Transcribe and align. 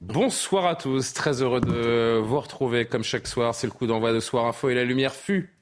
Bonsoir 0.00 0.64
à 0.64 0.76
tous, 0.76 1.12
très 1.12 1.42
heureux 1.42 1.60
de 1.60 2.18
vous 2.18 2.40
retrouver 2.40 2.86
comme 2.86 3.04
chaque 3.04 3.26
soir. 3.26 3.54
C'est 3.54 3.66
le 3.66 3.72
coup 3.72 3.86
d'envoi 3.86 4.14
de 4.14 4.20
Soir 4.20 4.46
Info 4.46 4.70
et 4.70 4.74
la 4.74 4.84
lumière 4.84 5.14
fut 5.14 5.59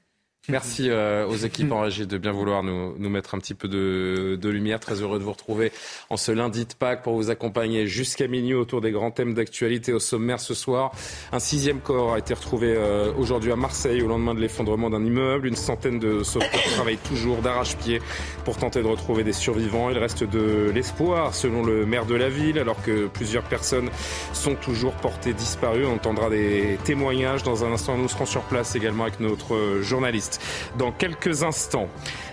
Merci 0.49 0.89
euh, 0.89 1.27
aux 1.27 1.35
équipes 1.35 1.71
en 1.71 1.87
de 1.87 2.17
bien 2.17 2.31
vouloir 2.31 2.63
nous, 2.63 2.95
nous 2.97 3.09
mettre 3.09 3.35
un 3.35 3.37
petit 3.37 3.53
peu 3.53 3.67
de, 3.67 4.37
de, 4.41 4.49
lumière. 4.49 4.79
Très 4.79 5.01
heureux 5.01 5.19
de 5.19 5.23
vous 5.23 5.31
retrouver 5.31 5.71
en 6.09 6.17
ce 6.17 6.31
lundi 6.31 6.65
de 6.65 6.73
Pâques 6.73 7.03
pour 7.03 7.15
vous 7.15 7.29
accompagner 7.29 7.85
jusqu'à 7.85 8.27
minuit 8.27 8.55
autour 8.55 8.81
des 8.81 8.91
grands 8.91 9.11
thèmes 9.11 9.35
d'actualité 9.35 9.93
au 9.93 9.99
sommaire 9.99 10.39
ce 10.39 10.55
soir. 10.55 10.91
Un 11.31 11.39
sixième 11.39 11.81
corps 11.81 12.13
a 12.13 12.19
été 12.19 12.33
retrouvé 12.33 12.73
euh, 12.75 13.13
aujourd'hui 13.13 13.51
à 13.51 13.55
Marseille 13.55 14.01
au 14.01 14.07
lendemain 14.07 14.33
de 14.33 14.39
l'effondrement 14.39 14.89
d'un 14.89 15.05
immeuble. 15.05 15.47
Une 15.47 15.55
centaine 15.55 15.99
de 15.99 16.23
sauveteurs 16.23 16.63
travaillent 16.75 16.97
toujours 16.97 17.41
d'arrache-pied 17.43 18.01
pour 18.43 18.57
tenter 18.57 18.81
de 18.81 18.87
retrouver 18.87 19.23
des 19.23 19.33
survivants. 19.33 19.91
Il 19.91 19.99
reste 19.99 20.23
de 20.23 20.71
l'espoir 20.73 21.35
selon 21.35 21.63
le 21.63 21.85
maire 21.85 22.07
de 22.07 22.15
la 22.15 22.29
ville 22.29 22.57
alors 22.57 22.81
que 22.81 23.07
plusieurs 23.07 23.43
personnes 23.43 23.89
sont 24.33 24.55
toujours 24.55 24.93
portées 24.93 25.33
disparues. 25.33 25.85
On 25.85 25.93
entendra 25.93 26.31
des 26.31 26.79
témoignages 26.85 27.43
dans 27.43 27.65
un 27.65 27.71
instant. 27.71 27.97
Nous 27.97 28.09
serons 28.09 28.25
sur 28.25 28.41
place 28.41 28.75
également 28.75 29.03
avec 29.03 29.19
notre 29.19 29.81
journaliste 29.81 30.38
dans 30.77 30.91
quelques 30.91 31.43
instants. 31.43 31.87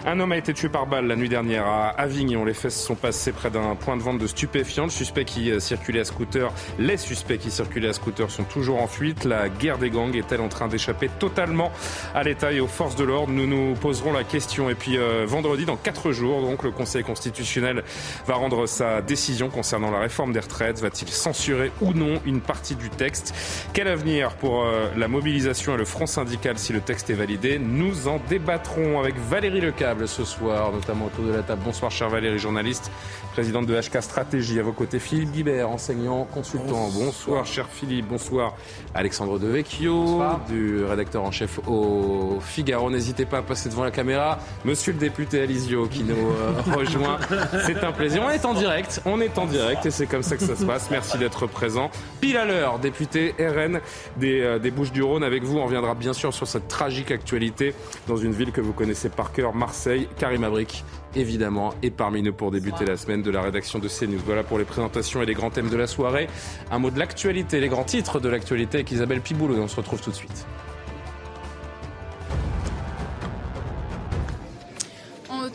Un 0.04 0.20
homme 0.20 0.32
a 0.32 0.36
été 0.36 0.54
tué 0.54 0.68
par 0.68 0.86
balle 0.86 1.06
la 1.06 1.16
nuit 1.16 1.28
dernière 1.28 1.66
à 1.66 1.88
Avignon. 1.88 2.44
Les 2.44 2.54
fesses 2.54 2.80
sont 2.80 2.94
passées 2.94 3.32
près 3.32 3.50
d'un 3.50 3.74
point 3.74 3.96
de 3.96 4.02
vente 4.02 4.18
de 4.18 4.26
stupéfiants. 4.26 4.84
Le 4.84 4.90
suspect 4.90 5.24
qui 5.24 5.50
euh, 5.50 5.58
circulait 5.58 6.00
à 6.00 6.04
scooter, 6.04 6.52
les 6.78 6.96
suspects 6.96 7.38
qui 7.38 7.50
circulaient 7.50 7.88
à 7.88 7.92
scooter 7.92 8.30
sont 8.30 8.44
toujours 8.44 8.80
en 8.80 8.86
fuite. 8.86 9.24
La 9.24 9.48
guerre 9.48 9.78
des 9.78 9.90
gangs 9.90 10.14
est-elle 10.14 10.40
en 10.40 10.48
train 10.48 10.68
d'échapper 10.68 11.10
totalement 11.18 11.72
à 12.14 12.22
l'État 12.22 12.52
et 12.52 12.60
aux 12.60 12.68
forces 12.68 12.94
de 12.94 13.04
l'ordre? 13.04 13.32
Nous 13.32 13.46
nous 13.46 13.74
poserons 13.74 14.12
la 14.12 14.22
question. 14.22 14.70
Et 14.70 14.74
puis 14.74 14.96
euh, 14.96 15.24
vendredi, 15.26 15.64
dans 15.64 15.76
quatre 15.76 16.12
jours, 16.12 16.40
donc 16.40 16.62
le 16.62 16.70
Conseil 16.70 17.02
constitutionnel 17.02 17.82
va 18.26 18.34
rendre 18.34 18.66
sa 18.66 19.02
décision 19.02 19.48
concernant 19.48 19.90
la 19.90 19.98
réforme 19.98 20.32
des 20.32 20.40
retraites. 20.40 20.80
Va-t-il 20.80 21.10
censurer 21.10 21.72
ou 21.80 21.92
non 21.92 22.20
une 22.24 22.40
partie 22.40 22.76
du 22.76 22.90
texte? 22.90 23.34
Quel 23.72 23.88
avenir 23.88 24.34
pour 24.34 24.64
euh, 24.64 24.88
la 24.96 25.08
mobilisation 25.08 25.74
et 25.74 25.78
le 25.78 25.84
front 25.84 26.06
syndical 26.06 26.58
si 26.58 26.72
le 26.72 26.80
texte 26.80 27.10
est 27.10 27.14
validé? 27.14 27.58
En 28.06 28.20
débattrons 28.28 28.98
avec 28.98 29.16
Valérie 29.16 29.60
Lecable 29.60 30.08
ce 30.08 30.24
soir, 30.24 30.72
notamment 30.72 31.06
autour 31.06 31.24
de 31.24 31.32
la 31.32 31.42
table. 31.42 31.62
Bonsoir, 31.64 31.90
chère 31.90 32.08
Valérie, 32.08 32.38
journaliste, 32.38 32.90
présidente 33.32 33.66
de 33.66 33.74
HK 33.78 34.02
Stratégie. 34.02 34.58
À 34.58 34.62
vos 34.62 34.72
côtés, 34.72 34.98
Philippe 34.98 35.30
Guibert, 35.30 35.70
enseignant, 35.70 36.24
consultant. 36.24 36.88
Bonsoir, 36.88 37.46
cher 37.46 37.66
Philippe. 37.70 38.08
Bonsoir, 38.08 38.54
Alexandre 38.94 39.38
Devecchio, 39.38 40.22
du 40.48 40.84
rédacteur 40.84 41.22
en 41.22 41.30
chef 41.30 41.60
au 41.66 42.38
Figaro. 42.40 42.90
N'hésitez 42.90 43.24
pas 43.24 43.38
à 43.38 43.42
passer 43.42 43.68
devant 43.68 43.84
la 43.84 43.90
caméra. 43.90 44.38
Monsieur 44.64 44.92
le 44.92 44.98
député 44.98 45.42
Alizio 45.42 45.86
qui 45.86 46.02
nous 46.02 46.14
euh, 46.14 46.52
rejoint. 46.76 47.18
C'est 47.66 47.84
un 47.84 47.92
plaisir. 47.92 48.22
On 48.26 48.30
est 48.30 48.44
en 48.44 48.54
direct. 48.54 49.00
On 49.06 49.20
est 49.20 49.38
en 49.38 49.46
direct 49.46 49.86
et 49.86 49.90
c'est 49.90 50.06
comme 50.06 50.22
ça 50.22 50.36
que 50.36 50.44
ça 50.44 50.56
se 50.56 50.64
passe. 50.64 50.88
Merci 50.90 51.18
d'être 51.18 51.46
présent. 51.46 51.90
Pile 52.20 52.36
à 52.36 52.44
l'heure, 52.44 52.78
député 52.78 53.34
RN 53.38 53.80
des, 54.16 54.40
euh, 54.40 54.58
des 54.58 54.70
Bouches-du-Rhône. 54.70 55.22
Avec 55.22 55.44
vous, 55.44 55.58
on 55.58 55.64
reviendra 55.64 55.94
bien 55.94 56.12
sûr 56.12 56.34
sur 56.34 56.48
cette 56.48 56.68
tragique 56.68 57.10
actualité 57.10 57.74
dans 58.06 58.16
une 58.16 58.32
ville 58.32 58.52
que 58.52 58.60
vous 58.60 58.72
connaissez 58.72 59.08
par 59.08 59.32
cœur, 59.32 59.54
Marseille. 59.54 60.08
Karim 60.18 60.44
Abrik, 60.44 60.84
évidemment, 61.14 61.74
est 61.82 61.90
parmi 61.90 62.22
nous 62.22 62.32
pour 62.32 62.50
débuter 62.50 62.84
la 62.84 62.96
semaine 62.96 63.22
de 63.22 63.30
la 63.30 63.42
rédaction 63.42 63.78
de 63.78 63.88
CNews. 63.88 64.20
Voilà 64.24 64.42
pour 64.42 64.58
les 64.58 64.64
présentations 64.64 65.22
et 65.22 65.26
les 65.26 65.34
grands 65.34 65.50
thèmes 65.50 65.70
de 65.70 65.76
la 65.76 65.86
soirée. 65.86 66.28
Un 66.70 66.78
mot 66.78 66.90
de 66.90 66.98
l'actualité, 66.98 67.60
les 67.60 67.68
grands 67.68 67.84
titres 67.84 68.20
de 68.20 68.28
l'actualité 68.28 68.78
avec 68.78 68.90
Isabelle 68.90 69.20
Piboulot. 69.20 69.56
On 69.56 69.68
se 69.68 69.76
retrouve 69.76 70.00
tout 70.00 70.10
de 70.10 70.16
suite. 70.16 70.46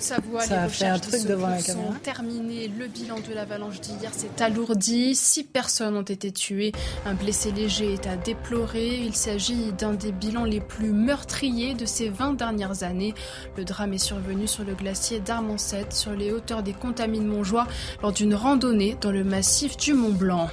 Haute-Savoie, 0.02 0.46
les 0.48 0.64
recherches 0.66 1.62
sont 1.62 1.94
terminées. 2.02 2.68
Le 2.68 2.88
bilan 2.88 3.18
de 3.20 3.36
l'avalanche 3.36 3.80
d'hier 3.82 4.12
s'est 4.12 4.42
alourdi. 4.42 5.14
Six 5.14 5.44
personnes 5.44 5.96
ont 5.96 6.02
été 6.02 6.32
tuées. 6.32 6.72
Un 7.06 7.14
blessé 7.14 7.52
léger 7.52 7.94
est 7.94 8.08
à 8.08 8.16
déplorer. 8.16 8.98
Il 8.98 9.14
s'agit 9.14 9.72
d'un 9.74 9.94
des 9.94 10.12
bilans 10.12 10.44
les 10.44 10.60
plus 10.60 10.92
meurtriers 10.92 11.76
de 11.76 11.86
ces 11.86 12.10
20 12.10 12.34
dernières 12.34 12.82
années. 12.82 13.14
Le 13.58 13.64
drame 13.64 13.94
est 13.94 14.00
survenu 14.00 14.48
sur 14.48 14.64
le 14.64 14.74
glacier 14.74 15.20
d'Armancet, 15.20 15.86
sur 15.92 16.14
les 16.14 16.32
hauteurs 16.32 16.64
des 16.64 16.74
Contamines 16.74 17.28
Montjoie, 17.28 17.68
lors 18.02 18.12
d'une 18.12 18.34
randonnée 18.34 18.98
dans 19.02 19.12
le 19.12 19.24
massif 19.24 19.78
du 19.78 19.94
Mont 19.94 20.10
Blanc. 20.10 20.50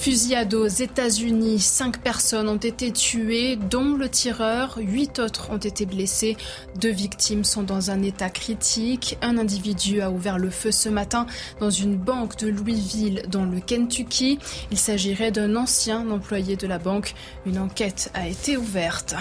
Fusillade 0.00 0.54
aux 0.54 0.66
États-Unis, 0.66 1.58
cinq 1.58 2.00
personnes 2.00 2.48
ont 2.48 2.56
été 2.56 2.90
tuées, 2.90 3.56
dont 3.56 3.96
le 3.96 4.08
tireur. 4.08 4.78
Huit 4.78 5.18
autres 5.18 5.50
ont 5.50 5.58
été 5.58 5.84
blessés. 5.84 6.38
Deux 6.80 6.90
victimes 6.90 7.44
sont 7.44 7.64
dans 7.64 7.90
un 7.90 8.02
état 8.02 8.30
critique. 8.30 9.18
Un 9.20 9.36
individu 9.36 10.00
a 10.00 10.10
ouvert 10.10 10.38
le 10.38 10.48
feu 10.48 10.70
ce 10.70 10.88
matin 10.88 11.26
dans 11.60 11.68
une 11.68 11.96
banque 11.96 12.38
de 12.38 12.48
Louisville, 12.48 13.24
dans 13.28 13.44
le 13.44 13.60
Kentucky. 13.60 14.38
Il 14.70 14.78
s'agirait 14.78 15.32
d'un 15.32 15.54
ancien 15.54 16.08
employé 16.08 16.56
de 16.56 16.66
la 16.66 16.78
banque. 16.78 17.12
Une 17.44 17.58
enquête 17.58 18.10
a 18.14 18.26
été 18.26 18.56
ouverte. 18.56 19.14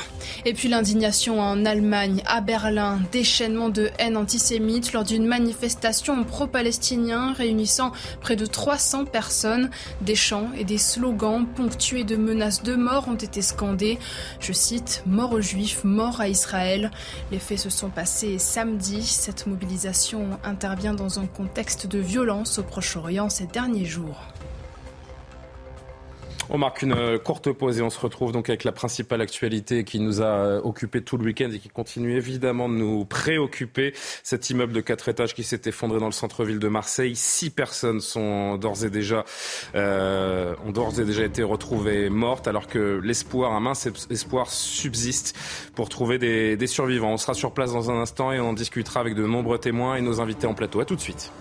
Et 0.46 0.54
puis 0.54 0.70
l'indignation 0.70 1.42
en 1.42 1.66
Allemagne, 1.66 2.24
à 2.26 2.40
Berlin, 2.40 3.02
déchaînement 3.12 3.68
de 3.68 3.90
haine 4.00 4.16
antisémite 4.16 4.94
lors 4.94 5.04
d'une 5.04 5.28
manifestation 5.28 6.24
pro-palestinien 6.24 7.34
réunissant 7.34 7.92
près 8.22 8.38
de 8.38 8.46
300 8.46 9.04
personnes. 9.04 9.70
Des 10.00 10.16
chants 10.16 10.48
et 10.58 10.69
des 10.70 10.78
slogans 10.78 11.48
ponctués 11.48 12.04
de 12.04 12.16
menaces 12.16 12.62
de 12.62 12.76
mort 12.76 13.08
ont 13.08 13.16
été 13.16 13.42
scandés. 13.42 13.98
Je 14.40 14.54
cite 14.54 15.02
Mort 15.08 15.34
aux 15.34 15.42
Juifs, 15.42 15.84
mort 15.84 16.22
à 16.22 16.28
Israël. 16.28 16.92
Les 17.32 17.40
faits 17.40 17.58
se 17.58 17.72
sont 17.72 17.90
passés 17.90 18.38
samedi. 18.38 19.02
Cette 19.02 19.48
mobilisation 19.48 20.28
intervient 20.44 20.94
dans 20.94 21.20
un 21.20 21.26
contexte 21.26 21.88
de 21.88 21.98
violence 21.98 22.60
au 22.60 22.64
Proche-Orient 22.64 23.30
ces 23.30 23.48
derniers 23.48 23.86
jours. 23.86 24.28
On 26.52 26.58
marque 26.58 26.82
une 26.82 26.94
euh, 26.94 27.20
courte 27.20 27.52
pause 27.52 27.78
et 27.78 27.84
on 27.84 27.92
se 27.92 28.00
retrouve 28.00 28.32
donc 28.32 28.50
avec 28.50 28.64
la 28.64 28.72
principale 28.72 29.22
actualité 29.22 29.84
qui 29.84 30.00
nous 30.00 30.22
a 30.22 30.26
euh, 30.26 30.62
occupé 30.64 31.02
tout 31.02 31.16
le 31.18 31.26
week-end 31.26 31.52
et 31.54 31.60
qui 31.60 31.70
continue 31.70 32.16
évidemment 32.16 32.68
de 32.68 32.74
nous 32.74 33.06
préoccuper. 33.06 33.94
Cet 34.24 34.50
immeuble 34.50 34.74
de 34.74 34.82
quatre 34.82 35.10
étages 35.10 35.36
qui 35.36 35.44
s'est 35.44 35.62
effondré 35.66 36.00
dans 36.00 36.08
le 36.08 36.12
centre-ville 36.12 36.58
de 36.58 36.68
Marseille. 36.68 37.16
Six 37.16 37.52
personnes 37.52 38.02
sont 38.02 38.58
d'ores 38.58 38.84
et 38.84 38.90
déjà 38.90 39.26
euh, 39.76 40.56
ont 40.66 40.72
d'ores 40.72 41.00
et 41.00 41.06
déjà 41.06 41.24
été 41.24 41.44
retrouvées 41.44 42.10
mortes, 42.10 42.48
alors 42.48 42.66
que 42.66 43.00
l'espoir, 43.04 43.54
un 43.54 43.60
mince 43.60 43.88
espoir 44.10 44.50
subsiste 44.50 45.38
pour 45.76 45.88
trouver 45.90 46.18
des, 46.18 46.58
des 46.58 46.68
survivants. 46.68 47.14
On 47.14 47.18
sera 47.18 47.36
sur 47.36 47.54
place 47.54 47.74
dans 47.74 47.92
un 47.92 48.02
instant 48.02 48.32
et 48.32 48.40
on 48.40 48.50
en 48.50 48.54
discutera 48.54 49.02
avec 49.02 49.14
de 49.14 49.26
nombreux 49.28 49.60
témoins 49.60 49.98
et 49.98 50.02
nos 50.02 50.20
invités 50.20 50.48
en 50.48 50.56
plateau. 50.56 50.80
À 50.80 50.86
tout 50.86 50.96
de 50.96 51.02
suite. 51.02 51.32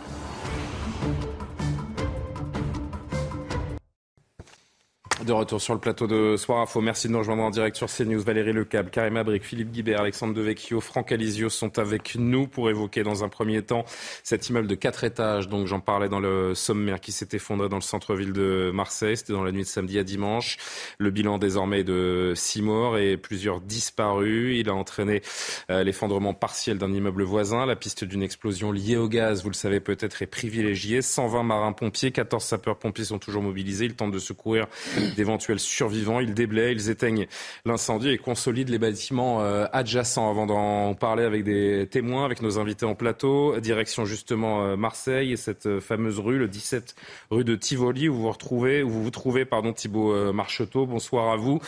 De 5.27 5.33
retour 5.33 5.61
sur 5.61 5.75
le 5.75 5.81
plateau 5.81 6.07
de 6.07 6.37
Soir 6.37 6.61
Info. 6.61 6.81
Merci 6.81 7.09
de 7.09 7.13
nous 7.13 7.19
rejoindre 7.19 7.43
en 7.43 7.51
direct 7.51 7.77
sur 7.77 7.89
CNews. 7.89 8.23
Valérie 8.23 8.53
Lecable, 8.53 8.89
Karim 8.89 9.17
Abric, 9.17 9.43
Philippe 9.43 9.73
Guibert, 9.73 10.01
Alexandre 10.01 10.33
Devecchio, 10.33 10.81
Franck 10.81 11.11
Alizio 11.11 11.49
sont 11.49 11.81
avec 11.81 12.15
nous 12.15 12.47
pour 12.47 12.71
évoquer 12.71 13.03
dans 13.03 13.25
un 13.25 13.29
premier 13.29 13.63
temps 13.63 13.85
cet 14.23 14.49
immeuble 14.49 14.69
de 14.69 14.77
quatre 14.77 15.03
étages. 15.03 15.49
Donc 15.49 15.67
j'en 15.67 15.81
parlais 15.81 16.09
dans 16.09 16.21
le 16.21 16.55
sommaire 16.55 17.01
qui 17.01 17.11
s'est 17.11 17.27
effondré 17.33 17.69
dans 17.69 17.77
le 17.77 17.83
centre-ville 17.83 18.33
de 18.33 18.71
Marseille. 18.73 19.17
C'était 19.17 19.33
dans 19.33 19.43
la 19.43 19.51
nuit 19.51 19.63
de 19.63 19.67
samedi 19.67 19.99
à 19.99 20.05
dimanche. 20.05 20.57
Le 20.99 21.11
bilan 21.11 21.39
désormais 21.39 21.83
de 21.83 22.33
six 22.37 22.63
morts 22.63 22.97
et 22.97 23.17
plusieurs 23.17 23.61
disparus. 23.61 24.57
Il 24.57 24.69
a 24.69 24.75
entraîné 24.75 25.23
euh, 25.69 25.83
l'effondrement 25.83 26.33
partiel 26.33 26.79
d'un 26.79 26.93
immeuble 26.93 27.25
voisin. 27.25 27.67
La 27.67 27.77
piste 27.77 28.05
d'une 28.05 28.23
explosion 28.23 28.71
liée 28.71 28.97
au 28.97 29.09
gaz, 29.09 29.43
vous 29.43 29.51
le 29.51 29.55
savez 29.55 29.81
peut-être, 29.81 30.23
est 30.23 30.27
privilégiée. 30.27 31.03
120 31.03 31.43
marins-pompiers, 31.43 32.13
14 32.13 32.45
sapeurs-pompiers 32.45 33.07
sont 33.07 33.19
toujours 33.19 33.43
mobilisés. 33.43 33.87
Ils 33.87 33.97
tentent 33.97 34.13
de 34.13 34.21
secourir 34.21 34.69
d'éventuels 35.17 35.59
survivants. 35.59 36.21
Ils 36.21 36.35
déblaient, 36.35 36.73
ils 36.73 36.91
éteignent 36.91 37.27
l'incendie 37.65 38.11
et 38.11 38.19
consolident 38.19 38.71
les 38.71 38.79
bâtiments 38.79 39.41
adjacents. 39.73 40.31
Avant 40.31 40.47
d'en 40.47 40.95
parler 40.95 41.25
avec 41.25 41.45
des 41.45 41.87
témoins, 41.91 42.25
avec 42.25 42.43
nos 42.43 42.59
invités 42.59 42.87
en 42.87 42.95
plateau, 42.95 43.59
direction 43.61 44.05
justement 44.05 44.77
Marseille 44.77 45.33
et 45.33 45.37
cette 45.37 45.81
fameuse 45.81 46.19
rue, 46.19 46.39
le 46.39 46.49
17 46.49 46.95
rue 47.31 47.45
de 47.45 47.55
Tivoli, 47.57 48.09
où 48.09 48.15
vous 48.15 48.23
vous 48.23 48.33
retrouvez, 48.33 48.83
où 48.83 48.89
vous 48.89 49.03
vous 49.03 49.11
trouvez, 49.11 49.45
pardon, 49.45 49.73
Thibault 49.73 50.33
Marcheteau. 50.33 50.87
Bonsoir 50.87 51.33
à 51.33 51.37
vous. 51.37 51.61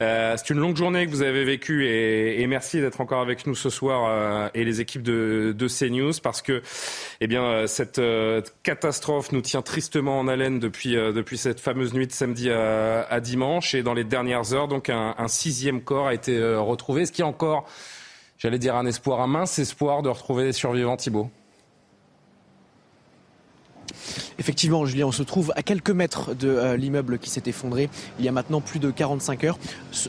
C'est 0.00 0.50
une 0.50 0.58
longue 0.58 0.76
journée 0.76 1.06
que 1.06 1.10
vous 1.10 1.22
avez 1.22 1.44
vécue 1.44 1.86
et, 1.86 2.46
merci 2.46 2.80
d'être 2.80 3.00
encore 3.00 3.20
avec 3.20 3.46
nous 3.46 3.54
ce 3.54 3.68
soir 3.70 4.50
et 4.54 4.64
les 4.64 4.80
équipes 4.80 5.02
de, 5.02 5.54
de 5.56 5.68
CNews 5.68 6.12
parce 6.22 6.42
que, 6.42 6.62
eh 7.20 7.26
bien, 7.26 7.66
cette 7.66 8.00
catastrophe 8.62 9.32
nous 9.32 9.40
tient 9.40 9.62
tristement 9.62 10.18
en 10.18 10.28
haleine 10.28 10.58
depuis, 10.58 10.96
euh, 10.96 11.12
depuis 11.12 11.38
cette 11.38 11.60
fameuse 11.60 11.94
nuit 11.94 12.06
de 12.06 12.12
samedi 12.12 12.50
à, 12.50 12.87
dimanche. 13.20 13.74
Et 13.74 13.82
dans 13.82 13.94
les 13.94 14.04
dernières 14.04 14.52
heures, 14.52 14.68
donc 14.68 14.88
un, 14.90 15.28
sixième 15.28 15.82
corps 15.82 16.08
a 16.08 16.14
été 16.14 16.36
euh, 16.36 16.60
retrouvé. 16.60 17.06
Ce 17.06 17.12
qui 17.12 17.22
est 17.22 17.24
encore, 17.24 17.66
j'allais 18.38 18.58
dire, 18.58 18.76
un 18.76 18.86
espoir, 18.86 19.20
un 19.20 19.26
mince 19.26 19.58
espoir 19.58 20.02
de 20.02 20.08
retrouver 20.08 20.44
les 20.44 20.52
survivants, 20.52 20.96
Thibault 20.96 21.30
Effectivement, 24.38 24.84
Julien, 24.86 25.06
on 25.06 25.12
se 25.12 25.22
trouve 25.22 25.52
à 25.56 25.62
quelques 25.62 25.90
mètres 25.90 26.34
de 26.34 26.48
euh, 26.48 26.76
l'immeuble 26.76 27.18
qui 27.18 27.30
s'est 27.30 27.42
effondré 27.46 27.88
il 28.18 28.24
y 28.24 28.28
a 28.28 28.32
maintenant 28.32 28.60
plus 28.60 28.78
de 28.78 28.90
45 28.90 29.44
heures 29.44 29.58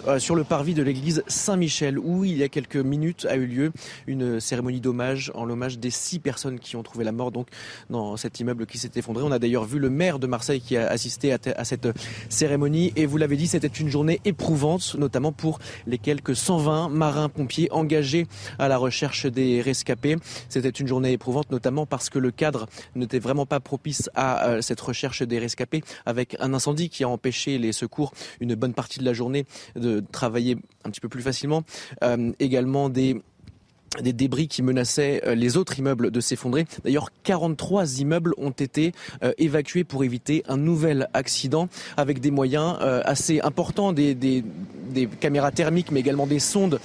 euh, 0.08 0.20
sur 0.20 0.36
le 0.36 0.44
parvis 0.44 0.74
de 0.74 0.84
l'église 0.84 1.24
Saint-Michel 1.28 2.00
où 2.00 2.26
il 2.26 2.38
y 2.38 2.44
a 2.44 2.50
quelques 2.50 2.78
minutes 2.78 3.26
a 3.30 3.36
eu 3.36 3.46
lieu 3.46 3.72
une 4.08 4.40
cérémonie 4.40 4.80
d'hommage 4.80 5.32
en 5.36 5.46
l'hommage 5.46 5.80
des 5.80 5.90
six 5.90 6.20
personnes 6.20 6.60
qui 6.60 6.76
ont 6.76 6.84
trouvé 6.84 7.04
la 7.04 7.12
mort 7.12 7.32
donc 7.32 7.48
dans 7.90 8.18
cet 8.18 8.40
immeuble 8.40 8.66
qui 8.66 8.78
s'est 8.78 8.92
effondré. 8.96 9.24
On 9.24 9.32
a 9.32 9.40
d'ailleurs 9.40 9.66
vu 9.66 9.80
le 9.80 9.90
maire 9.90 10.20
de 10.20 10.28
Marseille 10.28 10.62
qui 10.62 10.78
a 10.78 10.88
assisté 10.88 11.34
à, 11.34 11.64
cette 11.64 11.88
cérémonie 12.30 12.94
et 12.96 13.06
vous 13.06 13.18
l'avez 13.18 13.38
dit, 13.38 13.48
c'était 13.48 13.68
une 13.68 13.90
journée 13.90 14.20
éprouvante, 14.26 14.96
notamment 14.98 15.32
pour 15.32 15.60
les 15.88 15.98
quelques 15.98 16.36
120 16.36 16.90
marins-pompiers 16.90 17.70
engagés 17.72 18.28
à 18.58 18.68
la 18.68 18.78
recherche 18.78 19.26
des 19.26 19.62
rescapés. 19.62 20.16
C'était 20.50 20.70
une 20.70 20.88
journée 20.88 21.12
éprouvante, 21.12 21.52
notamment 21.52 21.86
parce 21.86 22.10
que 22.10 22.20
le 22.20 22.32
cadre 22.32 22.68
n'était 22.96 23.20
vraiment 23.20 23.46
pas 23.46 23.60
propice 23.70 24.10
à 24.16 24.48
euh, 24.48 24.62
cette 24.62 24.82
recherche 24.82 25.22
des 25.22 25.38
rescapés 25.38 25.84
avec 26.08 26.36
un 26.40 26.56
incendie 26.56 26.90
qui 26.90 27.04
a 27.04 27.10
empêché 27.10 27.60
les 27.60 27.72
secours 27.72 28.14
une 28.40 28.56
bonne 28.56 28.74
partie 28.74 28.98
de 28.98 29.06
la 29.06 29.14
journée 29.14 29.46
de 29.76 30.04
travailler 30.12 30.58
un 30.86 30.90
petit 30.90 31.02
peu 31.02 31.08
plus 31.08 31.22
facilement. 31.22 31.62
Euh, 32.04 32.32
également 32.40 32.90
des 32.90 33.22
des 34.02 34.14
débris 34.14 34.48
qui 34.48 34.62
menaçaient 34.62 35.22
euh, 35.26 35.36
les 35.36 35.58
autres 35.58 35.78
immeubles 35.80 36.12
de 36.12 36.20
s'effondrer. 36.20 36.66
D'ailleurs, 36.84 37.10
43 37.24 38.00
immeubles 38.00 38.34
ont 38.38 38.52
été 38.52 38.94
euh, 39.24 39.34
évacués 39.38 39.84
pour 39.84 40.04
éviter 40.04 40.44
un 40.48 40.58
nouvel 40.58 41.10
accident 41.14 41.70
avec 41.98 42.20
des 42.20 42.32
moyens 42.32 42.78
euh, 42.82 43.02
assez 43.06 43.42
importants, 43.42 43.94
des, 43.94 44.16
des, 44.16 44.44
des, 44.92 45.08
caméras 45.08 45.52
thermiques, 45.52 45.92
mais 45.92 46.00
également 46.00 46.28
des 46.28 46.40
sondes, 46.40 46.80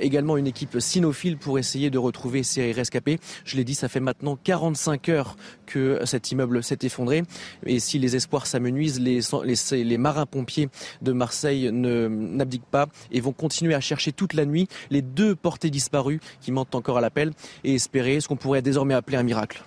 également 0.00 0.36
une 0.36 0.46
équipe 0.46 0.78
cynophile 0.78 1.36
pour 1.36 1.58
essayer 1.58 1.90
de 1.90 1.98
retrouver 1.98 2.42
ces 2.42 2.72
rescapés. 2.72 3.18
Je 3.44 3.56
l'ai 3.56 3.64
dit, 3.64 3.74
ça 3.74 3.88
fait 3.88 4.00
maintenant 4.00 4.38
45 4.42 5.08
heures 5.08 5.36
que 5.66 6.00
cet 6.04 6.30
immeuble 6.32 6.62
s'est 6.62 6.78
effondré. 6.82 7.22
Et 7.66 7.80
si 7.80 7.98
les 7.98 8.16
espoirs 8.16 8.46
s'amenuisent, 8.46 9.00
les, 9.00 9.20
les, 9.72 9.98
marins-pompiers 9.98 10.68
de 11.02 11.12
Marseille 11.12 11.70
n'abdiquent 11.72 12.70
pas 12.70 12.88
et 13.12 13.20
vont 13.20 13.32
continuer 13.32 13.74
à 13.74 13.80
chercher 13.80 14.12
toute 14.12 14.34
la 14.34 14.44
nuit 14.44 14.68
les 14.90 15.02
deux 15.02 15.34
portés 15.34 15.70
disparus 15.70 16.20
qui 16.40 16.52
mentent 16.52 16.74
encore 16.74 16.98
à 16.98 17.00
l'appel 17.00 17.32
et 17.64 17.74
espérer 17.74 18.20
ce 18.20 18.28
qu'on 18.28 18.36
pourrait 18.36 18.62
désormais 18.62 18.94
appeler 18.94 19.16
un 19.16 19.22
miracle. 19.22 19.62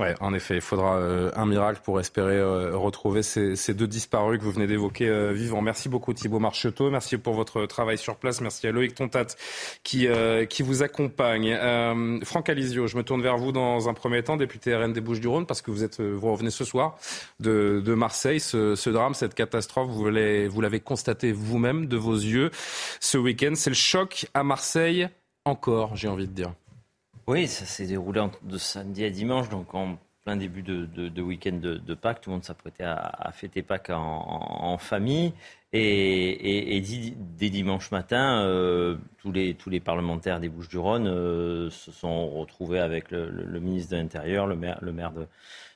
Ouais, 0.00 0.14
en 0.20 0.32
effet, 0.32 0.54
il 0.54 0.60
faudra 0.62 0.96
euh, 0.96 1.30
un 1.36 1.44
miracle 1.44 1.82
pour 1.84 2.00
espérer 2.00 2.38
euh, 2.38 2.74
retrouver 2.74 3.22
ces, 3.22 3.74
deux 3.74 3.86
disparus 3.86 4.38
que 4.38 4.44
vous 4.44 4.52
venez 4.52 4.66
d'évoquer 4.66 5.06
euh, 5.06 5.32
vivants. 5.32 5.60
Merci 5.60 5.90
beaucoup 5.90 6.14
Thibault 6.14 6.38
Marcheteau, 6.38 6.90
merci 6.90 7.18
pour 7.18 7.34
votre 7.34 7.66
travail 7.66 7.98
sur 7.98 8.16
place, 8.16 8.40
merci 8.40 8.66
à 8.66 8.72
Loïc 8.72 8.94
Tontat 8.94 9.26
qui, 9.82 10.08
qui 10.48 10.62
vous 10.62 10.82
accompagne. 10.82 11.54
Franck 12.24 12.48
Alizio, 12.48 12.86
je 12.86 12.96
me 12.96 13.02
tourne 13.02 13.20
vers 13.20 13.36
vous 13.36 13.52
dans 13.52 13.90
un 13.90 13.94
premier 13.94 14.22
temps, 14.22 14.38
député 14.38 14.74
RN 14.74 14.94
des 14.94 15.02
Bouches-du-Rhône, 15.02 15.44
parce 15.44 15.60
que 15.60 15.70
vous, 15.70 15.84
êtes, 15.84 16.00
vous 16.00 16.32
revenez 16.32 16.50
ce 16.50 16.64
soir 16.64 16.96
de, 17.38 17.82
de 17.84 17.94
Marseille. 17.94 18.40
Ce, 18.40 18.88
drame, 18.90 19.12
cette 19.12 19.34
catastrophe, 19.34 19.90
vous 19.90 20.06
l'avez, 20.06 20.48
vous 20.48 20.62
l'avez 20.62 20.80
constaté 20.80 21.32
vous-même 21.32 21.86
de 21.86 21.98
vos 21.98 22.14
yeux 22.14 22.50
ce 23.00 23.18
week-end. 23.18 23.52
C'est 23.54 23.70
le 23.70 23.76
choc 23.76 24.26
à 24.32 24.44
Marseille 24.44 25.08
encore, 25.44 25.96
j'ai 25.96 26.08
envie 26.08 26.26
de 26.26 26.32
dire. 26.32 26.52
Oui, 27.26 27.46
ça 27.46 27.64
s'est 27.64 27.86
déroulé 27.86 28.26
de 28.42 28.58
samedi 28.58 29.04
à 29.04 29.10
dimanche, 29.10 29.48
donc 29.48 29.74
en 29.74 29.96
plein 30.24 30.36
début 30.36 30.62
de, 30.62 31.22
week-end 31.22 31.58
de, 31.62 31.94
Pâques. 31.94 32.20
Tout 32.20 32.30
le 32.30 32.34
monde 32.34 32.44
s'apprêtait 32.44 32.84
à, 32.84 33.30
fêter 33.32 33.62
Pâques 33.62 33.90
en, 33.90 34.76
famille. 34.78 35.32
Et, 35.72 36.82
dès 37.38 37.50
dimanche 37.50 37.90
matin, 37.90 38.42
euh, 38.44 38.96
tous, 39.18 39.32
les, 39.32 39.54
tous 39.54 39.70
les 39.70 39.80
parlementaires 39.80 40.40
des 40.40 40.48
Bouches-du-Rhône 40.48 41.06
euh, 41.06 41.70
se 41.70 41.92
sont 41.92 42.28
retrouvés 42.28 42.80
avec 42.80 43.10
le, 43.10 43.60
ministre 43.60 43.92
de 43.92 43.96
l'Intérieur, 43.96 44.46
le 44.46 44.56
maire, 44.56 44.78
le 44.82 44.92
maire 44.92 45.12
de, 45.12 45.26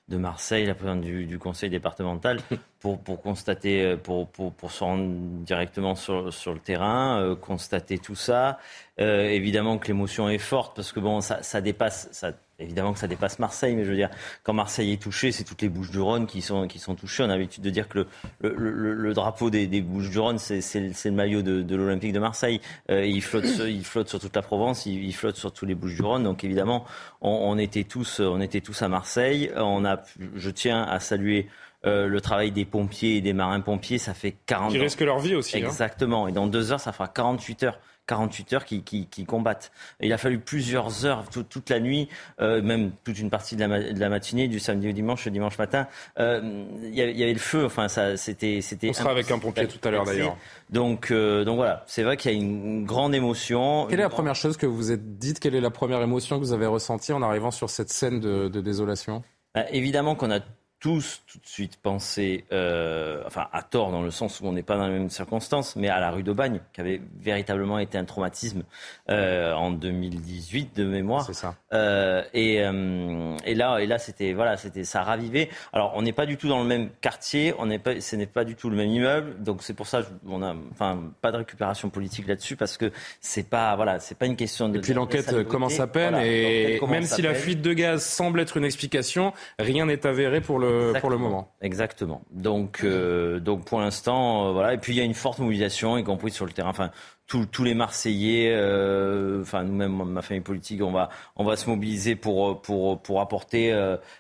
de 0.09 0.17
Marseille, 0.19 0.67
la 0.67 0.75
présidente 0.75 1.01
du, 1.01 1.39
conseil 1.39 1.71
départemental, 1.71 2.41
pour, 2.81 3.01
pour 3.01 3.23
constater, 3.23 3.97
pour, 3.97 4.29
pour, 4.29 4.53
pour, 4.53 4.71
se 4.71 4.85
rendre 4.85 5.05
directement 5.45 5.95
sur, 5.95 6.33
sur 6.33 6.53
le 6.53 6.59
terrain, 6.59 7.21
euh, 7.23 7.35
constater 7.35 7.99
tout 7.99 8.15
ça. 8.15 8.59
Euh, 9.01 9.29
évidemment 9.29 9.79
que 9.79 9.89
l'émotion 9.89 10.29
est 10.29 10.39
forte 10.39 10.77
parce 10.77 10.93
que 10.93 11.01
bon, 11.01 11.21
ça, 11.21 11.43
ça 11.43 11.61
dépasse, 11.61 12.09
ça, 12.13 12.33
évidemment 12.59 12.93
que 12.93 12.99
ça 12.99 13.07
dépasse 13.07 13.39
Marseille, 13.39 13.75
mais 13.75 13.85
je 13.85 13.91
veux 13.91 13.97
dire, 13.97 14.11
quand 14.43 14.53
Marseille 14.53 14.93
est 14.93 15.03
touché, 15.03 15.33
c'est 15.33 15.45
toutes 15.45 15.63
les 15.63 15.69
Bouches 15.69 15.91
du 15.91 16.01
Rhône 16.01 16.27
qui 16.27 16.43
sont, 16.43 16.67
qui 16.67 16.79
sont 16.79 16.95
touchées. 16.95 17.23
On 17.23 17.27
a 17.31 17.37
l'habitude 17.37 17.63
de 17.63 17.71
dire 17.71 17.89
que 17.89 17.99
le, 17.99 18.55
le, 18.55 18.95
le, 18.95 19.15
drapeau 19.15 19.51
des, 19.51 19.67
des, 19.67 19.81
Bouches 19.81 20.11
du 20.11 20.19
Rhône, 20.19 20.39
c'est 20.39 20.61
le 20.81 21.11
maillot 21.11 21.43
de, 21.43 21.63
de 21.63 21.77
l'Olympique 21.77 22.13
de 22.13 22.21
Marseille. 22.21 22.61
Euh, 22.91 23.05
il, 23.05 23.23
flotte, 23.23 23.47
il 23.67 23.85
flotte 23.85 24.09
sur 24.09 24.21
toute 24.21 24.37
la 24.37 24.43
Provence, 24.43 24.87
il, 24.87 25.05
il 25.05 25.15
flotte 25.15 25.37
sur 25.37 25.53
tous 25.53 25.67
les 25.67 25.75
Bouches 25.75 25.95
du 25.95 26.03
Rhône. 26.03 26.25
Donc 26.25 26.45
évidemment, 26.45 26.85
on, 27.21 27.31
on, 27.31 27.59
était 27.59 27.85
tous, 27.85 28.21
on 28.21 28.41
était 28.41 28.61
tous 28.61 28.83
à 28.83 28.89
Marseille. 28.89 29.51
On 29.57 29.85
a, 29.85 30.03
je 30.35 30.51
tiens 30.51 30.83
à 30.83 31.01
saluer 31.01 31.49
euh, 31.87 32.07
le 32.07 32.21
travail 32.21 32.51
des 32.51 32.65
pompiers 32.65 33.17
et 33.17 33.21
des 33.21 33.35
marins-pompiers, 33.35 33.99
ça 33.99 34.15
fait 34.15 34.35
40 34.47 34.73
Qui 34.73 34.79
risquent 34.79 35.03
leur 35.03 35.19
vie 35.19 35.35
aussi. 35.35 35.57
Hein. 35.57 35.67
Exactement. 35.67 36.27
Et 36.29 36.33
dans 36.33 36.47
deux 36.47 36.73
heures, 36.73 36.81
ça 36.81 36.93
fera 36.93 37.09
48 37.09 37.63
heures. 37.65 37.79
48 38.07 38.53
heures 38.53 38.65
qui, 38.65 38.83
qui, 38.83 39.07
qui 39.07 39.25
combattent. 39.25 39.73
il 40.01 40.13
a 40.13 40.19
fallu 40.19 40.39
plusieurs 40.39 41.07
heures, 41.07 41.25
toute 41.31 41.71
la 41.71 41.81
nuit, 41.81 42.09
euh, 42.41 42.63
même 42.63 42.93
toute 43.05 43.19
une 43.19 43.31
partie 43.31 43.57
de 43.57 43.65
la, 43.65 43.93
de 43.93 43.99
la, 43.99 44.09
matinée, 44.09 44.49
du 44.49 44.61
samedi 44.61 44.89
au 44.89 44.93
dimanche, 44.93 45.25
le 45.25 45.31
dimanche 45.31 45.59
matin. 45.59 45.87
Euh, 46.19 46.65
il 46.83 46.95
y, 46.95 47.23
avait 47.23 47.33
le 47.33 47.39
feu. 47.39 47.65
Enfin, 47.65 47.89
ça, 47.89 48.17
c'était, 48.17 48.61
c'était. 48.61 48.91
On 48.91 48.93
sera 48.93 49.11
avec 49.11 49.31
un 49.31 49.39
pompier 49.39 49.67
tout 49.67 49.87
à 49.87 49.91
l'heure 49.91 50.05
d'ailleurs. 50.05 50.37
Donc, 50.71 51.11
euh, 51.11 51.45
donc 51.45 51.57
voilà, 51.57 51.85
c'est 51.87 52.03
vrai 52.03 52.17
qu'il 52.17 52.33
y 52.33 52.35
a 52.35 52.37
une 52.37 52.85
grande 52.85 53.15
émotion. 53.15 53.87
Quelle 53.89 54.01
est 54.01 54.03
la 54.03 54.09
première 54.09 54.35
chose 54.35 54.57
que 54.57 54.67
vous 54.67 54.77
vous 54.77 54.93
êtes 54.93 55.19
dite? 55.19 55.41
Quelle 55.41 55.55
est 55.55 55.61
la 55.61 55.71
première 55.71 56.03
émotion 56.03 56.39
que 56.39 56.45
vous 56.45 56.53
avez 56.53 56.67
ressentie 56.67 57.13
en 57.13 57.23
arrivant 57.23 57.51
sur 57.51 57.71
cette 57.71 57.91
scène 57.91 58.21
de, 58.21 58.49
de 58.49 58.61
désolation? 58.61 59.23
Bah, 59.55 59.65
Évidemment 59.71 60.15
qu'on 60.15 60.31
a 60.31 60.41
tous 60.85 61.23
tout 61.27 61.39
de 61.39 61.47
suite 61.47 61.79
pensé, 61.83 62.45
euh, 62.53 63.23
enfin 63.27 63.47
à 63.55 63.63
tort 63.63 63.91
dans 63.91 64.03
le 64.03 64.11
sens 64.11 64.41
où 64.41 64.47
on 64.47 64.53
n'est 64.53 64.63
pas 64.63 64.77
dans 64.77 64.87
les 64.87 64.93
mêmes 64.93 65.09
circonstances, 65.09 65.77
mais 65.77 65.89
à 65.89 65.99
la 65.99 66.11
rue 66.11 66.23
d'Aubagne, 66.23 66.61
qui 66.75 66.83
avait 66.83 67.01
véritablement 67.19 67.79
été 67.79 67.97
un 67.97 68.05
traumatisme 68.05 68.65
euh, 69.09 69.55
en 69.55 69.71
2018 69.71 70.77
de 70.77 70.85
mémoire. 70.85 71.25
C'est 71.25 71.33
ça. 71.33 71.55
Euh, 71.73 72.23
et, 72.35 72.57
et, 72.57 73.55
là, 73.55 73.79
et 73.79 73.87
là, 73.87 73.99
c'était 73.99 74.35
voilà, 74.35 74.59
c'était 74.59 74.85
ça 74.85 75.03
ravivé. 75.03 75.49
Alors, 75.73 75.95
on 75.97 76.03
n'est 76.03 76.13
pas 76.13 76.27
du 76.27 76.37
tout 76.37 76.49
dans 76.49 76.61
le 76.61 76.69
même 76.69 76.91
quartier, 77.01 77.55
on 77.59 77.65
n'est 77.65 77.79
pas, 77.79 77.99
ce 78.03 78.17
n'est 78.17 78.27
pas 78.27 78.45
du 78.45 78.55
tout 78.55 78.69
le 78.69 78.77
même 78.77 78.91
immeuble, 78.91 79.43
donc 79.43 79.63
c'est 79.63 79.73
pour 79.73 79.87
ça 79.87 80.03
on 80.29 80.43
a, 80.43 80.55
enfin, 80.71 81.01
pas 81.23 81.33
de 81.33 81.39
récupération 81.39 81.89
politique 81.89 82.29
là-dessus 82.29 82.57
parce 82.57 82.77
que 82.77 82.93
c'est 83.23 83.49
pas, 83.49 83.75
voilà, 83.75 84.01
c'est 84.01 84.19
pas 84.19 84.27
une 84.27 84.37
question 84.37 84.69
de. 84.69 84.77
Et 84.77 84.81
puis 84.83 84.93
l'enquête 84.93 85.49
commence 85.49 85.81
à 85.81 85.87
peine 85.87 86.17
et 86.17 86.79
même 86.87 87.05
si 87.05 87.23
la 87.23 87.33
fuite 87.33 87.63
de 87.63 87.73
gaz 87.73 88.05
semble 88.05 88.41
être 88.41 88.59
une 88.59 88.67
explication, 88.67 89.33
rien 89.59 89.87
n'est 89.87 90.07
avéré 90.07 90.43
pour 90.43 90.59
le 90.59 90.74
pour 91.01 91.11
le 91.11 91.19
moment. 91.19 91.53
Exactement. 91.61 92.23
Donc, 92.31 92.81
euh, 92.85 93.41
donc 93.41 93.65
pour 93.65 93.81
l'instant, 93.81 94.49
euh, 94.49 94.53
voilà. 94.53 94.75
Et 94.75 94.79
puis 94.79 94.93
il 94.93 94.97
y 94.97 95.01
a 95.01 95.05
une 95.05 95.15
forte 95.15 95.39
mobilisation, 95.39 95.97
y 95.99 96.05
compris 96.05 96.31
sur 96.31 96.47
le 96.47 96.53
terrain. 96.53 96.71
Enfin, 96.71 96.91
tous, 97.27 97.65
les 97.65 97.75
Marseillais, 97.75 98.53
euh, 98.55 99.41
enfin 99.41 99.65
nous-mêmes, 99.65 100.05
ma 100.05 100.23
famille 100.23 100.43
politique, 100.43 100.83
on 100.83 100.93
va, 100.93 101.09
on 101.37 101.45
va 101.45 101.57
se 101.57 101.69
mobiliser 101.69 102.17
pour, 102.17 102.61
pour, 102.61 103.01
pour 103.01 103.21
apporter 103.21 103.75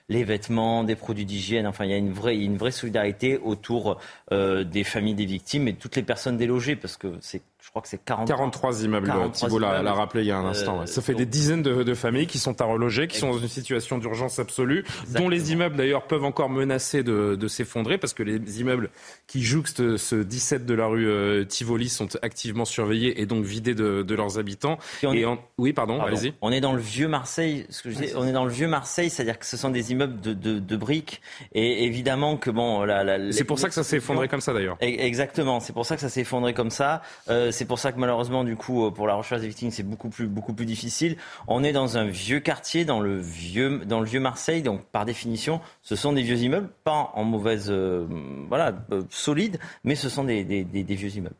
les 0.08 0.24
vêtements, 0.24 0.84
des 0.84 0.96
produits 0.96 1.26
d'hygiène. 1.26 1.66
Enfin, 1.66 1.84
il 1.84 1.90
y 1.90 1.94
a 1.94 1.98
une 1.98 2.12
vraie, 2.12 2.36
une 2.36 2.56
vraie 2.56 2.70
solidarité 2.70 3.38
autour 3.38 3.98
des 4.30 4.84
familles 4.84 5.14
des 5.14 5.26
victimes 5.26 5.68
et 5.68 5.74
toutes 5.74 5.96
les 5.96 6.02
personnes 6.02 6.38
délogées, 6.38 6.76
parce 6.76 6.96
que 6.96 7.08
c'est 7.20 7.42
crois 7.74 7.82
que 7.82 7.88
c'est 7.88 8.04
43 8.04 8.84
immeubles. 8.84 9.12
Thibault 9.32 9.58
l'a 9.58 9.92
rappelé 9.92 10.22
il 10.22 10.28
y 10.28 10.30
a 10.30 10.38
un 10.38 10.46
instant. 10.46 10.82
Euh, 10.82 10.86
ça 10.86 11.02
fait 11.02 11.14
des 11.14 11.26
dizaines 11.26 11.62
de, 11.62 11.94
familles 11.94 12.28
qui 12.28 12.38
sont 12.38 12.60
à 12.60 12.64
reloger, 12.64 13.08
qui 13.08 13.18
sont 13.18 13.30
dans 13.30 13.38
une 13.38 13.48
situation 13.48 13.98
d'urgence 13.98 14.38
absolue, 14.38 14.84
dont 15.08 15.28
les 15.28 15.52
immeubles 15.52 15.74
d'ailleurs 15.74 16.06
peuvent 16.06 16.24
encore 16.24 16.50
menacer 16.50 17.02
de, 17.02 17.48
s'effondrer 17.48 17.98
parce 17.98 18.14
que 18.14 18.22
les 18.22 18.60
immeubles 18.60 18.90
qui 19.26 19.42
jouxtent 19.42 19.96
ce 19.96 20.16
17 20.16 20.66
de 20.66 20.74
la 20.74 20.86
rue 20.86 21.06
euh, 21.06 21.44
Tivoli 21.44 21.88
sont 21.88 22.08
activement 22.22 22.64
surveillés 22.64 23.20
et 23.20 23.26
donc 23.26 23.44
vidés 23.44 23.74
de, 23.74 24.14
leurs 24.14 24.38
habitants. 24.38 24.78
Et 25.02 25.24
Oui, 25.58 25.72
pardon, 25.72 26.00
allez-y. 26.00 26.32
On 26.42 26.52
est 26.52 26.60
dans 26.60 26.72
le 26.72 26.80
vieux 26.80 27.08
Marseille, 27.08 27.66
ce 27.70 27.82
que 27.82 27.90
je 27.90 27.96
dis, 27.96 28.12
on 28.14 28.26
est 28.26 28.32
dans 28.32 28.44
le 28.44 28.52
vieux 28.52 28.68
Marseille, 28.68 29.10
c'est-à-dire 29.10 29.38
que 29.38 29.46
ce 29.46 29.56
sont 29.56 29.70
des 29.70 29.90
immeubles 29.90 30.20
de, 30.20 30.76
briques 30.76 31.20
et 31.52 31.84
évidemment 31.84 32.36
que 32.36 32.50
bon, 32.50 32.86
c'est 33.32 33.44
pour 33.44 33.58
ça 33.58 33.68
que 33.68 33.74
ça 33.74 33.82
s'est 33.82 33.96
effondré 33.96 34.28
comme 34.28 34.40
ça 34.40 34.52
d'ailleurs. 34.52 34.76
Exactement, 34.80 35.58
c'est 35.58 35.72
pour 35.72 35.86
ça 35.86 35.96
que 35.96 36.00
ça 36.00 36.08
s'est 36.08 36.20
effondré 36.20 36.54
comme 36.54 36.70
ça. 36.70 37.02
Euh, 37.28 37.50
c'est 37.50 37.63
pour 37.66 37.78
ça 37.78 37.92
que 37.92 37.98
malheureusement, 37.98 38.44
du 38.44 38.56
coup, 38.56 38.90
pour 38.90 39.06
la 39.06 39.14
recherche 39.14 39.40
des 39.40 39.48
victimes, 39.48 39.70
c'est 39.70 39.82
beaucoup 39.82 40.08
plus 40.08 40.26
beaucoup 40.26 40.52
plus 40.52 40.66
difficile. 40.66 41.16
On 41.46 41.62
est 41.64 41.72
dans 41.72 41.96
un 41.96 42.06
vieux 42.06 42.40
quartier, 42.40 42.84
dans 42.84 43.00
le 43.00 43.18
vieux 43.20 43.80
dans 43.84 44.00
le 44.00 44.06
vieux 44.06 44.20
Marseille, 44.20 44.62
donc 44.62 44.84
par 44.86 45.04
définition, 45.04 45.60
ce 45.82 45.96
sont 45.96 46.12
des 46.12 46.22
vieux 46.22 46.38
immeubles, 46.38 46.68
pas 46.84 47.12
en 47.14 47.24
mauvaise 47.24 47.66
euh, 47.70 48.06
voilà 48.48 48.74
euh, 48.92 49.02
solide, 49.10 49.58
mais 49.84 49.94
ce 49.94 50.08
sont 50.08 50.24
des 50.24 50.44
vieux 50.44 51.16
immeubles. 51.16 51.36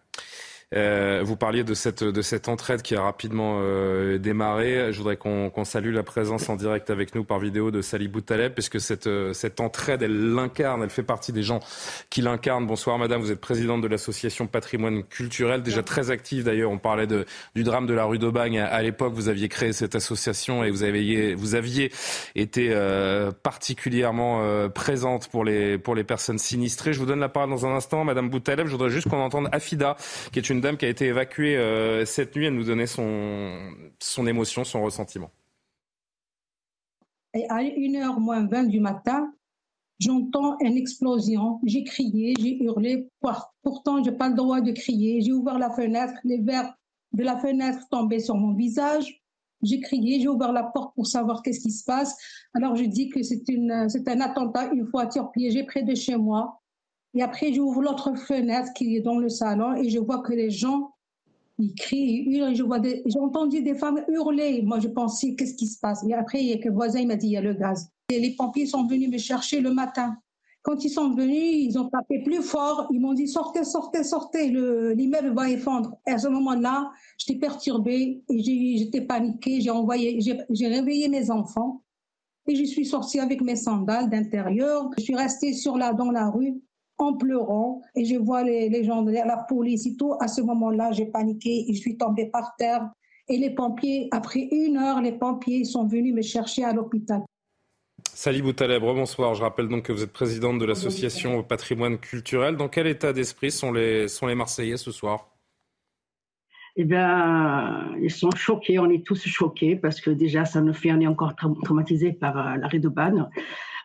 Euh, 0.75 1.21
vous 1.25 1.37
parliez 1.37 1.63
de 1.63 1.75
cette, 1.75 2.03
de 2.03 2.23
cette 2.23 2.49
entraide 2.49 2.83
qui 2.83 2.97
a 2.97 3.03
rapidement 3.03 3.59
euh, 3.61 4.19
démarré. 4.19 4.93
Je 4.93 4.99
voudrais 4.99 5.17
qu'on 5.17 5.65
salue 5.65 5.93
la 5.93 6.03
présence 6.03 6.49
en 6.49 6.57
direct 6.57 6.91
avec 6.91 7.15
nous 7.15 7.25
par 7.25 7.39
vidéo 7.39 7.71
de 7.71 7.83
Sali 7.83 8.09
Boutaleb, 8.09 8.53
puisque 8.53 8.81
cette, 8.81 9.07
euh, 9.07 9.33
cette 9.33 9.61
entraide, 9.61 10.03
elle 10.03 10.35
l'incarne, 10.35 10.83
elle 10.83 10.91
fait 10.91 11.03
partie 11.03 11.33
des 11.33 11.43
gens 11.43 11.61
qui 12.11 12.23
l'incarnent. 12.23 12.67
Bonsoir 12.67 12.99
madame, 12.99 13.21
vous 13.21 13.31
êtes 13.31 13.41
présidente 13.41 13.83
de 13.83 13.89
l'association 13.89 14.47
Patrimoine 14.47 15.05
Culturel, 15.05 15.63
déjà 15.63 15.83
très 15.83 16.11
active 16.11 16.45
d'ailleurs. 16.45 16.71
On 16.71 16.79
parlait 16.79 17.07
de, 17.07 17.25
du 17.55 17.63
drame 17.63 17.87
de 17.87 17.95
la 17.95 18.05
rue 18.05 18.19
d'Aubagne. 18.19 18.59
À, 18.59 18.83
l'époque, 18.83 19.13
vous 19.15 19.29
aviez 19.29 19.49
créé 19.49 19.73
cette 19.73 19.95
association 19.95 20.65
et 20.65 20.71
vous 20.71 20.83
aviez, 20.83 21.35
vous 21.35 21.55
aviez 21.55 21.93
été 22.35 22.71
euh, 22.73 23.31
particulièrement 23.31 24.25
présente 24.71 25.29
pour 25.29 25.45
les, 25.45 25.79
pour 25.79 25.95
les 25.95 26.05
personnes 26.05 26.39
sinistrées. 26.39 26.93
Je 26.93 26.99
vous 26.99 27.07
donne 27.07 27.21
la 27.21 27.29
parole 27.29 27.51
dans 27.51 27.67
un 27.67 27.75
instant. 27.75 28.05
Madame 28.05 28.29
Boutaleb, 28.29 28.67
je 28.67 28.73
voudrais 28.73 28.91
juste 28.91 29.09
qu'on 29.09 29.21
entende 29.21 29.49
Afida, 29.53 29.97
qui 30.33 30.39
est 30.39 30.51
une 30.51 30.61
dame 30.65 30.77
qui 30.77 30.85
a 30.85 30.89
été 30.89 31.07
évacuée 31.07 31.57
euh, 31.57 32.05
cette 32.05 32.35
nuit. 32.35 32.47
Elle 32.47 32.55
nous 32.55 32.65
donnait 32.65 32.87
son, 32.87 33.73
son 34.01 34.27
émotion, 34.27 34.65
son 34.65 34.83
ressentiment. 34.83 35.31
À 37.49 37.63
1h 37.63 38.21
moins 38.21 38.47
20 38.47 38.65
du 38.65 38.81
matin, 38.81 39.33
j'entends 39.99 40.57
une 40.61 40.77
explosion. 40.77 41.61
J'ai 41.65 41.85
crié, 41.85 42.35
j'ai 42.39 42.63
hurlé. 42.63 43.09
Pourtant, 43.63 44.03
je 44.03 44.11
n'ai 44.11 44.17
pas 44.17 44.29
le 44.29 44.35
droit 44.35 44.61
de 44.61 44.73
crier. 44.73 45.21
J'ai 45.21 45.33
ouvert 45.33 45.59
la 45.59 45.71
fenêtre. 45.71 46.15
Les 46.25 46.39
verres 46.39 46.75
de 47.13 47.23
la 47.23 47.39
fenêtre 47.39 47.87
tombaient 47.91 48.21
sur 48.21 48.37
mon 48.37 48.55
visage. 48.55 49.21
J'ai 49.63 49.81
crié, 49.81 50.21
j'ai 50.21 50.29
ouvert 50.29 50.53
la 50.53 50.65
porte 50.65 50.95
pour 50.95 51.07
savoir 51.07 51.43
qu'est-ce 51.43 51.61
qui 51.61 51.71
se 51.71 51.85
passe. 51.85 52.17
Alors 52.53 52.77
je 52.77 52.85
dis 52.85 53.09
que 53.09 53.23
c'est 53.23 53.43
un 53.49 54.21
attentat, 54.21 54.73
une 54.73 54.85
voiture 54.85 55.31
piégée 55.31 55.65
près 55.65 55.83
de 55.83 55.95
chez 55.95 56.17
moi. 56.17 56.61
Et 57.15 57.23
après, 57.23 57.53
j'ouvre 57.53 57.81
l'autre 57.81 58.17
fenêtre 58.17 58.73
qui 58.75 58.97
est 58.97 59.01
dans 59.01 59.19
le 59.19 59.29
salon 59.29 59.75
et 59.77 59.89
je 59.89 59.99
vois 60.01 60.19
que 60.19 60.33
les 60.33 60.51
gens, 60.51 60.91
ils 61.59 61.75
crient, 61.75 62.25
hurlent. 62.29 62.61
Vois 62.63 62.83
j'ai 62.83 63.21
entendu 63.21 63.63
des 63.63 63.75
femmes 63.75 64.05
hurler. 64.09 64.63
Moi, 64.63 64.81
je 64.81 64.89
pensais, 64.89 65.37
qu'est-ce 65.37 65.55
qui 65.55 65.69
se 65.69 65.79
passe? 65.79 66.05
Et 66.09 66.15
après, 66.15 66.43
il 66.43 66.49
y 66.49 66.53
a 66.53 66.59
que 66.59 66.69
le 66.69 66.75
voisin, 66.75 67.01
il 67.01 67.07
m'a 67.07 67.17
dit, 67.17 67.29
il 67.29 67.33
y 67.33 67.37
a 67.37 67.41
le 67.41 67.55
gaz. 67.55 67.89
Et 68.11 68.19
les 68.19 68.35
pompiers 68.35 68.67
sont 68.67 68.87
venus 68.87 69.09
me 69.09 69.19
chercher 69.19 69.61
le 69.61 69.73
matin. 69.73 70.17
Quand 70.63 70.83
ils 70.83 70.91
sont 70.91 71.11
venus, 71.11 71.39
ils 71.39 71.79
ont 71.79 71.89
tapé 71.89 72.23
plus 72.25 72.43
fort. 72.43 72.89
Ils 72.91 73.01
m'ont 73.01 73.13
dit, 73.13 73.29
sortez, 73.29 73.65
sortez, 73.65 74.03
sortez, 74.03 74.49
l'immeuble 74.49 75.35
va 75.35 75.51
effondre. 75.51 75.97
Et 76.09 76.11
à 76.11 76.19
ce 76.19 76.27
moment-là, 76.29 76.91
j'étais 77.19 77.39
perturbée 77.39 78.25
j'étais 78.29 79.03
paniquée. 79.03 79.61
J'ai 79.61 79.71
envoyé, 79.71 80.19
j'ai 80.21 80.67
réveillé 80.67 81.09
mes 81.09 81.31
enfants. 81.31 81.83
Et 82.49 82.57
je 82.57 82.65
suis 82.65 82.85
sortie 82.85 83.21
avec 83.21 83.41
mes 83.41 83.57
sandales 83.57 84.11
d'intérieur. 84.11 84.91
Je 84.99 85.03
suis 85.03 85.15
restée 85.15 85.53
sur 85.53 85.79
là, 85.79 85.93
dans 85.93 86.11
la 86.11 86.29
rue 86.29 86.61
en 87.05 87.15
pleurant 87.15 87.81
et 87.95 88.05
je 88.05 88.17
vois 88.17 88.43
les, 88.43 88.85
gens, 88.85 89.05
la 89.05 89.45
police 89.49 89.87
et 89.87 89.97
tout. 89.97 90.15
À 90.21 90.29
ce 90.29 90.43
moment-là, 90.43 90.93
j'ai 90.93 91.07
paniqué 91.07 91.67
et 91.69 91.75
je 91.75 91.81
suis 91.81 91.97
tombée 91.97 92.27
par 92.27 92.55
terre. 92.57 92.89
Et 93.29 93.39
les 93.39 93.51
pompiers, 93.51 94.09
après 94.11 94.41
une 94.51 94.77
heure, 94.77 95.01
les 95.01 95.13
pompiers 95.13 95.65
sont 95.65 95.87
venus 95.87 96.15
me 96.15 96.23
chercher 96.23 96.65
à 96.65 96.73
l'hôpital. 96.73 97.23
Salut 98.13 98.43
Boutaleb, 98.43 98.83
bonsoir. 98.83 99.35
Je 99.35 99.43
rappelle 99.43 99.69
donc 99.69 99.85
que 99.85 99.93
vous 99.93 100.03
êtes 100.03 100.13
présidente 100.13 100.59
de 100.59 100.65
l'association 100.65 101.43
Patrimoine 101.43 101.99
culturel. 101.99 102.57
Dans 102.57 102.69
quel 102.69 102.87
état 102.87 103.13
d'esprit 103.13 103.51
sont 103.51 103.73
les, 103.73 104.09
sont 104.09 104.27
les 104.27 104.35
Marseillais 104.35 104.77
ce 104.77 104.93
soir? 104.93 105.31
Eh 106.77 106.85
bien, 106.85 107.95
ils 108.01 108.11
sont 108.11 108.33
choqués, 108.33 108.79
on 108.81 108.91
est 108.91 109.07
tous 109.07 109.27
choqués 109.27 109.77
parce 109.77 110.01
que 110.01 110.11
déjà, 110.11 110.45
ça 110.45 110.61
nous 110.61 110.75
fait, 110.75 110.93
on 110.93 111.01
est 111.01 111.07
encore 111.07 111.35
traumatisés 111.37 112.13
par 112.13 112.37
euh, 112.37 112.57
l'arrêt 112.57 112.81
de 112.81 112.89
Banne 112.89 113.29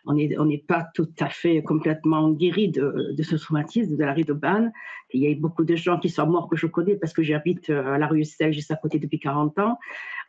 on 0.04 0.14
n'est 0.14 0.64
pas 0.66 0.86
tout 0.94 1.08
à 1.20 1.28
fait 1.28 1.62
complètement 1.62 2.30
guéri 2.30 2.68
de, 2.68 3.14
ce 3.22 3.36
traumatisme 3.36 3.96
de 3.96 4.04
la 4.04 4.14
d'Aubagne. 4.14 4.72
Il 5.12 5.22
y 5.22 5.30
a 5.30 5.34
beaucoup 5.34 5.64
de 5.64 5.76
gens 5.76 5.98
qui 5.98 6.08
sont 6.08 6.26
morts 6.26 6.48
que 6.48 6.56
je 6.56 6.66
connais 6.66 6.96
parce 6.96 7.12
que 7.12 7.22
j'habite 7.22 7.70
euh, 7.70 7.94
à 7.94 7.98
la 7.98 8.06
rue 8.06 8.20
Estelle, 8.20 8.52
juste 8.52 8.70
à 8.70 8.76
côté 8.76 8.98
depuis 8.98 9.18
40 9.18 9.58
ans. 9.58 9.78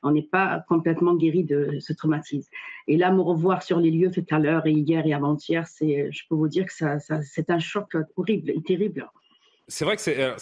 On 0.03 0.11
n'est 0.11 0.23
pas 0.23 0.63
complètement 0.67 1.15
guéri 1.15 1.43
de 1.43 1.77
ce 1.79 1.93
traumatisme. 1.93 2.49
Et 2.87 2.97
là, 2.97 3.11
me 3.11 3.21
revoir 3.21 3.61
sur 3.61 3.79
les 3.79 3.91
lieux 3.91 4.09
tout 4.09 4.25
à 4.31 4.39
l'heure 4.39 4.65
et 4.65 4.71
hier 4.71 5.05
et 5.05 5.13
avant-hier, 5.13 5.65
je 5.79 6.21
peux 6.27 6.35
vous 6.35 6.47
dire 6.47 6.65
que 6.65 6.73
c'est 7.21 7.49
un 7.49 7.59
choc 7.59 7.95
horrible 8.15 8.49
et 8.49 8.61
terrible. 8.63 9.07
C'est 9.71 9.85
vrai 9.85 9.95
que 9.95 10.01
c'est 10.01 10.21
euh, 10.21 10.35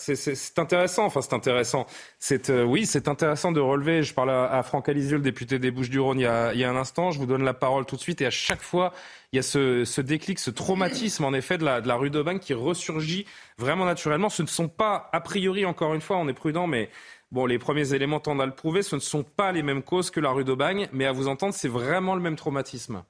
intéressant. 0.57 1.05
Enfin, 1.05 1.21
c'est 1.21 1.35
intéressant. 1.35 1.85
C'est 2.17 2.49
euh, 2.49 2.63
oui, 2.63 2.87
c'est 2.87 3.07
intéressant 3.07 3.51
de 3.51 3.59
relever. 3.59 4.01
Je 4.01 4.11
parle 4.15 4.31
à, 4.31 4.63
Franck 4.63 4.89
Alizio, 4.89 5.17
le 5.17 5.23
député 5.23 5.59
des 5.59 5.69
Bouches-du-Rhône, 5.69 6.19
il, 6.19 6.23
y 6.23 6.25
a 6.63 6.69
un 6.69 6.75
instant. 6.75 7.11
Je 7.11 7.19
vous 7.19 7.27
donne 7.27 7.43
la 7.43 7.53
parole 7.53 7.85
tout 7.85 7.95
de 7.95 8.01
suite. 8.01 8.21
Et 8.21 8.25
à 8.25 8.31
chaque 8.31 8.61
fois, 8.61 8.91
il 9.31 9.35
y 9.35 9.39
a 9.39 9.43
ce, 9.43 10.01
déclic, 10.01 10.39
ce 10.39 10.49
traumatisme, 10.49 11.25
en 11.25 11.33
effet, 11.33 11.59
de 11.59 11.63
la, 11.63 11.95
rue 11.95 12.09
d'Aubagne 12.09 12.39
qui 12.39 12.55
ressurgit 12.55 13.27
vraiment 13.59 13.85
naturellement. 13.85 14.29
Ce 14.29 14.41
ne 14.41 14.47
sont 14.47 14.67
pas, 14.67 15.09
a 15.13 15.21
priori, 15.21 15.63
encore 15.63 15.93
une 15.93 16.01
fois, 16.01 16.17
on 16.17 16.27
est 16.27 16.33
prudent, 16.33 16.65
mais 16.65 16.89
bon, 17.31 17.45
les 17.45 17.59
premiers 17.59 17.93
éléments 17.93 18.19
tendent 18.19 18.41
à 18.41 18.47
le 18.47 18.55
prouver. 18.55 18.81
Ce 18.81 18.95
ne 18.95 19.01
sont 19.01 19.21
pas 19.23 19.51
les 19.51 19.61
mêmes 19.61 19.83
causes 19.83 20.09
que 20.09 20.19
la 20.19 20.31
rue 20.31 20.43
d'Aubagne, 20.43 20.89
mais 20.91 21.05
à 21.05 21.11
vous 21.11 21.27
entendre, 21.27 21.53
c'est 21.53 21.69
vraiment 21.69 22.15
le 22.15 22.21
même 22.21 22.35
traumatisme. 22.35 23.03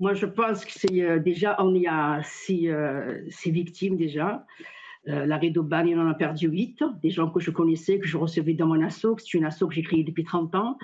Moi, 0.00 0.12
je 0.12 0.26
pense 0.26 0.66
que 0.66 0.72
c'est 0.72 1.00
euh, 1.00 1.18
déjà, 1.18 1.56
on 1.60 1.74
y 1.74 1.86
a 1.86 2.20
six, 2.24 2.68
victimes 3.46 3.96
déjà. 3.96 4.44
Euh, 5.08 5.26
la 5.26 5.38
il 5.42 5.98
en 5.98 6.08
a 6.08 6.14
perdu 6.14 6.48
huit, 6.48 6.82
des 7.02 7.10
gens 7.10 7.28
que 7.28 7.40
je 7.40 7.50
connaissais, 7.50 7.98
que 7.98 8.06
je 8.06 8.16
recevais 8.16 8.54
dans 8.54 8.66
mon 8.66 8.82
assaut, 8.82 9.16
c'est 9.18 9.34
une 9.34 9.44
assaut 9.44 9.68
que 9.68 9.74
j'ai 9.74 9.82
créée 9.82 10.04
depuis 10.04 10.24
30 10.24 10.54
ans. 10.54 10.78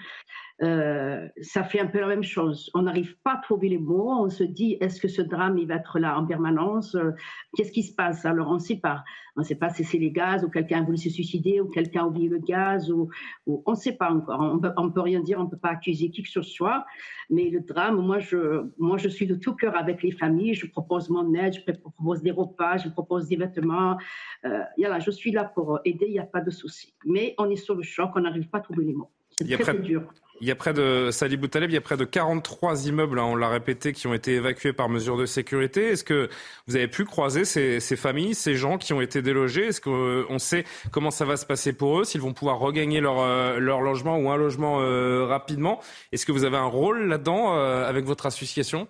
Euh, 0.63 1.27
ça 1.41 1.65
fait 1.65 1.81
un 1.81 1.87
peu 1.87 2.01
la 2.01 2.07
même 2.07 2.23
chose. 2.23 2.71
On 2.75 2.83
n'arrive 2.83 3.17
pas 3.25 3.35
à 3.35 3.37
trouver 3.39 3.69
les 3.69 3.79
mots. 3.79 4.11
On 4.11 4.29
se 4.29 4.45
dit, 4.45 4.77
est-ce 4.81 5.01
que 5.01 5.09
ce 5.09 5.23
drame, 5.23 5.57
il 5.57 5.67
va 5.67 5.77
être 5.77 5.99
là 5.99 6.19
en 6.19 6.27
permanence? 6.27 6.95
Euh, 6.95 7.13
Qu'est-ce 7.57 7.73
qui 7.73 7.83
se 7.83 7.95
passe? 7.95 8.25
Alors, 8.27 8.49
on 8.51 8.55
ne 8.55 8.59
sait 8.59 8.77
pas. 8.77 9.03
On 9.37 9.41
ne 9.41 9.45
sait 9.47 9.55
pas 9.55 9.71
si 9.71 9.85
c'est 9.85 9.99
les 9.99 10.11
gaz, 10.11 10.45
ou 10.45 10.51
quelqu'un 10.51 10.81
a 10.81 10.85
voulu 10.85 10.99
se 10.99 11.09
suicider, 11.09 11.61
ou 11.61 11.69
quelqu'un 11.69 12.03
a 12.03 12.07
oublié 12.07 12.29
le 12.29 12.39
gaz, 12.39 12.91
ou, 12.91 13.09
on 13.47 13.71
ne 13.71 13.77
sait 13.77 13.97
pas 13.97 14.11
encore. 14.11 14.39
On 14.77 14.85
ne 14.85 14.91
peut 14.91 15.01
rien 15.01 15.21
dire, 15.21 15.39
on 15.41 15.45
ne 15.45 15.49
peut 15.49 15.57
pas 15.57 15.71
accuser 15.71 16.11
qui 16.11 16.23
que 16.23 16.29
ce 16.29 16.43
soit. 16.43 16.85
Mais 17.31 17.49
le 17.49 17.61
drame, 17.61 17.97
moi 17.97 18.19
je, 18.19 18.67
moi, 18.79 18.99
je 18.99 19.09
suis 19.09 19.27
de 19.27 19.37
tout 19.37 19.55
cœur 19.55 19.77
avec 19.77 20.03
les 20.03 20.13
familles. 20.13 20.55
Je 20.55 20.67
propose 20.67 21.09
mon 21.09 21.33
aide, 21.35 21.55
je 21.55 21.73
propose 21.73 22.23
des 22.23 22.33
repas, 22.33 22.77
je 22.77 22.89
propose 22.91 23.29
des 23.29 23.37
vêtements. 23.37 23.97
Euh, 24.45 24.63
je 24.77 25.11
suis 25.11 25.31
là 25.31 25.45
pour 25.45 25.79
aider, 25.85 26.07
il 26.07 26.13
n'y 26.13 26.19
a 26.19 26.25
pas 26.25 26.41
de 26.41 26.51
souci. 26.51 26.95
Mais 27.07 27.35
on 27.39 27.49
est 27.49 27.57
sur 27.57 27.75
le 27.75 27.83
choc, 27.83 28.11
on 28.17 28.21
n'arrive 28.21 28.49
pas 28.49 28.59
à 28.59 28.63
trouver 28.63 28.85
les 28.85 28.95
mots. 28.95 29.11
C'est 29.39 29.47
très, 29.55 29.75
très 29.75 29.79
dur. 29.79 30.03
Il 30.41 30.49
y 30.49 30.51
a 30.51 30.55
près 30.55 30.73
de 30.73 31.11
Sali 31.13 31.37
Boutaleb, 31.37 31.71
il 31.71 31.75
y 31.75 31.77
a 31.77 31.83
près 31.83 31.99
de 31.99 32.05
43 32.05 32.87
immeubles, 32.87 33.19
hein, 33.19 33.25
on 33.25 33.37
l'a 33.37 33.51
répété, 33.51 33.93
qui 33.93 34.07
ont 34.07 34.15
été 34.15 34.37
évacués 34.37 34.73
par 34.73 34.89
mesure 34.89 35.19
de 35.19 35.27
sécurité. 35.27 35.89
Est-ce 35.89 36.03
que 36.03 36.31
vous 36.67 36.77
avez 36.77 36.89
pu 36.89 37.05
croiser 37.05 37.45
ces, 37.45 37.81
familles, 37.97 38.35
ces 38.35 38.55
gens 38.55 38.79
qui 38.79 38.95
ont 38.95 39.03
été 39.03 39.21
délogés? 39.21 39.67
Est-ce 39.67 39.83
qu'on 39.83 40.39
sait 40.39 40.65
comment 40.93 41.11
ça 41.11 41.27
va 41.27 41.37
se 41.37 41.45
passer 41.45 41.75
pour 41.75 42.01
eux, 42.01 42.05
s'ils 42.05 42.23
vont 42.23 42.33
pouvoir 42.33 42.59
regagner 42.59 43.01
leur, 43.01 43.21
euh, 43.21 43.59
leur 43.59 43.83
logement 43.83 44.17
ou 44.17 44.31
un 44.31 44.37
logement 44.37 44.81
euh, 44.81 45.27
rapidement? 45.27 45.81
Est-ce 46.11 46.25
que 46.25 46.33
vous 46.33 46.45
avez 46.45 46.57
un 46.57 46.65
rôle 46.65 47.07
là-dedans 47.07 47.55
euh, 47.55 47.87
avec 47.87 48.07
votre 48.07 48.25
association? 48.25 48.89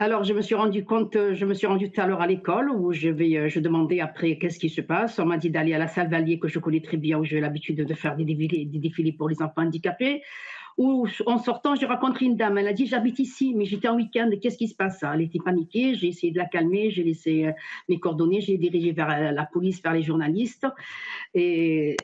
Alors, 0.00 0.22
je 0.22 0.32
me 0.32 0.42
suis 0.42 0.54
rendu 0.54 0.84
compte, 0.84 1.16
euh, 1.16 1.34
je 1.34 1.44
me 1.44 1.54
suis 1.54 1.66
rendu 1.66 1.90
tout 1.90 2.00
à 2.00 2.06
l'heure 2.06 2.20
à 2.20 2.28
l'école 2.28 2.70
où 2.70 2.92
je 2.92 3.08
vais, 3.08 3.36
euh, 3.36 3.48
je 3.48 3.58
demandais 3.58 3.98
après 3.98 4.38
qu'est-ce 4.38 4.60
qui 4.60 4.68
se 4.68 4.80
passe. 4.80 5.18
On 5.18 5.24
m'a 5.24 5.38
dit 5.38 5.50
d'aller 5.50 5.74
à 5.74 5.78
la 5.78 5.88
salle 5.88 6.08
Valier 6.08 6.38
que 6.38 6.46
je 6.46 6.60
connais 6.60 6.80
très 6.80 6.96
bien 6.96 7.18
où 7.18 7.24
j'ai 7.24 7.40
l'habitude 7.40 7.84
de 7.84 7.94
faire 7.94 8.14
des 8.14 8.24
défilés, 8.24 8.64
des 8.64 8.78
défilés 8.78 9.12
pour 9.12 9.28
les 9.28 9.42
enfants 9.42 9.62
handicapés. 9.62 10.22
Où, 10.76 11.08
en 11.26 11.38
sortant, 11.38 11.74
j'ai 11.74 11.86
rencontré 11.86 12.26
une 12.26 12.36
dame. 12.36 12.56
Elle 12.58 12.68
a 12.68 12.72
dit 12.72 12.86
J'habite 12.86 13.18
ici, 13.18 13.54
mais 13.56 13.64
j'étais 13.64 13.88
en 13.88 13.96
week-end, 13.96 14.30
qu'est-ce 14.40 14.56
qui 14.56 14.68
se 14.68 14.76
passe? 14.76 15.02
Elle 15.02 15.22
était 15.22 15.40
paniquée. 15.44 15.94
J'ai 15.96 16.06
essayé 16.06 16.32
de 16.32 16.38
la 16.38 16.46
calmer, 16.46 16.90
j'ai 16.90 17.02
laissé 17.02 17.46
euh, 17.46 17.52
mes 17.88 17.98
coordonnées, 17.98 18.40
j'ai 18.40 18.56
dirigé 18.56 18.92
vers 18.92 19.32
la 19.32 19.46
police, 19.46 19.82
vers 19.82 19.94
les 19.94 20.02
journalistes. 20.02 20.68
Et 21.34 21.96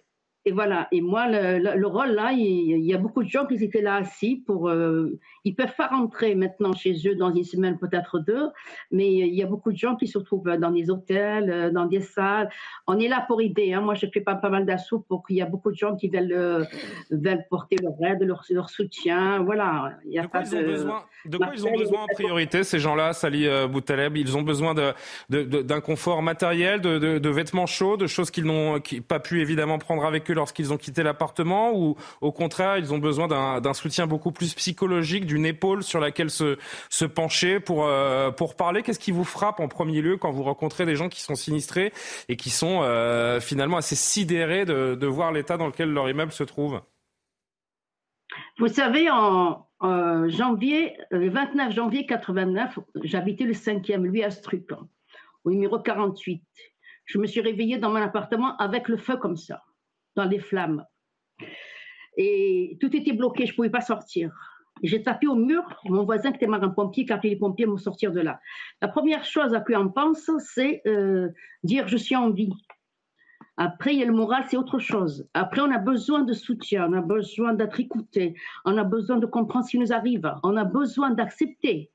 et 0.47 0.53
voilà. 0.53 0.89
Et 0.93 1.01
moi, 1.01 1.27
le, 1.27 1.87
rôle 1.87 2.11
là, 2.11 2.33
il, 2.33 2.85
y 2.85 2.93
a 2.93 2.99
beaucoup 2.99 3.23
de 3.23 3.29
gens 3.29 3.47
qui 3.47 3.55
étaient 3.55 3.81
là 3.81 3.97
assis 3.97 4.43
pour. 4.47 4.69
Euh, 4.69 5.19
ils 5.45 5.55
peuvent 5.55 5.75
pas 5.77 5.87
rentrer 5.87 6.35
maintenant 6.35 6.75
chez 6.75 6.95
eux 7.07 7.15
dans 7.15 7.33
une 7.33 7.45
semaine, 7.45 7.79
peut-être 7.79 8.19
deux, 8.19 8.49
mais 8.91 9.11
il 9.11 9.35
y 9.35 9.43
a 9.43 9.47
beaucoup 9.47 9.73
de 9.73 9.77
gens 9.79 9.97
qui 9.97 10.07
se 10.07 10.19
retrouvent 10.19 10.57
dans 10.59 10.71
des 10.71 10.91
hôtels, 10.91 11.51
euh, 11.51 11.71
dans 11.71 11.87
des 11.87 12.03
salles. 12.03 12.51
On 12.87 12.99
est 12.99 13.09
là 13.09 13.25
pour 13.27 13.41
aider. 13.41 13.73
Hein. 13.73 13.81
Moi, 13.81 13.95
je 13.95 14.07
fais 14.13 14.21
pas, 14.21 14.35
pas 14.35 14.51
mal 14.51 14.67
d'assauts 14.67 14.99
pour 14.99 15.27
qu'il 15.27 15.37
y 15.37 15.43
a 15.43 15.47
beaucoup 15.47 15.71
de 15.71 15.77
gens 15.77 15.97
qui 15.97 16.09
veulent, 16.09 16.33
euh, 16.33 16.65
veulent 17.11 17.47
porter 17.49 17.77
leur 17.83 17.95
aide, 18.03 18.23
leur, 18.23 18.45
leur 18.51 18.69
soutien. 18.69 19.43
Voilà. 19.43 19.95
Il 20.05 20.13
y 20.13 20.19
a 20.19 20.25
de 20.25 20.27
quoi, 20.27 20.43
ils, 20.45 20.57
ont 20.57 20.63
besoin, 20.63 21.05
de 21.25 21.39
quoi 21.39 21.53
ils 21.55 21.67
ont 21.67 21.77
besoin 21.77 22.03
en 22.03 22.15
priorité, 22.15 22.65
ces 22.65 22.79
gens-là, 22.79 23.15
Sali 23.15 23.47
Boutaleb 23.71 24.19
Ils 24.19 24.37
ont 24.37 24.43
besoin 24.43 24.75
d'un 24.75 24.93
de, 25.31 25.79
confort 25.79 26.21
matériel, 26.21 26.83
de, 26.83 27.29
vêtements 27.31 27.67
chauds, 27.67 27.97
de 27.97 28.07
choses 28.07 28.31
qu'ils 28.31 28.45
n'ont 28.45 28.79
pas 29.09 29.21
pu 29.21 29.41
évidemment 29.41 29.79
prendre 29.79 30.05
avec 30.05 30.31
eux 30.31 30.34
lorsqu'ils 30.35 30.73
ont 30.73 30.76
quitté 30.76 31.03
l'appartement 31.03 31.73
ou 31.75 31.97
au 32.21 32.33
contraire, 32.33 32.76
ils 32.79 32.93
ont 32.93 32.99
besoin 32.99 33.29
d'un 33.61 33.75
soutien 33.75 34.07
beaucoup 34.07 34.33
plus 34.33 34.55
psychologique, 34.55 35.26
d'une 35.26 35.47
épaule 35.47 35.83
sur 35.83 36.00
laquelle 36.00 36.31
se, 36.31 37.05
pencher 37.05 37.61
pour, 37.61 37.87
euh, 37.87 38.31
pour 38.31 38.57
parler? 38.57 38.83
Qu'est-ce 38.83 38.99
qui 38.99 39.12
vous 39.12 39.25
frappe 39.25 39.61
en 39.61 39.69
premier 39.69 40.00
lieu 40.00 40.17
quand 40.17 40.31
vous 40.31 40.43
rencontrez 40.43 40.87
des 40.87 40.97
gens 40.97 41.09
qui 41.09 41.21
sont 41.21 41.35
sinistrés 41.35 41.93
et 42.29 42.37
qui 42.37 42.50
sont 42.50 42.81
euh, 42.83 43.41
finalement 43.41 43.76
assez 43.76 43.97
sidérés 43.97 44.64
de, 44.64 45.07
voir 45.07 45.33
l'état 45.33 45.57
dans 45.57 45.67
lequel 45.67 45.91
leur 45.91 46.09
immeuble 46.09 46.33
se 46.33 46.45
trouve? 46.45 46.81
Vous 48.59 48.69
savez, 48.69 49.09
en, 49.11 49.67
janvier, 50.29 50.97
le 51.11 51.29
29 51.29 51.73
janvier 51.73 52.07
89, 52.07 52.79
j'habitais 53.03 53.45
le 53.45 53.53
5e, 53.53 54.03
lui 54.03 54.25
à 54.25 54.31
Struc, 54.31 54.71
au 55.45 55.50
numéro 55.50 55.79
48. 55.79 56.43
Je 57.05 57.19
me 57.19 57.26
suis 57.26 57.41
réveillée 57.41 57.79
dans 57.79 57.91
mon 57.91 58.00
appartement 58.00 58.57
avec 58.57 58.88
le 58.88 58.97
feu 58.97 59.17
comme 59.17 59.37
ça 59.37 59.62
dans 60.16 60.25
les 60.25 60.38
flammes. 60.38 60.85
Et 62.16 62.76
tout 62.80 62.94
était 62.94 63.12
bloqué, 63.12 63.47
je 63.47 63.52
ne 63.52 63.56
pouvais 63.56 63.71
pas 63.71 63.80
sortir. 63.80 64.33
J'ai 64.83 65.02
tapé 65.02 65.26
au 65.26 65.37
mur, 65.37 65.62
mon 65.85 66.04
voisin 66.04 66.30
qui 66.30 66.37
était 66.37 66.47
marin-pompier, 66.47 67.06
qui 67.06 67.12
a 67.12 67.16
appelé 67.16 67.30
les 67.30 67.38
pompiers 67.38 67.66
pour 67.66 67.80
sortir 67.80 68.12
de 68.12 68.21
là. 68.21 68.40
La 68.83 68.88
première 68.88 69.25
chose 69.25 69.54
à 69.54 69.61
quoi 69.61 69.78
on 69.78 69.88
pense, 69.88 70.30
c'est 70.38 70.83
euh, 70.87 71.28
dire 71.62 71.88
je 71.88 71.97
suis 71.97 72.16
en 72.16 72.30
vie. 72.30 72.52
Après, 73.56 73.94
il 73.94 74.00
y 74.00 74.02
a 74.02 74.06
le 74.06 74.12
moral, 74.12 74.44
c'est 74.49 74.56
autre 74.56 74.80
chose. 74.80 75.28
Après, 75.33 75.61
on 75.61 75.71
a 75.71 75.78
besoin 75.78 76.23
de 76.23 76.33
soutien, 76.33 76.88
on 76.90 76.92
a 76.92 77.00
besoin 77.00 77.54
d'être 77.54 77.78
écouté, 77.78 78.35
on 78.64 78.76
a 78.76 78.83
besoin 78.83 79.18
de 79.18 79.26
comprendre 79.26 79.64
ce 79.64 79.71
qui 79.71 79.78
nous 79.78 79.92
arrive, 79.92 80.28
on 80.42 80.56
a 80.56 80.64
besoin 80.64 81.11
d'accepter 81.11 81.92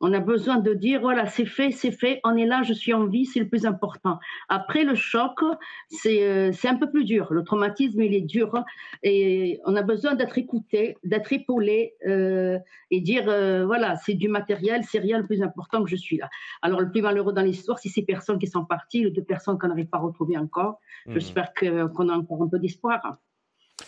on 0.00 0.12
a 0.12 0.20
besoin 0.20 0.58
de 0.58 0.74
dire, 0.74 1.00
voilà, 1.00 1.26
c'est 1.26 1.46
fait, 1.46 1.70
c'est 1.70 1.90
fait, 1.90 2.20
on 2.24 2.36
est 2.36 2.44
là, 2.44 2.62
je 2.62 2.74
suis 2.74 2.92
en 2.92 3.06
vie, 3.06 3.24
c'est 3.24 3.40
le 3.40 3.48
plus 3.48 3.64
important. 3.64 4.18
Après, 4.48 4.84
le 4.84 4.94
choc, 4.94 5.40
c'est 5.88 6.22
euh, 6.22 6.52
un 6.64 6.74
peu 6.76 6.90
plus 6.90 7.04
dur. 7.04 7.32
Le 7.32 7.42
traumatisme, 7.42 8.02
il 8.02 8.14
est 8.14 8.20
dur. 8.20 8.62
Et 9.02 9.58
on 9.64 9.74
a 9.74 9.82
besoin 9.82 10.14
d'être 10.14 10.36
écouté, 10.36 10.98
d'être 11.02 11.32
épaulé 11.32 11.94
euh, 12.06 12.58
et 12.90 13.00
dire, 13.00 13.24
euh, 13.28 13.64
voilà, 13.64 13.96
c'est 13.96 14.14
du 14.14 14.28
matériel, 14.28 14.82
c'est 14.84 14.98
rien 14.98 15.18
le 15.18 15.26
plus 15.26 15.42
important 15.42 15.82
que 15.82 15.88
je 15.88 15.96
suis 15.96 16.18
là. 16.18 16.28
Alors, 16.60 16.80
le 16.80 16.90
plus 16.90 17.00
malheureux 17.00 17.32
dans 17.32 17.42
l'histoire, 17.42 17.78
c'est 17.78 17.88
ces 17.88 18.02
personnes 18.02 18.38
qui 18.38 18.46
sont 18.46 18.66
parties, 18.66 19.02
les 19.02 19.10
deux 19.10 19.24
personnes 19.24 19.58
qu'on 19.58 19.68
n'arrive 19.68 19.88
pas 19.88 19.98
à 19.98 20.02
retrouver 20.02 20.36
encore. 20.36 20.78
Mmh. 21.06 21.12
J'espère 21.14 21.54
qu'on 21.54 22.08
a 22.08 22.12
encore 22.12 22.42
un 22.42 22.48
peu 22.48 22.58
d'espoir. 22.58 23.18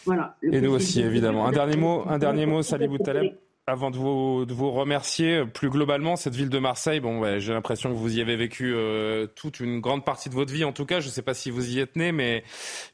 Voilà. 0.04 0.36
Et 0.42 0.60
nous 0.60 0.72
aussi, 0.72 1.02
évidemment. 1.02 1.46
Un 1.46 1.52
dernier 1.52 1.76
mot, 1.76 2.04
un 2.06 2.18
dernier 2.18 2.46
mot, 2.46 2.62
Salih 2.62 2.88
Boutaleb 2.88 3.34
avant 3.68 3.90
de 3.90 3.96
vous, 3.96 4.44
de 4.46 4.52
vous, 4.52 4.70
remercier, 4.70 5.44
plus 5.44 5.70
globalement, 5.70 6.16
cette 6.16 6.34
ville 6.34 6.48
de 6.48 6.58
Marseille, 6.58 7.00
bon, 7.00 7.20
ouais, 7.20 7.40
j'ai 7.40 7.52
l'impression 7.52 7.90
que 7.90 7.94
vous 7.94 8.18
y 8.18 8.20
avez 8.20 8.36
vécu 8.36 8.72
euh, 8.74 9.26
toute 9.26 9.60
une 9.60 9.80
grande 9.80 10.04
partie 10.04 10.28
de 10.28 10.34
votre 10.34 10.52
vie, 10.52 10.64
en 10.64 10.72
tout 10.72 10.86
cas. 10.86 11.00
Je 11.00 11.06
ne 11.06 11.12
sais 11.12 11.22
pas 11.22 11.34
si 11.34 11.50
vous 11.50 11.74
y 11.74 11.78
êtes 11.78 11.96
né, 11.96 12.12
mais, 12.12 12.42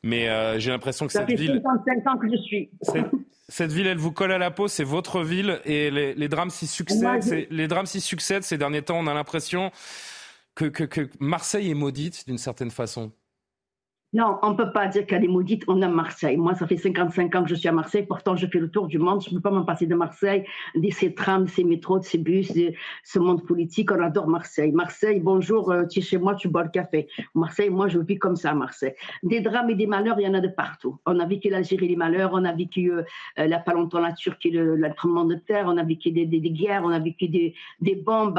mais 0.03 0.29
euh, 0.29 0.59
j'ai 0.59 0.71
l'impression 0.71 1.07
que 1.07 1.13
Ça 1.13 1.21
cette 1.21 1.31
fait 1.31 1.37
ville. 1.37 1.63
55 1.65 2.07
ans 2.09 2.19
que 2.19 2.29
je 2.31 2.37
suis. 2.43 2.71
Cette, 3.49 3.73
ville, 3.73 3.87
elle 3.87 3.99
vous 3.99 4.13
colle 4.13 4.33
à 4.33 4.39
la 4.39 4.51
peau, 4.51 4.69
c'est 4.69 4.85
votre 4.85 5.23
ville, 5.23 5.61
et 5.65 5.91
les, 5.91 6.15
les 6.15 6.29
drames 6.29 6.51
s'y 6.51 6.67
succèdent. 6.67 7.47
Les 7.51 7.69
drames 7.69 7.87
s'y 7.87 8.01
succèdent 8.01 8.43
ces 8.43 8.59
derniers 8.59 8.83
temps. 8.83 8.99
On 8.99 9.07
a 9.07 9.15
l'impression 9.15 9.71
que, 10.55 10.67
que, 10.67 10.85
que 10.85 11.09
Marseille 11.21 11.71
est 11.71 11.75
maudite 11.75 12.27
d'une 12.27 12.39
certaine 12.39 12.71
façon. 12.71 13.13
Non, 14.15 14.39
on 14.43 14.51
ne 14.51 14.55
peut 14.55 14.71
pas 14.71 14.87
dire 14.87 15.07
qu'elle 15.07 15.25
est 15.25 15.29
maudite, 15.29 15.65
on 15.67 15.83
aime 15.83 15.93
Marseille. 15.93 16.37
Moi, 16.37 16.55
ça 16.55 16.69
fait 16.69 16.77
55 16.77 17.35
ans 17.35 17.43
que 17.43 17.49
je 17.49 17.57
suis 17.57 17.69
à 17.69 17.73
Marseille, 17.73 18.07
pourtant 18.07 18.37
je 18.37 18.47
fais 18.47 18.61
le 18.61 18.71
tour 18.71 18.87
du 18.87 19.01
monde, 19.01 19.21
je 19.21 19.31
ne 19.31 19.35
peux 19.35 19.41
pas 19.41 19.51
m'en 19.51 19.65
passer 19.65 19.87
de 19.87 19.95
Marseille, 19.97 20.45
de 20.77 20.89
ces 20.91 21.15
trams, 21.15 21.47
de 21.47 21.51
ces 21.51 21.65
métros, 21.65 21.99
de 21.99 22.05
ces 22.05 22.19
bus, 22.19 22.53
de 22.53 22.73
ce 23.03 23.19
monde 23.19 23.45
politique, 23.45 23.91
on 23.91 24.01
adore 24.01 24.29
Marseille. 24.29 24.71
Marseille, 24.71 25.19
bonjour, 25.19 25.73
euh, 25.73 25.87
tu 25.87 25.99
es 25.99 26.03
chez 26.03 26.19
moi, 26.19 26.37
tu 26.37 26.47
bois 26.47 26.63
le 26.63 26.69
café. 26.69 27.09
Marseille, 27.35 27.71
moi, 27.71 27.89
je 27.89 27.99
vis 27.99 28.17
comme 28.17 28.37
ça 28.37 28.53
à 28.53 28.55
Marseille. 28.55 28.95
Des 29.25 29.41
drames 29.41 29.71
et 29.71 29.75
des 29.75 29.89
malheurs, 29.89 30.21
il 30.21 30.27
y 30.27 30.29
en 30.29 30.35
a 30.35 30.41
de 30.41 30.47
partout. 30.47 30.97
On 31.07 31.19
a 31.19 31.27
vécu 31.27 31.49
l'Algérie, 31.51 31.89
les 31.89 31.97
malheurs, 31.97 32.31
on 32.35 32.45
a 32.45 32.53
vécu, 32.53 32.93
euh, 32.93 33.03
euh 33.41 33.49
la 33.49 33.59
pas 33.59 33.73
longtemps, 33.73 33.99
la 33.99 34.13
Turquie, 34.13 34.53
le, 34.53 34.77
le 34.77 34.95
tremblement 34.95 35.25
de 35.25 35.35
terre, 35.35 35.65
on 35.67 35.77
a 35.77 35.83
vécu 35.83 36.13
des, 36.13 36.25
des, 36.25 36.41
guerres, 36.53 36.83
on 36.85 36.91
a 36.91 37.01
vécu 37.01 37.27
des, 37.27 37.53
des 37.81 37.97
bombes, 37.97 38.39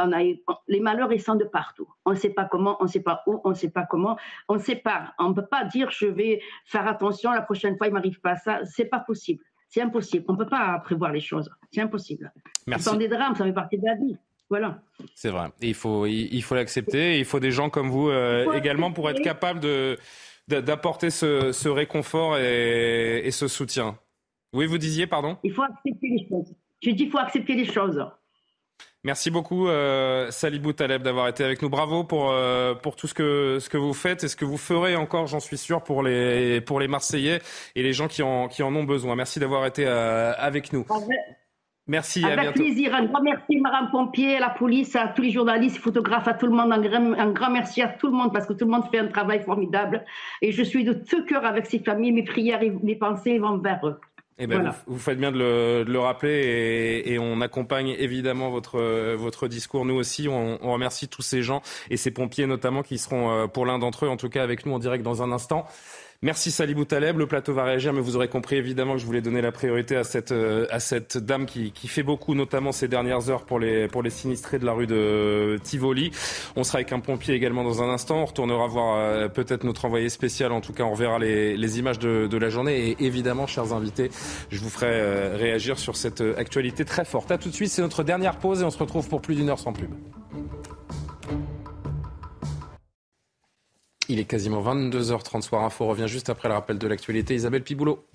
les 0.70 0.80
malheurs, 0.80 1.12
ils 1.12 1.22
sont 1.22 1.36
de 1.36 1.44
partout. 1.44 1.90
On 2.06 2.12
ne 2.12 2.16
sait 2.16 2.30
pas 2.30 2.46
comment, 2.46 2.78
on 2.80 2.86
ne 2.86 2.90
sait 2.90 3.02
pas 3.02 3.24
où, 3.28 3.42
on 3.44 3.50
ne 3.50 3.56
sait 3.56 3.72
pas 3.72 3.84
comment, 3.84 4.16
on 4.48 4.54
ne 4.54 4.60
sait. 4.60 4.82
On 5.20 5.30
ne 5.30 5.34
peut 5.34 5.46
pas 5.46 5.65
dire 5.66 5.92
je 5.92 6.06
vais 6.06 6.42
faire 6.66 6.88
attention, 6.88 7.32
la 7.32 7.42
prochaine 7.42 7.78
fois 7.78 7.88
il 7.88 7.94
m'arrive 7.94 8.20
pas 8.22 8.36
ça. 8.36 8.62
C'est 8.66 8.86
pas 8.86 9.00
possible. 9.00 9.44
C'est 9.70 9.82
impossible. 9.82 10.26
On 10.30 10.38
peut 10.38 10.48
pas 10.48 10.80
prévoir 10.80 11.12
les 11.12 11.20
choses. 11.20 11.50
C'est 11.72 11.82
impossible. 11.82 12.32
Merci. 12.68 12.90
Ce 12.90 12.96
des 12.96 13.08
drames, 13.08 13.36
ça 13.36 13.44
fait 13.44 13.54
partie 13.54 13.78
de 13.78 13.86
la 13.86 13.96
vie. 13.96 14.16
Voilà. 14.50 14.80
C'est 15.16 15.30
vrai. 15.30 15.50
il 15.62 15.74
faut 15.74 16.06
il 16.06 16.42
faut 16.42 16.56
l'accepter. 16.56 17.20
Il 17.20 17.26
faut 17.26 17.40
des 17.40 17.52
gens 17.52 17.70
comme 17.70 17.90
vous 17.90 18.10
euh, 18.10 18.54
également 18.54 18.92
pour 18.92 19.10
être 19.10 19.22
capable 19.22 19.60
de 19.60 19.98
d'apporter 20.48 21.10
ce, 21.10 21.68
réconfort 21.68 22.38
et, 22.38 23.26
et, 23.26 23.32
ce 23.32 23.48
soutien. 23.48 23.98
Oui, 24.54 24.68
vous 24.68 24.78
disiez, 24.78 25.08
pardon? 25.08 25.38
Il 25.44 25.52
faut 25.52 25.64
accepter 25.64 26.08
les 26.08 26.28
choses. 26.30 26.54
Je 26.84 26.92
dis, 26.92 27.06
il 27.06 27.12
faut 27.12 27.18
accepter 27.18 27.56
les 27.56 27.66
choses. 27.66 28.06
Merci 29.06 29.30
beaucoup, 29.30 29.68
euh, 29.68 30.32
Salibou 30.32 30.74
Taleb, 30.74 31.04
d'avoir 31.04 31.28
été 31.28 31.44
avec 31.44 31.62
nous. 31.62 31.70
Bravo 31.70 32.04
pour, 32.04 32.32
euh, 32.32 32.74
pour 32.74 32.96
tout 32.96 33.06
ce 33.06 33.14
que, 33.14 33.60
ce 33.62 33.70
que 33.70 33.78
vous 33.78 33.94
faites 33.94 34.24
et 34.24 34.28
ce 34.28 34.36
que 34.36 34.46
vous 34.46 34.58
ferez 34.58 34.96
encore, 34.96 35.28
j'en 35.28 35.40
suis 35.40 35.60
sûr, 35.60 35.84
pour 35.84 36.02
les, 36.02 36.60
pour 36.60 36.80
les 36.80 36.88
Marseillais 36.88 37.40
et 37.76 37.84
les 37.84 37.94
gens 37.94 38.08
qui 38.08 38.24
en, 38.24 38.48
qui 38.48 38.64
en 38.64 38.74
ont 38.74 38.84
besoin. 38.84 39.16
Merci 39.16 39.40
d'avoir 39.40 39.68
été 39.68 39.86
euh, 39.86 40.34
avec 40.40 40.74
nous. 40.74 40.88
Merci, 41.86 42.26
Avec 42.26 42.54
plaisir. 42.54 42.96
Un 42.96 43.06
grand 43.06 43.22
merci, 43.22 43.58
Madame 43.58 43.92
Pompier, 43.92 44.38
à 44.38 44.40
la 44.40 44.50
police, 44.50 44.96
à 44.96 45.10
tous 45.10 45.22
les 45.22 45.30
journalistes, 45.30 45.78
photographes, 45.78 46.28
à 46.28 46.34
tout 46.34 46.48
le 46.48 46.54
monde. 46.54 46.74
Un 46.74 46.82
grand, 46.82 47.14
un 47.14 47.32
grand, 47.32 47.52
merci 47.52 47.84
à 47.84 47.90
tout 47.90 48.08
le 48.08 48.14
monde 48.14 48.34
parce 48.34 48.48
que 48.48 48.54
tout 48.54 48.66
le 48.66 48.72
monde 48.72 48.86
fait 48.90 48.98
un 48.98 49.08
travail 49.08 49.44
formidable. 49.44 50.04
Et 50.42 50.52
je 50.52 50.64
suis 50.64 50.84
de 50.84 50.94
tout 50.94 51.24
cœur 51.26 51.46
avec 51.46 51.68
ces 51.68 51.78
familles. 51.78 52.12
Mes 52.12 52.24
prières 52.24 52.64
et 52.64 52.72
mes 52.82 52.96
pensées 52.96 53.38
vont 53.38 53.60
vers 53.60 53.86
eux. 53.86 54.00
Eh 54.38 54.48
ben, 54.48 54.76
vous, 54.86 55.00
faites 55.00 55.18
bien 55.18 55.32
de 55.32 55.86
le, 55.88 56.00
rappeler 56.00 57.04
et, 57.06 57.18
on 57.20 57.40
accompagne 57.40 57.96
évidemment 57.98 58.50
votre, 58.50 59.14
votre 59.16 59.48
discours. 59.48 59.86
Nous 59.86 59.96
aussi, 59.96 60.28
on, 60.28 60.60
on, 60.62 60.74
remercie 60.74 61.08
tous 61.08 61.22
ces 61.22 61.42
gens 61.42 61.62
et 61.90 61.96
ces 61.96 62.12
pompiers 62.12 62.46
notamment 62.46 62.84
qui 62.84 62.98
seront, 62.98 63.32
euh, 63.32 63.48
pour 63.48 63.66
l'un 63.66 63.80
d'entre 63.80 64.06
eux, 64.06 64.10
en 64.10 64.18
tout 64.18 64.28
cas 64.28 64.44
avec 64.44 64.66
nous 64.66 64.74
en 64.74 64.80
direct 64.80 65.04
dans 65.06 65.24
un 65.24 65.32
instant. 65.32 65.66
Merci 66.26 66.50
Salibou 66.50 66.86
Taleb. 66.86 67.20
Le 67.20 67.28
plateau 67.28 67.54
va 67.54 67.66
réagir, 67.66 67.94
mais 67.94 68.02
vous 68.02 68.16
aurez 68.16 68.28
compris 68.28 68.56
évidemment 68.56 68.94
que 68.94 69.00
je 69.00 69.06
voulais 69.06 69.22
donner 69.22 69.44
la 69.44 69.52
priorité 69.52 69.96
à 69.96 70.04
cette, 70.04 70.32
euh, 70.32 70.66
dame 71.18 71.46
qui, 71.46 71.72
fait 71.88 72.02
beaucoup, 72.02 72.34
notamment 72.34 72.72
ces 72.72 72.88
dernières 72.88 73.30
heures 73.30 73.46
pour 73.46 73.60
les, 73.60 73.88
sinistrés 74.10 74.58
de 74.58 74.66
la 74.66 74.72
rue 74.72 74.88
de 74.88 75.60
Tivoli. 75.62 76.10
On 76.56 76.64
sera 76.64 76.80
avec 76.80 76.92
un 76.94 77.00
pompier 77.00 77.36
également 77.36 77.64
dans 77.64 77.84
un 77.84 77.90
instant. 77.90 78.24
On 78.24 78.26
retournera 78.26 78.66
voir 78.66 78.98
euh, 78.98 79.28
peut-être 79.28 79.66
notre 79.66 79.86
envoyé 79.86 80.10
spécial. 80.10 80.52
En 80.52 80.62
tout 80.62 80.74
cas, 80.74 80.86
on 80.86 80.96
verra 80.96 81.20
les, 81.20 81.78
images 81.78 82.00
de, 82.00 82.26
de, 82.26 82.38
la 82.40 82.50
journée. 82.50 82.90
Et 82.90 83.06
évidemment, 83.06 83.46
chers 83.46 83.72
invités, 83.72 84.10
je 84.50 84.60
vous 84.60 84.72
ferai 84.72 84.88
euh, 84.90 85.38
réagir 85.38 85.78
sur 85.78 85.96
cette 85.96 86.22
actualité 86.22 86.86
très 86.86 87.06
forte. 87.06 87.30
À 87.30 87.38
tout 87.38 87.50
de 87.50 87.54
suite, 87.54 87.70
c'est 87.70 87.84
notre 87.84 88.02
dernière 88.02 88.38
pause 88.38 88.64
et 88.64 88.66
on 88.66 88.72
se 88.72 88.80
retrouve 88.80 89.08
pour 89.08 89.22
plus 89.22 89.36
d'une 89.36 89.50
heure 89.50 89.60
sans 89.60 89.74
pub. 89.74 89.92
Il 94.08 94.20
est 94.20 94.26
quasiment 94.26 94.62
22h30 94.62 95.42
soir 95.42 95.64
info 95.64 95.86
revient 95.86 96.08
juste 96.08 96.30
après 96.30 96.48
le 96.48 96.54
rappel 96.54 96.78
de 96.78 96.88
l'actualité. 96.88 97.34
Isabelle 97.36 97.64
Piboulot. 97.64 98.06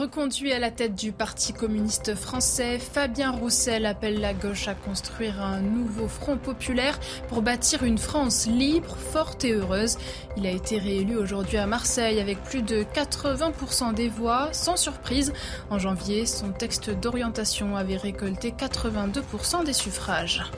Reconduit 0.00 0.50
à 0.54 0.58
la 0.58 0.70
tête 0.70 0.94
du 0.94 1.12
Parti 1.12 1.52
communiste 1.52 2.14
français, 2.14 2.78
Fabien 2.78 3.32
Roussel 3.32 3.84
appelle 3.84 4.18
la 4.18 4.32
gauche 4.32 4.66
à 4.66 4.74
construire 4.74 5.42
un 5.42 5.60
nouveau 5.60 6.08
front 6.08 6.38
populaire 6.38 6.98
pour 7.28 7.42
bâtir 7.42 7.84
une 7.84 7.98
France 7.98 8.46
libre, 8.46 8.96
forte 8.96 9.44
et 9.44 9.52
heureuse. 9.52 9.98
Il 10.38 10.46
a 10.46 10.50
été 10.52 10.78
réélu 10.78 11.18
aujourd'hui 11.18 11.58
à 11.58 11.66
Marseille 11.66 12.18
avec 12.18 12.42
plus 12.42 12.62
de 12.62 12.82
80% 12.82 13.92
des 13.92 14.08
voix, 14.08 14.48
sans 14.52 14.76
surprise. 14.76 15.34
En 15.68 15.78
janvier, 15.78 16.24
son 16.24 16.50
texte 16.50 16.88
d'orientation 16.88 17.76
avait 17.76 17.98
récolté 17.98 18.52
82% 18.52 19.64
des 19.66 19.74
suffrages. 19.74 20.50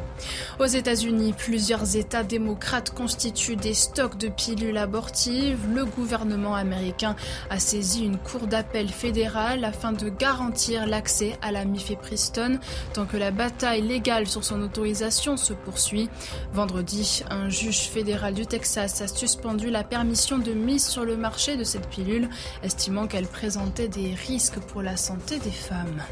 Aux 0.59 0.67
États-Unis, 0.67 1.35
plusieurs 1.37 1.97
États 1.97 2.25
démocrates 2.25 2.91
constituent 2.91 3.57
des 3.57 3.75
stocks 3.75 4.19
de 4.19 4.29
pilules 4.29 4.79
abortives. 4.79 5.61
Le 5.73 5.85
gouvernement 5.85 6.55
américain 6.55 7.17
a 7.51 7.59
saisi 7.59 8.05
une 8.05 8.19
cour 8.19 8.47
d'appel 8.47 8.89
fédérale 8.89 9.13
fédéral 9.13 9.65
afin 9.65 9.93
de 9.93 10.09
garantir 10.09 10.87
l'accès 10.87 11.39
à 11.43 11.53
la 11.53 11.67
mifépriston 11.67 12.59
tant 12.95 13.05
que 13.05 13.19
la 13.19 13.31
bataille 13.31 13.83
légale 13.83 14.27
sur 14.27 14.43
son 14.43 14.63
autorisation 14.63 15.37
se 15.37 15.53
poursuit. 15.53 16.09
Vendredi, 16.55 17.23
un 17.29 17.51
juge 17.51 17.91
fédéral 17.91 18.33
du 18.33 18.47
Texas 18.47 19.03
a 19.03 19.07
suspendu 19.07 19.71
la 19.71 19.85
permission 19.85 20.39
de 20.39 20.53
mise 20.53 20.87
sur 20.87 21.05
le 21.05 21.19
marché 21.19 21.59
de 21.59 21.65
cette 21.65 21.89
pilule, 21.89 22.31
estimant 22.63 23.07
qu'elle 23.07 23.27
présentait 23.27 23.89
des 23.89 24.15
risques 24.15 24.59
pour 24.59 24.81
la 24.81 24.97
santé 24.97 25.39
des 25.39 25.51
femmes. 25.51 26.03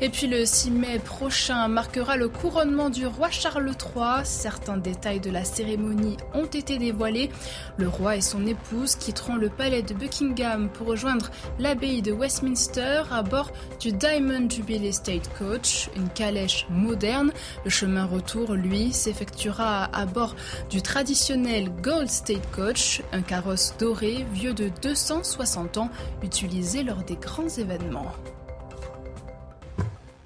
Et 0.00 0.08
puis 0.08 0.26
le 0.26 0.44
6 0.44 0.72
mai 0.72 0.98
prochain 0.98 1.68
marquera 1.68 2.16
le 2.16 2.28
couronnement 2.28 2.90
du 2.90 3.06
roi 3.06 3.30
III. 3.44 4.24
Certains 4.24 4.76
détails 4.76 5.20
de 5.20 5.30
la 5.30 5.44
cérémonie 5.44 6.16
ont 6.34 6.46
été 6.46 6.78
dévoilés. 6.78 7.30
Le 7.76 7.88
roi 7.88 8.16
et 8.16 8.20
son 8.20 8.46
épouse 8.46 8.94
quitteront 8.94 9.36
le 9.36 9.48
palais 9.48 9.82
de 9.82 9.94
Buckingham 9.94 10.68
pour 10.68 10.86
rejoindre 10.86 11.30
l'abbaye 11.58 12.02
de 12.02 12.12
Westminster 12.12 13.02
à 13.10 13.22
bord 13.22 13.50
du 13.80 13.92
Diamond 13.92 14.48
Jubilee 14.48 14.92
State 14.92 15.28
Coach, 15.38 15.90
une 15.96 16.08
calèche 16.08 16.66
moderne. 16.70 17.32
Le 17.64 17.70
chemin 17.70 18.06
retour, 18.06 18.52
lui, 18.54 18.92
s'effectuera 18.92 19.84
à 19.84 20.06
bord 20.06 20.36
du 20.70 20.82
traditionnel 20.82 21.70
Gold 21.82 22.08
State 22.08 22.50
Coach, 22.52 23.02
un 23.12 23.22
carrosse 23.22 23.74
doré 23.78 24.24
vieux 24.32 24.54
de 24.54 24.70
260 24.82 25.78
ans 25.78 25.90
utilisé 26.22 26.82
lors 26.82 27.02
des 27.02 27.16
grands 27.16 27.48
événements. 27.48 28.12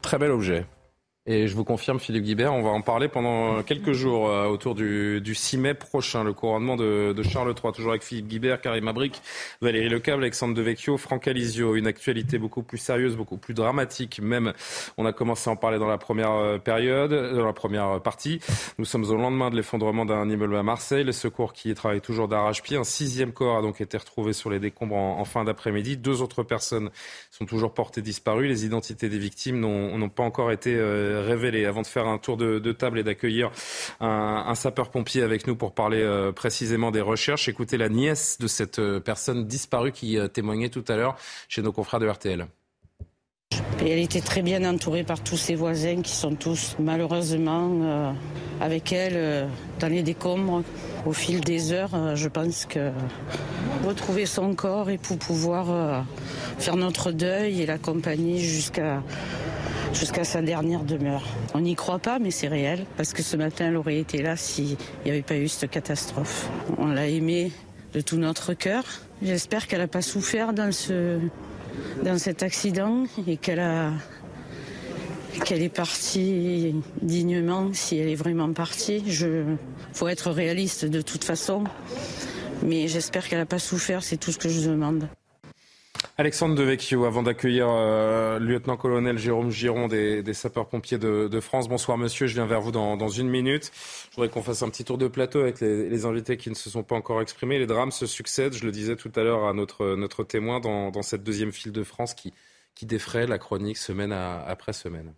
Très 0.02 0.18
bel 0.18 0.30
objet. 0.30 0.66
Et 1.28 1.48
je 1.48 1.56
vous 1.56 1.64
confirme, 1.64 1.98
Philippe 1.98 2.22
Guibert, 2.22 2.54
on 2.54 2.62
va 2.62 2.70
en 2.70 2.82
parler 2.82 3.08
pendant 3.08 3.60
quelques 3.64 3.90
jours 3.90 4.28
euh, 4.28 4.46
autour 4.46 4.76
du, 4.76 5.20
du, 5.20 5.34
6 5.34 5.58
mai 5.58 5.74
prochain, 5.74 6.22
le 6.22 6.32
couronnement 6.32 6.76
de, 6.76 7.12
de, 7.12 7.22
Charles 7.24 7.52
III. 7.52 7.72
Toujours 7.72 7.90
avec 7.90 8.04
Philippe 8.04 8.28
Guibert, 8.28 8.60
Karim 8.60 8.86
Abric, 8.86 9.20
Valérie 9.60 9.88
Lecable, 9.88 10.22
Alexandre 10.22 10.54
Devecchio, 10.54 10.96
Franck 10.98 11.26
Alizio. 11.26 11.74
Une 11.74 11.88
actualité 11.88 12.38
beaucoup 12.38 12.62
plus 12.62 12.78
sérieuse, 12.78 13.16
beaucoup 13.16 13.38
plus 13.38 13.54
dramatique 13.54 14.20
même. 14.22 14.52
On 14.98 15.04
a 15.04 15.12
commencé 15.12 15.50
à 15.50 15.52
en 15.52 15.56
parler 15.56 15.80
dans 15.80 15.88
la 15.88 15.98
première 15.98 16.30
euh, 16.30 16.58
période, 16.58 17.10
dans 17.10 17.44
la 17.44 17.52
première 17.52 18.00
partie. 18.02 18.38
Nous 18.78 18.84
sommes 18.84 19.10
au 19.10 19.16
lendemain 19.16 19.50
de 19.50 19.56
l'effondrement 19.56 20.04
d'un 20.04 20.30
immeuble 20.30 20.54
à 20.54 20.62
Marseille. 20.62 21.02
Les 21.02 21.10
secours 21.10 21.52
qui 21.54 21.70
y 21.70 21.74
travaillent 21.74 22.00
toujours 22.00 22.28
d'arrache-pied. 22.28 22.76
Un 22.76 22.84
sixième 22.84 23.32
corps 23.32 23.58
a 23.58 23.62
donc 23.62 23.80
été 23.80 23.98
retrouvé 23.98 24.32
sur 24.32 24.48
les 24.48 24.60
décombres 24.60 24.94
en, 24.94 25.18
en 25.18 25.24
fin 25.24 25.42
d'après-midi. 25.42 25.96
Deux 25.96 26.22
autres 26.22 26.44
personnes 26.44 26.90
sont 27.32 27.46
toujours 27.46 27.74
portées 27.74 28.00
disparues. 28.00 28.46
Les 28.46 28.64
identités 28.64 29.08
des 29.08 29.18
victimes 29.18 29.58
n'ont 29.58 30.08
pas 30.08 30.22
encore 30.22 30.52
été 30.52 30.76
euh, 30.76 31.15
révélées. 31.22 31.64
Avant 31.66 31.82
de 31.82 31.86
faire 31.86 32.06
un 32.06 32.18
tour 32.18 32.36
de, 32.36 32.72
table 32.72 32.98
et 32.98 33.02
d'accueillir 33.02 33.50
un, 34.00 34.44
un 34.46 34.54
sapeur-pompier 34.54 35.22
avec 35.22 35.46
nous 35.46 35.56
pour 35.56 35.74
parler 35.74 36.02
euh, 36.02 36.32
précisément 36.32 36.90
des 36.90 37.00
recherches, 37.00 37.48
écoutez 37.48 37.76
la 37.76 37.88
nièce 37.88 38.38
de 38.38 38.46
cette 38.46 38.78
euh, 38.78 39.00
personne 39.00 39.46
disparue 39.46 39.92
qui 39.92 40.18
euh, 40.18 40.28
témoignait 40.28 40.68
tout 40.68 40.84
à 40.88 40.96
l'heure 40.96 41.16
chez 41.48 41.62
nos 41.62 41.72
confrères 41.72 42.00
de 42.00 42.08
RTL. 42.08 42.46
Et 43.84 43.90
elle 43.90 43.98
était 43.98 44.20
très 44.20 44.42
bien 44.42 44.64
entourée 44.64 45.04
par 45.04 45.20
tous 45.20 45.36
ses 45.36 45.54
voisins 45.54 46.00
qui 46.00 46.12
sont 46.12 46.34
tous 46.34 46.76
malheureusement 46.78 47.70
euh, 47.82 48.12
avec 48.60 48.92
elle 48.92 49.12
euh, 49.16 49.46
dans 49.80 49.88
les 49.88 50.02
décombres. 50.02 50.62
Au 51.04 51.12
fil 51.12 51.40
des 51.40 51.72
heures, 51.72 51.94
euh, 51.94 52.16
je 52.16 52.28
pense 52.28 52.64
que 52.66 52.90
retrouver 53.86 54.26
son 54.26 54.54
corps 54.54 54.90
et 54.90 54.98
pour 54.98 55.18
pouvoir 55.18 56.04
faire 56.58 56.76
notre 56.76 57.12
deuil 57.12 57.62
et 57.62 57.66
l'accompagner 57.66 58.38
jusqu'à 58.38 59.02
jusqu'à 59.92 60.24
sa 60.24 60.42
dernière 60.42 60.82
demeure. 60.82 61.22
On 61.54 61.60
n'y 61.60 61.74
croit 61.74 61.98
pas, 61.98 62.18
mais 62.18 62.30
c'est 62.30 62.48
réel, 62.48 62.84
parce 62.96 63.12
que 63.12 63.22
ce 63.22 63.36
matin, 63.36 63.66
elle 63.68 63.76
aurait 63.76 63.98
été 63.98 64.22
là 64.22 64.36
s'il 64.36 64.76
n'y 65.04 65.10
avait 65.10 65.22
pas 65.22 65.36
eu 65.36 65.48
cette 65.48 65.70
catastrophe. 65.70 66.48
On 66.78 66.86
l'a 66.86 67.06
aimée 67.06 67.52
de 67.94 68.00
tout 68.00 68.16
notre 68.16 68.52
cœur. 68.52 68.84
J'espère 69.22 69.66
qu'elle 69.66 69.78
n'a 69.80 69.86
pas 69.86 70.02
souffert 70.02 70.52
dans 70.52 70.72
ce, 70.72 71.18
dans 72.04 72.18
cet 72.18 72.42
accident 72.42 73.04
et 73.26 73.36
qu'elle 73.36 73.60
a 73.60 73.92
qu'elle 75.44 75.62
est 75.62 75.68
partie 75.68 76.74
dignement 77.02 77.70
si 77.72 77.98
elle 77.98 78.08
est 78.08 78.14
vraiment 78.14 78.52
partie. 78.52 79.02
Je 79.06 79.44
faut 79.92 80.08
être 80.08 80.30
réaliste 80.30 80.84
de 80.84 81.02
toute 81.02 81.24
façon, 81.24 81.64
mais 82.62 82.88
j'espère 82.88 83.28
qu'elle 83.28 83.40
n'a 83.40 83.46
pas 83.46 83.58
souffert, 83.58 84.02
c'est 84.02 84.16
tout 84.16 84.32
ce 84.32 84.38
que 84.38 84.48
je 84.48 84.68
demande. 84.68 85.08
Alexandre 86.18 86.54
Devecchio, 86.54 87.04
avant 87.04 87.22
d'accueillir 87.22 87.66
euh, 87.68 88.38
lieutenant-colonel 88.38 89.18
Jérôme 89.18 89.50
Giron 89.50 89.86
des, 89.86 90.22
des 90.22 90.32
sapeurs-pompiers 90.32 90.96
de, 90.96 91.28
de, 91.28 91.40
France. 91.40 91.68
Bonsoir 91.68 91.98
monsieur, 91.98 92.26
je 92.26 92.32
viens 92.32 92.46
vers 92.46 92.62
vous 92.62 92.72
dans, 92.72 92.96
dans 92.96 93.10
une 93.10 93.28
minute. 93.28 93.70
Je 94.10 94.16
voudrais 94.16 94.30
qu'on 94.30 94.42
fasse 94.42 94.62
un 94.62 94.70
petit 94.70 94.82
tour 94.82 94.96
de 94.96 95.08
plateau 95.08 95.40
avec 95.40 95.60
les, 95.60 95.90
les, 95.90 96.06
invités 96.06 96.38
qui 96.38 96.48
ne 96.48 96.54
se 96.54 96.70
sont 96.70 96.82
pas 96.82 96.94
encore 96.94 97.20
exprimés. 97.20 97.58
Les 97.58 97.66
drames 97.66 97.92
se 97.92 98.06
succèdent, 98.06 98.54
je 98.54 98.64
le 98.64 98.72
disais 98.72 98.96
tout 98.96 99.12
à 99.14 99.22
l'heure 99.22 99.46
à 99.46 99.52
notre, 99.52 99.94
notre 99.94 100.24
témoin 100.24 100.58
dans, 100.58 100.90
dans 100.90 101.02
cette 101.02 101.22
deuxième 101.22 101.52
file 101.52 101.72
de 101.72 101.84
France 101.84 102.14
qui, 102.14 102.32
qui 102.74 102.86
défraie 102.86 103.26
la 103.26 103.36
chronique 103.36 103.76
semaine 103.76 104.12
après 104.12 104.72
semaine. 104.72 105.12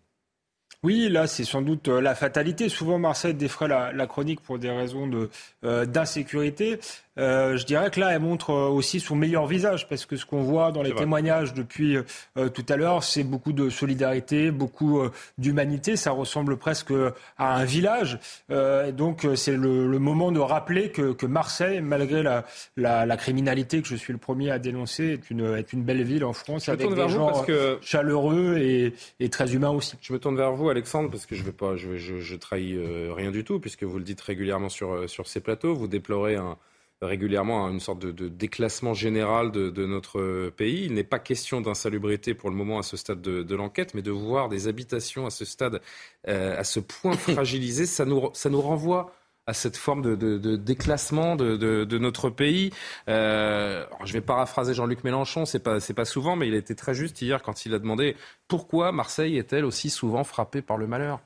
Oui, 0.84 1.08
là, 1.08 1.26
c'est 1.26 1.44
sans 1.44 1.60
doute 1.60 1.88
la 1.88 2.14
fatalité. 2.14 2.68
Souvent, 2.68 3.00
Marseille 3.00 3.34
défraie 3.34 3.66
la, 3.66 3.92
la 3.92 4.06
chronique 4.06 4.40
pour 4.40 4.60
des 4.60 4.70
raisons 4.70 5.08
de, 5.08 5.28
euh, 5.64 5.86
d'insécurité. 5.86 6.78
Euh, 7.18 7.56
je 7.56 7.66
dirais 7.66 7.90
que 7.90 8.00
là, 8.00 8.12
elle 8.12 8.20
montre 8.20 8.52
aussi 8.52 9.00
son 9.00 9.16
meilleur 9.16 9.46
visage, 9.46 9.88
parce 9.88 10.06
que 10.06 10.16
ce 10.16 10.24
qu'on 10.24 10.42
voit 10.42 10.72
dans 10.72 10.82
les 10.82 10.94
témoignages 10.94 11.54
depuis 11.54 11.96
euh, 11.96 12.48
tout 12.48 12.64
à 12.68 12.76
l'heure, 12.76 13.02
c'est 13.02 13.24
beaucoup 13.24 13.52
de 13.52 13.68
solidarité, 13.70 14.50
beaucoup 14.50 15.00
euh, 15.00 15.10
d'humanité. 15.36 15.96
Ça 15.96 16.10
ressemble 16.10 16.56
presque 16.56 16.92
à 17.36 17.56
un 17.56 17.64
village. 17.64 18.18
Euh, 18.50 18.92
donc, 18.92 19.26
c'est 19.34 19.56
le, 19.56 19.86
le, 19.86 19.98
moment 19.98 20.32
de 20.32 20.40
rappeler 20.40 20.90
que, 20.90 21.12
que 21.12 21.26
Marseille, 21.26 21.80
malgré 21.80 22.22
la, 22.22 22.44
la, 22.76 23.06
la, 23.06 23.16
criminalité 23.16 23.82
que 23.82 23.88
je 23.88 23.96
suis 23.96 24.12
le 24.12 24.18
premier 24.18 24.50
à 24.50 24.58
dénoncer, 24.58 25.12
est 25.12 25.30
une, 25.30 25.56
est 25.56 25.72
une 25.72 25.82
belle 25.82 26.02
ville 26.02 26.24
en 26.24 26.32
France, 26.32 26.66
je 26.66 26.70
avec 26.70 26.88
des 26.94 27.08
gens 27.08 27.42
que... 27.42 27.78
chaleureux 27.80 28.56
et, 28.58 28.94
et, 29.20 29.28
très 29.28 29.54
humains 29.54 29.70
aussi. 29.70 29.96
Je 30.00 30.12
me 30.12 30.18
tourne 30.18 30.36
vers 30.36 30.52
vous, 30.52 30.68
Alexandre, 30.68 31.10
parce 31.10 31.26
que 31.26 31.34
je 31.34 31.44
ne 31.44 31.50
pas, 31.50 31.76
je, 31.76 31.96
je, 31.96 32.18
je 32.18 32.36
trahis 32.36 32.78
rien 33.14 33.30
du 33.30 33.44
tout, 33.44 33.58
puisque 33.58 33.84
vous 33.84 33.98
le 33.98 34.04
dites 34.04 34.20
régulièrement 34.20 34.68
sur, 34.68 35.08
sur 35.08 35.26
ces 35.26 35.40
plateaux. 35.40 35.74
Vous 35.74 35.88
déplorez 35.88 36.36
un 36.36 36.56
régulièrement 37.00 37.68
une 37.68 37.80
sorte 37.80 38.00
de, 38.00 38.10
de 38.10 38.28
déclassement 38.28 38.94
général 38.94 39.52
de, 39.52 39.70
de, 39.70 39.86
notre 39.86 40.50
pays. 40.50 40.84
Il 40.84 40.94
n'est 40.94 41.04
pas 41.04 41.18
question 41.18 41.60
d'insalubrité 41.60 42.34
pour 42.34 42.50
le 42.50 42.56
moment 42.56 42.78
à 42.78 42.82
ce 42.82 42.96
stade 42.96 43.22
de, 43.22 43.42
de 43.42 43.54
l'enquête, 43.54 43.94
mais 43.94 44.02
de 44.02 44.10
voir 44.10 44.48
des 44.48 44.66
habitations 44.66 45.26
à 45.26 45.30
ce 45.30 45.44
stade, 45.44 45.80
euh, 46.26 46.58
à 46.58 46.64
ce 46.64 46.80
point 46.80 47.12
fragilisées, 47.16 47.86
ça 47.86 48.04
nous, 48.04 48.30
ça 48.32 48.50
nous 48.50 48.60
renvoie 48.60 49.12
à 49.46 49.54
cette 49.54 49.78
forme 49.78 50.02
de, 50.02 50.14
de, 50.14 50.36
de 50.36 50.56
déclassement 50.56 51.34
de, 51.34 51.56
de, 51.56 51.98
notre 51.98 52.28
pays. 52.28 52.70
Euh, 53.08 53.86
je 54.04 54.12
vais 54.12 54.20
paraphraser 54.20 54.74
Jean-Luc 54.74 55.04
Mélenchon, 55.04 55.46
c'est 55.46 55.58
pas 55.58 55.80
c'est 55.80 55.94
pas 55.94 56.04
souvent, 56.04 56.36
mais 56.36 56.48
il 56.48 56.54
a 56.54 56.58
été 56.58 56.74
très 56.74 56.92
juste 56.92 57.22
hier 57.22 57.42
quand 57.42 57.64
il 57.64 57.72
a 57.72 57.78
demandé 57.78 58.14
pourquoi 58.46 58.92
Marseille 58.92 59.38
est-elle 59.38 59.64
aussi 59.64 59.88
souvent 59.88 60.22
frappée 60.22 60.60
par 60.60 60.76
le 60.76 60.86
malheur. 60.86 61.20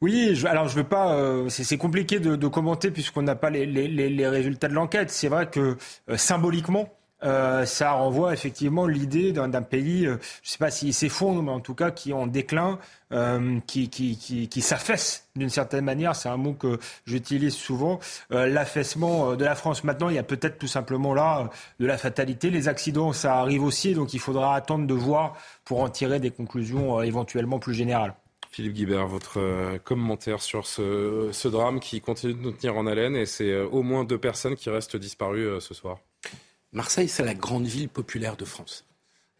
Oui, 0.00 0.34
je, 0.36 0.46
alors 0.46 0.68
je 0.68 0.76
veux 0.76 0.84
pas. 0.84 1.14
Euh, 1.14 1.48
c'est 1.48 1.76
compliqué 1.76 2.20
de, 2.20 2.36
de 2.36 2.46
commenter 2.48 2.90
puisqu'on 2.92 3.22
n'a 3.22 3.34
pas 3.34 3.50
les, 3.50 3.66
les, 3.66 3.88
les, 3.88 4.28
résultats 4.28 4.68
de 4.68 4.74
l'enquête. 4.74 5.10
C'est 5.10 5.28
vrai 5.28 5.50
que 5.50 5.76
euh, 6.08 6.16
symboliquement, 6.16 6.88
euh, 7.24 7.64
ça 7.64 7.92
renvoie 7.92 8.32
effectivement 8.32 8.86
l'idée 8.86 9.32
d'un 9.32 9.50
pays, 9.62 10.06
euh, 10.06 10.18
je 10.42 10.48
ne 10.48 10.52
sais 10.52 10.58
pas 10.58 10.70
s'il 10.70 10.94
s'effondre, 10.94 11.42
mais 11.42 11.50
en 11.50 11.58
tout 11.58 11.74
cas 11.74 11.90
qui 11.90 12.10
est 12.10 12.12
en 12.14 12.28
déclin, 12.28 12.78
euh, 13.12 13.58
qui, 13.66 13.88
qui, 13.90 14.16
qui, 14.16 14.48
qui 14.48 14.60
s'affaisse 14.62 15.26
d'une 15.34 15.48
certaine 15.50 15.84
manière. 15.84 16.14
C'est 16.14 16.28
un 16.28 16.36
mot 16.36 16.52
que 16.52 16.78
j'utilise 17.06 17.54
souvent. 17.54 17.98
L'affaissement 18.30 19.34
de 19.34 19.44
la 19.44 19.56
France. 19.56 19.82
Maintenant, 19.82 20.10
il 20.10 20.14
y 20.14 20.18
a 20.18 20.22
peut-être 20.22 20.58
tout 20.58 20.68
simplement 20.68 21.12
là 21.14 21.50
de 21.80 21.86
la 21.86 21.98
fatalité. 21.98 22.50
Les 22.50 22.68
accidents, 22.68 23.12
ça 23.12 23.38
arrive 23.40 23.64
aussi, 23.64 23.94
donc 23.94 24.14
il 24.14 24.20
faudra 24.20 24.54
attendre 24.54 24.86
de 24.86 24.94
voir 24.94 25.36
pour 25.64 25.80
en 25.80 25.88
tirer 25.88 26.20
des 26.20 26.30
conclusions 26.30 27.02
éventuellement 27.02 27.58
plus 27.58 27.74
générales. 27.74 28.14
Philippe 28.50 28.74
Guibert, 28.74 29.06
votre 29.06 29.38
euh, 29.38 29.78
commentaire 29.78 30.42
sur 30.42 30.66
ce, 30.66 31.48
drame 31.48 31.80
qui 31.80 32.00
continue 32.00 32.34
de 32.34 32.40
nous 32.40 32.52
tenir 32.52 32.76
en 32.76 32.86
haleine 32.86 33.16
et 33.16 33.26
c'est 33.26 33.50
euh, 33.50 33.66
au 33.66 33.82
moins 33.82 34.04
deux 34.04 34.18
personnes 34.18 34.56
qui 34.56 34.70
restent 34.70 34.96
disparues 34.96 35.46
euh, 35.46 35.60
ce 35.60 35.74
soir. 35.74 35.98
Marseille, 36.72 37.08
c'est 37.08 37.24
la 37.24 37.34
grande 37.34 37.66
ville 37.66 37.88
populaire 37.88 38.36
de 38.36 38.44
France. 38.44 38.84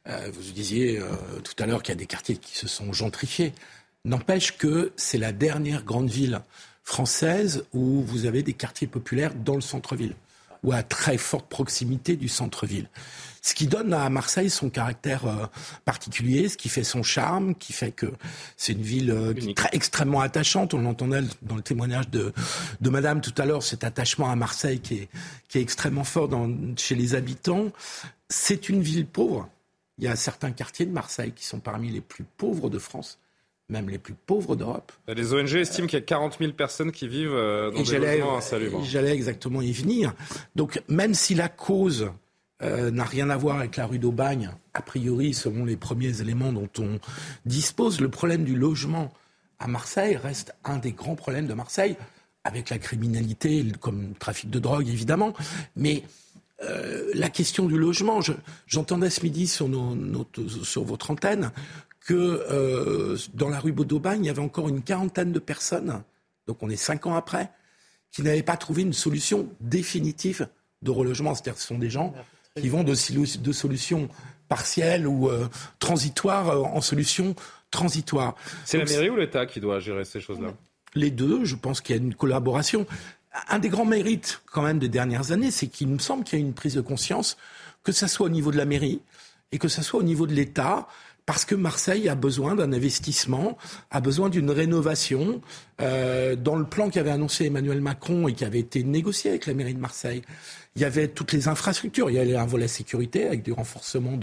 Vous 0.06 0.52
disiez 0.52 0.98
tout 1.44 1.62
à 1.62 1.66
l'heure 1.66 1.82
qu'il 1.82 1.92
y 1.92 1.98
a 1.98 1.98
des 1.98 2.06
quartiers 2.06 2.38
qui 2.38 2.56
se 2.56 2.66
sont 2.66 2.94
gentrifiés. 2.94 3.52
N'empêche 4.06 4.56
que 4.56 4.90
c'est 4.96 5.18
la 5.18 5.32
dernière 5.32 5.84
grande 5.84 6.08
ville 6.08 6.40
française 6.82 7.66
où 7.74 8.00
vous 8.00 8.24
avez 8.24 8.42
des 8.42 8.54
quartiers 8.54 8.86
populaires 8.86 9.34
dans 9.34 9.54
le 9.54 9.60
centre-ville 9.60 10.14
ou 10.62 10.72
à 10.72 10.82
très 10.82 11.18
forte 11.18 11.48
proximité 11.48 12.16
du 12.16 12.28
centre-ville. 12.28 12.88
Ce 13.42 13.54
qui 13.54 13.66
donne 13.66 13.94
à 13.94 14.10
Marseille 14.10 14.50
son 14.50 14.68
caractère 14.68 15.26
euh, 15.26 15.46
particulier, 15.84 16.48
ce 16.48 16.56
qui 16.56 16.68
fait 16.68 16.84
son 16.84 17.02
charme, 17.02 17.54
qui 17.54 17.72
fait 17.72 17.92
que 17.92 18.12
c'est 18.56 18.72
une 18.72 18.82
ville 18.82 19.10
euh, 19.10 19.32
qui 19.32 19.50
est 19.50 19.56
très, 19.56 19.70
extrêmement 19.72 20.20
attachante. 20.20 20.74
On 20.74 20.82
l'entendait 20.82 21.22
dans 21.42 21.56
le 21.56 21.62
témoignage 21.62 22.10
de, 22.10 22.32
de 22.80 22.90
Madame 22.90 23.20
tout 23.20 23.34
à 23.38 23.46
l'heure, 23.46 23.62
cet 23.62 23.84
attachement 23.84 24.30
à 24.30 24.36
Marseille 24.36 24.80
qui 24.80 24.94
est, 24.94 25.08
qui 25.48 25.58
est 25.58 25.62
extrêmement 25.62 26.04
fort 26.04 26.28
dans, 26.28 26.50
chez 26.76 26.94
les 26.94 27.14
habitants. 27.14 27.72
C'est 28.28 28.68
une 28.68 28.82
ville 28.82 29.06
pauvre. 29.06 29.48
Il 29.98 30.04
y 30.04 30.08
a 30.08 30.16
certains 30.16 30.50
quartiers 30.50 30.86
de 30.86 30.92
Marseille 30.92 31.32
qui 31.34 31.46
sont 31.46 31.60
parmi 31.60 31.90
les 31.90 32.00
plus 32.00 32.24
pauvres 32.36 32.68
de 32.68 32.78
France 32.78 33.18
même 33.68 33.90
les 33.90 33.98
plus 33.98 34.14
pauvres 34.14 34.56
d'Europe. 34.56 34.92
Les 35.08 35.34
ONG 35.34 35.54
estiment 35.54 35.86
qu'il 35.86 35.98
y 35.98 36.02
a 36.02 36.04
40 36.04 36.38
000 36.38 36.52
personnes 36.52 36.90
qui 36.90 37.06
vivent 37.06 37.34
euh, 37.34 37.70
dans 37.70 37.82
des 37.82 37.98
logements 37.98 38.38
insalubres. 38.38 38.82
J'allais 38.84 39.12
exactement 39.12 39.60
y 39.60 39.72
venir. 39.72 40.14
Donc 40.56 40.82
même 40.88 41.14
si 41.14 41.34
la 41.34 41.48
cause 41.48 42.10
euh, 42.62 42.90
n'a 42.90 43.04
rien 43.04 43.30
à 43.30 43.36
voir 43.36 43.58
avec 43.58 43.76
la 43.76 43.86
rue 43.86 43.98
d'Aubagne, 43.98 44.50
a 44.74 44.82
priori, 44.82 45.34
selon 45.34 45.64
les 45.64 45.76
premiers 45.76 46.20
éléments 46.20 46.52
dont 46.52 46.68
on 46.78 46.98
dispose. 47.44 48.00
Le 48.00 48.08
problème 48.08 48.44
du 48.44 48.56
logement 48.56 49.12
à 49.58 49.66
Marseille 49.66 50.16
reste 50.16 50.54
un 50.64 50.78
des 50.78 50.92
grands 50.92 51.14
problèmes 51.14 51.46
de 51.46 51.54
Marseille, 51.54 51.96
avec 52.44 52.70
la 52.70 52.78
criminalité, 52.78 53.64
comme 53.80 54.08
le 54.08 54.14
trafic 54.14 54.50
de 54.50 54.58
drogue 54.58 54.88
évidemment. 54.88 55.34
Mais 55.76 56.04
euh, 56.62 57.10
la 57.14 57.28
question 57.28 57.66
du 57.66 57.78
logement, 57.78 58.20
j'entendais 58.66 59.10
ce 59.10 59.22
midi 59.22 59.46
sur, 59.46 59.68
sur 60.64 60.84
votre 60.84 61.10
antenne 61.10 61.52
que 62.08 62.14
euh, 62.14 63.18
dans 63.34 63.50
la 63.50 63.60
rue 63.60 63.72
d'Aubagne, 63.72 64.24
il 64.24 64.28
y 64.28 64.30
avait 64.30 64.40
encore 64.40 64.70
une 64.70 64.80
quarantaine 64.80 65.30
de 65.30 65.38
personnes, 65.38 66.02
donc 66.46 66.62
on 66.62 66.70
est 66.70 66.76
cinq 66.76 67.06
ans 67.06 67.14
après, 67.14 67.50
qui 68.10 68.22
n'avaient 68.22 68.42
pas 68.42 68.56
trouvé 68.56 68.80
une 68.80 68.94
solution 68.94 69.46
définitive 69.60 70.48
de 70.80 70.90
relogement. 70.90 71.34
C'est-à-dire 71.34 71.56
que 71.56 71.60
ce 71.60 71.66
sont 71.66 71.78
des 71.78 71.90
gens 71.90 72.14
qui 72.56 72.70
vont 72.70 72.82
de, 72.82 72.94
de 72.94 73.52
solutions 73.52 74.08
partielles 74.48 75.06
ou 75.06 75.28
euh, 75.28 75.48
transitoires 75.80 76.48
euh, 76.48 76.62
en 76.62 76.80
solutions 76.80 77.36
transitoires. 77.70 78.34
C'est 78.64 78.78
la 78.78 78.86
mairie 78.86 79.10
ou 79.10 79.16
l'État 79.16 79.44
qui 79.44 79.60
doit 79.60 79.78
gérer 79.78 80.06
ces 80.06 80.22
choses-là? 80.22 80.54
Les 80.94 81.10
deux, 81.10 81.44
je 81.44 81.56
pense 81.56 81.82
qu'il 81.82 81.94
y 81.94 81.98
a 81.98 82.02
une 82.02 82.14
collaboration. 82.14 82.86
Un 83.50 83.58
des 83.58 83.68
grands 83.68 83.84
mérites 83.84 84.40
quand 84.50 84.62
même 84.62 84.78
des 84.78 84.88
dernières 84.88 85.30
années, 85.32 85.50
c'est 85.50 85.66
qu'il 85.66 85.88
me 85.88 85.98
semble 85.98 86.24
qu'il 86.24 86.38
y 86.38 86.42
a 86.42 86.44
une 86.46 86.54
prise 86.54 86.74
de 86.74 86.80
conscience, 86.80 87.36
que 87.84 87.92
ce 87.92 88.06
soit 88.06 88.24
au 88.24 88.30
niveau 88.30 88.50
de 88.50 88.56
la 88.56 88.64
mairie 88.64 89.02
et 89.52 89.58
que 89.58 89.68
ce 89.68 89.82
soit 89.82 90.00
au 90.00 90.02
niveau 90.02 90.26
de 90.26 90.34
l'État, 90.34 90.88
parce 91.28 91.44
que 91.44 91.54
Marseille 91.54 92.08
a 92.08 92.14
besoin 92.14 92.54
d'un 92.54 92.72
investissement, 92.72 93.58
a 93.90 94.00
besoin 94.00 94.30
d'une 94.30 94.50
rénovation. 94.50 95.42
Euh, 95.82 96.36
dans 96.36 96.56
le 96.56 96.64
plan 96.64 96.88
qu'avait 96.88 97.10
annoncé 97.10 97.44
Emmanuel 97.44 97.82
Macron 97.82 98.28
et 98.28 98.32
qui 98.32 98.46
avait 98.46 98.60
été 98.60 98.82
négocié 98.82 99.28
avec 99.32 99.44
la 99.44 99.52
mairie 99.52 99.74
de 99.74 99.78
Marseille, 99.78 100.22
il 100.74 100.80
y 100.80 100.86
avait 100.86 101.06
toutes 101.06 101.32
les 101.32 101.46
infrastructures. 101.46 102.08
Il 102.08 102.16
y 102.16 102.18
avait 102.18 102.34
un 102.34 102.46
volet 102.46 102.66
sécurité 102.66 103.26
avec 103.26 103.42
du 103.42 103.52
renforcement 103.52 104.18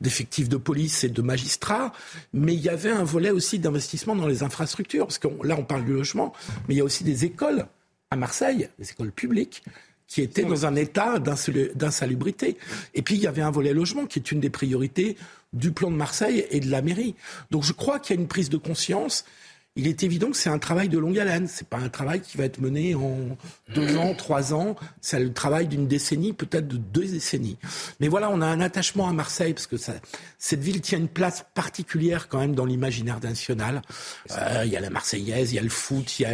d'effectifs 0.00 0.48
de, 0.48 0.56
police 0.56 1.02
et 1.02 1.08
de 1.08 1.22
magistrats, 1.22 1.92
mais 2.32 2.54
il 2.54 2.60
y 2.60 2.68
avait 2.68 2.92
un 2.92 3.02
volet 3.02 3.30
aussi 3.30 3.58
d'investissement 3.58 4.14
dans 4.14 4.28
les 4.28 4.44
infrastructures. 4.44 5.08
Parce 5.08 5.18
que 5.18 5.26
là, 5.42 5.56
on 5.58 5.64
parle 5.64 5.86
du 5.86 5.92
logement, 5.92 6.32
mais 6.68 6.76
il 6.76 6.78
y 6.78 6.82
a 6.82 6.84
aussi 6.84 7.02
des 7.02 7.24
écoles 7.24 7.66
à 8.12 8.16
Marseille, 8.16 8.68
des 8.78 8.88
écoles 8.88 9.10
publiques, 9.10 9.64
qui 10.08 10.22
étaient 10.22 10.44
dans 10.44 10.66
un 10.66 10.74
état 10.74 11.18
d'insalubrité. 11.18 12.56
Et 12.94 13.02
puis, 13.02 13.16
il 13.16 13.20
y 13.20 13.26
avait 13.26 13.42
un 13.42 13.50
volet 13.50 13.74
logement 13.74 14.06
qui 14.06 14.18
est 14.18 14.32
une 14.32 14.40
des 14.40 14.50
priorités 14.50 15.16
du 15.52 15.72
plan 15.72 15.90
de 15.90 15.96
Marseille 15.96 16.46
et 16.50 16.60
de 16.60 16.70
la 16.70 16.82
mairie. 16.82 17.14
Donc 17.50 17.62
je 17.62 17.72
crois 17.72 17.98
qu'il 17.98 18.16
y 18.16 18.18
a 18.18 18.22
une 18.22 18.28
prise 18.28 18.50
de 18.50 18.56
conscience. 18.56 19.24
Il 19.78 19.86
est 19.86 20.02
évident 20.02 20.28
que 20.30 20.36
c'est 20.36 20.50
un 20.50 20.58
travail 20.58 20.88
de 20.88 20.98
longue 20.98 21.16
haleine. 21.20 21.46
C'est 21.46 21.68
pas 21.68 21.76
un 21.76 21.88
travail 21.88 22.20
qui 22.20 22.36
va 22.36 22.44
être 22.44 22.60
mené 22.60 22.96
en 22.96 23.16
deux 23.72 23.96
ans, 23.96 24.12
trois 24.12 24.52
ans. 24.52 24.74
C'est 25.00 25.20
le 25.20 25.32
travail 25.32 25.68
d'une 25.68 25.86
décennie, 25.86 26.32
peut-être 26.32 26.66
de 26.66 26.76
deux 26.76 27.06
décennies. 27.06 27.58
Mais 28.00 28.08
voilà, 28.08 28.28
on 28.28 28.40
a 28.40 28.46
un 28.46 28.60
attachement 28.60 29.08
à 29.08 29.12
Marseille 29.12 29.54
parce 29.54 29.68
que 29.68 29.76
ça, 29.76 29.92
cette 30.36 30.58
ville 30.58 30.80
tient 30.80 30.98
une 30.98 31.06
place 31.06 31.46
particulière 31.54 32.26
quand 32.26 32.40
même 32.40 32.56
dans 32.56 32.64
l'imaginaire 32.64 33.20
national. 33.22 33.82
Euh, 34.32 34.62
il 34.64 34.72
y 34.72 34.76
a 34.76 34.80
la 34.80 34.90
Marseillaise, 34.90 35.52
il 35.52 35.56
y 35.56 35.60
a 35.60 35.62
le 35.62 35.68
foot, 35.68 36.18
il 36.18 36.26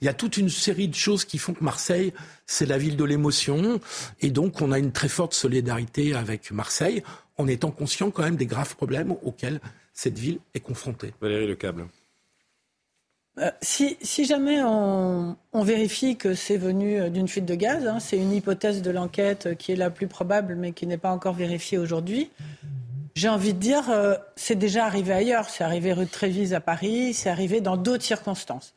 y 0.00 0.04
y 0.04 0.08
a 0.08 0.14
toute 0.14 0.36
une 0.36 0.48
série 0.48 0.86
de 0.86 0.94
choses 0.94 1.24
qui 1.24 1.38
font 1.38 1.54
que 1.54 1.64
Marseille, 1.64 2.12
c'est 2.46 2.66
la 2.66 2.78
ville 2.78 2.96
de 2.96 3.04
l'émotion. 3.04 3.80
Et 4.20 4.30
donc, 4.30 4.62
on 4.62 4.70
a 4.70 4.78
une 4.78 4.92
très 4.92 5.08
forte 5.08 5.34
solidarité 5.34 6.14
avec 6.14 6.52
Marseille 6.52 7.02
en 7.38 7.46
étant 7.46 7.70
conscient 7.70 8.10
quand 8.10 8.22
même 8.22 8.36
des 8.36 8.46
graves 8.46 8.76
problèmes 8.76 9.14
auxquels 9.22 9.60
cette 9.92 10.18
ville 10.18 10.38
est 10.54 10.60
confrontée. 10.60 11.12
Valérie 11.20 11.46
Le 11.46 11.54
Câble. 11.54 11.86
Euh, 13.38 13.50
si, 13.62 13.96
jamais 14.26 14.62
on, 14.62 15.36
vérifie 15.54 16.16
que 16.16 16.34
c'est 16.34 16.58
venu 16.58 17.00
euh, 17.00 17.08
d'une 17.08 17.28
fuite 17.28 17.46
de 17.46 17.54
gaz, 17.54 17.86
hein, 17.86 17.98
c'est 17.98 18.18
une 18.18 18.32
hypothèse 18.32 18.82
de 18.82 18.90
l'enquête 18.90 19.56
qui 19.56 19.72
est 19.72 19.76
la 19.76 19.88
plus 19.88 20.06
probable 20.06 20.54
mais 20.54 20.72
qui 20.72 20.86
n'est 20.86 20.98
pas 20.98 21.10
encore 21.10 21.32
vérifiée 21.32 21.78
aujourd'hui, 21.78 22.30
j'ai 23.14 23.30
envie 23.30 23.54
de 23.54 23.58
dire, 23.58 23.88
euh, 23.88 24.16
c'est 24.36 24.54
déjà 24.54 24.84
arrivé 24.84 25.14
ailleurs. 25.14 25.48
C'est 25.48 25.64
arrivé 25.64 25.94
rue 25.94 26.04
de 26.04 26.10
Trévise 26.10 26.52
à 26.52 26.60
Paris, 26.60 27.14
c'est 27.14 27.30
arrivé 27.30 27.62
dans 27.62 27.78
d'autres 27.78 28.04
circonstances. 28.04 28.74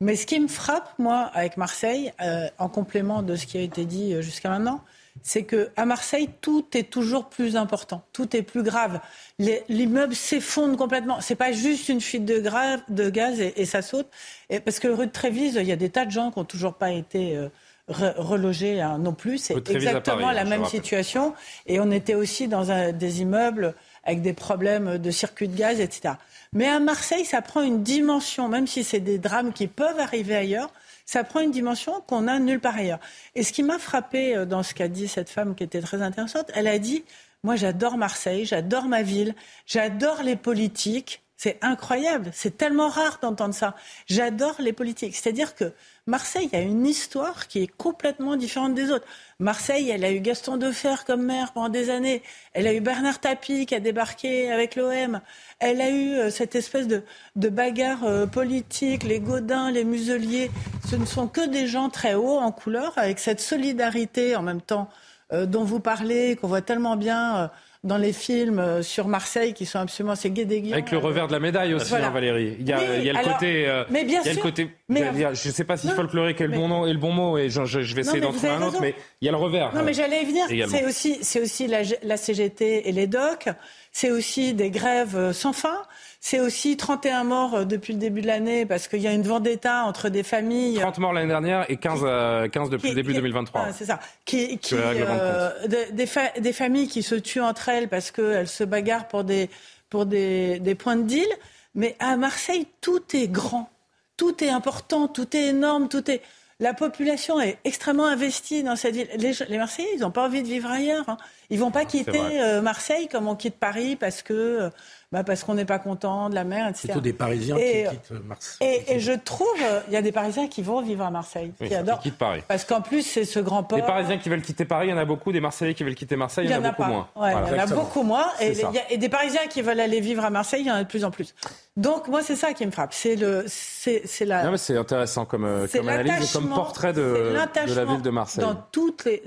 Mais 0.00 0.16
ce 0.16 0.26
qui 0.26 0.40
me 0.40 0.48
frappe, 0.48 0.92
moi, 0.98 1.30
avec 1.32 1.56
Marseille, 1.56 2.12
en 2.58 2.68
complément 2.68 3.22
de 3.22 3.36
ce 3.36 3.46
qui 3.46 3.56
a 3.56 3.60
été 3.60 3.84
dit 3.84 4.20
jusqu'à 4.22 4.50
maintenant, 4.50 4.82
c'est 5.22 5.44
que 5.44 5.70
à 5.76 5.86
Marseille, 5.86 6.28
tout 6.40 6.66
est 6.74 6.90
toujours 6.90 7.28
plus 7.28 7.56
important, 7.56 8.02
tout 8.12 8.36
est 8.36 8.42
plus 8.42 8.62
grave. 8.62 9.00
L'immeuble 9.38 10.14
s'effondre 10.14 10.76
complètement. 10.76 11.20
C'est 11.20 11.36
pas 11.36 11.52
juste 11.52 11.88
une 11.88 12.00
fuite 12.00 12.24
de, 12.24 12.42
de 12.88 13.10
gaz 13.10 13.40
et, 13.40 13.64
ça 13.64 13.82
saute. 13.82 14.08
Et 14.50 14.60
parce 14.60 14.80
que 14.80 14.88
rue 14.88 15.06
de 15.06 15.12
Trévise, 15.12 15.54
il 15.54 15.66
y 15.66 15.72
a 15.72 15.76
des 15.76 15.90
tas 15.90 16.04
de 16.04 16.10
gens 16.10 16.30
qui 16.30 16.38
n'ont 16.38 16.44
toujours 16.44 16.74
pas 16.74 16.90
été 16.90 17.36
euh, 17.36 17.48
relogés 17.88 18.80
hein, 18.80 18.98
non 18.98 19.12
plus. 19.12 19.38
C'est 19.38 19.70
exactement 19.70 20.32
la 20.32 20.44
même 20.44 20.64
situation. 20.64 21.34
Et 21.66 21.80
on 21.80 21.90
était 21.90 22.14
aussi 22.14 22.48
dans 22.48 22.92
des 22.92 23.20
immeubles 23.22 23.74
avec 24.04 24.20
des 24.20 24.32
problèmes 24.32 24.98
de 24.98 25.10
circuit 25.10 25.48
de 25.48 25.56
gaz, 25.56 25.80
etc. 25.80 26.14
Mais 26.52 26.68
à 26.68 26.80
Marseille, 26.80 27.24
ça 27.24 27.40
prend 27.40 27.62
une 27.62 27.82
dimension, 27.82 28.48
même 28.48 28.66
si 28.66 28.84
c'est 28.84 29.00
des 29.00 29.18
drames 29.18 29.52
qui 29.52 29.66
peuvent 29.66 29.98
arriver 29.98 30.36
ailleurs 30.36 30.70
ça 31.04 31.24
prend 31.24 31.40
une 31.40 31.50
dimension 31.50 32.00
qu'on 32.06 32.28
a 32.28 32.38
nulle 32.38 32.60
part 32.60 32.76
ailleurs. 32.76 33.00
Et 33.34 33.42
ce 33.42 33.52
qui 33.52 33.62
m'a 33.62 33.78
frappé 33.78 34.36
euh, 34.36 34.46
dans 34.46 34.62
ce 34.62 34.74
qu'a 34.74 34.88
dit 34.88 35.08
cette 35.08 35.30
femme 35.30 35.54
qui 35.54 35.64
était 35.64 35.80
très 35.80 36.02
intéressante, 36.02 36.50
elle 36.54 36.68
a 36.68 36.78
dit 36.78 37.04
Moi, 37.42 37.56
j'adore 37.56 37.96
Marseille, 37.96 38.44
j'adore 38.44 38.84
ma 38.84 39.02
ville, 39.02 39.34
j'adore 39.66 40.22
les 40.22 40.36
politiques. 40.36 41.22
C'est 41.36 41.58
incroyable, 41.62 42.30
c'est 42.32 42.56
tellement 42.56 42.88
rare 42.88 43.18
d'entendre 43.20 43.54
ça. 43.54 43.74
J'adore 44.06 44.54
les 44.60 44.72
politiques. 44.72 45.16
C'est-à-dire 45.16 45.54
que 45.54 45.72
Marseille 46.06 46.50
a 46.52 46.60
une 46.60 46.86
histoire 46.86 47.48
qui 47.48 47.62
est 47.62 47.66
complètement 47.66 48.36
différente 48.36 48.74
des 48.74 48.90
autres. 48.90 49.06
Marseille, 49.38 49.88
elle 49.88 50.04
a 50.04 50.12
eu 50.12 50.20
Gaston 50.20 50.58
Defer 50.58 50.96
comme 51.06 51.22
maire 51.22 51.54
pendant 51.54 51.70
des 51.70 51.88
années. 51.88 52.22
Elle 52.52 52.66
a 52.66 52.74
eu 52.74 52.80
Bernard 52.80 53.20
Tapie 53.20 53.64
qui 53.64 53.74
a 53.74 53.80
débarqué 53.80 54.52
avec 54.52 54.76
l'OM. 54.76 55.22
Elle 55.60 55.80
a 55.80 55.88
eu 55.88 56.10
euh, 56.12 56.30
cette 56.30 56.56
espèce 56.56 56.88
de, 56.88 57.02
bagarre 57.48 58.04
euh, 58.04 58.26
politique, 58.26 59.02
les 59.02 59.18
Godins, 59.18 59.70
les 59.70 59.84
Museliers. 59.84 60.50
Ce 60.86 60.96
ne 60.96 61.06
sont 61.06 61.26
que 61.26 61.46
des 61.48 61.66
gens 61.66 61.88
très 61.88 62.12
hauts 62.12 62.38
en 62.38 62.52
couleur, 62.52 62.92
avec 62.96 63.18
cette 63.18 63.40
solidarité 63.40 64.36
en 64.36 64.42
même 64.42 64.60
temps 64.60 64.90
euh, 65.32 65.46
dont 65.46 65.64
vous 65.64 65.80
parlez, 65.80 66.36
qu'on 66.36 66.48
voit 66.48 66.60
tellement 66.60 66.96
bien 66.96 67.50
dans 67.84 67.98
les 67.98 68.12
films 68.12 68.58
euh, 68.58 68.82
sur 68.82 69.06
Marseille 69.06 69.52
qui 69.52 69.66
sont 69.66 69.78
absolument 69.78 70.16
c'est 70.16 70.30
guédéguian. 70.30 70.72
Avec 70.72 70.90
le 70.90 70.98
revers 70.98 71.28
de 71.28 71.32
la 71.32 71.38
médaille 71.38 71.74
aussi, 71.74 71.94
hein, 71.94 72.10
Valérie. 72.10 72.56
Il 72.58 72.66
y 72.66 72.72
a, 72.72 72.96
il 72.96 73.04
y 73.04 73.10
a 73.10 73.12
le 73.12 73.32
côté. 73.32 73.68
Euh, 73.68 73.84
mais 73.90 74.04
bien 74.04 74.22
il 74.22 74.26
y 74.26 74.30
a 74.30 74.34
le 74.34 74.40
côté. 74.40 74.70
je 74.88 75.48
ne 75.48 75.52
sais 75.52 75.64
pas 75.64 75.76
si 75.76 75.88
folklorique 75.90 76.40
est 76.40 76.46
le 76.46 76.56
bon 76.56 76.68
nom 76.68 76.86
et 76.86 76.92
le 76.92 76.98
bon 76.98 77.12
mot 77.12 77.38
et 77.38 77.50
je, 77.50 77.64
je 77.64 77.94
vais 77.94 78.00
essayer 78.00 78.20
d'en 78.20 78.32
trouver 78.32 78.48
un 78.48 78.62
autre, 78.62 78.80
mais 78.80 78.94
il 79.20 79.26
y 79.26 79.28
a 79.28 79.32
le 79.32 79.38
revers. 79.38 79.74
Non, 79.74 79.82
mais 79.82 79.92
j'allais 79.92 80.22
y 80.22 80.24
venir. 80.24 80.46
C'est 80.68 80.84
aussi, 80.84 81.18
c'est 81.22 81.40
aussi 81.40 81.66
la, 81.66 81.82
la 82.02 82.16
CGT 82.16 82.88
et 82.88 82.92
les 82.92 83.06
docs. 83.06 83.48
C'est 83.92 84.10
aussi 84.10 84.54
des 84.54 84.70
grèves 84.70 85.16
euh, 85.16 85.32
sans 85.32 85.52
fin. 85.52 85.82
C'est 86.26 86.40
aussi 86.40 86.78
31 86.78 87.22
morts 87.24 87.54
euh, 87.54 87.64
depuis 87.66 87.92
le 87.92 87.98
début 87.98 88.22
de 88.22 88.26
l'année 88.26 88.64
parce 88.64 88.88
qu'il 88.88 89.00
y 89.00 89.06
a 89.06 89.12
une 89.12 89.24
vendetta 89.24 89.84
entre 89.84 90.08
des 90.08 90.22
familles. 90.22 90.78
30 90.80 90.96
morts 90.96 91.12
l'année 91.12 91.28
dernière 91.28 91.70
et 91.70 91.76
15, 91.76 92.00
15 92.00 92.02
euh, 92.06 92.68
depuis 92.70 92.88
le 92.88 92.94
début 92.94 93.12
2023. 93.12 93.72
c'est 93.72 93.84
ça. 93.84 94.00
Qui, 94.24 94.58
euh, 94.72 95.50
des, 95.68 96.08
des, 96.40 96.52
familles 96.54 96.88
qui 96.88 97.02
se 97.02 97.14
tuent 97.14 97.42
entre 97.42 97.68
elles 97.68 97.90
parce 97.90 98.10
qu'elles 98.10 98.48
se 98.48 98.64
bagarrent 98.64 99.06
pour 99.06 99.22
des, 99.24 99.50
pour 99.90 100.06
des, 100.06 100.60
des 100.60 100.74
points 100.74 100.96
de 100.96 101.02
deal. 101.02 101.28
Mais 101.74 101.94
à 101.98 102.16
Marseille, 102.16 102.68
tout 102.80 103.02
est 103.12 103.28
grand, 103.28 103.68
tout 104.16 104.42
est 104.42 104.48
important, 104.48 105.08
tout 105.08 105.36
est 105.36 105.48
énorme, 105.48 105.90
tout 105.90 106.10
est. 106.10 106.22
La 106.58 106.72
population 106.72 107.38
est 107.38 107.58
extrêmement 107.64 108.06
investie 108.06 108.62
dans 108.62 108.76
cette 108.76 108.94
ville. 108.94 109.08
Les, 109.18 109.32
les 109.46 109.58
Marseillais, 109.58 109.90
ils 109.94 110.00
n'ont 110.00 110.10
pas 110.10 110.24
envie 110.24 110.42
de 110.42 110.48
vivre 110.48 110.70
ailleurs. 110.70 111.06
Hein. 111.06 111.18
Ils 111.50 111.58
vont 111.58 111.70
pas 111.70 111.84
quitter 111.84 112.60
Marseille 112.62 113.08
comme 113.08 113.28
on 113.28 113.34
quitte 113.34 113.56
Paris 113.56 113.96
parce 113.96 114.22
que 114.22 114.70
bah 115.14 115.22
parce 115.22 115.44
qu'on 115.44 115.54
n'est 115.54 115.64
pas 115.64 115.78
content 115.78 116.28
de 116.28 116.34
la 116.34 116.42
mer, 116.42 116.66
etc. 116.66 116.80
C'est 116.82 116.88
plutôt 116.88 117.00
des 117.00 117.12
Parisiens 117.12 117.56
qui 117.56 117.88
quittent 117.88 118.24
Marseille. 118.26 118.82
Et, 118.88 118.98
je 118.98 119.12
trouve, 119.12 119.46
il 119.86 119.94
y 119.94 119.96
a 119.96 120.02
des 120.02 120.10
Parisiens 120.10 120.48
qui 120.48 120.60
vont 120.60 120.82
vivre 120.82 121.04
à 121.04 121.10
Marseille, 121.12 121.52
qui 121.56 121.72
adorent. 121.72 122.00
Qui 122.00 122.10
quittent 122.10 122.18
Paris. 122.18 122.42
Parce 122.48 122.64
qu'en 122.64 122.80
plus, 122.80 123.02
c'est 123.02 123.24
ce 123.24 123.38
grand 123.38 123.62
port. 123.62 123.78
Les 123.78 123.84
Parisiens 123.84 124.18
qui 124.18 124.28
veulent 124.28 124.42
quitter 124.42 124.64
Paris, 124.64 124.88
il 124.88 124.90
y 124.90 124.92
en 124.92 124.98
a 124.98 125.04
beaucoup. 125.04 125.30
Des 125.30 125.40
Marseillais 125.40 125.74
qui 125.74 125.84
veulent 125.84 125.94
quitter 125.94 126.16
Marseille, 126.16 126.46
il 126.46 126.50
y, 126.50 126.54
en 126.56 126.64
a, 126.64 126.72
beaucoup 126.72 126.82
moins. 126.82 127.08
il 127.16 127.30
y 127.30 127.60
en 127.60 127.62
a 127.62 127.66
beaucoup 127.66 128.02
moins. 128.02 128.26
Et, 128.40 128.98
des 128.98 129.08
Parisiens 129.08 129.46
qui 129.48 129.62
veulent 129.62 129.78
aller 129.78 130.00
vivre 130.00 130.24
à 130.24 130.30
Marseille, 130.30 130.62
il 130.62 130.66
y 130.66 130.70
en 130.72 130.74
a 130.74 130.82
de 130.82 130.88
plus 130.88 131.04
en 131.04 131.12
plus. 131.12 131.32
Donc 131.76 132.08
moi, 132.08 132.22
c'est 132.22 132.36
ça 132.36 132.52
qui 132.52 132.66
me 132.66 132.72
frappe. 132.72 132.92
C'est 132.92 133.14
le, 133.14 133.44
c'est 133.46 134.24
la. 134.24 134.42
Non, 134.42 134.50
mais 134.50 134.58
c'est 134.58 134.76
intéressant 134.76 135.26
comme, 135.26 135.44
euh, 135.44 135.68
comme 135.72 135.88
analyse 135.88 136.32
comme 136.32 136.48
portrait 136.48 136.92
de, 136.92 137.36
de 137.68 137.74
la 137.74 137.84
ville 137.84 138.02
de 138.02 138.10
Marseille. 138.10 138.44
Dans 138.44 138.56
toutes 138.72 139.04
les, 139.04 139.22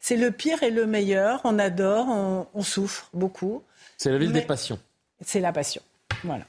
c'est 0.00 0.16
le 0.16 0.30
pire 0.30 0.62
et 0.62 0.70
le 0.70 0.86
meilleur. 0.86 1.40
On 1.44 1.58
adore, 1.58 2.06
on, 2.08 2.62
souffre 2.62 3.08
beaucoup. 3.12 3.62
C'est 3.96 4.10
la 4.10 4.18
ville 4.18 4.32
des 4.32 4.42
passions. 4.42 4.78
C'est 5.20 5.40
la 5.40 5.52
passion. 5.52 5.82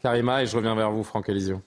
Karima, 0.02 0.44
et 0.44 0.46
je 0.46 0.56
reviens 0.56 0.76
vers 0.76 0.92
vous, 0.92 1.04
Franck 1.04 1.30
Elisio. 1.30 1.62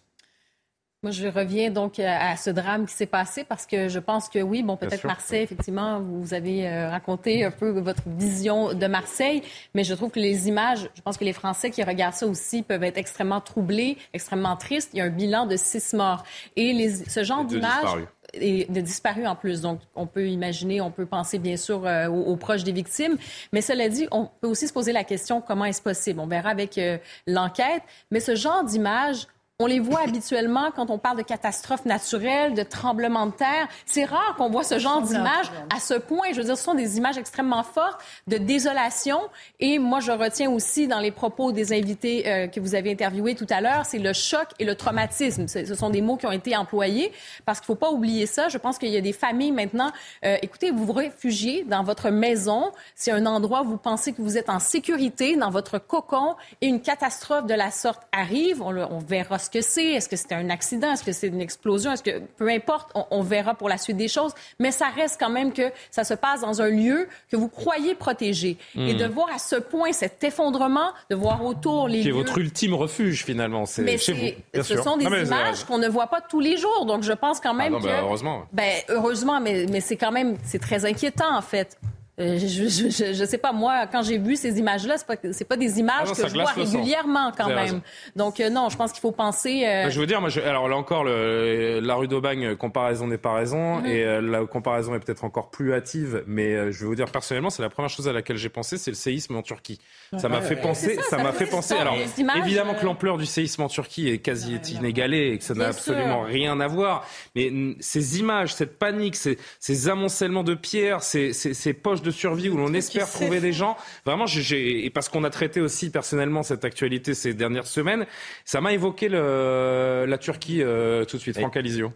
Moi, 1.05 1.11
je 1.11 1.27
reviens 1.27 1.69
donc 1.69 1.99
à 1.99 2.37
ce 2.37 2.49
drame 2.49 2.87
qui 2.87 2.95
s'est 2.95 3.07
passé 3.07 3.43
parce 3.43 3.67
que 3.67 3.89
je 3.89 3.99
pense 3.99 4.29
que 4.29 4.39
oui, 4.39 4.63
bon, 4.63 4.77
peut-être 4.77 5.05
Marseille, 5.05 5.43
effectivement, 5.43 5.99
vous 6.01 6.33
avez 6.33 6.69
euh, 6.69 6.89
raconté 6.91 7.45
un 7.45 7.51
peu 7.51 7.71
votre 7.81 8.05
vision 8.07 8.73
de 8.73 8.87
Marseille, 8.87 9.43
mais 9.75 9.83
je 9.83 9.95
trouve 9.95 10.13
que 10.13 10.21
les 10.21 10.47
images, 10.47 10.89
je 10.95 11.03
pense 11.03 11.17
que 11.17 11.25
les 11.25 11.33
Français 11.33 11.73
qui 11.73 11.83
regardent 11.83 12.15
ça 12.15 12.29
aussi 12.29 12.63
peuvent 12.63 12.85
être 12.85 12.99
extrêmement 12.99 13.41
troublés, 13.41 13.99
extrêmement 14.15 14.55
tristes. 14.55 14.91
Il 14.93 14.99
y 14.99 15.01
a 15.01 15.07
un 15.07 15.11
bilan 15.11 15.47
de 15.47 15.57
six 15.57 15.93
morts. 15.93 16.23
Et 16.55 16.73
les, 16.73 16.91
ce 16.91 17.25
genre 17.25 17.45
d'images 17.45 18.07
est, 18.35 18.71
disparu 18.71 19.27
en 19.27 19.37
plus. 19.37 19.61
Donc, 19.61 19.81
on 19.95 20.07
peut 20.07 20.29
imaginer, 20.29 20.81
on 20.81 20.91
peut 20.91 21.07
penser 21.07 21.39
bien 21.39 21.57
sûr 21.57 21.87
euh, 21.87 22.09
aux, 22.09 22.37
proches 22.37 22.65
des 22.65 22.73
victimes. 22.73 23.17
Mais 23.53 23.61
cela 23.61 23.89
dit, 23.89 24.09
on 24.11 24.29
peut 24.41 24.49
aussi 24.49 24.69
se 24.69 24.73
poser 24.73 24.93
la 24.93 25.05
question 25.05 25.41
comment 25.41 25.65
est-ce 25.65 25.83
possible? 25.83 26.21
On 26.21 26.27
verra 26.27 26.51
avec 26.51 26.79
euh, 26.79 26.99
l'enquête. 27.27 27.83
Mais 28.11 28.21
ce 28.21 28.35
genre 28.35 28.65
d'image, 28.65 29.27
on 29.63 29.67
les 29.67 29.79
voit 29.79 30.01
habituellement 30.01 30.71
quand 30.75 30.91
on 30.91 30.99
parle 30.99 31.19
de 31.19 31.23
catastrophes 31.23 31.85
naturelles, 31.85 32.55
de 32.55 32.65
tremblements 32.65 33.27
de 33.27 33.33
terre. 33.33 33.69
C'est 33.87 34.05
rare 34.05 34.35
qu'on 34.37 34.51
voit 34.51 34.65
ce 34.65 34.81
genre 34.81 35.03
d'images 35.03 35.53
à 35.75 35.79
ce 35.79 35.95
point. 35.95 36.33
Je 36.33 36.39
veux 36.39 36.45
dire, 36.45 36.57
ce 36.57 36.65
sont 36.65 36.75
des 36.75 36.99
images 36.99 37.17
extrêmement 37.17 37.63
fortes 37.63 38.01
de 38.27 38.39
désolation. 38.39 39.21
Et 39.61 39.79
moi, 39.79 40.01
je 40.01 40.11
retiens 40.11 40.51
aussi 40.51 40.89
dans 40.89 40.99
les 40.99 41.13
propos 41.13 41.53
des 41.53 41.73
invités 41.73 42.27
euh, 42.27 42.49
que 42.49 42.59
vous 42.59 42.75
avez 42.75 42.91
interviewés 42.91 43.37
tout 43.37 43.47
à 43.51 43.61
l'heure, 43.61 43.87
c'est 43.87 43.99
le 43.99 44.13
choc 44.13 44.49
et 44.59 44.65
le 44.65 44.75
traumatisme. 44.75 45.47
Ce 45.47 45.75
sont 45.75 45.91
des 45.91 46.01
mots 46.01 46.17
qui 46.17 46.27
ont 46.27 46.33
été 46.33 46.57
employés 46.57 47.13
parce 47.47 47.61
qu'il 47.61 47.73
ne 47.73 47.77
faut 47.77 47.81
pas 47.81 47.93
oublier 47.93 48.27
ça. 48.27 48.49
Je 48.49 48.59
pense 48.59 48.79
qu'il 48.79 48.89
y 48.89 48.97
a 48.97 49.01
des 49.01 49.13
familles 49.13 49.53
maintenant. 49.53 49.93
Euh, 50.25 50.37
écoutez, 50.43 50.73
vous 50.73 50.85
vous 50.85 50.93
réfugiez 50.93 51.63
dans 51.65 51.85
votre 51.85 52.11
maison. 52.11 52.73
C'est 52.97 53.13
un 53.13 53.27
endroit 53.27 53.63
où 53.63 53.69
vous 53.69 53.77
pensez 53.77 54.13
que 54.13 54.23
vous 54.23 54.37
êtes 54.37 54.51
en 54.51 54.59
sécurité, 54.59 55.37
dans 55.37 55.51
votre 55.51 55.79
cocon, 55.79 56.35
et 56.61 56.67
une 56.67 56.81
catastrophe 56.81 57.47
de 57.47 57.55
la 57.55 57.71
sorte 57.71 58.03
arrive. 58.11 58.61
On, 58.61 58.77
on 58.77 58.99
verra 58.99 59.39
ce 59.39 59.52
que 59.53 59.61
c'est? 59.61 59.93
Est-ce 59.93 60.09
que 60.09 60.17
c'était 60.17 60.35
un 60.35 60.51
accident? 60.51 60.93
Est-ce 60.93 61.05
que 61.05 61.13
c'est 61.13 61.29
une 61.29 61.41
explosion? 61.41 61.93
Est-ce 61.93 62.03
que, 62.03 62.21
peu 62.37 62.49
importe, 62.49 62.91
on, 63.11 63.23
verra 63.23 63.55
pour 63.55 63.69
la 63.69 63.79
suite 63.79 63.97
des 63.97 64.09
choses. 64.09 64.33
Mais 64.59 64.73
ça 64.73 64.89
reste 64.89 65.19
quand 65.21 65.31
même 65.31 65.53
que 65.53 65.71
ça 65.91 66.05
se 66.05 66.15
passe 66.15 66.41
dans 66.41 66.61
un 66.61 66.69
lieu 66.69 67.09
que 67.31 67.37
vous 67.37 67.49
croyez 67.49 67.95
protégé. 67.95 68.57
Et 68.75 68.95
hmm. 68.95 68.97
de 68.97 69.07
voir 69.07 69.29
à 69.33 69.39
ce 69.39 69.57
point 69.57 69.93
cet 69.93 70.25
effondrement, 70.25 70.93
de 71.11 71.15
voir 71.15 71.45
autour 71.45 71.89
les 71.89 72.01
Qui 72.01 72.09
est 72.09 72.13
votre 72.13 72.39
ultime 72.39 72.75
refuge, 72.75 73.25
finalement. 73.25 73.67
C'est 73.67 73.99
chez 73.99 74.43
vous. 74.55 74.63
ce 74.63 74.77
sont 74.83 74.97
des 74.97 75.05
images 75.05 75.65
qu'on 75.65 75.79
ne 75.79 75.89
voit 75.89 76.09
pas 76.09 76.21
tous 76.21 76.41
les 76.41 76.57
jours. 76.57 76.87
Donc, 76.87 77.03
je 77.03 77.13
pense 77.13 77.39
quand 77.39 77.55
même 77.55 77.75
ah 77.77 77.81
que. 77.81 77.85
Ben, 77.85 78.01
heureusement. 78.03 78.47
Ben, 78.53 78.73
heureusement, 78.89 79.41
mais, 79.41 79.67
mais 79.71 79.81
c'est 79.81 79.97
quand 79.97 80.13
même, 80.13 80.37
c'est 80.45 80.61
très 80.61 80.85
inquiétant, 80.85 81.37
en 81.37 81.43
fait. 81.43 81.79
Euh, 82.21 82.39
je, 82.39 82.69
je, 82.69 83.25
sais 83.25 83.39
pas, 83.39 83.53
moi, 83.53 83.87
quand 83.87 84.03
j'ai 84.03 84.19
vu 84.19 84.37
ces 84.37 84.59
images-là, 84.59 84.99
c'est 84.99 85.07
pas, 85.07 85.17
pas 85.49 85.57
des 85.57 85.79
images 85.79 86.09
ah 86.11 86.15
que 86.15 86.29
je 86.29 86.35
vois 86.35 86.53
régulièrement 86.53 87.33
quand 87.35 87.49
même. 87.49 87.81
Donc, 88.17 88.39
euh, 88.39 88.51
non, 88.51 88.69
je 88.69 88.77
pense 88.77 88.93
qu'il 88.93 89.01
faut 89.01 89.13
penser. 89.13 89.65
Euh, 89.65 89.89
je 89.89 89.99
veux 89.99 90.05
dire, 90.05 90.21
moi, 90.21 90.29
alors 90.45 90.69
là 90.69 90.77
encore, 90.77 91.05
le, 91.05 91.81
la 91.81 91.95
rue 91.95 92.09
d'Aubagne, 92.09 92.55
comparaison 92.57 93.07
n'est 93.07 93.17
pas 93.17 93.33
raison, 93.33 93.77
mhm. 93.77 93.87
et 93.87 94.21
la 94.21 94.45
comparaison 94.45 94.95
est 94.95 95.01
peut-être 95.01 95.25
encore 95.25 95.51
plus 95.51 95.73
hâtive, 95.73 96.23
mais 96.27 96.71
je 96.71 96.81
vais 96.81 96.87
vous 96.87 96.95
dire, 96.95 97.11
personnellement, 97.11 97.49
c'est 97.49 97.63
la 97.63 97.71
première 97.71 97.89
chose 97.89 98.07
à 98.09 98.13
laquelle 98.13 98.37
j'ai 98.37 98.51
pensé, 98.51 98.77
c'est 98.77 98.91
le 98.91 98.97
séisme 98.97 99.35
en 99.37 99.43
Turquie. 99.43 99.81
Ça 100.19 100.29
m'a 100.29 100.43
fait 100.43 100.57
penser, 100.57 100.99
ça 101.09 101.17
m'a 101.17 101.33
fait 101.33 101.47
penser. 101.47 101.75
Alors, 101.75 101.97
évidemment 102.37 102.75
que 102.75 102.85
l'ampleur 102.85 103.17
du 103.17 103.27
séisme 103.27 103.63
en 103.63 103.69
Turquie 103.69 104.09
est 104.09 104.19
quasi 104.19 104.57
inégalée 104.71 105.33
et 105.33 105.39
que 105.39 105.45
ça 105.45 105.55
n'a 105.55 105.69
absolument 105.69 106.23
rien 106.23 106.61
à 106.61 106.67
voir, 106.67 107.09
mais 107.35 107.51
ces 107.81 108.19
images, 108.19 108.55
cette 108.55 108.79
panique, 108.79 109.17
ces, 109.17 109.39
ces 109.61 109.89
amoncellements 109.89 110.45
de 110.45 110.55
pierres, 110.55 111.03
ces, 111.03 111.33
ces, 111.33 111.55
ces 111.55 111.73
poches 111.73 112.02
de 112.03 112.11
survie 112.11 112.49
où 112.49 112.57
l'on 112.57 112.75
espère 112.75 113.09
trouver 113.09 113.41
des 113.41 113.53
gens. 113.53 113.77
Vraiment, 114.05 114.27
j'ai, 114.27 114.85
et 114.85 114.91
parce 114.91 115.09
qu'on 115.09 115.25
a 115.25 115.31
traité 115.31 115.61
aussi 115.61 115.91
personnellement 115.91 116.43
cette 116.43 116.65
actualité 116.65 117.15
ces 117.15 117.35
dernières 117.35 117.67
semaines, 117.67 118.07
ça 118.45 118.61
m'a 118.61 118.73
évoqué 118.73 119.09
le, 119.09 120.05
la 120.07 120.19
Turquie 120.19 120.63
euh, 120.63 121.05
tout 121.05 121.17
de 121.17 121.23
suite, 121.23 121.39
Franck 121.39 121.57
Alizio. 121.57 121.93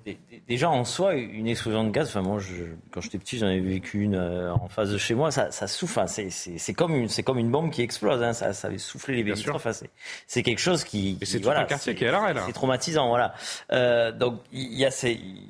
Déjà, 0.49 0.71
en 0.71 0.85
soi, 0.85 1.15
une 1.15 1.49
explosion 1.49 1.85
de 1.85 1.91
gaz, 1.91 2.09
enfin, 2.09 2.23
moi, 2.23 2.39
je, 2.39 2.65
quand 2.93 3.01
j'étais 3.01 3.19
petit, 3.19 3.39
j'en 3.39 3.49
ai 3.49 3.61
vécu 3.61 4.03
une 4.03 4.15
euh, 4.15 4.53
en 4.53 4.69
face 4.69 4.91
de 4.91 4.99
chez 4.99 5.15
moi, 5.15 5.31
ça, 5.31 5.51
ça 5.51 5.67
souffle. 5.67 6.01
Hein, 6.01 6.07
c'est 6.07 6.75
comme, 6.75 6.95
une, 6.95 7.09
comme 7.25 7.39
une 7.39 7.51
bombe 7.51 7.71
qui 7.71 7.83
explose, 7.83 8.23
hein, 8.23 8.33
ça, 8.33 8.53
ça 8.53 8.69
avait 8.69 8.79
soufflé 8.79 9.17
les 9.17 9.23
vitres. 9.23 9.55
Enfin, 9.55 9.73
c'est 10.27 10.43
quelque 10.43 10.61
chose 10.61 10.85
qui. 10.85 11.19
c'est 11.23 11.43
voilà, 11.43 11.61
un 11.61 11.65
quartier 11.65 11.95
qui 11.95 12.05
est 12.05 12.09
à 12.09 12.13
l'arrêt, 12.13 12.35
là. 12.35 12.43
C'est 12.47 12.53
traumatisant, 12.53 13.09
voilà. 13.09 13.35
Euh, 13.73 14.13
donc, 14.13 14.41
il 14.53 14.75
y, 14.75 14.85
a 14.85 14.91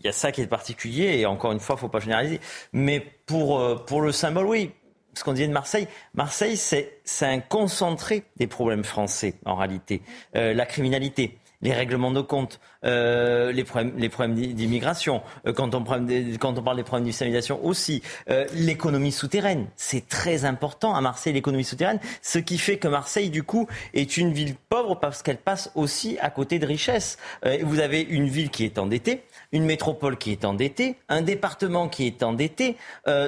y 0.05 0.09
a 0.09 0.12
ça 0.12 0.33
qui 0.33 0.40
est 0.40 0.47
particulier, 0.47 1.19
et 1.19 1.27
encore 1.27 1.53
une 1.53 1.61
fois, 1.61 1.77
faut 1.77 1.88
pas 1.88 2.01
généraliser. 2.01 2.40
Mais 2.73 3.07
pour, 3.26 3.60
euh, 3.60 3.76
pour 3.76 4.00
le 4.00 4.12
symbole, 4.12 4.46
oui. 4.46 4.70
Ce 5.14 5.24
qu'on 5.24 5.32
disait 5.32 5.48
de 5.48 5.52
Marseille, 5.52 5.88
Marseille, 6.14 6.56
c'est 6.56 7.00
un 7.22 7.40
concentré 7.40 8.24
des 8.36 8.46
problèmes 8.46 8.84
français, 8.84 9.34
en 9.46 9.54
réalité. 9.54 10.02
Euh, 10.36 10.52
la 10.52 10.66
criminalité, 10.66 11.38
les 11.66 11.72
règlements 11.72 12.12
de 12.12 12.20
compte, 12.20 12.61
euh, 12.85 13.50
les 13.50 13.64
problèmes, 13.64 13.92
les 13.96 14.09
problèmes 14.09 14.37
d'immigration, 14.37 15.20
euh, 15.46 15.52
quand, 15.52 15.74
on 15.74 15.83
parle 15.83 16.07
des, 16.07 16.38
problèmes 16.38 17.05
d'islamisation 17.05 17.64
aussi, 17.64 18.02
euh, 18.31 18.46
l'économie 18.55 19.11
souterraine, 19.11 19.66
c'est 19.74 20.09
très 20.09 20.44
important 20.44 20.94
à 20.94 21.00
Marseille 21.00 21.33
l'économie 21.33 21.64
souterraine, 21.64 21.98
ce 22.22 22.38
qui 22.38 22.59
fait 22.59 22.76
que 22.76 22.87
Marseille 22.87 23.31
du 23.31 23.42
coup 23.42 23.66
est 23.94 24.16
une 24.16 24.33
ville 24.33 24.55
pauvre 24.68 24.94
parce 24.94 25.24
qu'elle 25.24 25.38
passe 25.38 25.72
aussi 25.74 26.18
à 26.20 26.31
côté 26.31 26.61
de 26.61 26.66
richesses. 26.66 27.18
vous 27.62 27.81
avez 27.81 28.02
une 28.02 28.29
ville 28.29 28.50
qui 28.50 28.64
est 28.64 28.79
endettée, 28.79 29.24
une 29.50 29.64
métropole 29.64 30.16
qui 30.16 30.31
est 30.31 30.44
endettée, 30.44 30.96
un 31.09 31.22
département 31.22 31.88
qui 31.88 32.07
est 32.07 32.22
endetté. 32.22 32.76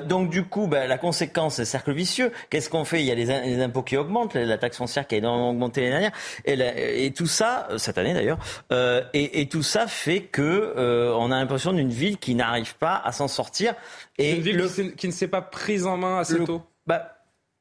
Donc 0.07 0.31
du 0.31 0.45
coup, 0.45 0.67
ben, 0.69 0.87
la 0.87 0.99
conséquence, 0.99 1.63
cercle 1.65 1.93
vicieux. 1.93 2.33
Qu'est-ce 2.51 2.71
qu'on 2.71 2.85
fait? 2.85 3.01
Il 3.01 3.07
y 3.07 3.11
a 3.11 3.15
les, 3.15 3.61
impôts 3.61 3.83
qui 3.83 3.97
augmentent, 3.97 4.35
la 4.35 4.59
taxe 4.59 4.77
foncière 4.77 5.07
qui 5.07 5.17
a 5.17 5.19
énormément 5.19 5.51
augmenté 5.51 5.81
l'année 5.81 6.11
dernière, 6.11 6.13
et, 6.45 7.11
tout 7.11 7.27
ça, 7.27 7.69
cette 7.79 7.99
année 7.99 8.15
d'ailleurs, 8.15 8.28
euh, 8.73 9.03
et, 9.15 9.49
tout 9.49 9.63
ça 9.63 9.87
fait 9.87 10.23
que 10.23 10.75
on 11.15 11.31
a 11.31 11.37
l'impression 11.37 11.73
d'une 11.73 11.91
ville 11.91 12.19
qui 12.19 12.35
n'arrive 12.35 12.77
pas 12.77 13.01
à 13.05 13.13
s'en 13.13 13.29
sortir. 13.29 13.75
Et 14.19 14.37
une 14.37 14.43
ville 14.43 14.95
qui, 14.97 15.07
ne 15.07 15.13
s'est 15.13 15.29
pas 15.29 15.43
prise 15.43 15.87
en 15.87 15.97
main 15.97 16.19
assez 16.19 16.45
tôt. 16.45 16.63
Bah, 16.87 17.19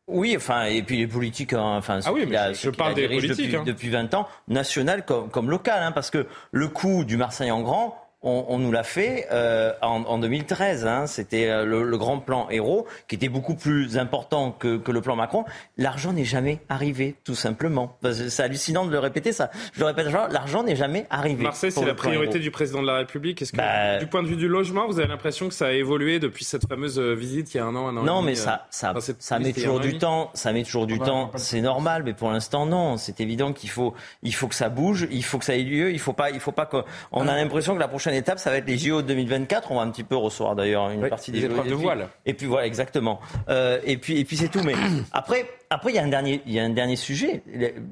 oui, 0.08 0.36
enfin, 0.38 0.66
et 0.66 0.82
puis 0.84 0.98
les 0.98 1.08
politiques, 1.08 1.52
hein, 1.52 1.76
enfin, 1.78 2.00
ah 2.06 2.14
oui, 2.14 2.26
mais 2.26 2.54
je 2.54 2.70
parle 2.70 2.94
des 2.94 3.10
politiques 3.10 3.38
depuis, 3.38 3.56
hein. 3.58 3.64
depuis 3.66 3.90
20 3.90 4.14
ans, 4.14 4.28
national 4.48 5.04
comme, 5.04 5.30
comme 5.30 5.50
local, 5.50 5.84
hein, 5.84 5.92
parce 5.92 6.10
que 6.12 6.28
le 6.52 6.68
coût 6.70 7.04
du 7.04 7.18
Marseille 7.18 7.52
en 7.52 7.62
grand, 7.62 8.07
on, 8.24 8.58
nous 8.58 8.72
l'a 8.72 8.84
fait 8.84 9.28
euh, 9.32 9.74
en, 9.82 10.18
2013. 10.18 10.88
Hein. 10.88 11.08
C'était 11.08 11.50
euh, 11.50 11.66
le, 11.66 11.98
grand 11.98 12.20
plan 12.20 12.50
héros 12.50 12.88
qui 13.08 13.16
était 13.16 13.30
beaucoup 13.30 13.56
plus 13.56 13.98
important 13.98 14.52
que, 14.52 14.82
le 14.88 15.02
plan 15.02 15.16
Macron. 15.16 15.46
L'argent 15.78 16.14
n'est 16.14 16.26
jamais 16.26 16.60
arrivé, 16.70 17.16
tout 17.24 17.36
simplement. 17.36 17.98
C'est 18.12 18.42
hallucinant 18.42 18.86
de 18.86 18.92
le 18.92 19.00
répéter, 19.00 19.32
ça. 19.32 19.52
Je 19.74 19.80
le 19.80 19.86
répète, 19.86 20.08
l'argent 20.08 20.64
n'est 20.64 20.76
jamais 20.76 21.06
arrivé. 21.10 21.44
Marseille, 21.44 21.72
c'est 21.72 21.86
la 21.86 21.94
priorité 21.94 22.40
du 22.40 22.52
président 22.52 22.82
de 22.82 22.88
la 22.88 22.98
République. 22.98 23.42
Est-ce 23.42 23.52
que, 23.52 23.58
bah, 23.58 23.98
du 24.00 24.08
point 24.08 24.24
de 24.24 24.28
vue 24.28 24.36
du 24.36 24.48
logement, 24.48 24.88
vous 24.88 25.00
avez 25.00 25.08
l'impression 25.08 25.48
que 25.48 25.54
ça 25.54 25.68
a 25.68 25.72
évolué 25.72 26.20
depuis 26.20 26.46
cette 26.46 26.68
fameuse 26.68 27.00
euh, 27.00 27.14
visite 27.14 27.54
il 27.54 27.58
y 27.58 27.60
a 27.60 27.66
un 27.66 27.76
an, 27.76 27.88
un 27.88 27.98
an 27.98 28.04
Non, 28.04 28.22
mais 28.22 28.36
ça, 28.36 28.66
ça, 28.72 28.94
ça 29.20 29.40
met 29.40 29.54
toujours 29.54 29.80
du 29.80 29.98
temps. 29.98 30.32
Ça 30.34 30.54
met 30.54 30.64
toujours 30.64 30.88
du 30.88 31.00
temps. 31.00 31.32
C'est 31.36 31.62
normal, 31.62 32.04
mais 32.04 32.14
pour 32.14 32.32
l'instant, 32.32 32.66
non. 32.66 32.98
C'est 32.98 33.22
évident 33.22 33.54
qu'il 33.54 33.70
faut, 33.70 33.94
il 34.24 34.34
faut 34.34 34.48
que 34.48 34.56
ça 34.56 34.70
bouge, 34.70 35.08
il 35.12 35.24
faut 35.24 35.38
que 35.38 35.46
ça 35.46 35.56
ait 35.56 35.64
lieu. 35.64 35.92
Il 35.92 36.00
faut 36.00 36.14
pas, 36.14 36.32
il 36.32 36.40
faut 36.40 36.52
pas 36.52 36.66
qu'on. 36.66 36.84
On 37.12 37.28
a 37.28 37.36
l'impression 37.36 37.76
que 37.76 37.80
la 37.80 37.88
prochaine 37.88 38.07
étape, 38.14 38.40
ça 38.40 38.50
va 38.50 38.58
être 38.58 38.68
les 38.68 38.78
JO 38.78 39.02
2024. 39.02 39.72
On 39.72 39.76
va 39.76 39.82
un 39.82 39.92
petit 39.92 40.04
peu 40.04 40.16
recevoir 40.16 40.56
d'ailleurs 40.56 40.90
une 40.90 41.08
partie 41.08 41.32
des 41.32 41.46
épreuves 41.46 41.70
de 41.70 41.74
voile. 41.74 42.10
Et 42.26 42.34
puis 42.34 42.46
voilà, 42.46 42.68
exactement. 42.68 43.20
Euh, 43.50 43.80
et 43.86 43.98
puis 43.98 44.20
et 44.20 44.26
puis 44.26 44.38
c'est 44.38 44.50
tout. 44.50 44.62
Mais 44.64 44.74
après, 45.14 45.46
après, 45.70 45.92
il 45.92 45.96
y 45.96 46.00
a 46.00 46.04
un 46.04 46.08
dernier, 46.08 46.42
il 46.46 46.54
y 46.54 46.60
a 46.60 46.64
un 46.64 46.70
dernier 46.70 46.96
sujet 46.96 47.44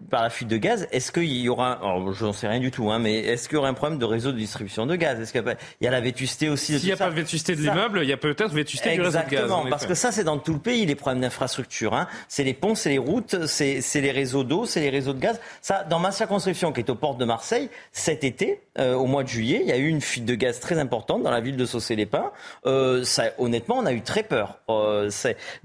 par 0.10 0.24
la 0.24 0.30
fuite 0.30 0.48
de 0.48 0.56
gaz. 0.56 0.88
Est-ce 0.92 1.12
qu'il 1.12 1.26
y 1.26 1.50
aura, 1.50 1.74
alors 1.74 2.14
je 2.14 2.26
n'en 2.26 2.32
sais 2.32 2.48
rien 2.48 2.60
du 2.60 2.72
tout, 2.72 2.90
hein, 2.90 3.00
mais 3.00 3.20
est-ce 3.20 3.50
qu'il 3.50 3.56
y 3.56 3.60
aura 3.60 3.68
un 3.68 3.74
problème 3.74 4.00
de 4.00 4.06
réseau 4.06 4.32
de 4.32 4.38
distribution 4.38 4.86
de 4.86 4.96
gaz? 4.96 5.20
Est-ce 5.20 5.34
qu'il 5.34 5.44
y 5.82 5.88
a 5.88 5.92
la 5.92 6.00
vétusté 6.00 6.48
aussi 6.48 6.80
S'il 6.80 6.88
n'y 6.88 6.94
a 6.94 6.98
pas 6.98 7.10
de 7.10 7.16
vétusté 7.16 7.54
de 7.54 7.62
l'immeuble, 7.62 8.00
il 8.04 8.10
y 8.10 8.14
a 8.14 8.18
peut-être 8.18 8.54
vétusté 8.54 8.94
du 8.94 9.02
réseau 9.02 9.10
de 9.10 9.24
gaz. 9.24 9.26
Exactement, 9.26 9.66
parce 9.70 9.86
que 9.86 9.94
ça, 9.94 10.14
c'est 10.14 10.24
dans 10.24 10.38
tout 10.38 10.54
le 10.54 10.60
pays 10.60 10.86
les 10.86 10.96
problèmes 10.96 11.22
d'infrastructure. 11.22 11.94
Hein. 11.94 12.08
C'est 12.30 12.46
les 12.46 12.54
ponts, 12.54 12.76
c'est 12.76 12.92
les 12.92 12.98
routes, 12.98 13.46
c'est 13.46 13.82
les 13.96 14.12
réseaux 14.12 14.46
d'eau, 14.46 14.66
c'est 14.66 14.80
les 14.80 14.90
réseaux 14.90 15.14
de 15.14 15.20
gaz. 15.20 15.42
Ça, 15.62 15.84
dans 15.84 16.00
ma 16.00 16.12
circonscription 16.12 16.72
qui 16.72 16.80
est 16.80 16.90
aux 16.90 16.96
portes 16.96 17.18
de 17.18 17.26
Marseille, 17.26 17.70
cet 17.92 18.24
été, 18.24 18.62
euh, 18.80 18.94
au 18.94 19.06
mois 19.06 19.24
de 19.24 19.30
juillet, 19.30 19.60
il 19.62 19.68
y 19.68 19.74
a 19.74 19.78
eu 19.78 19.88
une 19.88 20.02
fuite 20.06 20.26
de 20.26 20.36
gaz 20.36 20.62
très 20.62 20.80
importante 20.80 21.24
dans 21.24 21.32
la 21.32 21.42
ville 21.42 21.58
de 21.58 21.66
Saucé-les-Pins. 21.66 22.32
Euh, 22.66 23.04
honnêtement, 23.38 23.80
on 23.80 23.86
a 23.86 23.92
eu 23.92 24.02
très 24.02 24.24
peur. 24.24 24.60
Euh, 24.70 25.10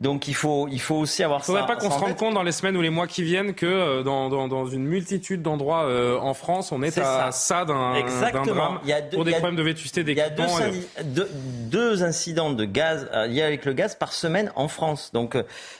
donc 0.00 0.26
il 0.26 0.34
faut, 0.34 0.66
il 0.68 0.80
faut 0.80 0.96
aussi 0.96 1.22
avoir 1.22 1.44
ça. 1.44 1.52
Il 1.52 1.54
ne 1.54 1.60
faudrait 1.60 1.74
pas 1.76 1.80
qu'on 1.80 1.90
se 1.90 1.98
rende 1.98 2.16
compte 2.16 2.34
dans 2.34 2.42
les 2.42 2.52
semaines 2.52 2.80
les 2.80 2.90
mois 2.90 3.06
qui 3.06 3.22
viennent 3.22 3.54
que 3.54 3.66
euh, 3.66 4.02
dans, 4.02 4.28
dans, 4.28 4.48
dans 4.48 4.66
une 4.66 4.84
multitude 4.84 5.42
d'endroits 5.42 5.84
euh, 5.84 6.18
en 6.18 6.34
France, 6.34 6.72
on 6.72 6.82
est, 6.82 6.98
à 6.98 7.32
ça, 7.32 7.64
d'un 7.64 7.94
drame 8.44 8.80
pour 9.12 9.24
des 9.24 9.32
problèmes 9.32 9.56
de 9.56 9.62
vétusté 9.62 10.04
des 10.04 10.12
Il 10.12 10.18
y 10.18 10.20
a 10.20 10.30
deux, 10.30 11.28
deux, 11.70 12.02
incidents 12.02 12.50
de 12.50 12.64
gaz 12.64 13.08
euh, 13.12 13.26
liés 13.26 13.42
avec 13.42 13.64
le 13.64 13.72
gaz 13.72 13.94
par 13.94 14.12
semaine 14.12 14.50
en 14.56 14.68
France. 14.68 15.10
Donc 15.12 15.36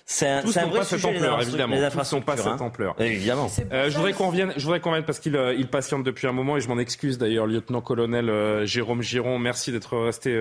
c'est 0.06 0.28
un, 0.28 0.38
un 0.38 0.66
vrai 0.66 0.84
sujet. 0.84 1.08
Ampleur, 1.08 1.42
évidemment. 1.42 1.76
Les 1.76 1.88
Tous 1.88 2.04
sont 2.04 2.20
pas 2.20 2.36
cette 2.36 2.46
hein. 2.46 2.56
ampleur. 2.60 2.94
Évidemment. 3.00 3.48
je 3.70 3.96
voudrais 3.96 4.12
qu'on 4.12 4.28
revienne. 4.28 4.52
Je 4.56 4.62
voudrais 4.62 4.80
qu'on 4.80 4.90
revienne 4.90 5.06
parce 5.06 5.18
qu'il 5.18 5.38
il 5.56 5.68
patiente 5.68 6.04
depuis 6.04 6.26
un 6.26 6.32
moment 6.32 6.56
et 6.56 6.60
je 6.60 6.68
m'en 6.68 6.78
excuse 6.78 7.18
d'ailleurs, 7.18 7.46
lieutenant-colonel 7.46 8.28
Jérôme 8.64 9.02
Giron. 9.02 9.38
Merci 9.38 9.72
d'être 9.72 9.96
resté 9.98 10.34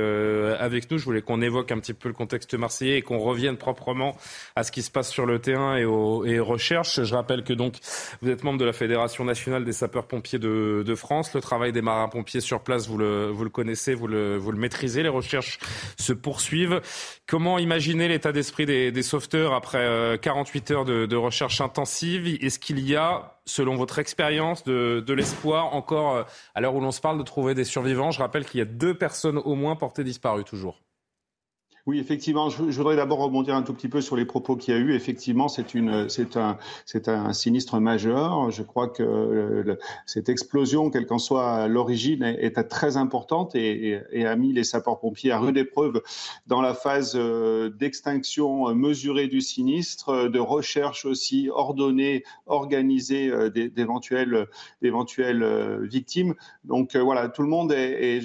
avec 0.60 0.90
nous. 0.92 0.98
Je 0.98 1.06
voulais 1.06 1.22
qu'on 1.22 1.42
évoque 1.42 1.72
un 1.72 1.80
petit 1.80 1.94
peu 1.94 2.10
le 2.10 2.14
contexte 2.14 2.54
marseillais 2.54 2.98
et 2.98 3.02
qu'on 3.02 3.20
revienne 3.20 3.58
proprement 3.58 4.16
à 4.56 4.64
ce 4.64 4.72
qui 4.72 4.82
se 4.82 4.92
passe 4.92 5.10
sur 5.10 5.26
le 5.26 5.40
terrain 5.40 5.78
et, 5.78 5.86
au, 5.86 6.26
et 6.26 6.40
recherche. 6.40 7.04
Je 7.04 7.16
rappelle 7.16 7.44
que 7.44 7.54
donc 7.54 7.76
vous 8.22 8.30
êtes 8.30 8.44
membre 8.44 8.60
de 8.60 8.66
la 8.66 8.74
Fédération 8.74 9.24
nationale 9.24 9.66
des 9.66 9.74
sapeurs-pompiers 9.74 10.40
de, 10.40 10.84
de, 10.86 10.96
France. 10.96 11.34
Le 11.34 11.42
travail 11.42 11.72
des 11.72 11.82
marins-pompiers 11.82 12.42
sur 12.42 12.62
place, 12.62 12.88
vous 12.88 12.98
le, 12.98 13.50
connaissez, 13.52 13.94
vous 13.94 14.08
le, 14.08 14.38
vous 14.38 14.52
le 14.52 14.58
maîtrisez. 14.58 15.04
Les 15.04 15.10
recherches 15.10 15.60
se 15.98 16.14
poursuivent. 16.14 16.82
Comment 17.28 17.60
imaginer 17.60 18.08
l'état 18.08 18.32
d'esprit 18.32 18.66
des, 18.66 18.92
des 18.92 19.04
sauveteurs 19.04 19.54
après 19.54 20.20
48 20.22 20.72
euh, 20.72 20.74
heures 20.74 20.86
de, 20.86 21.06
de 21.06 21.16
recherche 21.16 21.62
intensive 21.62 22.28
Est-ce 22.42 22.60
qu'il 22.60 22.80
y 22.80 22.96
a 22.96 23.39
selon 23.50 23.76
votre 23.76 24.00
expérience, 24.00 24.64
de, 24.64 25.14
l'espoir 25.14 25.74
encore, 25.74 26.26
à 26.56 26.62
l'heure 26.62 26.76
où 26.76 26.80
l'on 26.80 26.92
se 26.92 27.02
parle, 27.02 27.18
de 27.18 27.24
trouver 27.24 27.54
des 27.54 27.64
survivants 27.64 28.12
Je 28.12 28.20
rappelle 28.20 28.46
qu'il 28.46 28.60
y 28.60 28.62
a 28.62 28.66
deux 28.66 28.94
personnes 28.94 29.38
au 29.38 29.56
moins 29.56 29.76
portées 29.76 30.04
disparues 30.04 30.44
toujours. 30.44 30.82
Oui, 31.90 31.98
effectivement, 31.98 32.52
je, 32.52 32.62
voudrais 32.62 32.98
d'abord 32.98 33.18
rebondir 33.18 33.56
un 33.56 33.64
tout 33.64 33.74
petit 33.74 33.88
peu 33.88 34.00
sur 34.00 34.16
les 34.16 34.26
propos 34.26 34.56
qu'il 34.56 34.76
y 34.76 34.78
a 34.78 34.80
eu. 34.80 34.94
Effectivement, 34.94 35.48
c'est 35.48 35.74
une, 35.74 36.08
c'est 36.08 36.38
un, 36.38 36.60
c'est 36.86 37.08
un 37.08 37.34
sinistre 37.34 37.80
majeur. 37.80 38.52
Je 38.52 38.62
crois 38.62 38.90
que 38.90 39.76
cette 40.06 40.30
explosion, 40.30 40.92
quelle 40.92 41.08
qu'en 41.08 41.18
soit 41.18 41.68
l'origine, 41.68 42.22
est, 42.22 42.62
très 42.70 42.96
importante 42.96 43.56
et, 43.56 44.04
a 44.24 44.36
mis 44.36 44.54
les 44.54 44.64
sapeurs-pompiers 44.64 45.32
à 45.32 45.40
rude 45.40 45.58
épreuve 45.58 46.04
dans 46.46 46.62
la 46.62 46.76
phase 46.76 47.14
euh, 47.16 47.72
d'extinction 47.72 48.76
mesurée 48.76 49.28
du 49.28 49.42
sinistre, 49.42 50.30
de 50.30 50.40
recherche 50.40 51.06
aussi 51.06 51.50
ordonnée, 51.52 52.24
organisée 52.46 53.32
euh, 53.32 53.50
d'éventuelles, 53.50 54.48
euh, 54.84 55.80
victimes. 55.82 56.36
Donc 56.66 56.96
voilà, 56.96 57.30
tout 57.30 57.42
le 57.42 57.48
monde 57.48 57.72
est, 57.72 58.20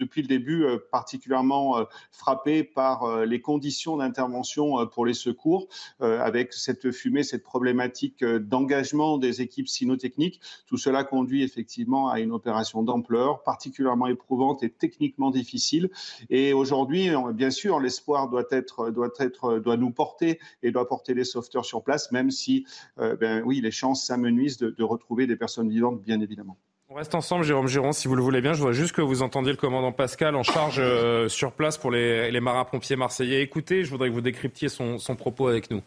depuis 0.00 0.22
le 0.22 0.26
début 0.26 0.66
particulièrement 0.90 1.76
frappé 2.10 2.64
par 2.64 3.03
euh, 3.04 3.26
les 3.26 3.40
conditions 3.40 3.96
d'intervention 3.96 4.80
euh, 4.80 4.86
pour 4.86 5.06
les 5.06 5.14
secours, 5.14 5.68
euh, 6.00 6.20
avec 6.20 6.52
cette 6.52 6.90
fumée, 6.90 7.22
cette 7.22 7.42
problématique 7.42 8.24
d'engagement 8.24 9.18
des 9.18 9.42
équipes 9.42 9.68
cynotechniques. 9.68 10.40
Tout 10.66 10.76
cela 10.76 11.04
conduit 11.04 11.42
effectivement 11.42 12.08
à 12.08 12.20
une 12.20 12.32
opération 12.32 12.82
d'ampleur 12.82 13.42
particulièrement 13.42 14.06
éprouvante 14.06 14.62
et 14.62 14.70
techniquement 14.70 15.30
difficile. 15.30 15.90
Et 16.30 16.52
aujourd'hui, 16.52 17.10
bien 17.34 17.50
sûr, 17.50 17.80
l'espoir 17.80 18.28
doit 18.28 18.44
être, 18.50 18.90
doit 18.90 19.12
être, 19.18 19.58
doit 19.58 19.76
nous 19.76 19.90
porter 19.90 20.38
et 20.62 20.70
doit 20.70 20.88
porter 20.88 21.14
les 21.14 21.24
sauveteurs 21.24 21.64
sur 21.64 21.82
place, 21.82 22.12
même 22.12 22.30
si, 22.30 22.66
ben 22.96 23.42
oui, 23.44 23.60
les 23.60 23.70
chances 23.70 24.06
s'amenuisent 24.06 24.58
de 24.58 24.82
retrouver 24.82 25.26
des 25.26 25.36
personnes 25.36 25.68
vivantes, 25.68 26.00
bien 26.00 26.20
évidemment. 26.20 26.58
On 26.94 26.98
reste 26.98 27.16
ensemble, 27.16 27.44
Jérôme 27.44 27.66
Giron, 27.66 27.90
si 27.90 28.06
vous 28.06 28.14
le 28.14 28.22
voulez 28.22 28.40
bien. 28.40 28.52
Je 28.52 28.60
voudrais 28.60 28.72
juste 28.72 28.94
que 28.94 29.02
vous 29.02 29.22
entendiez 29.22 29.50
le 29.50 29.58
commandant 29.58 29.90
Pascal 29.90 30.36
en 30.36 30.44
charge 30.44 30.76
euh, 30.78 31.28
sur 31.28 31.50
place 31.50 31.76
pour 31.76 31.90
les, 31.90 32.38
marins-pompiers 32.38 32.94
marseillais. 32.94 33.42
Écoutez, 33.42 33.82
je 33.82 33.90
voudrais 33.90 34.10
que 34.10 34.14
vous 34.14 34.20
décryptiez 34.20 34.68
son, 34.68 34.96
propos 35.18 35.48
avec 35.48 35.72
nous. 35.72 35.82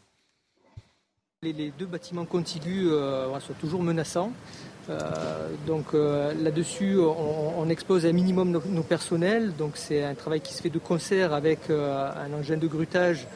Les, 1.43 1.71
deux 1.79 1.85
bâtiments 1.85 2.25
contigus 2.25 2.89
euh, 2.91 3.39
sont 3.39 3.53
toujours 3.53 3.83
menaçants. 3.83 4.33
Euh, 4.89 5.47
donc 5.65 5.93
là-dessus, 5.93 6.97
on, 6.99 7.69
expose 7.69 8.05
un 8.05 8.11
minimum 8.11 8.51
nos, 8.51 8.83
personnels. 8.83 9.55
Donc 9.55 9.77
c'est 9.77 10.03
un 10.03 10.13
travail 10.13 10.41
qui 10.41 10.53
se 10.53 10.61
fait 10.61 10.69
de 10.69 10.79
concert 10.79 11.31
avec 11.31 11.69
un 11.69 12.33
engin 12.33 12.57
de 12.57 12.67
grutage 12.67 13.27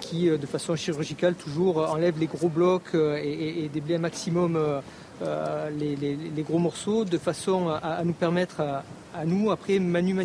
qui, 0.00 0.28
de 0.28 0.46
façon 0.46 0.76
chirurgicale, 0.76 1.34
toujours 1.34 1.78
enlève 1.78 2.18
les 2.18 2.26
gros 2.26 2.50
blocs 2.50 2.94
et, 2.94 3.70
et 3.74 3.94
un 3.94 3.98
maximum 3.98 4.82
euh, 5.22 5.70
les, 5.70 6.42
gros 6.42 6.58
morceaux 6.58 7.04
de 7.04 7.18
façon 7.18 7.68
à, 7.68 8.02
nous 8.04 8.12
permettre 8.12 8.60
à, 8.60 9.24
nous, 9.24 9.50
après, 9.50 9.78
manu, 9.78 10.16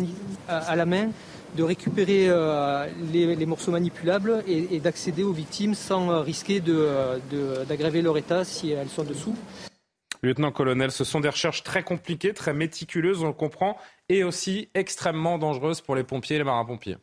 à, 0.48 0.76
la 0.76 0.86
main, 0.86 1.10
de 1.56 1.62
récupérer 1.62 2.26
euh, 2.28 2.86
les, 3.12 3.46
morceaux 3.46 3.70
manipulables 3.70 4.42
et, 4.46 4.80
d'accéder 4.80 5.22
aux 5.22 5.32
victimes 5.32 5.74
sans 5.74 6.22
risquer 6.22 6.60
d'aggraver 7.68 8.02
leur 8.02 8.18
état 8.18 8.44
si 8.44 8.70
elles 8.70 8.88
sont 8.88 9.04
dessous. 9.04 9.34
Lieutenant-colonel, 10.22 10.90
ce 10.90 11.04
sont 11.04 11.20
des 11.20 11.30
recherches 11.30 11.62
très 11.62 11.82
compliquées, 11.82 12.34
très 12.34 12.52
méticuleuses, 12.52 13.22
on 13.22 13.28
le 13.28 13.32
comprend, 13.32 13.78
et 14.08 14.22
aussi 14.22 14.68
extrêmement 14.74 15.38
dangereuses 15.38 15.80
pour 15.80 15.94
les 15.94 16.04
pompiers 16.04 16.36
et 16.36 16.38
les 16.40 16.44
marins-pompiers. 16.44 16.98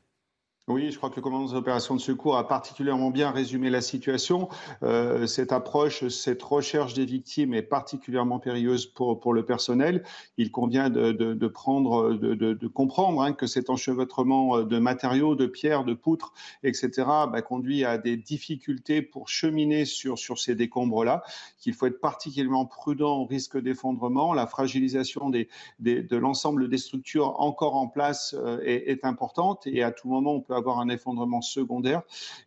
Oui, 0.69 0.91
je 0.91 0.97
crois 0.97 1.09
que 1.09 1.15
le 1.15 1.21
commandant 1.21 1.45
des 1.45 1.53
opérations 1.53 1.95
de 1.95 2.01
secours 2.01 2.35
a 2.35 2.45
particulièrement 2.45 3.09
bien 3.09 3.31
résumé 3.31 3.69
la 3.69 3.79
situation. 3.79 4.49
Euh, 4.83 5.25
cette 5.25 5.53
approche, 5.53 6.05
cette 6.09 6.43
recherche 6.43 6.93
des 6.93 7.05
victimes 7.05 7.53
est 7.53 7.61
particulièrement 7.61 8.37
périlleuse 8.37 8.85
pour, 8.85 9.17
pour 9.17 9.33
le 9.33 9.45
personnel. 9.45 10.03
Il 10.35 10.51
convient 10.51 10.89
de, 10.89 11.13
de, 11.13 11.47
prendre, 11.47 12.15
de, 12.15 12.33
de 12.35 12.67
comprendre 12.67 13.21
hein, 13.21 13.31
que 13.31 13.47
cet 13.47 13.69
enchevêtrement 13.69 14.63
de 14.63 14.77
matériaux, 14.77 15.35
de 15.35 15.45
pierres, 15.45 15.85
de 15.85 15.93
poutres, 15.93 16.33
etc., 16.63 16.91
bah, 17.31 17.41
conduit 17.41 17.85
à 17.85 17.97
des 17.97 18.17
difficultés 18.17 19.01
pour 19.01 19.29
cheminer 19.29 19.85
sur, 19.85 20.19
sur 20.19 20.37
ces 20.37 20.53
décombres-là, 20.53 21.23
qu'il 21.61 21.75
faut 21.75 21.85
être 21.85 22.01
particulièrement 22.01 22.65
prudent 22.65 23.19
au 23.19 23.25
risque 23.25 23.57
d'effondrement. 23.57 24.33
La 24.33 24.47
fragilisation 24.47 25.29
des, 25.29 25.47
des, 25.79 26.03
de 26.03 26.17
l'ensemble 26.17 26.67
des 26.67 26.77
structures 26.77 27.39
encore 27.39 27.77
en 27.77 27.87
place 27.87 28.35
euh, 28.37 28.59
est, 28.65 28.91
est 28.91 29.05
importante 29.05 29.65
et 29.65 29.81
à 29.81 29.93
tout 29.93 30.09
moment, 30.09 30.33
on 30.33 30.41
peut 30.41 30.56
avoir 30.57 30.79
un 30.79 30.89
effondrement 30.89 31.41
secondaire, 31.41 32.01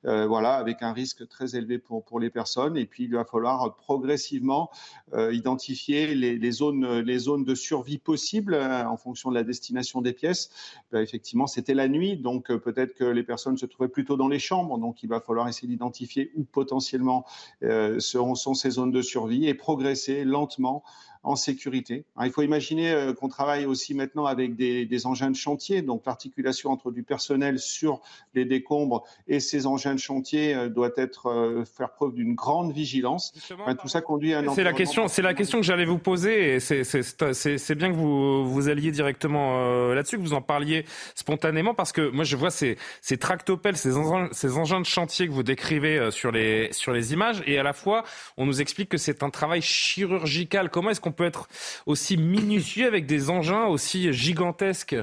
euh, 0.05 0.27
voilà, 0.27 0.55
avec 0.55 0.83
un 0.83 0.93
risque 0.93 1.27
très 1.29 1.57
élevé 1.57 1.79
pour, 1.79 2.05
pour 2.05 2.21
les 2.21 2.31
personnes. 2.31 2.77
Et 2.77 2.87
puis, 2.87 3.05
il 3.05 3.15
va 3.15 3.25
falloir 3.25 3.75
progressivement 3.77 4.71
euh, 5.15 5.33
identifier 5.33 6.15
les, 6.15 6.53
zones, 6.53 7.01
les 7.01 7.19
zones 7.19 7.45
de 7.45 7.55
survie 7.55 7.99
possibles 7.99 8.55
euh, 8.55 8.85
en 8.87 8.97
fonction 8.97 9.31
de 9.31 9.35
la 9.35 9.45
destination 9.45 10.01
des 10.01 10.13
pièces. 10.13 10.51
Ben, 10.93 11.01
effectivement, 11.01 11.47
c'était 11.47 11.75
la 11.75 11.89
nuit, 11.89 12.17
donc 12.17 12.53
peut-être 12.53 12.95
que 12.95 13.05
les 13.05 13.23
personnes 13.23 13.57
se 13.57 13.67
trouvaient 13.67 13.89
plutôt 13.89 14.17
dans 14.17 14.29
les 14.29 14.39
chambres, 14.39 14.79
donc 14.79 15.03
il 15.03 15.09
va 15.09 15.21
falloir 15.21 15.49
essayer 15.49 15.69
d'identifier 15.69 16.33
où 16.35 16.45
potentiellement 16.45 17.25
seront 17.61 18.35
sont 18.35 18.55
ces 18.55 18.71
zones 18.71 18.91
de 18.91 19.03
survie 19.03 19.47
et 19.47 19.55
progresser 19.55 20.25
lentement 20.25 20.83
en 21.23 21.37
sécurité. 21.37 22.05
il 22.25 22.31
faut 22.31 22.43
imaginer 22.43 22.93
euh, 22.93 23.13
qu'on 23.13 23.29
travaille 23.29 23.67
aussi 23.67 23.93
maintenant 23.95 24.25
avec 24.25 24.57
des, 24.57 25.07
engins 25.07 25.31
de 25.31 25.37
chantier, 25.37 25.83
donc 25.83 26.03
l'articulation 26.07 26.71
entre 26.71 26.91
du 26.91 27.03
personnel 27.03 27.59
sur 27.59 28.01
les 28.35 28.45
décombres 28.45 29.05
et 29.29 29.39
ces 29.41 29.67
engins 29.67 29.95
de 29.95 30.01
chantier 30.01 30.55
euh, 30.55 30.69
doit 30.69 30.93
être 30.97 31.27
euh, 31.27 31.65
faire 31.65 31.93
preuve 31.93 32.15
d'une 32.15 32.35
grande 32.35 32.73
vigilance. 32.73 33.35
tout 33.81 33.89
ça 33.89 34.01
conduit 34.01 34.33
à 34.33 34.39
un 34.39 34.55
C'est 34.55 34.65
la 34.65 34.73
question, 34.73 35.09
c'est 35.09 35.23
la 35.23 35.35
question 35.35 35.59
que 35.59 35.65
j'allais 35.65 35.85
vous 35.85 35.99
poser. 35.99 36.55
Et 36.55 36.61
c'est 36.61 37.75
bien 37.75 37.91
que 37.91 37.97
vous 37.97 38.49
vous 38.51 38.69
alliez 38.69 38.91
directement 38.91 39.91
là-dessus, 39.93 40.17
que 40.17 40.23
vous 40.23 40.33
en 40.33 40.43
parliez 40.43 40.85
spontanément, 41.15 41.75
parce 41.75 41.93
que 41.93 42.11
moi 42.11 42.25
je 42.25 42.37
vois 42.37 42.51
ces, 42.51 42.79
ces 43.01 43.19
tractopelles, 43.19 43.77
ces 43.77 43.97
engins, 43.97 44.29
ces 44.33 44.57
engins 44.57 44.81
de 44.81 44.87
chantier 44.87 45.27
que 45.27 45.33
vous 45.33 45.43
décrivez 45.43 46.11
sur 46.11 46.33
les 46.33 46.73
sur 46.73 46.93
les 46.93 47.13
images, 47.13 47.43
et 47.47 47.59
à 47.59 47.63
la 47.63 47.73
fois 47.73 48.05
on 48.37 48.47
nous 48.47 48.61
explique 48.61 48.89
que 48.89 48.99
c'est 48.99 49.23
un 49.23 49.31
travail 49.31 49.63
chirurgical. 49.63 50.71
Comment 50.71 50.91
est-ce 50.91 51.01
qu'on 51.01 51.10
peut 51.13 51.25
être 51.25 51.49
aussi 51.87 52.17
minutieux 52.17 52.87
avec 52.87 53.07
des 53.07 53.31
engins 53.31 53.67
aussi 53.67 54.13
gigantesques 54.13 54.97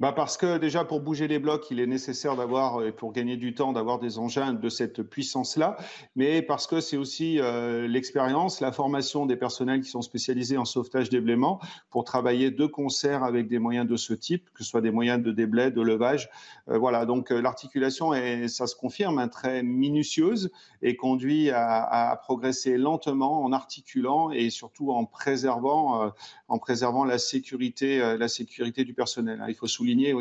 bah 0.00 0.12
Parce 0.12 0.36
que 0.36 0.58
déjà, 0.58 0.84
pour 0.84 1.00
bouger 1.00 1.28
les 1.28 1.38
blocs, 1.38 1.70
il 1.70 1.78
est 1.78 1.86
nécessaire 1.86 2.34
d'avoir, 2.34 2.84
et 2.84 2.90
pour 2.90 3.12
gagner 3.12 3.36
du 3.36 3.54
temps, 3.54 3.72
d'avoir 3.72 4.00
des 4.00 4.18
engins 4.18 4.52
de 4.52 4.68
cette 4.68 5.02
puissance-là, 5.02 5.76
mais 6.16 6.42
parce 6.42 6.66
que 6.66 6.80
c'est 6.80 6.96
aussi 6.96 7.38
euh, 7.38 7.86
l'expérience, 7.86 8.60
la 8.60 8.72
formation 8.72 9.24
des 9.24 9.36
personnels 9.36 9.82
qui 9.82 9.90
sont 9.90 10.02
spécialisés 10.02 10.58
en 10.58 10.64
sauvetage 10.64 11.10
déblaiement 11.10 11.60
pour 11.90 12.02
travailler 12.02 12.50
de 12.50 12.66
concert 12.66 13.22
avec 13.22 13.46
des 13.46 13.60
moyens 13.60 13.86
de 13.86 13.96
ce 13.96 14.14
type, 14.14 14.50
que 14.52 14.64
ce 14.64 14.70
soit 14.70 14.80
des 14.80 14.90
moyens 14.90 15.22
de 15.22 15.30
déblai, 15.30 15.70
de 15.70 15.80
levage. 15.80 16.28
Euh, 16.68 16.76
voilà, 16.76 17.06
donc 17.06 17.30
euh, 17.30 17.40
l'articulation, 17.40 18.14
est, 18.14 18.48
ça 18.48 18.66
se 18.66 18.74
confirme, 18.74 19.20
hein, 19.20 19.28
très 19.28 19.62
minutieuse 19.62 20.50
et 20.82 20.96
conduit 20.96 21.50
à, 21.50 22.18
progresser 22.24 22.76
lentement 22.78 23.44
en 23.44 23.52
articulant 23.52 24.30
et 24.30 24.50
surtout 24.50 24.90
en 24.90 25.04
préservant, 25.04 26.12
en 26.48 26.58
préservant 26.58 27.04
la 27.04 27.18
sécurité, 27.18 28.16
la 28.18 28.28
sécurité 28.28 28.84
du 28.84 28.94
personnel. 28.94 29.40
Hein. 29.40 29.46
Il 29.48 29.54
faut 29.54 29.66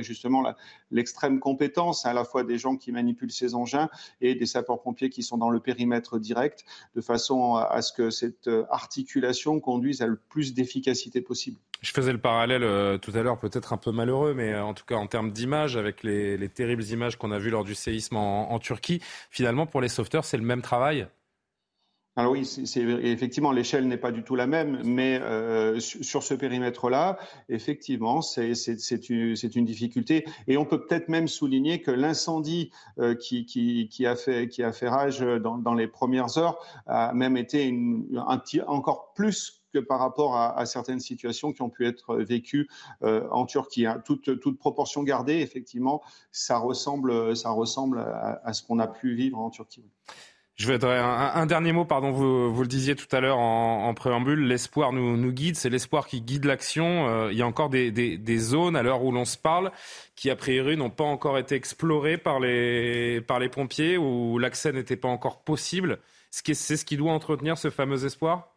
justement 0.02 0.44
l'extrême 0.92 1.40
compétence 1.40 2.06
à 2.06 2.14
la 2.14 2.24
fois 2.24 2.44
des 2.44 2.58
gens 2.58 2.76
qui 2.76 2.92
manipulent 2.92 3.32
ces 3.32 3.56
engins 3.56 3.90
et 4.22 4.36
des 4.36 4.46
sapeurs-pompiers 4.46 5.10
qui 5.10 5.24
sont 5.24 5.38
dans 5.38 5.50
le 5.50 5.60
périmètre 5.60 6.20
direct, 6.20 6.66
de 6.96 7.02
façon 7.02 7.56
à 7.56 7.82
ce 7.82 7.94
que 7.94 8.10
cette 8.10 8.48
euh, 8.48 8.66
articulation 8.70 9.60
conduise 9.60 10.02
à 10.02 10.08
le 10.08 10.16
plus 10.30 10.54
d'efficacité 10.54 11.22
possible. 11.22 11.58
Je 11.82 11.92
faisais 11.92 12.14
le 12.14 12.20
parallèle 12.20 12.64
euh, 12.64 12.98
tout 12.98 13.12
à 13.14 13.24
l'heure, 13.24 13.40
peut-être 13.40 13.74
un 13.74 13.78
peu 13.78 13.92
malheureux, 13.92 14.34
mais 14.34 14.54
euh, 14.54 14.64
en 14.64 14.74
tout 14.74 14.86
cas 14.86 14.96
en 14.96 15.08
termes 15.08 15.32
d'image, 15.32 15.76
avec 15.76 16.04
les, 16.04 16.50
terribles 16.50 16.84
images 16.84 17.18
qu'on 17.18 17.32
a 17.32 17.40
vues 17.40 17.50
lors 17.50 17.64
du 17.64 17.76
séisme 17.76 18.16
en 18.16 18.60
Turquie, 18.60 19.02
finalement 19.30 19.66
pour 19.66 19.82
les 19.82 19.90
sauveteurs, 19.90 20.26
c'est 20.26 20.38
le 20.38 20.44
même 20.44 20.62
travail 20.62 21.08
alors 22.16 22.34
oui, 22.34 22.46
c'est 22.46 22.82
effectivement 22.82 23.52
l'échelle 23.52 23.88
n'est 23.88 23.98
pas 23.98 24.12
du 24.12 24.24
tout 24.24 24.36
la 24.36 24.46
même, 24.46 24.82
mais 24.86 25.20
euh, 25.20 25.80
sur 25.80 26.22
ce 26.22 26.36
périmètre-là, 26.36 27.18
effectivement, 27.50 28.22
c'est 28.22 28.54
une, 29.10 29.36
une, 29.56 29.66
difficulté. 29.66 30.24
Et 30.48 30.58
on 30.58 30.66
peut 30.66 30.86
peut-être 30.86 31.10
même 31.10 31.28
souligner 31.28 31.82
que 31.82 31.90
l'incendie 31.90 32.70
euh, 33.00 33.16
qui, 33.16 33.46
qui, 33.46 33.90
qui, 33.90 34.06
a 34.06 34.16
fait 34.16 34.48
qui 34.48 34.62
a 34.62 34.72
fait 34.72 34.90
rage 34.90 35.22
dans, 35.22 35.58
dans 35.58 35.74
les 35.74 35.88
premières 35.88 36.38
heures 36.38 36.60
a 36.86 37.14
même 37.14 37.36
été 37.36 37.64
une, 37.64 38.24
un 38.28 38.38
petit, 38.38 38.62
encore 38.62 39.14
plus 39.16 39.64
que 39.74 39.80
par 39.80 39.98
rapport 39.98 40.36
à, 40.36 40.56
à, 40.56 40.68
certaines 40.68 41.00
situations 41.00 41.52
qui 41.52 41.64
ont 41.64 41.72
pu 41.72 41.88
être 41.88 42.18
vécues 42.18 42.70
euh, 43.02 43.28
en 43.32 43.48
Turquie. 43.48 43.88
Hein. 43.88 44.04
Toute, 44.06 44.40
toute, 44.40 44.60
proportion 44.60 45.02
gardée, 45.02 45.40
effectivement, 45.40 46.04
ça 46.32 46.60
ressemble, 46.60 47.36
ça 47.36 47.50
ressemble 47.50 48.00
à 48.44 48.54
ce 48.54 48.62
qu'on 48.62 48.78
a 48.78 48.88
pu 48.88 49.16
vivre 49.16 49.40
en 49.40 49.50
Turquie. 49.50 49.84
Je 50.56 50.72
voudrais 50.72 51.00
un, 51.00 51.32
un, 51.34 51.46
dernier 51.48 51.72
mot, 51.72 51.84
pardon, 51.84 52.12
vous, 52.12 52.54
vous 52.54 52.62
le 52.62 52.68
disiez 52.68 52.96
tout 52.96 53.08
à 53.16 53.20
l'heure 53.20 53.40
en, 53.40 53.88
en 53.88 53.94
préambule, 53.96 54.46
l'espoir 54.46 54.94
nous, 54.94 55.18
nous 55.18 55.32
guide, 55.32 55.56
c'est 55.56 55.70
l'espoir 55.70 56.06
qui 56.06 56.22
guide 56.22 56.46
l'action. 56.46 57.08
Euh, 57.08 57.32
il 57.32 57.38
y 57.38 57.42
a 57.42 57.48
encore 57.48 57.70
des, 57.70 57.90
des, 57.92 58.20
des 58.20 58.38
zones 58.38 58.76
à 58.76 58.84
l'heure 58.84 59.04
où 59.04 59.12
l'on 59.12 59.26
se 59.26 59.38
parle 59.38 59.72
qui, 60.16 60.30
a 60.30 60.36
priori, 60.36 60.78
n'ont 60.78 60.92
pas 60.92 61.06
encore 61.06 61.40
été 61.40 61.56
explorées 61.56 62.20
par 62.20 62.40
les, 62.40 63.20
par 63.22 63.40
les 63.40 63.50
pompiers, 63.50 63.98
où 63.98 64.38
l'accès 64.38 64.72
n'était 64.72 64.96
pas 64.96 65.08
encore 65.08 65.44
possible. 65.44 66.00
C'est 66.30 66.54
ce 66.54 66.86
qui 66.86 66.98
doit 66.98 67.12
entretenir 67.14 67.58
ce 67.58 67.72
fameux 67.72 68.06
espoir? 68.06 68.53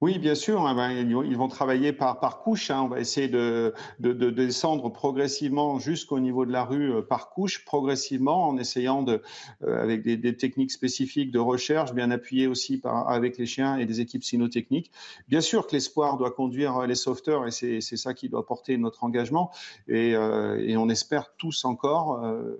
Oui, 0.00 0.18
bien 0.18 0.34
sûr. 0.34 0.66
Hein, 0.66 0.74
ben, 0.74 0.90
ils 0.90 1.36
vont 1.36 1.48
travailler 1.48 1.92
par, 1.92 2.20
par 2.20 2.38
couche. 2.38 2.70
Hein. 2.70 2.82
On 2.82 2.88
va 2.88 3.00
essayer 3.00 3.28
de, 3.28 3.74
de, 3.98 4.12
de 4.12 4.30
descendre 4.30 4.88
progressivement 4.90 5.78
jusqu'au 5.78 6.20
niveau 6.20 6.46
de 6.46 6.52
la 6.52 6.64
rue 6.64 6.92
euh, 6.92 7.02
par 7.02 7.30
couche, 7.30 7.64
progressivement, 7.64 8.48
en 8.48 8.56
essayant 8.56 9.02
de, 9.02 9.22
euh, 9.62 9.82
avec 9.82 10.02
des, 10.02 10.36
techniques 10.36 10.70
spécifiques 10.72 11.30
de 11.30 11.38
recherche, 11.38 11.92
bien 11.92 12.10
appuyées 12.10 12.46
aussi 12.46 12.78
par, 12.78 13.08
avec 13.08 13.36
les 13.36 13.46
chiens 13.46 13.76
et 13.76 13.84
des 13.84 14.00
équipes 14.00 14.24
cynotechniques. 14.24 14.90
Bien 15.28 15.40
sûr 15.40 15.66
que 15.66 15.72
l'espoir 15.72 16.16
doit 16.16 16.30
conduire 16.30 16.86
les 16.86 16.94
sauveteurs 16.94 17.46
et 17.46 17.50
c'est 17.50 17.80
ça 17.80 18.14
qui 18.14 18.28
doit 18.28 18.46
porter 18.46 18.76
notre 18.78 19.04
engagement. 19.04 19.50
Et, 19.88 20.14
euh, 20.14 20.76
on 20.80 20.88
espère 20.88 21.34
tous 21.36 21.64
encore 21.64 22.24
euh, 22.24 22.58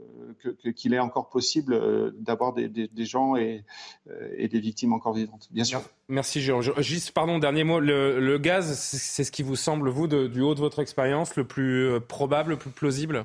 qu'il 0.77 0.95
est 0.95 0.99
encore 0.99 1.29
possible 1.29 1.73
euh, 1.73 2.11
d'avoir 2.19 2.53
des, 2.53 2.69
des, 2.69 2.89
des, 2.89 3.05
gens 3.05 3.37
et, 3.37 3.65
et, 4.37 4.49
des 4.49 4.61
victimes 4.61 4.93
encore 4.93 5.15
vivantes. 5.15 5.49
Bien 5.51 5.65
sûr. 5.65 5.81
Merci, 6.09 6.41
Jérôme. 6.41 6.63
Juste, 6.79 7.13
pardon, 7.13 7.30
dernier 7.39 7.65
mot. 7.65 7.81
Le, 7.81 8.39
gaz, 8.39 8.79
c'est 8.79 9.25
ce 9.25 9.31
qui 9.31 9.43
vous 9.43 9.57
semble, 9.57 9.89
vous, 9.89 10.07
du 10.07 10.41
haut 10.41 10.55
de 10.55 10.61
votre 10.61 10.81
expérience, 10.81 11.37
le 11.37 11.45
plus 11.45 11.87
euh, 11.87 12.01
probable, 12.01 12.51
le 12.51 12.57
plus 12.57 12.71
plausible? 12.71 13.25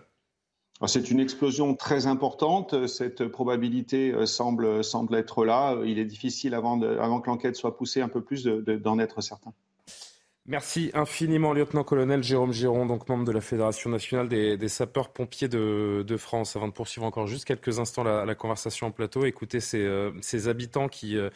Ah, 0.81 0.87
c'est 0.87 1.09
une 1.09 1.19
explosion 1.19 1.73
très 1.73 2.05
importante. 2.05 2.87
Cette 2.87 3.27
probabilité 3.27 4.11
euh, 4.13 4.25
semble, 4.25 4.83
être 5.15 5.45
là. 5.45 5.77
Il 5.85 5.99
est 5.99 6.05
difficile, 6.05 6.53
avant 6.53 6.79
que 6.79 7.29
l'enquête 7.29 7.55
soit 7.55 7.77
poussée 7.77 8.01
un 8.01 8.09
peu 8.09 8.21
plus, 8.21 8.43
d'en 8.43 8.99
être 8.99 9.21
certain. 9.21 9.53
Merci 10.47 10.91
infiniment, 10.93 11.53
lieutenant-colonel 11.53 12.21
Jérôme 12.21 12.53
Giron, 12.53 12.85
donc 12.85 13.09
membre 13.09 13.25
de 13.25 13.31
la 13.31 13.41
Fédération 13.41 13.89
nationale 13.89 14.27
des, 14.27 14.67
sapeurs-pompiers 14.67 15.47
de, 15.47 16.17
France. 16.17 16.55
Avant 16.55 16.67
de 16.67 16.73
poursuivre 16.73 17.03
encore 17.07 17.25
juste 17.25 17.45
quelques 17.45 17.79
instants 17.79 18.03
la, 18.03 18.35
conversation 18.35 18.85
en 18.85 18.91
plateau, 18.91 19.25
écoutez 19.25 19.59
ces, 19.59 19.81
euh, 19.81 20.11
habitants 20.45 20.87
qui, 20.87 21.17
euh, 21.17 21.31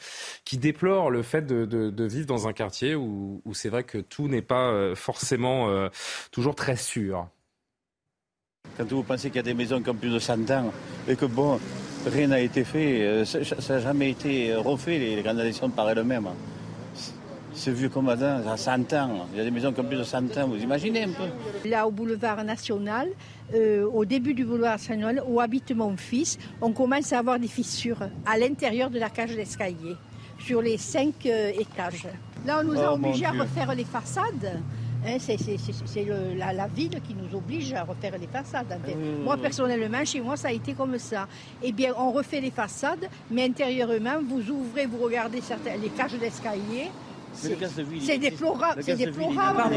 déplorent 0.54 1.10
le 1.10 1.24
fait 1.24 1.42
de, 1.42 2.06
vivre 2.06 2.28
dans 2.28 2.48
un 2.48 2.54
quartier 2.54 2.94
où, 2.94 3.42
c'est 3.54 3.70
vrai 3.70 3.84
que 3.84 3.98
tout 3.98 4.28
n'est 4.28 4.44
pas 4.44 4.70
euh, 4.70 4.94
forcément 4.94 5.90
toujours 6.32 6.54
très 6.54 6.76
sûr. 6.76 7.28
Quand 8.78 8.88
vous 8.90 9.02
pensez 9.02 9.30
qu'il 9.30 9.38
y 9.38 9.40
a 9.40 9.44
des 9.44 9.56
maisons 9.56 9.82
qui 9.82 9.90
ont 9.90 9.96
plus 9.96 10.14
de 10.14 10.20
100 10.20 10.52
ans 10.52 10.72
et 11.08 11.16
que 11.16 11.26
bon, 11.26 11.60
rien 12.06 12.28
n'a 12.28 12.42
été 12.42 12.64
fait, 12.64 13.26
ça 13.26 13.40
n'a 13.74 13.80
jamais 13.80 14.12
été 14.12 14.54
refait, 14.54 15.00
les, 15.00 15.16
les 15.16 15.70
par 15.76 15.90
elles-mêmes. 15.90 16.30
C'est 17.60 17.72
vieux 17.72 17.90
comme 17.90 18.08
ça, 18.18 18.42
ça 18.42 18.56
100 18.56 18.94
ans. 18.94 19.28
Il 19.34 19.38
y 19.38 19.42
a 19.42 19.44
des 19.44 19.52
maisons 19.52 19.74
qui 19.74 19.82
ont 19.82 19.84
plus 19.84 19.98
de 19.98 20.04
100 20.04 20.38
ans, 20.38 20.48
vous 20.48 20.64
imaginez 20.64 21.04
un 21.04 21.10
peu 21.10 21.68
Là, 21.70 21.86
au 21.86 21.92
boulevard 21.92 22.42
national, 22.46 23.10
euh, 23.54 23.86
au 23.86 24.06
début 24.06 24.34
du 24.34 24.46
boulevard 24.46 24.78
national, 24.78 25.22
où 25.28 25.42
habite 25.42 25.76
mon 25.76 25.98
fils, 25.98 26.38
on 26.62 26.72
commence 26.72 27.12
à 27.12 27.20
avoir 27.20 27.38
des 27.38 27.50
fissures 27.50 28.00
à 28.26 28.38
l'intérieur 28.38 28.90
de 28.90 28.98
la 28.98 29.10
cage 29.10 29.36
d'escalier, 29.36 29.98
sur 30.40 30.62
les 30.62 30.78
cinq 30.78 31.26
euh, 31.26 31.52
étages. 31.60 32.08
Là, 32.46 32.62
on 32.62 32.64
nous 32.64 32.80
a 32.80 32.94
oh, 32.94 32.96
obligés 32.96 33.26
à 33.26 33.32
refaire 33.32 33.76
les 33.76 33.84
façades. 33.84 34.62
Hein, 35.06 35.18
c'est 35.20 35.38
la, 36.38 36.68
ville 36.68 37.02
qui 37.06 37.14
nous 37.14 37.38
oblige 37.38 37.74
à 37.74 37.84
refaire 37.84 38.18
les 38.18 38.28
façades. 38.28 38.80
Mmh. 38.88 39.24
Moi, 39.24 39.36
personnellement, 39.36 40.06
chez 40.06 40.22
moi, 40.22 40.38
ça 40.38 40.48
a 40.48 40.52
été 40.54 40.74
comme 40.74 40.98
ça. 40.98 41.28
Eh 41.62 41.74
bien, 41.74 41.94
on 41.98 42.12
refait 42.12 42.40
les 42.40 42.52
façades, 42.52 43.10
mais 43.30 43.44
intérieurement, 43.44 44.16
vous 44.26 44.50
ouvrez, 44.50 44.86
vous 44.86 45.04
regardez 45.04 45.42
les 45.82 45.90
cages 45.90 46.18
d'escalier, 46.18 46.90
c'est 47.40 48.18
déplorable. 48.18 48.84
C'est 48.84 48.96
déplorable. 48.96 49.74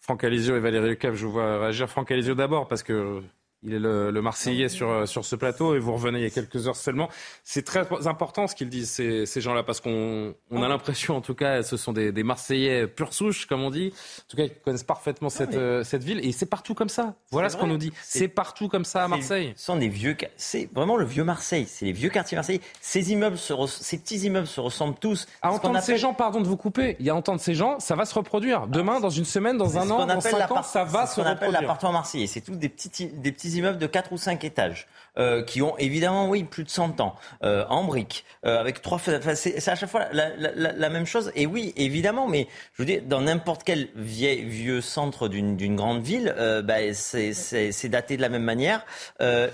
Franck 0.00 0.24
Alizio 0.24 0.56
et 0.56 0.60
Valérie 0.60 0.90
Lecave, 0.90 1.14
je 1.14 1.26
vous 1.26 1.32
vois 1.32 1.58
réagir. 1.58 1.88
Franck 1.88 2.10
Alizio 2.12 2.34
d'abord, 2.34 2.68
parce 2.68 2.82
que 2.82 3.22
il 3.62 3.74
est 3.74 3.78
le, 3.78 4.20
Marseillais 4.20 4.68
sur, 4.68 5.08
sur 5.08 5.24
ce 5.24 5.36
plateau 5.36 5.74
et 5.74 5.78
vous 5.78 5.92
revenez 5.92 6.18
il 6.18 6.22
y 6.22 6.26
a 6.26 6.30
quelques 6.30 6.68
heures 6.68 6.76
seulement. 6.76 7.08
C'est 7.44 7.64
très 7.64 7.86
important 8.06 8.46
ce 8.46 8.54
qu'ils 8.54 8.68
disent, 8.68 8.90
ces, 8.90 9.26
ces 9.26 9.40
gens-là, 9.40 9.62
parce 9.62 9.80
qu'on 9.80 10.34
on 10.50 10.62
a 10.62 10.68
l'impression, 10.68 11.16
en 11.16 11.20
tout 11.20 11.34
cas, 11.34 11.62
ce 11.62 11.76
sont 11.76 11.92
des, 11.92 12.12
des, 12.12 12.22
Marseillais 12.22 12.86
pure 12.86 13.12
souche, 13.12 13.46
comme 13.46 13.62
on 13.62 13.70
dit. 13.70 13.92
En 13.92 14.24
tout 14.28 14.36
cas, 14.36 14.44
ils 14.44 14.54
connaissent 14.64 14.84
parfaitement 14.84 15.28
cette, 15.28 15.54
euh, 15.54 15.84
cette 15.84 16.02
ville 16.02 16.20
et 16.26 16.32
c'est 16.32 16.46
partout 16.46 16.74
comme 16.74 16.88
ça. 16.88 17.14
Voilà 17.30 17.48
ce 17.48 17.56
qu'on 17.56 17.66
nous 17.66 17.78
dit. 17.78 17.92
C'est 18.02 18.28
partout 18.28 18.68
comme 18.68 18.84
ça 18.84 19.04
à 19.04 19.08
Marseille. 19.08 19.52
Ce 19.56 19.66
sont 19.66 19.76
des 19.76 19.88
vieux. 19.88 20.16
C'est 20.36 20.68
vraiment 20.72 20.96
le 20.96 21.04
vieux 21.04 21.24
Marseille. 21.24 21.66
C'est 21.68 21.86
les 21.86 21.92
vieux 21.92 22.10
quartiers 22.10 22.36
marseillais. 22.36 22.60
Ces 22.80 23.12
immeubles, 23.12 23.38
se 23.38 23.54
ces 23.66 23.98
petits 23.98 24.18
immeubles 24.18 24.46
se 24.46 24.60
ressemblent 24.60 24.98
tous. 24.98 25.26
À 25.42 25.52
entendre 25.52 25.80
ces 25.80 25.96
gens, 25.96 26.14
pardon 26.14 26.40
de 26.40 26.46
vous 26.46 26.56
couper, 26.56 26.96
il 27.00 27.06
y 27.06 27.10
a 27.10 27.14
entendre 27.14 27.40
ces 27.40 27.54
gens, 27.54 27.78
ça 27.80 27.94
va 27.94 28.04
se 28.04 28.14
reproduire. 28.14 28.66
Demain, 28.66 29.00
dans 29.00 29.10
une 29.10 29.24
semaine, 29.24 29.56
dans 29.56 29.78
un 29.78 29.90
an, 29.90 30.06
dans 30.06 30.20
cinq 30.20 30.50
ans, 30.50 30.62
ça 30.62 30.84
va 30.84 31.06
se 31.06 31.06
reproduire. 31.06 31.06
C'est 31.06 31.14
ce 31.14 31.20
qu'on 31.20 31.26
appelle 31.26 31.52
l'appartement 31.52 31.92
marseillais. 31.92 32.26
C'est 32.26 32.40
tous 32.40 32.56
des 32.56 32.68
petits, 32.68 33.06
des 33.06 33.32
petits 33.32 33.45
immeubles 33.54 33.78
de 33.78 33.86
4 33.86 34.12
ou 34.12 34.18
5 34.18 34.44
étages. 34.44 34.86
Euh, 35.18 35.42
qui 35.42 35.62
ont 35.62 35.78
évidemment, 35.78 36.28
oui, 36.28 36.44
plus 36.44 36.62
de 36.62 36.68
100 36.68 37.00
ans, 37.00 37.16
euh, 37.42 37.64
en 37.70 37.84
briques, 37.84 38.26
euh, 38.44 38.60
avec 38.60 38.82
trois 38.82 38.98
c'est 38.98 39.66
à 39.66 39.74
chaque 39.74 39.88
fois 39.88 40.04
la, 40.12 40.90
même 40.90 41.06
chose. 41.06 41.32
Et 41.34 41.46
oui, 41.46 41.72
évidemment, 41.76 42.28
mais 42.28 42.48
je 42.74 42.82
veux 42.82 42.86
dire, 42.86 43.00
dans 43.02 43.22
n'importe 43.22 43.62
quel 43.64 43.88
vieil, 43.94 44.44
vieux 44.44 44.82
centre 44.82 45.28
d'une 45.28 45.74
grande 45.74 46.02
ville, 46.02 46.34
bah, 46.64 46.92
c'est 46.92 47.88
daté 47.88 48.18
de 48.18 48.22
la 48.22 48.28
même 48.28 48.42
manière. 48.42 48.84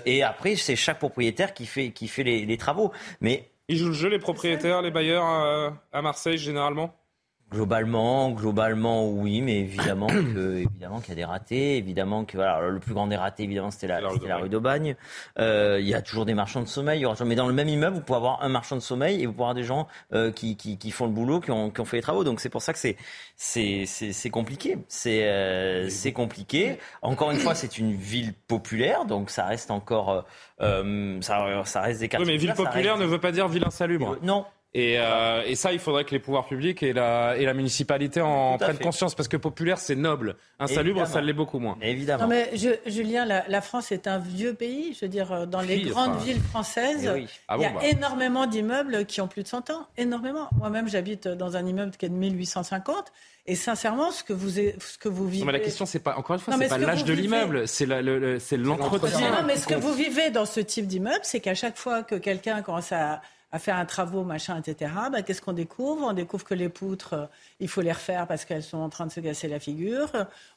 et 0.05 0.21
après, 0.21 0.57
c'est 0.57 0.75
chaque 0.75 0.99
propriétaire 0.99 1.53
qui 1.53 1.65
fait, 1.65 1.91
qui 1.91 2.09
fait 2.09 2.23
les, 2.23 2.45
les 2.45 2.57
travaux. 2.57 2.91
Mais 3.21 3.49
ils 3.69 3.77
jouent 3.77 3.87
le 3.87 3.93
jeu, 3.93 4.09
les 4.09 4.19
propriétaires, 4.19 4.81
les 4.81 4.91
bailleurs 4.91 5.23
à 5.93 6.01
Marseille, 6.01 6.37
généralement? 6.37 6.93
Globalement, 7.53 8.31
globalement, 8.31 9.07
oui, 9.07 9.41
mais 9.41 9.59
évidemment 9.59 10.07
que, 10.07 10.57
évidemment 10.57 10.99
qu'il 10.99 11.09
y 11.09 11.11
a 11.11 11.15
des 11.15 11.25
ratés, 11.25 11.77
évidemment 11.77 12.25
que 12.25 12.37
voilà, 12.37 12.67
le 12.67 12.79
plus 12.79 12.93
grand 12.93 13.05
des 13.05 13.15
ratés, 13.15 13.43
évidemment, 13.43 13.69
c'était 13.69 13.87
la, 13.87 14.01
la, 14.01 14.37
rue 14.37 14.49
d'Aubagne. 14.49 14.95
Euh, 15.37 15.77
il 15.79 15.87
y 15.87 15.93
a 15.93 16.01
toujours 16.01 16.25
des 16.25 16.33
marchands 16.33 16.61
de 16.61 16.67
sommeil. 16.67 17.05
Mais 17.25 17.35
dans 17.35 17.47
le 17.47 17.53
même 17.53 17.69
immeuble, 17.69 17.97
vous 17.97 18.01
pouvez 18.01 18.17
avoir 18.17 18.41
un 18.41 18.49
marchand 18.49 18.75
de 18.75 18.81
sommeil 18.81 19.21
et 19.21 19.27
vous 19.27 19.33
pouvez 19.33 19.43
avoir 19.43 19.55
des 19.55 19.63
gens 19.63 19.87
euh, 20.13 20.31
qui, 20.31 20.57
qui, 20.57 20.77
qui, 20.77 20.91
font 20.91 21.05
le 21.05 21.11
boulot, 21.11 21.39
qui 21.39 21.51
ont, 21.51 21.69
qui 21.69 21.79
ont 21.79 21.85
fait 21.85 21.97
les 21.97 22.03
travaux. 22.03 22.23
Donc 22.23 22.39
c'est 22.39 22.49
pour 22.49 22.61
ça 22.61 22.73
que 22.73 22.79
c'est 22.79 22.97
c'est 23.35 23.85
c'est 23.85 24.29
compliqué. 24.29 24.77
C'est 24.87 25.29
euh, 25.29 25.89
c'est 25.89 26.11
compliqué. 26.11 26.79
Encore 27.01 27.31
une 27.31 27.37
fois, 27.37 27.53
c'est 27.53 27.77
une 27.77 27.93
ville 27.93 28.33
populaire, 28.33 29.05
donc 29.05 29.29
ça 29.29 29.45
reste 29.45 29.69
encore 29.69 30.25
euh, 30.61 31.21
ça, 31.21 31.63
ça 31.65 31.81
reste 31.81 31.99
des 31.99 32.07
quartiers. 32.07 32.25
Oui, 32.25 32.33
mais 32.33 32.37
ville 32.37 32.53
populaire 32.53 32.97
ne 32.97 33.05
veut 33.05 33.19
pas 33.19 33.31
dire 33.31 33.47
ville 33.47 33.65
insalubre. 33.65 34.17
Non, 34.21 34.45
et, 34.75 34.95
euh, 34.97 35.43
et, 35.45 35.53
ça, 35.53 35.71
il 35.71 35.77
faudrait 35.77 36.03
que 36.03 36.11
les 36.11 36.19
pouvoirs 36.19 36.47
publics 36.47 36.81
et 36.81 36.93
la, 36.93 37.37
et 37.37 37.45
la 37.45 37.53
municipalité 37.53 38.21
en 38.21 38.57
prennent 38.57 38.79
conscience, 38.79 39.13
parce 39.13 39.27
que 39.27 39.37
populaire, 39.37 39.77
c'est 39.77 39.95
noble. 39.95 40.35
Insalubre, 40.59 41.05
ça 41.05 41.21
l'est 41.21 41.33
beaucoup 41.33 41.59
moins. 41.59 41.77
Évidemment. 41.81 42.23
Non, 42.23 42.29
mais 42.29 42.49
je, 42.55 42.69
Julien, 42.89 43.25
la, 43.25 43.45
la, 43.47 43.61
France 43.61 43.91
est 43.91 44.07
un 44.07 44.17
vieux 44.17 44.55
pays. 44.55 44.95
Je 44.95 45.05
veux 45.05 45.09
dire, 45.09 45.31
euh, 45.31 45.45
dans 45.45 45.61
les 45.61 45.81
grandes 45.81 46.19
villes 46.21 46.41
françaises, 46.41 47.11
eh 47.15 47.27
ah 47.47 47.57
il 47.57 47.61
y 47.61 47.65
a 47.65 47.69
bah. 47.69 47.81
énormément 47.83 48.47
d'immeubles 48.47 49.05
qui 49.05 49.21
ont 49.21 49.27
plus 49.27 49.43
de 49.43 49.47
100 49.47 49.69
ans. 49.69 49.85
Énormément. 49.95 50.49
Moi-même, 50.57 50.87
j'habite 50.87 51.27
dans 51.27 51.55
un 51.55 51.65
immeuble 51.67 51.91
qui 51.95 52.07
est 52.07 52.09
de 52.09 52.15
1850. 52.15 53.11
Et 53.45 53.55
sincèrement, 53.55 54.09
ce 54.09 54.23
que 54.23 54.31
vous, 54.31 54.51
ce 54.51 54.97
que 54.97 55.09
vous 55.09 55.27
vivez. 55.27 55.41
Non, 55.41 55.47
mais 55.47 55.51
la 55.51 55.59
question, 55.59 55.85
c'est 55.85 55.99
pas, 55.99 56.15
encore 56.15 56.35
une 56.35 56.41
fois, 56.41 56.55
c'est 56.57 56.69
pas 56.69 56.77
l'âge 56.77 57.03
de 57.03 57.13
l'immeuble, 57.13 57.67
c'est 57.67 57.85
l'entretien. 57.85 59.31
non, 59.31 59.43
mais 59.45 59.57
ce 59.57 59.67
que 59.67 59.75
vous 59.75 59.93
vivez 59.93 60.31
dans 60.31 60.45
ce 60.45 60.61
type 60.61 60.87
d'immeuble, 60.87 61.19
c'est 61.23 61.41
qu'à 61.41 61.53
chaque 61.53 61.77
fois 61.77 62.03
que 62.03 62.15
quelqu'un 62.15 62.61
commence 62.61 62.93
à, 62.93 63.21
à 63.53 63.59
faire 63.59 63.77
un 63.77 63.85
travaux, 63.85 64.23
machin, 64.23 64.59
etc. 64.59 64.91
Bah, 65.11 65.21
qu'est-ce 65.21 65.41
qu'on 65.41 65.53
découvre? 65.53 66.07
On 66.07 66.13
découvre 66.13 66.43
que 66.43 66.55
les 66.55 66.69
poutres, 66.69 67.13
euh, 67.13 67.25
il 67.59 67.69
faut 67.69 67.81
les 67.81 67.91
refaire 67.91 68.25
parce 68.25 68.45
qu'elles 68.45 68.63
sont 68.63 68.79
en 68.79 68.89
train 68.89 69.05
de 69.05 69.11
se 69.11 69.19
casser 69.19 69.47
la 69.47 69.59
figure. 69.59 70.09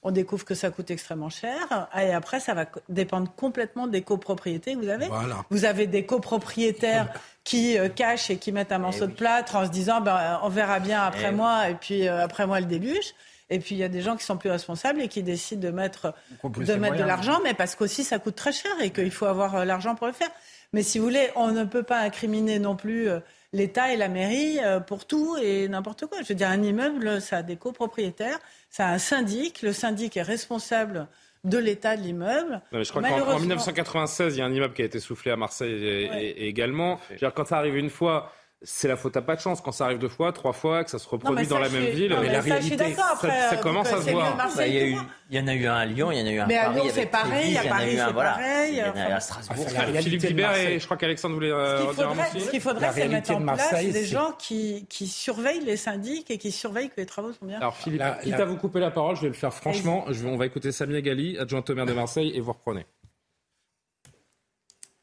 On 0.03 0.11
découvre 0.11 0.47
que 0.47 0.55
ça 0.55 0.71
coûte 0.71 0.91
extrêmement 0.91 1.29
cher. 1.29 1.89
Et 1.95 2.15
après, 2.15 2.41
ça 2.41 2.55
va 2.55 2.65
dépendre 2.89 3.31
complètement 3.37 3.87
des 3.87 4.01
copropriétés 4.01 4.75
que 4.75 4.79
vous 4.79 4.89
avez. 4.89 5.09
Vous 5.51 5.67
avez 5.67 5.87
des 5.87 6.07
copropriétaires 6.07 7.13
qui 7.45 7.77
euh, 7.79 7.91
cachent 7.91 8.31
et 8.31 8.39
qui 8.39 8.51
mettent 8.51 8.73
un 8.73 8.79
morceau 8.79 9.05
eh 9.05 9.09
de 9.09 9.13
plâtre 9.13 9.57
en 9.57 9.67
se 9.67 9.71
disant 9.71 10.01
bah, 10.01 10.41
on 10.43 10.49
verra 10.49 10.81
bien 10.81 11.03
après 11.03 11.29
eh 11.29 11.35
moi 11.35 11.69
et 11.69 11.75
puis 11.75 12.09
euh, 12.09 12.25
après 12.25 12.47
moi 12.47 12.61
le 12.61 12.67
déluge. 12.67 13.13
Et 13.51 13.61
puis 13.61 13.75
il 13.75 13.79
y 13.79 13.85
a 13.85 13.89
des 13.89 14.01
gens 14.01 14.17
qui 14.17 14.25
sont 14.25 14.39
plus 14.39 14.51
responsables 14.51 15.03
et 15.03 15.09
qui 15.09 15.23
décident 15.23 15.61
de 15.61 15.71
mettre 15.71 16.15
de 16.43 16.75
mettre 16.75 16.97
de 16.97 17.05
l'argent, 17.05 17.41
mais 17.45 17.53
parce 17.53 17.75
qu'aussi 17.75 18.05
ça 18.05 18.19
coûte 18.19 18.37
très 18.37 18.53
cher 18.53 18.73
et 18.81 18.91
qu'il 18.91 19.13
faut 19.13 19.27
avoir 19.27 19.67
l'argent 19.67 19.95
pour 19.95 20.07
le 20.07 20.15
faire. 20.15 20.31
Mais 20.77 20.83
si 20.83 20.99
vous 20.99 21.07
voulez, 21.07 21.31
on 21.37 21.53
ne 21.53 21.65
peut 21.65 21.85
pas 21.85 22.01
incriminer 22.01 22.59
non 22.59 22.77
plus 22.77 23.09
euh, 23.09 23.21
l'État 23.55 23.95
et 23.95 23.97
la 23.97 24.09
mairie 24.09 24.59
euh, 24.63 24.79
pour 24.79 25.07
tout 25.07 25.39
et 25.43 25.69
n'importe 25.69 26.05
quoi. 26.05 26.19
Je 26.21 26.29
veux 26.29 26.35
dire, 26.35 26.51
un 26.51 26.63
immeuble, 26.63 27.23
ça 27.23 27.39
a 27.39 27.43
des 27.43 27.57
copropriétaires, 27.57 28.39
ça 28.69 28.89
a 28.89 28.93
un 28.93 28.99
syndic. 28.99 29.63
Le 29.63 29.73
syndic 29.73 30.19
est 30.19 30.23
responsable 30.23 31.09
de 31.45 31.57
l'état 31.57 31.97
de 31.97 32.03
l'immeuble. 32.03 32.61
Je 32.73 32.91
crois 32.91 33.01
qu'en 33.01 33.39
1996, 33.39 34.37
il 34.37 34.41
y 34.41 34.43
a 34.43 34.45
un 34.45 34.53
immeuble 34.53 34.75
qui 34.75 34.83
a 34.83 34.85
été 34.85 35.01
soufflé 35.01 35.31
à 35.31 35.37
Marseille 35.37 36.11
également. 36.37 37.01
quand 37.35 37.47
ça 37.47 37.57
arrive 37.57 37.77
une 37.79 37.89
fois, 37.89 38.31
c'est 38.63 38.89
la 38.89 38.97
faute 38.97 39.17
à 39.17 39.23
pas 39.23 39.37
de 39.37 39.41
chance 39.41 39.61
quand 39.61 39.73
ça 39.73 39.85
arrive 39.85 39.99
deux 39.99 40.09
fois, 40.09 40.33
trois 40.33 40.53
fois, 40.53 40.83
que 40.83 40.91
ça 40.91 40.99
se 40.99 41.09
reproduit 41.09 41.47
dans 41.47 41.59
la 41.59 41.69
même 41.69 41.85
ville. 41.85 42.17
mais, 42.21 42.33
la 42.33 42.41
réalité, 42.41 42.97
ça, 43.21 43.57
commence 43.63 43.93
à 43.93 44.01
se 44.01 44.11
voir. 44.11 44.37
Bah, 44.37 44.67
il, 44.67 44.75
y 44.75 44.79
a 44.79 44.87
eu, 44.87 44.97
il 45.31 45.37
y 45.37 45.41
en 45.41 45.47
a 45.47 45.55
eu 45.55 45.67
un 45.67 45.75
à 45.75 45.85
Lyon, 45.85 46.11
il 46.11 46.19
y 46.19 46.23
en 46.23 46.27
a 46.27 46.31
eu 46.31 46.39
un 46.39 46.45
à 46.45 46.47
Paris. 46.47 46.49
Mais 46.49 46.59
à 46.59 46.73
Lyon, 46.73 46.93
c'est 46.95 47.07
pareil, 47.07 47.59
à 47.59 47.65
Paris, 47.65 47.99
c'est 47.99 48.15
pareil. 48.15 48.73
Il 48.73 48.79
y 48.79 48.83
en 48.83 48.93
a 48.93 49.11
eu 49.11 49.13
à 49.13 49.21
Strasbourg. 49.21 49.67
Ah, 49.77 50.01
Philippe 50.01 50.25
Guibert 50.25 50.57
et 50.57 50.79
je 50.79 50.85
crois 50.85 50.97
qu'Alexandre 50.97 51.35
voulait 51.35 51.53
euh, 51.53 51.93
dire 51.93 52.09
un. 52.09 52.39
Ce 52.41 52.51
qu'il 52.51 52.61
faudrait, 52.61 52.91
c'est 52.93 53.09
mettre 53.09 53.33
en 53.33 53.43
place 53.43 53.85
des 53.85 54.07
gens 54.07 54.33
qui, 54.39 54.87
qui 54.89 55.07
surveillent 55.07 55.65
les 55.65 55.77
syndics 55.77 56.31
et 56.31 56.39
qui 56.39 56.51
surveillent 56.51 56.89
que 56.89 57.01
les 57.01 57.07
travaux 57.07 57.33
sont 57.33 57.47
bien. 57.47 57.59
Alors 57.59 57.77
Philippe, 57.77 58.03
quitte 58.23 58.35
à 58.35 58.45
vous 58.45 58.57
couper 58.57 58.81
la 58.81 58.91
parole, 58.91 59.17
je 59.17 59.23
vais 59.23 59.29
le 59.29 59.35
faire 59.35 59.53
franchement. 59.53 60.07
On 60.27 60.37
va 60.37 60.47
écouter 60.47 60.73
Samia 60.73 61.01
Gali, 61.01 61.39
adjointe 61.39 61.69
au 61.71 61.75
maire 61.75 61.87
de 61.87 61.93
Marseille, 61.93 62.33
et 62.35 62.41
vous 62.41 62.53
reprenez. 62.53 62.87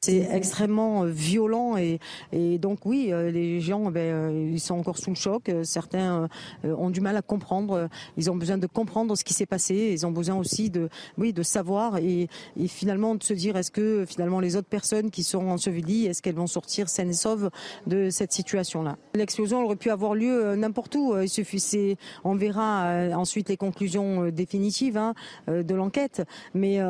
C'est 0.03 0.27
extrêmement 0.33 1.05
euh, 1.05 1.07
violent 1.07 1.77
et, 1.77 1.97
et 2.33 2.57
donc 2.57 2.85
oui, 2.85 3.13
euh, 3.13 3.31
les 3.31 3.61
gens, 3.61 3.89
ben, 3.89 4.01
euh, 4.01 4.49
ils 4.51 4.59
sont 4.59 4.77
encore 4.77 4.97
sous 4.97 5.11
le 5.11 5.15
choc. 5.15 5.49
Certains 5.63 6.27
ont 6.65 6.89
du 6.89 6.99
mal 6.99 7.15
à 7.15 7.21
comprendre. 7.21 7.87
Ils 8.17 8.29
ont 8.29 8.35
besoin 8.35 8.57
de 8.57 8.67
comprendre 8.67 9.15
ce 9.15 9.23
qui 9.23 9.33
s'est 9.33 9.45
passé. 9.45 9.91
Ils 9.93 10.05
ont 10.05 10.11
besoin 10.11 10.35
aussi 10.35 10.69
de, 10.69 10.89
oui, 11.17 11.31
de 11.31 11.41
savoir 11.41 11.99
et, 11.99 12.27
et 12.57 12.67
finalement 12.67 13.15
de 13.15 13.23
se 13.23 13.33
dire 13.33 13.55
est-ce 13.55 13.71
que 13.71 14.03
finalement 14.05 14.41
les 14.41 14.57
autres 14.57 14.67
personnes 14.67 15.09
qui 15.09 15.23
sont 15.23 15.47
ensevelies, 15.47 16.07
est-ce 16.07 16.21
qu'elles 16.21 16.35
vont 16.35 16.47
sortir 16.47 16.89
saines 16.89 17.11
et 17.11 17.13
sauves 17.13 17.49
de 17.87 18.09
cette 18.09 18.33
situation-là? 18.33 18.97
L'explosion 19.15 19.63
aurait 19.63 19.77
pu 19.77 19.89
avoir 19.89 20.15
lieu 20.15 20.53
n'importe 20.57 20.95
où. 20.95 21.17
Il 21.21 21.29
suffit, 21.29 21.95
on 22.25 22.35
verra 22.35 22.89
ensuite 23.15 23.47
les 23.47 23.57
conclusions 23.57 24.27
définitives 24.31 24.97
hein, 24.97 25.13
de 25.47 25.73
l'enquête, 25.73 26.23
mais 26.53 26.81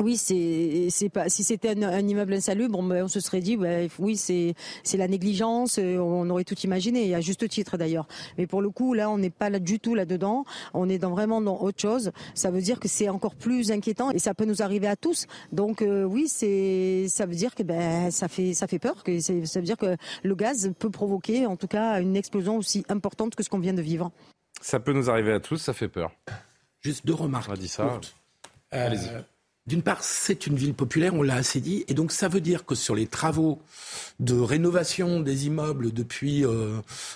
oui, 0.00 0.16
c'est 0.16 0.88
c'est 0.90 1.08
pas 1.08 1.28
si 1.28 1.44
c'était 1.44 1.70
un, 1.70 2.06
immeuble 2.06 2.34
insalubre, 2.34 2.78
on, 2.78 3.08
se 3.08 3.20
serait 3.20 3.40
dit 3.40 3.56
bah, 3.56 3.68
oui 3.98 4.16
c'est 4.16 4.54
c'est 4.82 4.96
la 4.96 5.08
négligence, 5.08 5.78
euh, 5.78 5.98
on 5.98 6.28
aurait 6.30 6.44
tout 6.44 6.58
imaginé, 6.60 7.14
à 7.14 7.20
juste 7.20 7.48
titre 7.48 7.76
d'ailleurs. 7.76 8.06
Mais 8.38 8.46
pour 8.46 8.62
le 8.62 8.70
coup 8.70 8.94
là, 8.94 9.10
on 9.10 9.18
n'est 9.18 9.30
pas 9.30 9.50
là 9.50 9.58
du 9.58 9.80
tout 9.80 9.94
là 9.94 10.04
dedans, 10.04 10.44
on 10.74 10.88
est 10.88 10.98
dans 10.98 11.10
vraiment 11.10 11.40
dans 11.40 11.60
autre 11.60 11.80
chose. 11.80 12.12
Ça 12.34 12.50
veut 12.50 12.62
dire 12.62 12.80
que 12.80 12.88
c'est 12.88 13.08
encore 13.08 13.34
plus 13.34 13.70
inquiétant 13.70 14.10
et 14.10 14.18
ça 14.18 14.34
peut 14.34 14.44
nous 14.44 14.62
arriver 14.62 14.86
à 14.86 14.96
tous. 14.96 15.26
Donc 15.52 15.82
euh, 15.82 16.04
oui, 16.04 16.26
c'est 16.28 17.06
ça 17.08 17.26
veut 17.26 17.34
dire 17.34 17.54
que 17.54 17.62
ben 17.62 18.10
ça 18.10 18.28
fait 18.28 18.54
ça 18.54 18.66
fait 18.66 18.78
peur, 18.78 19.04
que 19.04 19.20
ça 19.20 19.32
veut 19.32 19.66
dire 19.66 19.76
que 19.76 19.96
le 20.22 20.34
gaz 20.34 20.72
peut 20.78 20.90
provoquer 20.90 21.46
en 21.46 21.56
tout 21.56 21.68
cas 21.68 22.00
une 22.00 22.16
explosion 22.16 22.56
aussi 22.56 22.84
importante 22.88 23.34
que 23.34 23.42
ce 23.42 23.50
qu'on 23.50 23.58
vient 23.58 23.74
de 23.74 23.82
vivre. 23.82 24.10
Ça 24.60 24.80
peut 24.80 24.92
nous 24.92 25.10
arriver 25.10 25.32
à 25.32 25.40
tous, 25.40 25.58
ça 25.58 25.72
fait 25.72 25.88
peur. 25.88 26.12
Juste 26.80 27.06
deux 27.06 27.14
remarques. 27.14 27.48
On 27.48 27.54
a 27.54 27.56
dit 27.56 27.68
ça. 27.68 28.00
Allez-y. 28.70 29.08
Euh, 29.08 29.20
d'une 29.66 29.82
part, 29.82 30.02
c'est 30.02 30.46
une 30.46 30.56
ville 30.56 30.74
populaire, 30.74 31.14
on 31.14 31.22
l'a 31.22 31.36
assez 31.36 31.60
dit, 31.60 31.84
et 31.86 31.94
donc 31.94 32.10
ça 32.10 32.28
veut 32.28 32.40
dire 32.40 32.64
que 32.64 32.74
sur 32.74 32.94
les 32.94 33.06
travaux 33.06 33.60
de 34.18 34.34
rénovation 34.34 35.20
des 35.20 35.46
immeubles 35.46 35.92
depuis 35.92 36.44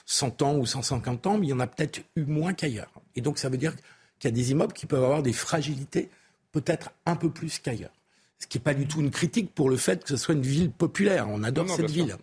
100 0.06 0.42
euh, 0.42 0.44
ans 0.44 0.56
ou 0.56 0.66
150 0.66 1.26
ans, 1.26 1.40
il 1.42 1.48
y 1.48 1.52
en 1.52 1.60
a 1.60 1.66
peut-être 1.66 2.02
eu 2.14 2.24
moins 2.24 2.54
qu'ailleurs. 2.54 2.92
Et 3.16 3.20
donc 3.20 3.38
ça 3.38 3.48
veut 3.48 3.56
dire 3.56 3.74
qu'il 4.18 4.30
y 4.30 4.32
a 4.32 4.36
des 4.36 4.52
immeubles 4.52 4.72
qui 4.72 4.86
peuvent 4.86 5.02
avoir 5.02 5.22
des 5.22 5.32
fragilités 5.32 6.08
peut-être 6.52 6.90
un 7.04 7.16
peu 7.16 7.30
plus 7.30 7.58
qu'ailleurs. 7.58 7.92
Ce 8.38 8.46
qui 8.46 8.58
n'est 8.58 8.62
pas 8.62 8.74
du 8.74 8.86
tout 8.86 9.00
une 9.00 9.10
critique 9.10 9.54
pour 9.54 9.68
le 9.68 9.76
fait 9.76 10.02
que 10.02 10.10
ce 10.10 10.16
soit 10.16 10.34
une 10.34 10.42
ville 10.42 10.70
populaire. 10.70 11.28
On 11.28 11.42
adore 11.42 11.68
cette 11.68 11.90
ville. 11.90 12.16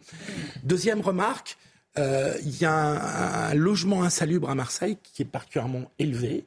Deuxième 0.64 1.02
remarque, 1.02 1.58
euh, 1.98 2.36
il 2.44 2.60
y 2.60 2.66
a 2.66 3.50
un, 3.50 3.54
logement 3.54 4.04
insalubre 4.04 4.50
à 4.50 4.56
Marseille 4.56 4.98
qui 5.04 5.24
est 5.24 5.26
particulièrement 5.26 5.92
élevé. 6.00 6.46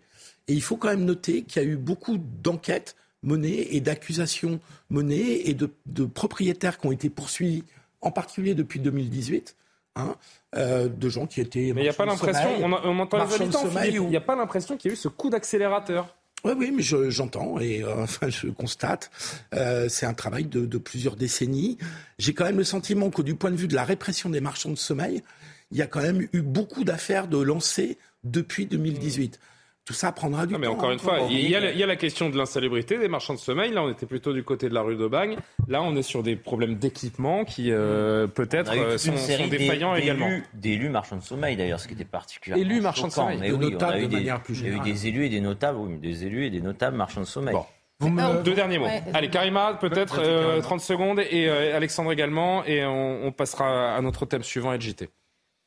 Et 0.49 0.55
il 0.55 0.63
faut 0.63 0.77
quand 0.77 0.89
même 0.89 1.05
noter 1.05 1.43
qu'il 1.43 1.63
y 1.63 1.65
a 1.65 1.69
eu 1.69 1.77
beaucoup 1.77 2.19
d'enquêtes 2.19 2.97
menées 3.23 3.75
et 3.75 3.81
d'accusations 3.81 4.61
menées 4.91 5.49
et 5.49 5.55
de, 5.55 6.05
propriétaires 6.05 6.79
qui 6.79 6.87
ont 6.87 6.93
été 6.93 7.11
poursuivis, 7.11 7.65
en 8.01 8.11
particulier 8.11 8.55
depuis 8.55 8.81
2018. 8.81 9.57
Hein, 9.99 10.15
euh, 10.55 10.89
de 10.91 11.09
gens 11.09 11.27
qui 11.27 11.41
étaient. 11.41 11.73
Mais 11.75 11.81
il 11.81 11.85
n'y 11.85 11.89
a 11.89 11.95
pas 11.95 12.05
l'impression, 12.05 12.51
on, 12.63 12.99
entend 12.99 13.17
les 13.17 13.35
habitants, 13.35 13.65
il 13.83 14.03
n'y 14.09 14.17
a 14.17 14.21
pas 14.21 14.37
l'impression 14.37 14.77
qu'il 14.77 14.91
y 14.91 14.93
a 14.93 14.93
eu 14.93 14.97
ce 14.97 15.09
coup 15.09 15.31
d'accélérateur. 15.31 16.15
Oui, 16.45 16.53
oui, 16.55 16.71
mais 16.71 16.83
j'entends 16.83 17.59
et 17.59 17.83
euh, 17.83 17.95
enfin 18.03 18.29
je 18.29 18.49
constate. 18.49 19.11
Euh, 19.55 19.89
c'est 19.89 20.05
un 20.05 20.13
travail 20.13 20.45
de, 20.45 20.67
de, 20.67 20.79
plusieurs 20.79 21.17
décennies. 21.17 21.79
J'ai 22.19 22.35
quand 22.35 22.45
même 22.45 22.59
le 22.59 22.65
sentiment 22.65 23.09
que 23.09 23.23
du 23.23 23.35
point 23.35 23.51
de 23.51 23.57
vue 23.57 23.69
de 23.69 23.75
la 23.75 23.85
répression 23.85 24.29
des 24.29 24.43
marchands 24.43 24.71
de 24.71 24.77
sommeil, 24.77 25.23
il 25.71 25.79
y 25.79 25.83
a 25.83 25.87
quand 25.87 26.03
même 26.03 26.29
eu 26.35 26.43
beaucoup 26.43 26.85
d'affaires 26.85 27.27
de 27.27 27.39
lancées 27.39 27.97
depuis 28.23 28.67
2018 28.67 29.41
tout 29.87 29.95
ça 29.95 30.11
prendra 30.11 30.47
du 30.47 30.53
non, 30.53 30.59
mais 30.59 30.67
encore 30.67 30.91
une 30.91 30.99
fois, 30.99 31.21
il 31.31 31.49
y, 31.49 31.55
a, 31.55 31.71
il 31.71 31.79
y, 31.79 31.83
a, 31.83 31.87
la 31.87 31.95
question 31.95 32.29
de 32.29 32.37
l'insalubrité 32.37 32.99
des 32.99 33.07
marchands 33.07 33.35
de 33.35 33.39
sommeil. 33.39 33.71
Là, 33.71 33.85
on 33.85 33.89
était 33.89 34.05
plutôt 34.05 34.33
du 34.33 34.43
côté 34.43 34.69
de 34.69 34.75
la 34.75 34.83
rue 34.83 34.97
d'Aubagne. 34.97 35.37
Là, 35.69 35.81
on 35.81 35.95
est 35.95 36.03
sur 36.03 36.25
des 36.25 36.35
problèmes 36.35 36.75
d'équipement 36.75 37.45
qui, 37.45 37.71
euh, 37.71 38.27
peut-être, 38.27 38.73
euh, 38.77 38.99
sont, 38.99 39.17
sont, 39.17 39.47
défaillants 39.47 39.95
également. 39.95 40.29
D'élus 40.55 40.89
marchands 40.89 41.17
de 41.17 41.23
sommeil, 41.23 41.57
d'ailleurs, 41.57 41.79
ce 41.79 41.87
qui 41.87 41.95
était 41.95 42.05
particulièrement. 42.05 42.65
Élus 42.65 42.81
marchands 42.81 43.07
de 43.07 43.13
sommeil. 43.13 43.39
Mais 43.41 43.53
oui, 43.53 43.71
notables, 43.71 44.09
de 44.09 44.13
manière 44.13 44.43
plus 44.43 44.57
générale. 44.57 44.81
Il 44.85 44.89
y 44.89 44.91
a 44.91 44.91
eu 44.91 44.93
des 44.93 45.07
élus 45.07 45.27
et 45.27 45.29
des 45.29 45.41
notables, 45.41 45.79
oui, 45.79 45.99
des 45.99 46.27
élus 46.27 46.47
et 46.47 46.51
des 46.51 46.61
notables 46.61 46.97
marchands 46.97 47.21
de 47.21 47.27
sommeil. 47.27 47.55
Bon. 48.01 48.43
Deux 48.43 48.55
derniers 48.55 48.81
mots. 48.81 48.89
Allez, 49.15 49.31
Karima, 49.31 49.75
peut-être 49.81 50.17
30 50.17 50.21
euh, 50.21 50.79
secondes, 50.83 51.21
et 51.21 51.49
Alexandre 51.49 52.11
également, 52.11 52.65
et 52.65 52.85
on, 52.85 53.25
on 53.25 53.31
passera 53.31 53.95
à 53.95 54.01
notre 54.03 54.27
thème 54.27 54.43
suivant, 54.43 54.73
LJT 54.73 55.09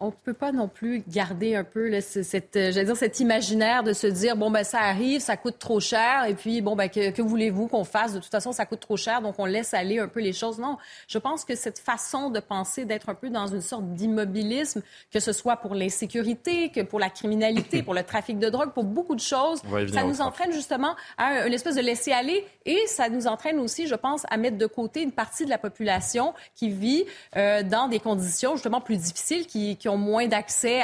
on 0.01 0.07
ne 0.07 0.11
peut 0.11 0.33
pas 0.33 0.53
non 0.53 0.69
plus 0.69 1.03
garder 1.09 1.55
un 1.55 1.65
peu 1.65 1.99
cette, 1.99 2.55
euh, 2.55 2.71
dire, 2.71 2.95
cet 2.95 3.19
imaginaire 3.19 3.83
de 3.83 3.91
se 3.91 4.07
dire 4.07 4.37
bon 4.37 4.49
ben 4.49 4.63
ça 4.63 4.79
arrive, 4.79 5.19
ça 5.19 5.35
coûte 5.35 5.59
trop 5.59 5.81
cher 5.81 6.23
et 6.25 6.35
puis 6.35 6.61
bon 6.61 6.77
ben 6.77 6.87
que, 6.87 7.21
voulez-vous 7.21 7.67
qu'on 7.67 7.83
fasse? 7.83 8.13
De 8.13 8.19
toute 8.19 8.31
façon, 8.31 8.53
ça 8.53 8.65
coûte 8.65 8.79
trop 8.79 8.95
cher, 8.95 9.21
donc 9.21 9.35
on 9.39 9.45
laisse 9.45 9.73
aller 9.73 9.99
un 9.99 10.07
peu 10.07 10.21
les 10.21 10.31
choses. 10.31 10.57
Non, 10.57 10.77
je 11.09 11.17
pense 11.17 11.43
que 11.43 11.53
cette 11.53 11.79
façon 11.79 12.29
de 12.29 12.39
penser, 12.39 12.85
d'être 12.85 13.09
un 13.09 13.13
peu 13.13 13.29
dans 13.29 13.47
une 13.47 13.61
sorte 13.61 13.93
d'immobilisme, 13.93 14.81
que 15.11 15.19
ce 15.19 15.33
soit 15.33 15.57
pour 15.57 15.75
l'insécurité, 15.75 16.69
que 16.69 16.81
pour 16.81 16.99
la 16.99 17.09
criminalité, 17.09 17.83
pour 17.83 17.93
le 17.93 18.03
trafic 18.03 18.39
de 18.39 18.49
drogue, 18.49 18.71
pour 18.71 18.85
beaucoup 18.85 19.15
de 19.15 19.19
choses, 19.19 19.61
ça 19.93 20.03
nous 20.03 20.21
entraîne 20.21 20.53
justement 20.53 20.95
à 21.17 21.45
une 21.45 21.53
espèce 21.53 21.75
de 21.75 21.81
laisser 21.81 22.13
aller 22.13 22.45
et 22.65 22.79
ça 22.87 23.09
nous 23.09 23.27
entraîne 23.27 23.59
aussi, 23.59 23.85
je 23.85 23.95
pense, 23.95 24.23
à 24.29 24.37
mettre 24.37 24.57
de 24.57 24.65
côté 24.65 25.01
une 25.01 25.11
partie 25.11 25.43
de 25.43 25.49
la 25.49 25.57
population 25.57 26.33
qui 26.55 26.69
vit 26.69 27.03
euh, 27.35 27.63
dans 27.63 27.89
des 27.89 27.99
conditions 27.99 28.55
justement 28.55 28.79
plus 28.79 28.95
difficiles, 28.95 29.45
qui, 29.45 29.75
qui 29.75 29.88
ont 29.89 29.97
moins 29.97 30.27
d'accès 30.27 30.81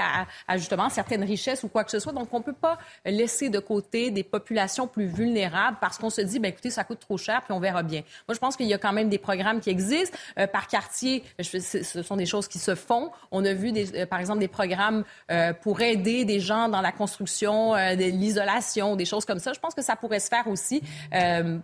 à, 0.47 0.57
justement 0.57 0.89
certaines 0.89 1.23
richesses 1.23 1.63
ou 1.63 1.67
quoi 1.67 1.83
que 1.83 1.91
ce 1.91 1.99
soit. 1.99 2.13
Donc, 2.13 2.29
on 2.31 2.39
ne 2.39 2.43
peut 2.43 2.53
pas 2.53 2.77
laisser 3.05 3.49
de 3.49 3.59
côté 3.59 4.11
des 4.11 4.23
populations 4.23 4.87
plus 4.87 5.05
vulnérables 5.05 5.77
parce 5.79 5.97
qu'on 5.97 6.09
se 6.09 6.21
dit, 6.21 6.39
ben 6.39 6.49
écoutez, 6.49 6.69
ça 6.69 6.83
coûte 6.83 6.99
trop 6.99 7.17
cher, 7.17 7.41
puis 7.43 7.53
on 7.53 7.59
verra 7.59 7.83
bien. 7.83 8.01
Moi, 8.27 8.35
je 8.35 8.39
pense 8.39 8.55
qu'il 8.55 8.67
y 8.67 8.73
a 8.73 8.77
quand 8.77 8.93
même 8.93 9.09
des 9.09 9.17
programmes 9.17 9.59
qui 9.59 9.69
existent 9.69 10.17
euh, 10.39 10.47
par 10.47 10.67
quartier. 10.67 11.23
ce 11.39 12.03
sont 12.03 12.15
des 12.15 12.25
choses 12.25 12.47
qui 12.47 12.59
se 12.59 12.75
font. 12.75 13.11
On 13.31 13.45
a 13.45 13.53
vu, 13.53 13.71
des, 13.71 13.95
euh, 13.95 14.05
par 14.05 14.19
exemple, 14.19 14.39
des 14.39 14.47
programmes 14.47 15.03
euh, 15.31 15.53
pour 15.53 15.81
aider 15.81 16.25
des 16.25 16.39
gens 16.39 16.69
dans 16.69 16.81
la 16.81 16.91
construction, 16.91 17.73
de 17.73 18.11
l'isolation, 18.11 18.95
des 18.95 19.05
choses 19.05 19.25
comme 19.25 19.39
ça. 19.39 19.53
Je 19.53 19.59
pense 19.59 19.73
que 19.73 19.81
ça 19.81 19.95
pourrait 19.95 20.19
se 20.19 20.29
faire 20.29 20.47
aussi, 20.47 20.81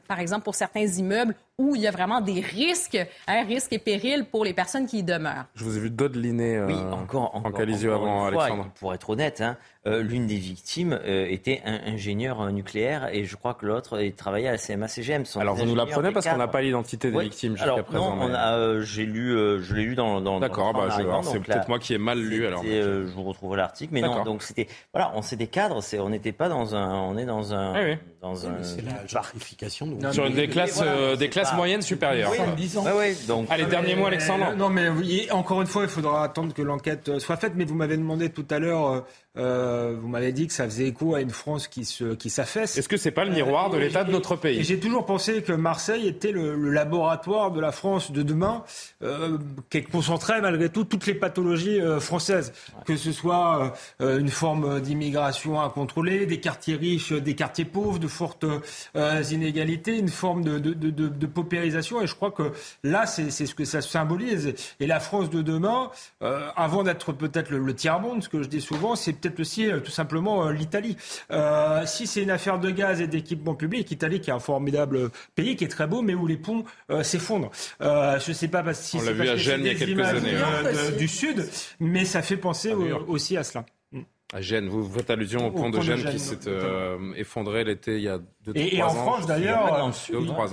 par 0.07 0.19
exemple, 0.19 0.43
pour 0.43 0.55
certains 0.55 0.85
immeubles 0.85 1.35
où 1.57 1.75
il 1.75 1.81
y 1.81 1.87
a 1.87 1.91
vraiment 1.91 2.21
des 2.21 2.39
risques, 2.41 2.97
un 3.27 3.43
risque 3.43 3.73
et 3.73 3.79
péril 3.79 4.25
pour 4.25 4.43
les 4.43 4.53
personnes 4.53 4.85
qui 4.85 4.99
y 4.99 5.03
demeurent. 5.03 5.45
Je 5.55 5.63
vous 5.63 5.77
ai 5.77 5.79
vu 5.79 5.89
dodeliner 5.89 6.57
euh, 6.57 6.67
oui, 6.67 6.73
encore, 6.73 7.35
encore, 7.35 7.61
en 7.61 7.93
avant 7.93 8.25
Alexandre. 8.25 8.71
pour 8.79 8.93
être 8.93 9.09
honnête, 9.09 9.41
hein, 9.41 9.57
euh, 9.87 10.03
l'une 10.03 10.27
des 10.27 10.35
victimes 10.35 10.93
euh, 10.93 11.25
était 11.27 11.63
un 11.65 11.79
ingénieur 11.91 12.51
nucléaire 12.51 13.09
et 13.11 13.25
je 13.25 13.35
crois 13.35 13.55
que 13.55 13.65
l'autre 13.65 13.99
travaillait 14.15 14.47
à 14.47 14.51
la 14.51 14.57
CMA-CGM. 14.59 15.23
Alors 15.37 15.55
vous 15.55 15.65
nous 15.65 15.73
l'apprenez 15.73 16.11
parce 16.11 16.27
qu'on 16.27 16.37
n'a 16.37 16.47
pas 16.47 16.61
l'identité 16.61 17.09
des 17.09 17.19
victimes 17.19 17.57
jusqu'à 17.57 17.81
présent. 17.81 18.15
Non, 18.15 18.29
euh, 18.31 18.83
j'ai 18.83 19.07
lu, 19.07 19.31
je 19.31 19.73
l'ai 19.73 19.83
lu 19.83 19.95
dans. 19.95 20.21
dans 20.21 20.39
D'accord, 20.39 20.73
bah, 20.73 20.89
c'est 21.23 21.39
peut-être 21.39 21.67
moi 21.67 21.79
qui 21.79 21.95
ai 21.95 21.97
mal 21.97 22.19
lu 22.19 22.45
alors. 22.45 22.63
je 22.63 23.11
vous 23.11 23.23
retrouve 23.23 23.55
l'article, 23.55 23.91
mais 23.93 24.01
non. 24.01 24.23
Donc 24.23 24.43
c'était, 24.43 24.67
voilà, 24.93 25.13
on 25.15 25.23
sait 25.23 25.35
des 25.35 25.47
cadres, 25.47 25.81
on 25.99 26.09
n'était 26.09 26.31
pas 26.31 26.47
dans 26.47 26.75
un, 26.75 26.99
on 27.01 27.17
est 27.17 27.25
dans 27.25 27.55
un, 27.55 27.73
oui. 27.73 27.97
dans 28.21 28.45
un. 28.47 28.61
C'est 28.61 28.85
la 28.85 29.07
gentrification. 29.07 29.97
Sur 30.11 30.29
des 30.29 30.47
classes, 30.47 30.83
des 31.17 31.29
classes 31.29 31.55
moyennes 31.55 31.81
supérieures. 31.81 32.29
Oui, 32.31 32.69
oui, 32.99 33.17
donc. 33.27 33.47
Allez, 33.49 33.65
dernier 33.65 33.95
mot, 33.95 34.05
Alexandre. 34.05 34.53
Non, 34.55 34.69
mais 34.69 35.31
encore 35.31 35.59
une 35.61 35.67
fois, 35.67 35.81
il 35.81 35.89
faudra 35.89 36.23
attendre 36.23 36.53
que 36.53 36.61
l'enquête 36.61 37.17
soit 37.17 37.37
faite. 37.37 37.53
Mais 37.55 37.65
vous 37.65 37.75
m'avez 37.75 37.97
demandé 37.97 38.29
tout 38.29 38.45
à 38.51 38.59
l'heure 38.59 39.03
euh, 39.37 39.95
vous 39.97 40.09
m'avez 40.09 40.33
dit 40.33 40.47
que 40.47 40.53
ça 40.53 40.65
faisait 40.65 40.87
écho 40.87 41.15
à 41.15 41.21
une 41.21 41.29
France 41.29 41.69
qui 41.69 41.85
se 41.85 42.15
qui 42.15 42.29
s'affaisse. 42.29 42.77
Est-ce 42.77 42.89
que 42.89 42.97
c'est 42.97 43.11
pas 43.11 43.23
le 43.23 43.31
miroir 43.31 43.69
de 43.69 43.77
l'état 43.77 44.03
de 44.03 44.11
notre 44.11 44.35
pays 44.35 44.61
J'ai 44.61 44.77
toujours 44.77 45.05
pensé 45.05 45.41
que 45.41 45.53
Marseille 45.53 46.05
était 46.05 46.33
le, 46.33 46.55
laboratoire 46.69 47.51
de 47.51 47.61
la 47.61 47.71
France 47.71 48.11
de 48.11 48.23
demain, 48.23 48.63
euh, 49.03 49.37
qui 49.69 49.83
concentrait 49.83 50.41
malgré 50.41 50.67
tout 50.67 50.83
toutes 50.83 51.05
les 51.05 51.13
pathologies 51.13 51.79
euh, 51.79 52.01
françaises, 52.01 52.51
que 52.85 52.97
ce 52.97 53.13
soit 53.13 53.73
euh, 54.01 54.19
une 54.19 54.29
forme 54.29 54.81
d'immigration 54.81 55.61
incontrôlée, 55.61 56.25
des 56.25 56.41
quartiers 56.41 56.75
riches, 56.75 57.13
des 57.13 57.35
quartiers 57.35 57.65
pauvres, 57.65 57.99
de 57.99 58.07
fortes 58.07 58.45
inégalités, 59.31 59.97
une 59.97 60.09
forme 60.09 60.43
de, 60.43 60.59
de, 60.59 60.73
de, 60.73 61.07
de, 61.07 61.25
paupérisation. 61.25 62.01
Et 62.01 62.07
je 62.07 62.15
crois 62.15 62.31
que 62.31 62.51
là, 62.83 63.05
c'est 63.05 63.31
ce 63.31 63.55
que 63.55 63.63
ça 63.63 63.81
symbolise. 63.81 64.53
Et 64.81 64.87
la 64.87 64.99
France 64.99 65.29
de 65.29 65.41
demain, 65.41 65.89
avant 66.19 66.83
d'être 66.83 67.13
peut-être 67.13 67.49
le, 67.49 67.59
le 67.59 67.75
tiers-monde, 67.75 68.23
ce 68.23 68.29
que 68.29 68.43
je 68.43 68.49
dis 68.49 68.61
souvent, 68.61 68.95
c'est 68.95 69.20
peut-être 69.21 69.39
aussi 69.39 69.69
euh, 69.69 69.79
tout 69.79 69.91
simplement 69.91 70.47
euh, 70.47 70.51
l'Italie. 70.51 70.97
Euh, 71.31 71.85
si 71.85 72.07
c'est 72.07 72.21
une 72.21 72.31
affaire 72.31 72.59
de 72.59 72.69
gaz 72.69 73.01
et 73.01 73.07
d'équipement 73.07 73.55
public, 73.55 73.89
l'Italie 73.89 74.21
qui 74.21 74.29
est 74.29 74.33
un 74.33 74.39
formidable 74.39 75.09
pays, 75.35 75.55
qui 75.55 75.63
est 75.63 75.69
très 75.69 75.87
beau, 75.87 76.01
mais 76.01 76.13
où 76.13 76.27
les 76.27 76.37
ponts 76.37 76.63
s'effondrent. 77.03 77.51
je 77.79 78.29
ne 78.29 78.33
sais 78.33 78.47
pas 78.47 78.61
si 78.73 78.99
c'est 78.99 79.13
parce 79.13 79.29
que 79.29 79.59
il 79.59 79.65
y 79.65 79.69
a 79.69 79.75
quelques 79.75 80.05
années. 80.05 80.97
du 80.97 81.07
Sud, 81.07 81.47
mais 81.79 82.05
ça 82.05 82.21
fait 82.21 82.37
penser 82.37 82.73
aussi 82.73 83.37
à 83.37 83.43
cela. 83.43 83.65
À 84.33 84.39
Gênes, 84.39 84.69
vous 84.69 84.89
faites 84.89 85.09
allusion 85.09 85.47
au, 85.47 85.51
pont 85.51 85.69
de 85.69 85.81
Gênes, 85.81 86.05
qui 86.05 86.17
s'est 86.17 86.47
euh, 86.47 86.97
effondré 87.17 87.65
l'été 87.65 87.97
il 87.97 88.03
y 88.03 88.07
a 88.07 88.17
deux 88.45 88.53
et, 88.55 88.77
et 88.77 88.81
en 88.81 88.89
France 88.89 89.27
d'ailleurs, 89.27 89.91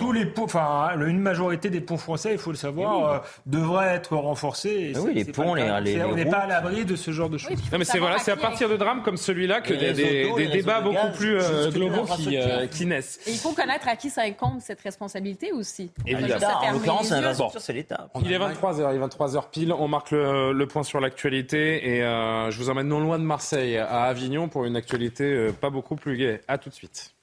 tous 0.01 0.11
les 0.11 0.27
ponts, 0.27 0.45
enfin 0.45 0.91
une 0.99 1.21
majorité 1.21 1.71
des 1.71 1.81
ponts 1.81 1.97
français, 1.97 2.33
il 2.33 2.39
faut 2.39 2.51
le 2.51 2.57
savoir, 2.57 3.09
euh, 3.09 3.19
devraient 3.47 3.95
être 3.95 4.17
renforcés. 4.17 4.95
oui, 4.97 5.15
les 5.15 5.25
ponts, 5.25 5.55
les, 5.55 6.03
on 6.03 6.15
n'est 6.17 6.27
pas 6.27 6.39
à 6.39 6.47
l'abri 6.49 6.85
de 6.85 6.97
ce 6.97 7.13
genre 7.13 7.31
de 7.31 7.39
choses. 7.39 7.53
non, 7.73 7.79
mais 7.79 7.85
c'est 7.85 8.01
voilà, 8.01 8.19
c'est 8.19 8.33
à 8.33 8.37
partir 8.37 8.69
de 8.69 8.77
drames 8.77 9.03
comme 9.03 9.17
celui-là 9.17 9.61
que 9.61 9.75
des, 9.75 9.93
des, 9.93 10.49
débats 10.49 10.81
beaucoup 10.81 11.13
plus 11.17 11.37
euh, 11.41 11.71
globaux 11.71 12.05
qui, 12.17 12.37
qui, 12.73 12.85
naissent. 12.85 13.21
Et 13.29 13.31
il 13.31 13.39
faut 13.39 13.53
connaître 13.53 13.87
à 13.87 13.95
qui 13.95 14.11
ça 14.11 14.23
incombe 14.23 14.59
cette 14.59 14.81
responsabilité 14.81 15.53
aussi. 15.53 15.93
Évidemment. 16.05 16.47
En 16.63 16.73
l'occurrence, 16.73 17.15
c'est 17.59 17.73
l'État. 17.73 18.09
Il 18.23 18.33
est 18.33 18.39
23 18.39 18.81
h 18.81 18.91
il 18.91 18.97
est 18.97 18.99
23 18.99 19.35
h 19.37 19.51
pile. 19.51 19.73
On 19.73 19.87
marque 19.87 20.11
le 20.11 20.67
point 20.67 20.83
sur 20.83 20.99
l'actualité 20.99 21.97
et 21.97 22.01
je 22.01 22.59
vous 22.59 22.71
emmène 22.71 22.89
non 22.89 22.99
loin 22.99 23.21
de 23.21 23.25
Marseille 23.25 23.68
à 23.77 24.05
Avignon 24.05 24.49
pour 24.49 24.65
une 24.65 24.77
actualité 24.77 25.25
euh, 25.25 25.53
pas 25.53 25.69
beaucoup 25.71 25.97
plus 25.97 26.17
gaie. 26.17 26.41
A 26.49 26.57
tout 26.57 26.71
de 26.71 26.75
suite. 26.75 27.15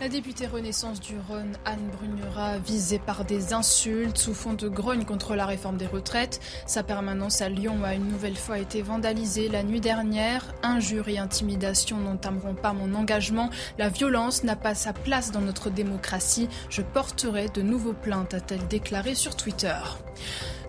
La 0.00 0.08
députée 0.08 0.46
Renaissance 0.46 0.98
du 0.98 1.18
Rhône, 1.28 1.58
Anne 1.66 1.90
Brunera, 1.92 2.56
visée 2.56 2.98
par 2.98 3.26
des 3.26 3.52
insultes 3.52 4.16
sous 4.16 4.32
fond 4.32 4.54
de 4.54 4.66
grogne 4.66 5.04
contre 5.04 5.34
la 5.34 5.44
réforme 5.44 5.76
des 5.76 5.86
retraites. 5.86 6.40
Sa 6.64 6.82
permanence 6.82 7.42
à 7.42 7.50
Lyon 7.50 7.84
a 7.84 7.94
une 7.94 8.08
nouvelle 8.08 8.38
fois 8.38 8.58
été 8.58 8.80
vandalisée 8.80 9.50
la 9.50 9.62
nuit 9.62 9.82
dernière. 9.82 10.54
Injures 10.62 11.10
et 11.10 11.18
intimidations 11.18 11.98
n'entameront 11.98 12.54
pas 12.54 12.72
mon 12.72 12.94
engagement. 12.94 13.50
La 13.76 13.90
violence 13.90 14.42
n'a 14.42 14.56
pas 14.56 14.74
sa 14.74 14.94
place 14.94 15.32
dans 15.32 15.42
notre 15.42 15.68
démocratie. 15.68 16.48
Je 16.70 16.80
porterai 16.80 17.48
de 17.50 17.60
nouveaux 17.60 17.92
plaintes, 17.92 18.32
a-t-elle 18.32 18.66
déclaré 18.68 19.14
sur 19.14 19.36
Twitter. 19.36 19.76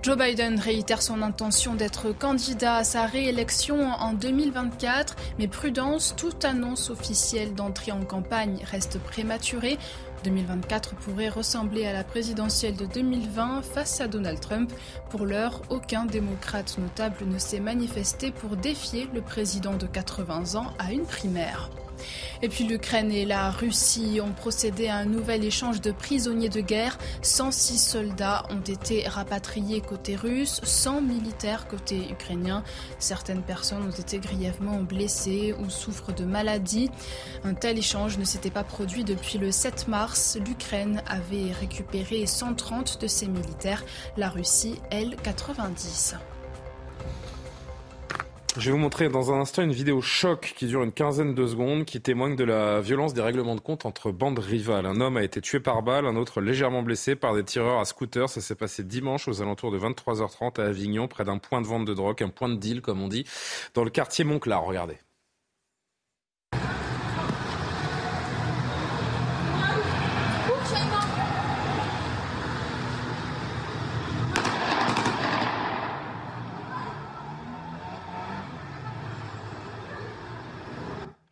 Joe 0.03 0.17
Biden 0.17 0.59
réitère 0.59 0.99
son 0.99 1.21
intention 1.21 1.75
d'être 1.75 2.11
candidat 2.11 2.77
à 2.77 2.83
sa 2.83 3.05
réélection 3.05 3.91
en 3.91 4.13
2024, 4.13 5.15
mais 5.37 5.47
prudence, 5.47 6.15
toute 6.17 6.43
annonce 6.43 6.89
officielle 6.89 7.53
d'entrée 7.53 7.91
en 7.91 8.03
campagne 8.03 8.63
reste 8.63 8.97
prématurée. 8.97 9.77
2024 10.23 10.95
pourrait 10.95 11.29
ressembler 11.29 11.85
à 11.85 11.93
la 11.93 12.03
présidentielle 12.03 12.75
de 12.75 12.87
2020 12.87 13.61
face 13.61 14.01
à 14.01 14.07
Donald 14.07 14.39
Trump. 14.39 14.73
Pour 15.11 15.27
l'heure, 15.27 15.61
aucun 15.69 16.05
démocrate 16.05 16.79
notable 16.79 17.17
ne 17.27 17.37
s'est 17.37 17.59
manifesté 17.59 18.31
pour 18.31 18.57
défier 18.57 19.07
le 19.13 19.21
président 19.21 19.75
de 19.75 19.85
80 19.85 20.55
ans 20.55 20.73
à 20.79 20.93
une 20.93 21.05
primaire. 21.05 21.69
Et 22.41 22.49
puis 22.49 22.63
l'Ukraine 22.63 23.11
et 23.11 23.25
la 23.25 23.51
Russie 23.51 24.19
ont 24.23 24.33
procédé 24.33 24.87
à 24.87 24.97
un 24.97 25.05
nouvel 25.05 25.43
échange 25.43 25.81
de 25.81 25.91
prisonniers 25.91 26.49
de 26.49 26.61
guerre. 26.61 26.97
106 27.21 27.77
soldats 27.77 28.45
ont 28.49 28.61
été 28.61 29.07
rapatriés 29.07 29.81
côté 29.81 30.15
russe, 30.15 30.61
100 30.63 31.01
militaires 31.01 31.67
côté 31.67 32.09
ukrainien. 32.11 32.63
Certaines 32.99 33.43
personnes 33.43 33.83
ont 33.87 34.01
été 34.01 34.19
grièvement 34.19 34.81
blessées 34.81 35.53
ou 35.59 35.69
souffrent 35.69 36.13
de 36.13 36.25
maladies. 36.25 36.89
Un 37.43 37.53
tel 37.53 37.77
échange 37.77 38.17
ne 38.17 38.23
s'était 38.23 38.49
pas 38.49 38.63
produit 38.63 39.03
depuis 39.03 39.37
le 39.37 39.51
7 39.51 39.87
mars. 39.87 40.37
L'Ukraine 40.45 41.03
avait 41.07 41.51
récupéré 41.51 42.25
130 42.25 43.01
de 43.01 43.07
ses 43.07 43.27
militaires, 43.27 43.83
la 44.17 44.29
Russie, 44.29 44.75
elle, 44.89 45.15
90. 45.17 46.15
Je 48.57 48.65
vais 48.65 48.71
vous 48.71 48.77
montrer 48.77 49.07
dans 49.07 49.31
un 49.31 49.39
instant 49.39 49.61
une 49.61 49.71
vidéo 49.71 50.01
choc 50.01 50.53
qui 50.57 50.65
dure 50.65 50.83
une 50.83 50.91
quinzaine 50.91 51.33
de 51.33 51.47
secondes 51.47 51.85
qui 51.85 52.01
témoigne 52.01 52.35
de 52.35 52.43
la 52.43 52.81
violence 52.81 53.13
des 53.13 53.21
règlements 53.21 53.55
de 53.55 53.61
compte 53.61 53.85
entre 53.85 54.11
bandes 54.11 54.39
rivales. 54.39 54.85
Un 54.85 54.99
homme 54.99 55.15
a 55.15 55.23
été 55.23 55.39
tué 55.39 55.61
par 55.61 55.83
balle, 55.83 56.05
un 56.05 56.17
autre 56.17 56.41
légèrement 56.41 56.83
blessé 56.83 57.15
par 57.15 57.33
des 57.33 57.45
tireurs 57.45 57.79
à 57.79 57.85
scooter. 57.85 58.27
Ça 58.27 58.41
s'est 58.41 58.55
passé 58.55 58.83
dimanche 58.83 59.29
aux 59.29 59.41
alentours 59.41 59.71
de 59.71 59.79
23h30 59.79 60.59
à 60.59 60.65
Avignon, 60.65 61.07
près 61.07 61.23
d'un 61.23 61.37
point 61.37 61.61
de 61.61 61.67
vente 61.67 61.85
de 61.85 61.93
drogue, 61.93 62.21
un 62.23 62.29
point 62.29 62.49
de 62.49 62.55
deal 62.55 62.81
comme 62.81 63.01
on 63.01 63.07
dit, 63.07 63.25
dans 63.73 63.85
le 63.85 63.89
quartier 63.89 64.25
Montclar. 64.25 64.65
Regardez. 64.65 64.97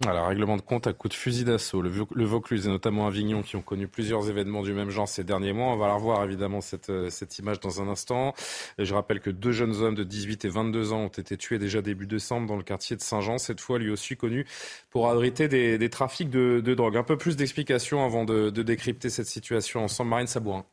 Alors, 0.09 0.27
règlement 0.27 0.57
de 0.57 0.61
compte 0.61 0.87
à 0.87 0.93
coup 0.93 1.07
de 1.07 1.13
fusil 1.13 1.43
d'assaut. 1.43 1.83
Le, 1.83 2.25
Vaucluse 2.25 2.65
et 2.65 2.69
notamment 2.69 3.05
Avignon 3.05 3.43
qui 3.43 3.55
ont 3.55 3.61
connu 3.61 3.87
plusieurs 3.87 4.27
événements 4.27 4.63
du 4.63 4.73
même 4.73 4.89
genre 4.89 5.07
ces 5.07 5.23
derniers 5.23 5.53
mois. 5.53 5.71
On 5.71 5.77
va 5.77 5.87
la 5.87 5.93
revoir 5.93 6.23
évidemment 6.23 6.61
cette, 6.61 6.89
euh, 6.89 7.11
cette 7.11 7.37
image 7.37 7.59
dans 7.59 7.79
un 7.79 7.87
instant. 7.87 8.33
Et 8.79 8.85
je 8.85 8.93
rappelle 8.95 9.19
que 9.19 9.29
deux 9.29 9.51
jeunes 9.51 9.75
hommes 9.75 9.93
de 9.93 10.03
18 10.03 10.45
et 10.45 10.49
22 10.49 10.93
ans 10.93 11.01
ont 11.01 11.07
été 11.07 11.37
tués 11.37 11.59
déjà 11.59 11.83
début 11.83 12.07
décembre 12.07 12.47
dans 12.47 12.57
le 12.57 12.63
quartier 12.63 12.95
de 12.95 13.01
Saint-Jean. 13.01 13.37
Cette 13.37 13.61
fois, 13.61 13.77
lui 13.77 13.91
aussi 13.91 14.17
connu 14.17 14.47
pour 14.89 15.09
abriter 15.09 15.47
des, 15.47 15.89
trafics 15.89 16.31
de, 16.31 16.59
de, 16.59 16.73
drogue. 16.73 16.97
Un 16.97 17.03
peu 17.03 17.17
plus 17.17 17.35
d'explications 17.35 18.03
avant 18.03 18.25
de, 18.25 18.49
de 18.49 18.63
décrypter 18.63 19.11
cette 19.11 19.27
situation 19.27 19.83
ensemble. 19.83 20.09
Marine 20.09 20.27
Sabourin. 20.27 20.65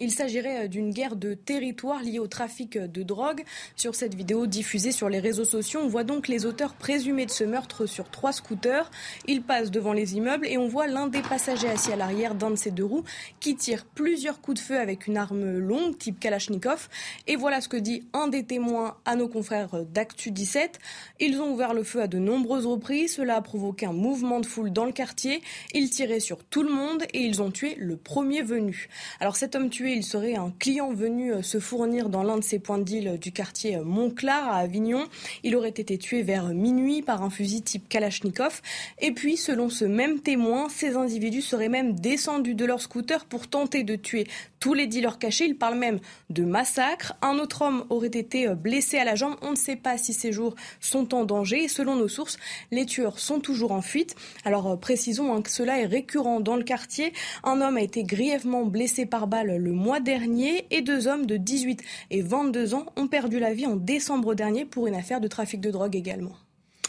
Il 0.00 0.10
s'agirait 0.10 0.64
euh, 0.64 0.66
d'une 0.66 0.90
guerre 0.90 1.14
de 1.14 1.34
territoire 1.34 2.02
liée 2.02 2.18
au 2.18 2.26
trafic 2.26 2.76
de 2.76 3.02
drogue. 3.04 3.44
Sur 3.76 3.94
cette 3.94 4.16
vidéo 4.16 4.48
diffusée 4.48 4.90
sur 4.90 5.08
les 5.08 5.20
réseaux 5.20 5.44
sociaux, 5.44 5.82
on 5.84 5.86
voit 5.86 6.02
donc 6.02 6.26
les 6.26 6.46
auteurs 6.46 6.74
présumés 6.74 7.26
de 7.26 7.30
ce 7.30 7.44
meurtre 7.44 7.86
sur 7.86 8.10
trois 8.10 8.32
scooters. 8.32 8.90
Ils 9.28 9.40
passent 9.40 9.70
devant 9.70 9.92
les 9.92 10.16
immeubles 10.16 10.48
et 10.48 10.58
on 10.58 10.66
voit 10.66 10.88
l'un 10.88 11.06
des 11.06 11.22
passagers 11.22 11.68
assis 11.68 11.92
à 11.92 11.96
l'arrière 11.96 12.34
d'un 12.34 12.50
de 12.50 12.56
ces 12.56 12.72
deux 12.72 12.84
roues 12.84 13.04
qui 13.38 13.54
tire 13.54 13.84
plusieurs 13.84 14.40
coups 14.40 14.60
de 14.60 14.66
feu 14.66 14.80
avec 14.80 15.06
une 15.06 15.16
arme 15.16 15.58
longue 15.58 15.96
type 15.96 16.18
Kalachnikov. 16.18 16.88
Et 17.28 17.36
voilà 17.36 17.60
ce 17.60 17.68
que 17.68 17.76
dit 17.76 18.02
un 18.14 18.26
des 18.26 18.42
témoins 18.42 18.96
à 19.04 19.14
nos 19.14 19.28
confrères 19.28 19.84
d'Actu 19.84 20.32
17. 20.32 20.80
Ils 21.20 21.40
ont 21.40 21.52
ouvert 21.52 21.72
le 21.72 21.84
feu 21.84 22.02
à 22.02 22.08
de 22.08 22.18
nombreuses 22.18 22.66
reprises. 22.66 23.14
Cela 23.14 23.36
a 23.36 23.42
provoqué 23.42 23.86
un 23.86 23.92
mouvement 23.92 24.40
de 24.40 24.46
foule 24.46 24.72
dans 24.72 24.86
le 24.86 24.92
quartier. 24.92 25.40
Ils 25.72 25.88
tiraient 25.88 26.18
sur 26.18 26.42
tout 26.42 26.64
le 26.64 26.72
monde 26.72 27.04
et 27.12 27.20
ils 27.20 27.40
ont 27.42 27.52
tué 27.52 27.76
le 27.78 27.96
premier 27.96 28.42
venu. 28.42 28.88
Alors 29.20 29.36
cet 29.36 29.54
homme 29.54 29.70
tué 29.70 29.83
il 29.92 30.02
serait 30.02 30.34
un 30.34 30.52
client 30.58 30.92
venu 30.92 31.32
euh, 31.32 31.42
se 31.42 31.60
fournir 31.60 32.08
dans 32.08 32.22
l'un 32.22 32.38
de 32.38 32.44
ces 32.44 32.58
points 32.58 32.78
de 32.78 32.84
deal 32.84 33.18
du 33.18 33.32
quartier 33.32 33.76
euh, 33.76 33.84
Montclar 33.84 34.48
à 34.48 34.56
Avignon. 34.56 35.06
Il 35.42 35.56
aurait 35.56 35.68
été 35.68 35.98
tué 35.98 36.22
vers 36.22 36.48
minuit 36.48 37.02
par 37.02 37.22
un 37.22 37.30
fusil 37.30 37.62
type 37.62 37.88
Kalachnikov. 37.88 38.62
Et 39.00 39.12
puis, 39.12 39.36
selon 39.36 39.68
ce 39.68 39.84
même 39.84 40.20
témoin, 40.20 40.68
ces 40.68 40.96
individus 40.96 41.42
seraient 41.42 41.68
même 41.68 41.94
descendus 41.94 42.54
de 42.54 42.64
leur 42.64 42.80
scooter 42.80 43.24
pour 43.24 43.48
tenter 43.48 43.82
de 43.82 43.96
tuer 43.96 44.26
tous 44.64 44.72
les 44.72 44.86
dealers 44.86 45.18
cachés. 45.18 45.44
Il 45.44 45.58
parle 45.58 45.76
même 45.76 46.00
de 46.30 46.42
massacre. 46.42 47.12
Un 47.20 47.38
autre 47.38 47.60
homme 47.60 47.84
aurait 47.90 48.06
été 48.06 48.48
euh, 48.48 48.54
blessé 48.54 48.96
à 48.96 49.04
la 49.04 49.14
jambe. 49.14 49.36
On 49.42 49.50
ne 49.50 49.56
sait 49.56 49.76
pas 49.76 49.98
si 49.98 50.14
ces 50.14 50.32
jours 50.32 50.54
sont 50.80 51.14
en 51.14 51.26
danger. 51.26 51.68
Selon 51.68 51.96
nos 51.96 52.08
sources, 52.08 52.38
les 52.70 52.86
tueurs 52.86 53.18
sont 53.18 53.40
toujours 53.40 53.72
en 53.72 53.82
fuite. 53.82 54.16
Alors 54.46 54.80
précisons 54.80 55.34
hein, 55.34 55.42
que 55.42 55.50
cela 55.50 55.80
est 55.80 55.84
récurrent 55.84 56.40
dans 56.40 56.56
le 56.56 56.64
quartier. 56.64 57.12
Un 57.42 57.60
homme 57.60 57.76
a 57.76 57.82
été 57.82 58.04
grièvement 58.04 58.64
blessé 58.64 59.04
par 59.04 59.26
balle 59.26 59.54
le 59.54 59.72
mois 59.72 60.00
dernier 60.00 60.66
et 60.70 60.80
deux 60.80 61.08
hommes 61.08 61.26
de 61.26 61.36
18 61.36 61.82
et 62.10 62.22
22 62.22 62.72
ans 62.72 62.86
ont 62.96 63.06
perdu 63.06 63.38
la 63.40 63.52
vie 63.52 63.66
en 63.66 63.76
décembre 63.76 64.34
dernier 64.34 64.64
pour 64.64 64.86
une 64.86 64.94
affaire 64.94 65.20
de 65.20 65.28
trafic 65.28 65.60
de 65.60 65.70
drogue 65.70 65.94
également. 65.94 66.32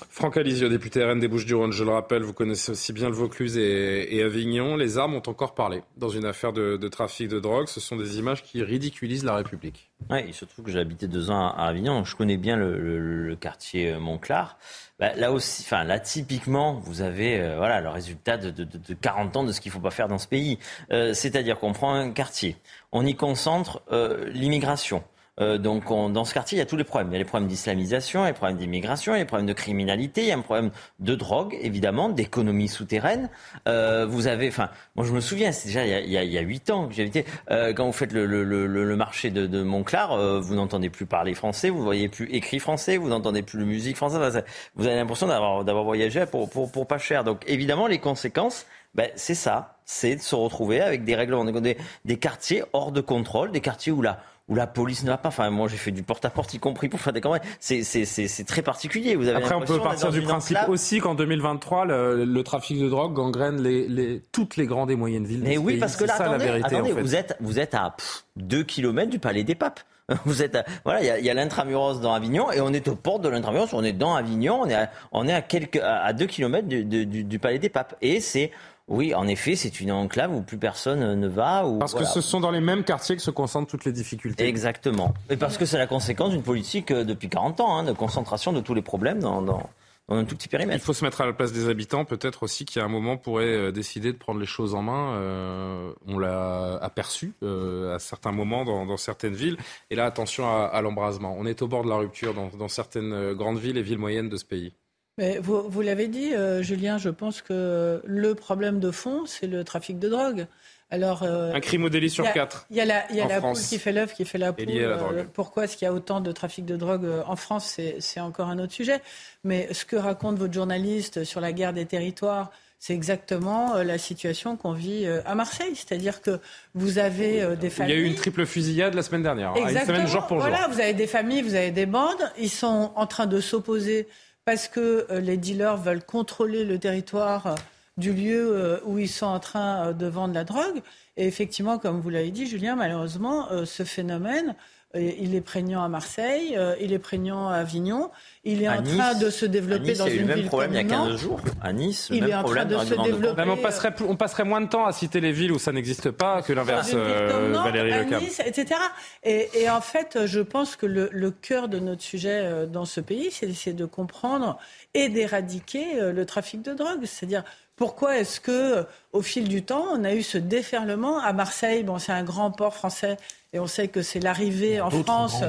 Franck 0.10 0.38
Alizio, 0.38 0.68
député 0.70 1.04
RN 1.04 1.20
des 1.20 1.28
Bouches-du-Rhône, 1.28 1.72
je 1.72 1.84
le 1.84 1.92
rappelle, 1.92 2.24
vous 2.24 2.34
connaissez 2.34 2.72
aussi 2.72 2.92
bien 2.92 3.10
le 3.10 3.16
Vaucluse 3.16 3.58
et, 3.58 4.24
Avignon. 4.24 4.76
Les 4.76 4.98
armes 4.98 5.16
ont 5.16 5.24
encore 5.28 5.56
parlé 5.56 5.84
dans 5.98 6.10
une 6.10 6.26
affaire 6.26 6.52
de, 6.52 6.88
trafic 6.88 7.28
de 7.28 7.40
drogue. 7.40 7.68
Ce 7.68 7.80
sont 7.80 7.96
des 7.96 8.18
images 8.18 8.44
qui 8.44 8.62
ridiculisent 8.64 9.24
la 9.24 9.36
République. 9.36 9.90
Oui, 10.10 10.20
il 10.28 10.34
se 10.34 10.46
trouve 10.46 10.66
que 10.66 10.72
j'ai 10.72 10.80
habité 10.80 11.08
deux 11.08 11.32
ans 11.32 11.48
à 11.50 11.68
Avignon. 11.68 12.04
Je 12.04 12.16
connais 12.16 12.38
bien 12.38 12.58
le, 12.58 13.38
quartier 13.40 13.96
Montclar. 13.98 14.58
Bah, 15.00 15.14
là 15.16 15.32
aussi, 15.34 15.64
enfin 15.66 15.84
là 15.84 16.00
typiquement, 16.00 16.76
vous 16.76 17.02
avez 17.02 17.42
euh, 17.42 17.58
voilà 17.58 17.82
le 17.82 17.90
résultat 17.90 18.38
de, 18.38 18.50
de, 18.50 18.64
de, 18.64 18.94
40 18.94 19.36
ans 19.36 19.44
de 19.44 19.52
ce 19.52 19.60
qu'il 19.60 19.70
ne 19.70 19.74
faut 19.74 19.82
pas 19.82 19.92
faire 19.92 20.08
dans 20.08 20.18
ce 20.18 20.28
pays. 20.28 20.58
Euh, 20.92 21.14
c'est-à-dire 21.14 21.60
qu'on 21.60 21.74
prend 21.74 21.94
un 21.94 22.12
quartier, 22.12 22.56
on 22.94 23.06
y 23.06 23.14
concentre 23.14 23.82
euh, 23.92 24.30
l'immigration. 24.30 25.04
Euh, 25.40 25.58
donc 25.58 25.86
dans 25.88 26.26
ce 26.26 26.34
quartier, 26.34 26.58
il 26.58 26.60
y 26.60 26.62
a 26.62 26.66
tous 26.66 26.78
les 26.78 26.84
problèmes. 26.84 27.10
Il 27.10 27.14
y 27.14 27.16
a 27.16 27.20
les 27.20 27.26
problèmes 27.26 27.50
d'islamisation, 27.50 28.26
les 28.26 28.34
problèmes 28.34 28.58
d'immigration, 28.58 29.14
les 29.14 29.26
problèmes 29.26 29.48
de 29.48 29.54
criminalité, 29.54 30.22
il 30.22 30.28
y 30.28 30.32
a 30.32 30.38
un 30.38 30.42
problème 30.42 30.72
de 31.00 31.16
drogue, 31.16 31.58
évidemment, 31.62 32.10
d'économie 32.10 32.68
souterraine. 32.68 33.30
Euh, 33.68 34.06
vous 34.06 34.28
avez, 34.28 34.48
enfin, 34.48 34.70
moi 34.96 35.06
je 35.06 35.14
me 35.14 35.20
souviens, 35.20 35.52
c'est 35.52 35.68
déjà 35.68 35.86
il 35.86 36.10
y, 36.12 36.18
a, 36.18 36.24
il 36.24 36.32
y 36.32 36.38
a 36.38 36.42
8 36.42 36.70
ans 36.70 36.88
que 36.88 37.02
habité, 37.02 37.26
euh, 37.52 37.74
quand 37.74 37.86
vous 37.86 37.92
faites 37.92 38.14
le, 38.14 38.26
le, 38.26 38.44
le, 38.44 38.68
le 38.68 38.96
marché 38.96 39.30
de, 39.30 39.46
de 39.48 39.64
Montclar, 39.64 40.12
euh, 40.14 40.40
vous 40.40 40.56
n'entendez 40.56 40.90
plus 40.90 41.06
parler 41.06 41.34
français, 41.34 41.70
vous 41.70 41.80
ne 41.80 41.84
voyez 41.84 42.10
plus 42.10 42.28
écrit 42.32 42.60
français, 42.60 42.98
vous 42.98 43.10
n'entendez 43.10 43.42
plus 43.42 43.60
de 43.60 43.66
musique 43.66 43.98
française. 43.98 44.44
Vous 44.76 44.88
avez 44.88 44.96
l'impression 44.96 45.28
d'avoir, 45.28 45.64
d'avoir 45.64 45.84
voyagé 45.84 46.26
pour, 46.26 46.50
pour, 46.50 46.72
pour 46.72 46.88
pas 46.88 46.98
cher. 46.98 47.24
Donc 47.24 47.44
évidemment, 47.48 47.88
les 47.88 48.00
conséquences, 48.00 48.66
ben, 48.96 49.10
c'est 49.16 49.36
ça, 49.36 49.78
c'est 49.84 50.16
de 50.16 50.22
se 50.22 50.36
retrouver 50.36 50.80
avec 50.82 51.04
des 51.04 51.16
règlements, 51.16 51.44
des, 51.44 52.18
quartiers 52.18 52.64
hors 52.72 52.94
de 52.94 53.02
contrôle, 53.02 53.52
des 53.52 53.60
quartiers 53.60 53.92
où 53.92 54.02
la 54.02 54.20
où 54.48 54.56
la 54.56 54.68
police 54.68 55.04
ne 55.04 55.10
va 55.10 55.18
pas. 55.18 55.30
Enfin, 55.30 55.50
moi, 55.50 55.68
j'ai 55.68 55.78
fait 55.78 55.92
du 55.92 56.04
porte-à-porte, 56.04 56.54
y 56.54 56.60
compris 56.60 56.88
pour 56.88 57.00
faire 57.00 57.14
des 57.14 57.22
campagnes. 57.22 57.42
C'est 57.60 58.46
très 58.46 58.62
particulier. 58.62 59.16
Vous 59.16 59.28
avez 59.28 59.38
Après, 59.38 59.56
on 59.56 59.62
peut 59.62 59.80
partir 59.80 60.12
du 60.12 60.22
principe 60.22 60.58
aussi 60.68 61.00
qu'en 61.00 61.16
2023, 61.16 61.86
le, 61.86 62.26
le, 62.26 62.44
trafic 62.44 62.80
de 62.80 62.88
drogue 62.88 63.14
gangrène 63.14 63.62
les, 63.62 63.88
les, 63.88 64.22
toutes 64.32 64.56
les 64.56 64.68
grandes 64.68 64.92
et 64.92 64.96
moyennes 64.96 65.26
villes. 65.26 65.42
Mais 65.44 65.58
oui, 65.58 65.74
pays. 65.74 65.80
parce 65.80 65.96
que 65.96 66.04
là, 66.04 66.16
ça, 66.16 66.26
attendez, 66.26 66.46
la 66.46 66.52
vérité, 66.52 66.76
en 66.76 66.86
fait. 66.86 66.92
vous 66.92 67.16
êtes, 67.16 67.36
vous 67.40 67.60
êtes 67.60 67.74
à 67.74 67.96
2 68.36 68.64
km 68.64 69.10
du 69.10 69.20
Palais 69.20 69.44
des 69.44 69.56
Papes. 69.56 69.80
Vous 70.26 70.44
êtes, 70.44 70.56
voilà, 70.84 71.18
il 71.18 71.26
y 71.26 71.30
a, 71.32 71.34
l'intramuros 71.34 72.00
dans 72.00 72.14
Avignon 72.14 72.52
et 72.52 72.62
on 72.62 72.72
est 72.74 72.88
aux 72.88 72.96
portes 72.96 73.24
de 73.24 73.30
l'intramuros. 73.30 73.74
On 73.74 73.84
est 73.84 73.92
dans 73.92 74.14
Avignon. 74.14 74.62
On 74.62 74.70
est 74.70 74.76
à, 74.76 74.92
on 75.12 75.28
est 75.28 75.34
à 75.34 75.42
quelques, 75.42 75.82
à, 75.82 76.14
deux 76.14 76.28
kilomètres 76.28 76.68
du, 76.68 76.84
du, 76.86 77.40
Palais 77.40 77.58
des 77.58 77.70
Papes. 77.70 77.96
Et 78.04 78.20
c'est 78.20 78.52
oui, 78.88 79.16
en 79.16 79.28
effet, 79.28 79.56
c'est 79.56 79.82
une 79.82 79.92
enclave 79.92 80.34
où 80.34 80.42
plus 80.42 80.60
personne 80.60 81.20
ne 81.20 81.28
va. 81.28 81.66
parce 81.80 81.96
que 81.96 82.06
ce 82.06 82.22
sont 82.22 82.40
dans 82.40 82.52
les 82.52 82.62
mêmes 82.62 82.84
quartiers 82.84 83.16
que 83.16 83.22
se 83.22 83.32
concentrent 83.32 83.70
toutes 83.70 83.86
les 83.86 83.92
difficultés. 83.92 84.48
Exactement. 84.48 85.14
Et 85.30 85.38
parce 85.38 85.58
que 85.58 85.66
c'est 85.66 85.80
la 85.80 85.88
conséquence 85.88 86.32
d'une 86.32 86.44
politique 86.44 86.92
euh, 86.92 87.04
depuis 87.04 87.28
40 87.28 87.62
ans, 87.62 87.78
hein, 87.78 87.84
de 87.84 87.94
concentration 87.94 88.54
de 88.54 88.62
tous 88.62 88.76
les 88.76 88.84
problèmes 88.84 89.20
dans, 89.20 89.42
dans, 89.42 89.68
dans, 90.08 90.16
un 90.16 90.24
tout 90.24 90.36
petit 90.36 90.50
périmètre. 90.50 90.80
Il 90.80 90.86
faut 90.86 90.94
se 90.94 91.04
mettre 91.04 91.22
à 91.22 91.26
la 91.26 91.34
place 91.34 91.52
des 91.52 91.68
habitants. 91.68 92.06
Peut-être 92.06 92.44
aussi 92.44 92.66
qu'il 92.66 92.80
y 92.80 92.84
a 92.84 92.86
un 92.86 92.90
moment 92.90 93.18
pourrait 93.18 93.46
euh, 93.46 93.72
décider 93.72 94.14
de 94.14 94.18
prendre 94.20 94.40
les 94.40 94.46
choses 94.46 94.76
en 94.76 94.84
main. 94.84 95.16
Euh, 95.16 95.92
on 96.06 96.20
l'a 96.20 96.78
aperçu 96.80 97.34
à 97.42 97.98
certains 97.98 98.34
moments 98.34 98.66
dans, 98.66 98.86
dans, 98.86 98.98
certaines 98.98 99.34
villes. 99.34 99.58
Et 99.90 99.96
là, 99.96 100.06
attention 100.06 100.46
à, 100.46 100.66
à 100.66 100.82
l'embrasement. 100.84 101.36
On 101.40 101.48
est 101.48 101.64
au 101.64 101.68
bord 101.68 101.84
de 101.84 101.90
la 101.90 101.96
rupture 101.96 102.36
dans, 102.36 102.50
dans 102.50 102.68
certaines 102.68 103.34
grandes 103.34 103.58
villes 103.58 103.80
et 103.80 103.82
villes 103.82 103.98
moyennes 103.98 104.30
de 104.30 104.38
ce 104.38 104.46
pays. 104.46 104.74
Mais 105.18 105.38
vous, 105.40 105.70
vous 105.70 105.82
l'avez 105.82 106.08
dit, 106.08 106.34
euh, 106.34 106.62
Julien, 106.62 106.98
je 106.98 107.10
pense 107.10 107.42
que 107.42 108.02
le 108.06 108.36
problème 108.36 108.80
de 108.80 108.92
fond, 108.92 109.26
c'est 109.26 109.48
le 109.48 109.64
trafic 109.64 109.98
de 109.98 110.10
drogue. 110.10 110.48
Alors, 110.92 111.24
euh, 111.24 111.54
un 111.54 111.60
crime 111.62 111.86
au 111.86 111.90
délit 111.90 112.10
sur 112.10 112.32
quatre. 112.32 112.68
Il 112.70 112.76
y 112.76 112.82
a 112.82 112.86
la, 112.86 113.12
y 113.12 113.20
a 113.20 113.28
la 113.28 113.42
poule 113.42 113.58
qui 113.58 113.80
fait 113.80 113.92
l'œuf, 113.92 114.14
qui 114.14 114.26
fait 114.26 114.38
la 114.38 114.54
poule. 114.54 114.66
Euh, 114.70 115.24
pourquoi 115.34 115.64
est-ce 115.64 115.78
qu'il 115.78 115.86
y 115.86 115.90
a 115.90 115.94
autant 115.94 116.22
de 116.22 116.32
trafic 116.32 116.66
de 116.66 116.76
drogue 116.76 117.08
en 117.26 117.36
France 117.36 117.80
C'est 118.00 118.20
encore 118.20 118.50
un 118.50 118.60
autre 118.60 118.74
sujet. 118.74 119.02
Mais 119.44 119.74
ce 119.74 119.86
que 119.86 119.96
raconte 119.96 120.38
votre 120.38 120.54
journaliste 120.54 121.24
sur 121.24 121.40
la 121.40 121.54
guerre 121.54 121.74
des 121.74 121.86
territoires, 121.86 122.52
c'est 122.78 122.94
exactement 122.94 123.82
la 123.82 123.98
situation 123.98 124.58
qu'on 124.58 124.74
vit 124.74 125.08
à 125.26 125.34
Marseille. 125.34 125.76
C'est-à-dire 125.76 126.22
que 126.22 126.40
vous 126.76 127.00
avez 127.00 127.56
des 127.56 127.72
familles. 127.72 127.96
Il 127.96 127.98
y 127.98 128.02
a 128.02 128.06
eu 128.06 128.08
une 128.08 128.16
triple 128.16 128.46
fusillade 128.46 128.94
la 128.94 129.02
semaine 129.02 129.24
dernière. 129.24 129.52
Hein, 129.52 129.56
exactement. 129.56 129.80
Une 129.80 129.86
semaine 129.86 130.08
jour 130.08 130.28
pour 130.28 130.38
voilà, 130.38 130.64
jour. 130.64 130.74
vous 130.74 130.82
avez 130.82 130.94
des 130.94 131.08
familles, 131.08 131.42
vous 131.42 131.56
avez 131.56 131.72
des 131.72 131.88
bandes. 131.88 132.32
Ils 132.38 132.50
sont 132.50 132.92
en 132.96 133.08
train 133.08 133.26
de 133.26 133.40
s'opposer 133.40 134.08
parce 134.46 134.68
que 134.68 135.08
euh, 135.10 135.20
les 135.20 135.38
dealers 135.38 135.78
veulent 135.78 136.06
contrôler 136.06 136.64
le 136.64 136.80
territoire 136.80 137.48
euh, 137.48 137.56
du 137.98 138.14
lieu 138.14 138.56
euh, 138.56 138.80
où 138.86 139.00
ils 139.00 139.10
sont 139.10 139.26
en 139.26 139.40
train 139.40 139.92
de 139.92 140.06
vendre 140.06 140.34
la 140.34 140.44
drogue. 140.44 140.82
Et 141.18 141.28
effectivement, 141.28 141.80
comme 141.80 142.00
vous 142.00 142.10
l'avez 142.10 142.32
dit, 142.32 142.46
Julien, 142.46 142.76
malheureusement, 142.76 143.48
ce 143.66 143.84
phénomène, 143.84 144.54
il 144.96 145.36
est 145.36 145.42
prégnant 145.42 145.84
à 145.84 145.90
Marseille, 145.90 146.58
il 146.80 146.94
est 146.94 147.00
prégnant 147.00 147.50
à 147.50 147.56
Avignon. 147.56 148.12
Il 148.48 148.62
est 148.62 148.70
en 148.70 148.84
train 148.84 149.16
de 149.16 149.32
se 149.32 149.46
développer 149.46 149.96
dans 149.96 150.06
une 150.06 150.32
ville 150.32 150.46
problème 150.46 150.72
il 150.72 150.76
y 150.76 150.80
a 150.80 150.84
15 150.84 151.16
jours. 151.18 151.42
À 151.62 151.74
Nice, 151.74 152.10
il 152.12 152.22
même 152.22 152.30
est 152.30 152.36
en 152.36 152.44
train 152.44 152.66
de 152.66 152.78
se 152.78 152.94
développer. 152.94 153.42
on, 153.42 153.58
passerait, 153.58 153.94
on 154.08 154.16
passerait 154.16 154.44
moins 154.44 154.62
de 154.62 154.68
temps 154.68 154.86
à 154.86 154.92
citer 154.92 155.20
les 155.20 155.32
villes 155.32 155.52
où 155.52 155.58
ça 155.58 155.72
n'existe 155.72 156.12
pas 156.12 156.44
que 156.44 156.54
l'inverse, 156.54 156.92
euh, 156.94 157.54
Valérie 157.54 157.92
Lecam. 157.92 158.22
Nice, 158.22 158.40
etc. 158.46 158.80
Et, 159.24 159.50
et, 159.56 159.70
en 159.70 159.82
fait, 159.82 160.26
je 160.26 160.40
pense 160.42 160.76
que 160.76 160.86
le, 160.86 161.10
le 161.12 161.32
cœur 161.32 161.70
de 161.70 161.80
notre 161.80 162.04
sujet 162.04 162.42
euh, 162.44 162.66
dans 162.68 162.86
ce 162.86 163.02
pays, 163.02 163.30
c'est 163.32 163.48
d'essayer 163.48 163.76
de 163.76 163.86
comprendre 163.86 164.60
et 164.94 165.10
d'éradiquer 165.10 166.00
euh, 166.00 166.12
le 166.14 166.26
trafic 166.26 166.62
de 166.62 166.74
drogue. 166.74 167.06
C'est-à-dire, 167.06 167.44
pourquoi 167.76 168.18
est-ce 168.18 168.40
que, 168.40 168.86
au 169.12 169.22
fil 169.22 169.50
du 169.50 169.64
temps, 169.64 169.86
on 169.92 170.04
a 170.06 170.14
eu 170.14 170.24
ce 170.24 170.38
déferlement 170.38 171.20
à 171.20 171.34
Marseille? 171.34 171.84
Bon, 171.84 172.00
c'est 172.00 172.14
un 172.14 172.24
grand 172.24 172.52
port 172.52 172.74
français 172.74 173.18
et 173.52 173.60
on 173.60 173.68
sait 173.68 173.90
que 173.90 174.02
c'est 174.02 174.20
l'arrivée 174.20 174.80
en 174.80 174.90
France. 174.90 175.42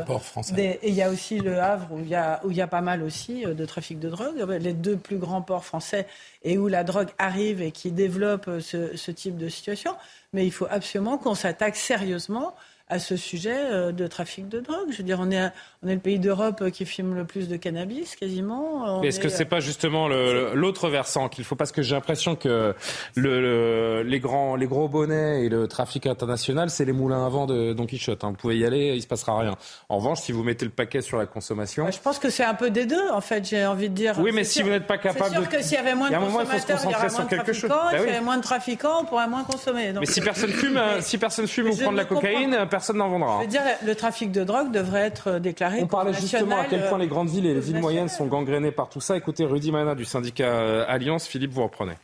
et 0.57 0.79
il 0.83 0.95
y 0.95 1.03
a 1.03 1.11
aussi 1.11 1.39
le 1.39 1.61
Havre 1.61 1.89
où 1.93 2.01
il 2.01 2.09
y 2.09 2.15
a, 2.15 2.41
où 2.45 2.51
il 2.51 2.57
y 2.57 2.61
a 2.61 2.67
pas 2.67 2.81
mal 2.81 3.03
aussi 3.03 3.45
euh, 3.45 3.55
de 3.55 3.65
trafic 3.65 3.99
de 3.99 4.09
drogue. 4.09 4.45
Les 4.61 4.73
deux 4.73 4.97
plus 4.97 5.19
grands 5.19 5.43
ports 5.43 5.65
français 5.65 6.07
et 6.43 6.59
où 6.59 6.67
la 6.69 6.85
drogue 6.85 7.09
arrive 7.19 7.63
et 7.63 7.71
qui 7.71 7.93
développe 7.93 8.49
euh, 8.49 8.61
ce, 8.61 8.97
ce 8.97 9.11
type 9.13 9.37
de 9.37 9.49
situation. 9.49 9.95
Mais 10.33 10.45
il 10.47 10.53
faut 10.53 10.67
absolument 10.71 11.19
qu'on 11.19 11.35
s'attaque 11.35 11.77
sérieusement 11.77 12.55
à 12.89 13.01
ce 13.01 13.17
sujet 13.17 13.57
euh, 13.57 13.91
de 13.91 14.07
trafic 14.07 14.49
de 14.49 14.61
drogue. 14.61 14.87
Je 14.91 14.99
veux 14.99 15.03
dire, 15.03 15.19
on 15.21 15.31
est, 15.31 15.51
on 15.83 15.89
est 15.89 15.95
le 15.95 16.01
pays 16.01 16.21
d'Europe 16.21 16.71
qui 16.71 16.87
filme 16.87 17.15
le 17.15 17.25
plus 17.25 17.49
de 17.49 17.57
cannabis, 17.57 18.15
quasiment. 18.15 19.03
Est-ce 19.03 19.19
que 19.19 19.29
c'est 19.29 19.45
pas 19.45 19.61
justement 19.61 20.09
l'autre 20.09 20.89
versant 20.89 21.29
qu'il 21.29 21.45
faut? 21.45 21.57
Parce 21.57 21.73
que 21.73 21.83
j'ai 21.83 21.95
l'impression 21.95 22.37
que 22.37 22.75
le, 23.17 24.03
les, 24.03 24.21
grands, 24.21 24.55
les 24.55 24.67
gros 24.67 24.89
bonnets 24.89 25.45
et 25.45 25.49
le 25.49 25.67
trafic 25.67 26.07
international, 26.07 26.71
c'est 26.71 26.85
les 26.85 26.93
moulins 26.93 27.27
à 27.27 27.29
vent 27.29 27.47
de 27.47 27.73
Don 27.73 27.87
Quichotte. 27.87 28.23
Hein. 28.23 28.31
Vous 28.31 28.37
pouvez 28.37 28.59
y 28.59 28.65
aller, 28.65 28.95
il 28.95 29.03
se 29.03 29.07
passera 29.07 29.39
rien. 29.39 29.57
En 29.89 29.99
revanche, 29.99 30.21
si 30.21 30.33
vous 30.33 30.45
mettez 30.45 30.65
le 30.65 30.71
paquet 30.71 31.01
sur 31.01 31.19
la 31.19 31.27
consommation... 31.27 31.91
je 31.91 31.99
pense 31.99 32.19
que 32.19 32.31
c'est 32.31 32.45
un 32.45 32.55
peu 32.55 32.71
des 32.71 32.87
deux, 32.87 33.11
en 33.11 33.21
fait, 33.21 33.49
j'ai 33.49 33.67
envie 33.67 33.89
de 33.89 33.95
dire. 33.95 34.15
Oui, 34.19 34.31
mais 34.33 34.45
si 34.45 34.63
vous 34.63 34.71
n'êtes 34.71 34.87
pas 34.87 34.99
capable 34.99 35.31
de... 35.31 35.35
C'est 35.35 35.41
sûr 35.41 35.49
que 35.49 35.63
s'il 35.63 35.75
y 35.75 35.81
avait 35.81 35.95
moins 35.95 36.11
de 36.11 36.17
consommateurs, 36.17 36.81
il, 36.85 36.91
y 36.91 36.95
aurait 36.95 37.11
moins 37.11 37.25
de 37.25 37.35
trafiquants. 37.35 37.69
Bah 37.69 37.99
s'il 37.99 38.07
y 38.07 38.11
avait 38.11 38.21
moins 38.21 38.37
de 38.37 38.43
trafiquants, 38.43 39.01
on 39.01 39.05
pourrait 39.05 39.29
moins 39.29 39.45
consommer. 39.45 39.93
mais 39.99 40.07
si 40.07 40.21
personne 40.21 40.51
fume, 40.51 40.81
si 41.01 41.19
personne 41.19 41.49
fume 41.49 41.71
ou 41.71 41.77
prend 41.77 41.93
de 41.93 41.97
la 41.97 42.05
cocaïne, 42.05 42.67
personne 42.77 42.99
n'en 42.99 43.09
vendra. 43.09 43.39
Je 43.39 43.45
veux 43.45 43.51
dire, 43.51 43.63
le 43.87 43.95
trafic 43.95 44.31
de 44.31 44.45
drogue 44.45 44.71
devrait 44.71 45.07
être 45.07 45.39
déclaré. 45.39 45.79
On 45.83 45.87
parlait 45.87 46.13
justement 46.13 46.59
à 46.59 46.67
quel 46.67 46.87
point 46.89 46.99
les 46.99 47.07
grandes 47.07 47.31
villes 47.31 47.47
et 47.47 47.55
les 47.55 47.61
villes 47.61 47.81
moyennes 47.81 48.09
sont 48.09 48.27
gangrénées 48.27 48.71
par 48.71 48.91
tout 48.91 49.01
ça. 49.01 49.17
Écoutez, 49.17 49.47
Rudy 49.47 49.73
Mana 49.73 49.95
du 49.95 50.05
syndicat 50.05 50.83
Alliance, 50.85 51.27
Philippe, 51.27 51.53
vous 51.53 51.63
reprenez. 51.63 51.95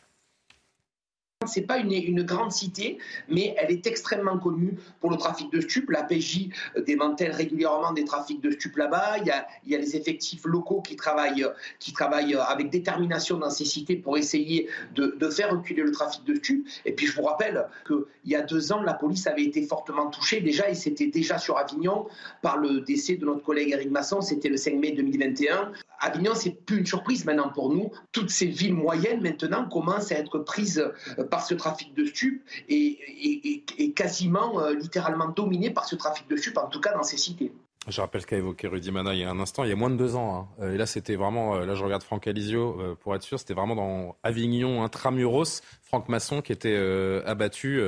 C'est 1.47 1.63
pas 1.63 1.79
une, 1.79 2.23
grande 2.23 2.53
cité, 2.53 2.99
mais 3.29 3.55
elle 3.59 3.71
est 3.71 3.87
extrêmement 3.87 4.39
connue 4.39 4.75
pour 5.01 5.11
le 5.11 5.17
trafic 5.17 5.51
de 5.53 5.61
stupes. 5.61 5.91
La 5.91 6.03
PJ 6.03 6.49
démantèle 6.87 7.33
régulièrement 7.33 7.93
des 7.93 8.05
trafics 8.05 8.41
de 8.41 8.51
stupes 8.51 8.77
là-bas. 8.77 9.19
Il 9.19 9.27
y, 9.27 9.75
a, 9.75 9.79
les 9.79 9.97
effectifs 9.97 10.45
locaux 10.45 10.81
qui 10.81 10.97
travaillent, 10.97 11.47
qui 11.79 11.93
travaillent 11.93 12.35
avec 12.35 12.71
détermination 12.71 13.39
dans 13.39 13.51
ces 13.51 13.65
cités 13.65 13.97
pour 13.97 14.17
essayer 14.17 14.69
de, 14.95 15.17
faire 15.31 15.51
reculer 15.51 15.83
le 15.83 15.93
trafic 15.93 16.25
de 16.25 16.35
stupes. 16.35 16.69
Et 16.85 16.93
puis 16.93 17.07
je 17.07 17.17
vous 17.17 17.23
rappelle 17.23 17.67
qu'il 17.87 18.05
y 18.27 18.35
a 18.35 18.43
deux 18.43 18.73
ans, 18.73 18.83
la 18.83 18.95
police 18.95 19.27
avait 19.27 19.45
été 19.45 19.63
fortement 19.63 20.11
touchée 20.11 20.41
déjà, 20.41 20.69
et 20.69 20.75
c'était 20.75 21.07
déjà 21.07 21.39
sur 21.39 21.57
Avignon 21.59 22.07
par 22.43 22.59
le 22.59 22.81
décès 22.81 23.17
de 23.17 23.25
notre 23.25 23.43
collègue 23.43 23.71
Eric 23.71 23.91
Masson. 23.91 24.21
C'était 24.21 24.49
le 24.49 24.57
5 24.57 24.75
mai 24.75 24.93
2021. 24.93 25.73
Avignon, 26.01 26.33
c'est 26.35 26.51
plus 26.51 26.79
une 26.79 26.87
surprise 26.87 27.25
maintenant 27.25 27.49
pour 27.49 27.73
nous. 27.73 27.91
Toutes 28.11 28.31
ces 28.31 28.47
villes 28.47 28.75
moyennes 28.75 29.23
maintenant 29.23 29.69
commencent 29.69 30.11
à 30.11 30.17
être 30.17 30.39
prises 30.39 30.85
par 31.33 31.47
ce 31.47 31.55
trafic 31.55 31.95
de 31.95 32.05
stupes 32.05 32.47
et, 32.69 33.65
quasiment, 33.97 34.61
euh, 34.61 34.75
littéralement 34.75 35.29
dominé 35.29 35.71
par 35.71 35.87
ce 35.87 35.97
trafic 35.97 36.29
de 36.29 36.37
stupes, 36.37 36.59
en 36.59 36.69
tout 36.69 36.79
cas 36.79 36.93
dans 36.93 37.03
ces 37.03 37.17
cités. 37.17 37.53
Je 37.89 38.03
rappelle 38.03 38.21
ce 38.21 38.27
qu'a 38.27 38.37
évoqué 38.37 38.69
Rudy 38.69 38.93
Mana 38.93 39.15
il 39.15 39.21
y 39.21 39.25
a 39.25 39.31
un 39.31 39.41
instant, 39.41 39.65
il 39.65 39.71
y 39.71 39.73
a 39.73 39.77
moins 39.77 39.89
de 39.89 39.97
deux 39.97 40.15
ans. 40.15 40.37
Hein. 40.37 40.49
Euh, 40.61 40.75
et 40.75 40.77
là, 40.77 40.85
c'était 40.85 41.17
vraiment, 41.17 41.57
euh, 41.57 41.65
là 41.65 41.75
je 41.75 41.83
regarde 41.83 42.03
Franck 42.03 42.27
Alizio 42.27 42.79
pour 43.01 43.15
être 43.17 43.23
sûr, 43.23 43.39
c'était 43.39 43.55
vraiment 43.55 43.75
dans 43.75 44.15
Avignon, 44.23 44.85
intramuros, 44.85 45.63
Franck 45.83 46.11
Masson 46.11 46.43
qui 46.43 46.53
était 46.53 46.77
abattu 47.25 47.83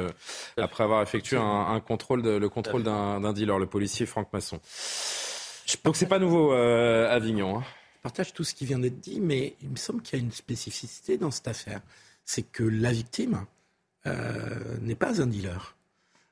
après 0.56 0.82
avoir 0.82 1.02
effectué 1.02 1.36
un, 1.36 1.80
contrôle, 1.80 2.22
de, 2.22 2.30
le 2.30 2.48
contrôle 2.48 2.82
d'un 2.82 3.32
dealer, 3.34 3.58
le 3.58 3.66
policier 3.66 4.06
Franck 4.06 4.32
Masson. 4.32 4.58
Donc 5.84 5.96
c'est 5.96 6.08
pas 6.08 6.18
nouveau 6.18 6.52
Avignon. 6.52 7.58
Hein. 7.58 7.64
Je 7.96 8.00
partage 8.00 8.32
tout 8.32 8.44
ce 8.44 8.54
qui 8.54 8.64
vient 8.64 8.78
d'être 8.78 9.00
dit, 9.00 9.20
mais 9.20 9.54
il 9.62 9.68
me 9.68 9.76
semble 9.76 10.00
qu'il 10.00 10.18
y 10.18 10.22
a 10.22 10.24
une 10.24 10.32
spécificité 10.32 11.18
dans 11.18 11.30
cette 11.30 11.48
affaire 11.48 11.82
c'est 12.24 12.42
que 12.42 12.64
la 12.64 12.92
victime 12.92 13.44
euh, 14.06 14.58
n'est 14.80 14.94
pas 14.94 15.20
un 15.20 15.26
dealer. 15.26 15.76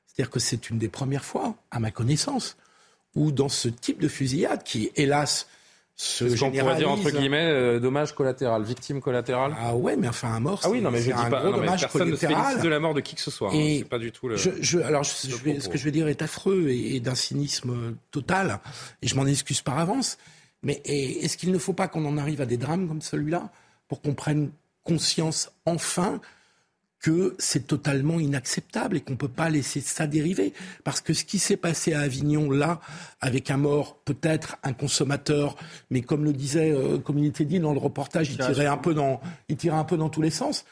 C'est-à-dire 0.05 0.31
que 0.31 0.39
c'est 0.39 0.69
une 0.69 0.77
des 0.77 0.89
premières 0.89 1.25
fois, 1.25 1.55
à 1.71 1.79
ma 1.79 1.91
connaissance, 1.91 2.57
où 3.15 3.31
dans 3.31 3.49
ce 3.49 3.67
type 3.67 3.99
de 3.99 4.07
fusillade, 4.07 4.63
qui 4.63 4.91
hélas 4.95 5.47
se 5.95 6.27
ce 6.27 6.39
qu'on 6.39 6.51
pourrait 6.51 6.75
dire 6.75 6.89
entre 6.89 7.11
guillemets 7.11 7.45
euh, 7.45 7.79
dommage 7.79 8.15
collatéral, 8.15 8.63
victime 8.63 8.99
collatérale. 8.99 9.55
Ah 9.59 9.75
ouais, 9.75 9.95
mais 9.95 10.07
enfin 10.07 10.33
un 10.33 10.39
mort. 10.39 10.59
Ah 10.63 10.69
oui, 10.69 10.81
non 10.81 10.89
mais 10.89 11.01
je 11.01 11.11
dis 11.11 11.29
pas. 11.29 11.43
Non, 11.43 11.57
mais 11.57 11.67
personne 11.67 12.09
ne 12.09 12.15
se 12.15 12.25
félicite 12.25 12.61
de 12.61 12.69
la 12.69 12.79
mort 12.79 12.95
de 12.95 13.01
qui 13.01 13.13
que 13.15 13.21
ce 13.21 13.29
soit. 13.29 13.49
Hein. 13.49 13.55
Et 13.55 13.79
c'est 13.79 13.89
pas 13.89 13.99
du 13.99 14.11
tout 14.11 14.27
le. 14.27 14.35
Je, 14.35 14.49
je, 14.59 14.79
alors 14.79 15.03
je, 15.03 15.35
vais, 15.35 15.59
ce 15.59 15.69
que 15.69 15.77
je 15.77 15.83
vais 15.83 15.91
dire 15.91 16.07
est 16.07 16.23
affreux 16.23 16.69
et, 16.69 16.95
et 16.95 16.99
d'un 16.99 17.13
cynisme 17.13 17.95
total, 18.09 18.59
et 19.03 19.07
je 19.07 19.15
m'en 19.15 19.27
excuse 19.27 19.61
par 19.61 19.77
avance. 19.77 20.17
Mais 20.63 20.81
est-ce 20.85 21.37
qu'il 21.37 21.51
ne 21.51 21.57
faut 21.57 21.73
pas 21.73 21.87
qu'on 21.87 22.05
en 22.05 22.17
arrive 22.17 22.41
à 22.41 22.45
des 22.45 22.57
drames 22.57 22.87
comme 22.87 23.01
celui-là 23.01 23.51
pour 23.87 24.01
qu'on 24.01 24.13
prenne 24.13 24.49
conscience 24.83 25.51
enfin 25.65 26.19
que 27.03 27.35
c'est 27.37 27.67
totalement 27.67 28.17
inacceptable 28.21 28.95
et 28.95 29.01
qu'on 29.01 29.11
ne 29.11 29.17
peut 29.17 29.27
pas 29.27 29.49
laisser 29.49 29.81
ça 29.81 30.07
dériver. 30.07 30.53
Parce 30.85 31.01
que 31.01 31.13
ce 31.13 31.25
qui 31.25 31.37
s'est 31.37 31.57
passé 31.57 31.93
à 31.93 31.99
Avignon, 31.99 32.49
là, 32.49 32.79
avec 33.19 33.51
un 33.51 33.57
mort, 33.57 33.97
peut-être 34.05 34.55
un 34.63 34.71
consommateur, 34.71 35.57
mais 35.89 36.01
comme 36.01 36.23
le 36.23 36.31
disait, 36.31 36.71
euh, 36.71 36.97
comme 36.97 37.19
il 37.19 37.25
était 37.25 37.43
dit 37.43 37.59
dans 37.59 37.73
le 37.73 37.79
reportage, 37.79 38.31
il 38.31 38.37
tirait, 38.37 38.67
un 38.67 38.77
peu 38.77 38.93
dans, 38.93 39.19
il 39.49 39.57
tirait 39.57 39.75
un 39.75 39.83
peu 39.83 39.97
dans 39.97 40.07
tous 40.07 40.21
les 40.21 40.29
sens. 40.29 40.63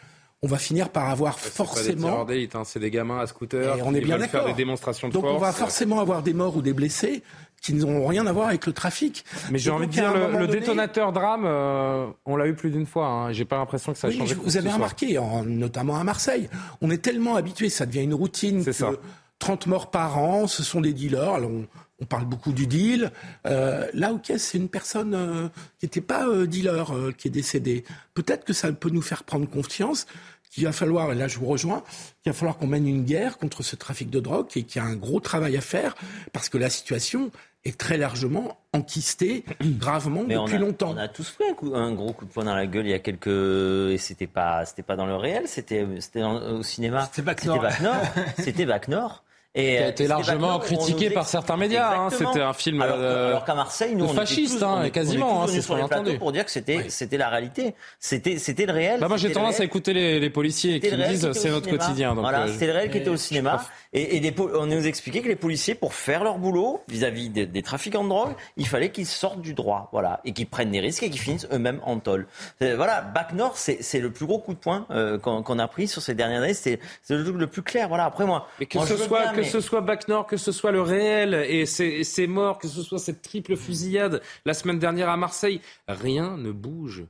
On 0.42 0.48
va 0.48 0.58
finir 0.58 0.90
par 0.90 1.10
avoir 1.10 1.38
forcément. 1.38 2.26
Hein, 2.28 2.64
c'est 2.64 2.80
des, 2.80 2.90
gamins 2.90 3.20
à 3.20 3.28
scooter. 3.28 3.78
on 3.86 3.94
est 3.94 4.02
bien 4.02 4.18
faire 4.20 4.46
des 4.46 4.54
démonstrations 4.54 5.10
de 5.10 5.14
Donc 5.14 5.26
on 5.26 5.38
va 5.38 5.52
forcément 5.52 6.00
avoir 6.00 6.24
des 6.24 6.34
morts 6.34 6.56
ou 6.56 6.62
des 6.62 6.74
blessés 6.74 7.22
qui 7.62 7.76
n'ont 7.76 8.08
rien 8.08 8.26
à 8.26 8.34
voir 8.34 8.48
avec 8.48 8.66
le 8.66 8.74
trafic. 8.74 9.24
Mais 9.52 9.60
j'ai 9.60 9.70
envie 9.70 9.88
de 9.88 9.92
dire, 9.92 10.12
le, 10.14 10.48
détonateur 10.48 11.12
drame, 11.12 11.44
euh, 11.46 12.08
on 12.26 12.36
l'a 12.36 12.48
eu 12.48 12.56
plus 12.56 12.72
d'une 12.72 12.88
fois. 12.88 13.08
Hein. 13.08 13.32
J'ai 13.32 13.46
pas 13.46 13.58
l'impression 13.58 13.94
que 13.94 14.00
ça 14.00 14.08
a 14.08 14.12
changé. 14.12 14.36
Vous 14.36 14.58
avez 14.58 14.72
remarqué, 14.72 15.20
notamment 15.46 15.98
à 15.98 16.04
Marseille, 16.04 16.50
on 16.82 16.90
est 16.90 17.02
tellement 17.02 17.36
habitué, 17.36 17.70
ça 17.70 17.86
devient 17.86 18.04
une 18.04 18.16
routine. 18.16 18.66
Que 18.66 18.72
ça. 18.72 18.92
30 19.40 19.66
morts 19.68 19.90
par 19.90 20.20
an, 20.20 20.46
ce 20.46 20.62
sont 20.62 20.82
des 20.82 20.94
dealers. 20.94 21.34
Alors 21.34 21.50
on, 21.50 22.06
parle 22.06 22.26
beaucoup 22.26 22.52
du 22.52 22.66
deal. 22.66 23.12
Euh, 23.46 23.88
là, 23.94 24.12
ok, 24.12 24.34
c'est 24.38 24.58
une 24.58 24.70
personne 24.70 25.14
euh, 25.14 25.48
qui 25.80 25.86
n'était 25.86 26.02
pas 26.02 26.28
dealer 26.48 26.92
qui 27.16 27.28
est 27.28 27.32
décédée. 27.32 27.84
Peut-être 28.16 28.44
que 28.44 28.54
ça 28.54 28.72
peut 28.72 28.90
nous 28.90 29.04
faire 29.04 29.24
prendre 29.24 29.48
confiance 29.48 30.08
qu'il 30.52 30.66
va 30.66 30.74
falloir, 30.74 31.12
et 31.12 31.16
là 31.16 31.28
je 31.28 31.40
vous 31.40 31.46
rejoins, 31.46 31.82
qu'il 32.22 32.32
va 32.32 32.38
falloir 32.38 32.58
qu'on 32.58 32.68
mène 32.68 32.88
une 32.88 33.04
guerre 33.04 33.38
contre 33.38 33.64
ce 33.64 33.76
trafic 33.76 34.10
de 34.10 34.20
drogue 34.20 34.48
et 34.56 34.64
qu'il 34.64 34.82
y 34.82 34.86
a 34.86 34.88
un 34.88 34.96
gros 34.96 35.20
travail 35.20 35.56
à 35.58 35.62
faire 35.62 35.96
parce 36.34 36.50
que 36.50 36.58
la 36.58 36.70
situation, 36.70 37.32
est 37.64 37.78
très 37.78 37.98
largement 37.98 38.58
enquisté 38.74 39.46
gravement 39.62 40.24
depuis 40.24 40.58
longtemps. 40.58 40.94
On 40.94 40.98
a 40.98 41.08
tous 41.08 41.30
pris 41.32 41.46
un, 41.74 41.92
gros 41.94 42.14
coup 42.14 42.26
de 42.26 42.32
poing 42.32 42.46
dans 42.46 42.56
la 42.56 42.66
gueule 42.66 42.86
il 42.86 42.92
y 42.92 42.94
a 42.94 43.00
quelques 43.00 43.28
et 43.28 43.98
c'était 43.98 44.28
pas 44.28 44.66
c'était 44.66 44.84
pas 44.84 44.96
dans 44.96 45.06
le 45.06 45.16
réel, 45.16 45.48
c'était 45.48 45.86
c'était 46.00 46.24
au 46.24 46.64
cinéma. 46.64 47.06
C'était 47.06 47.22
Bac 47.22 47.46
Nord. 47.46 47.66
C'était 48.38 48.66
Bac 48.66 48.88
Nord. 48.88 49.24
Et 49.54 49.76
qui 49.76 49.84
a 49.84 49.88
été 49.90 50.08
largement 50.08 50.60
critiqué 50.60 51.10
par 51.10 51.28
certains 51.28 51.58
médias. 51.58 51.94
Hein, 51.94 52.10
c'était 52.10 52.42
un 52.42 52.54
film 52.54 52.82
alors, 52.82 52.98
euh, 53.00 53.40
qu'à 53.46 53.54
Marseille, 53.54 53.96
nous, 53.96 54.06
on 54.06 54.14
fasciste, 54.14 54.60
tous, 54.60 54.66
hein, 54.66 54.90
quasiment. 54.90 55.44
Hein, 55.44 55.48
c'est 55.50 55.62
sur 55.62 55.76
les 55.76 56.18
pour 56.18 56.32
dire 56.32 56.46
que 56.46 56.52
c'était 56.52 56.90
c'était 56.90 57.18
la 57.18 57.30
réalité, 57.30 57.76
c'était 58.00 58.38
c'était 58.38 58.66
le 58.66 58.72
réel. 58.72 59.00
Bah 59.00 59.08
moi 59.10 59.18
j'ai 59.18 59.32
tendance 59.32 59.60
à 59.60 59.66
écouter 59.66 59.94
les, 59.94 60.20
les 60.20 60.30
policiers 60.30 60.80
qui 60.80 60.92
me 60.96 61.08
disent 61.08 61.32
c'est 61.34 61.50
notre 61.50 61.70
quotidien. 61.70 62.16
Donc, 62.16 62.24
voilà, 62.24 62.44
euh, 62.44 62.54
c'était 62.54 62.68
le 62.68 62.74
réel 62.74 62.92
qui 62.92 62.98
était 62.98 63.10
au 63.10 63.18
cinéma. 63.18 63.62
Et, 63.94 64.16
et 64.16 64.20
des, 64.22 64.34
on 64.40 64.68
nous 64.68 64.88
expliquait 64.88 65.22
que 65.22 65.28
les 65.28 65.36
policiers, 65.36 65.76
pour 65.76 65.94
faire 65.94 66.24
leur 66.24 66.38
boulot 66.38 66.82
vis-à-vis 66.88 67.30
des, 67.30 67.46
des, 67.46 67.62
trafiquants 67.62 68.06
de 68.06 68.10
drogue, 68.10 68.34
il 68.56 68.66
fallait 68.66 68.90
qu'ils 68.90 69.06
sortent 69.06 69.42
du 69.42 69.54
droit, 69.54 69.90
voilà, 69.92 70.22
et 70.24 70.32
qu'ils 70.32 70.48
prennent 70.48 70.72
des 70.72 70.80
risques 70.80 71.04
et 71.04 71.10
qu'ils 71.10 71.20
finissent 71.20 71.48
eux-mêmes 71.52 71.82
en 71.84 72.00
tôle. 72.00 72.28
Voilà, 72.62 73.02
Bac 73.02 73.34
Nord, 73.34 73.58
c'est 73.58 74.00
le 74.00 74.12
plus 74.12 74.26
gros 74.26 74.40
coup 74.40 74.54
de 74.54 74.60
poing 74.60 74.86
euh, 74.92 75.18
qu'on 75.20 75.60
a 75.60 75.68
pris 75.68 75.90
sur 75.90 76.02
ces 76.02 76.16
dernières 76.16 76.42
années. 76.42 76.54
C'est 76.54 76.80
le 77.10 77.24
truc 77.24 77.36
le 77.36 77.48
plus 77.48 77.64
clair. 77.64 77.90
Voilà. 77.90 78.06
Après 78.06 78.26
moi, 78.26 78.48
mais 78.60 78.66
que 78.66 78.80
ce 78.86 78.96
soit 78.96 79.34
que 79.42 79.48
ce 79.48 79.62
soit 79.62 79.82
Bac 79.82 80.08
Nord, 80.08 80.28
que 80.28 80.38
ce 80.38 80.52
soit 80.52 80.72
le 80.72 80.82
réel 80.82 81.34
et 81.34 81.66
ces 81.66 82.28
morts, 82.28 82.58
que 82.58 82.68
ce 82.68 82.82
soit 82.82 83.00
cette 83.00 83.22
triple 83.22 83.56
fusillade 83.56 84.22
la 84.46 84.54
semaine 84.54 84.80
dernière 84.80 85.10
à 85.10 85.18
Marseille, 85.18 85.62
rien 85.88 86.38
ne 86.38 86.52
bouge. 86.52 87.06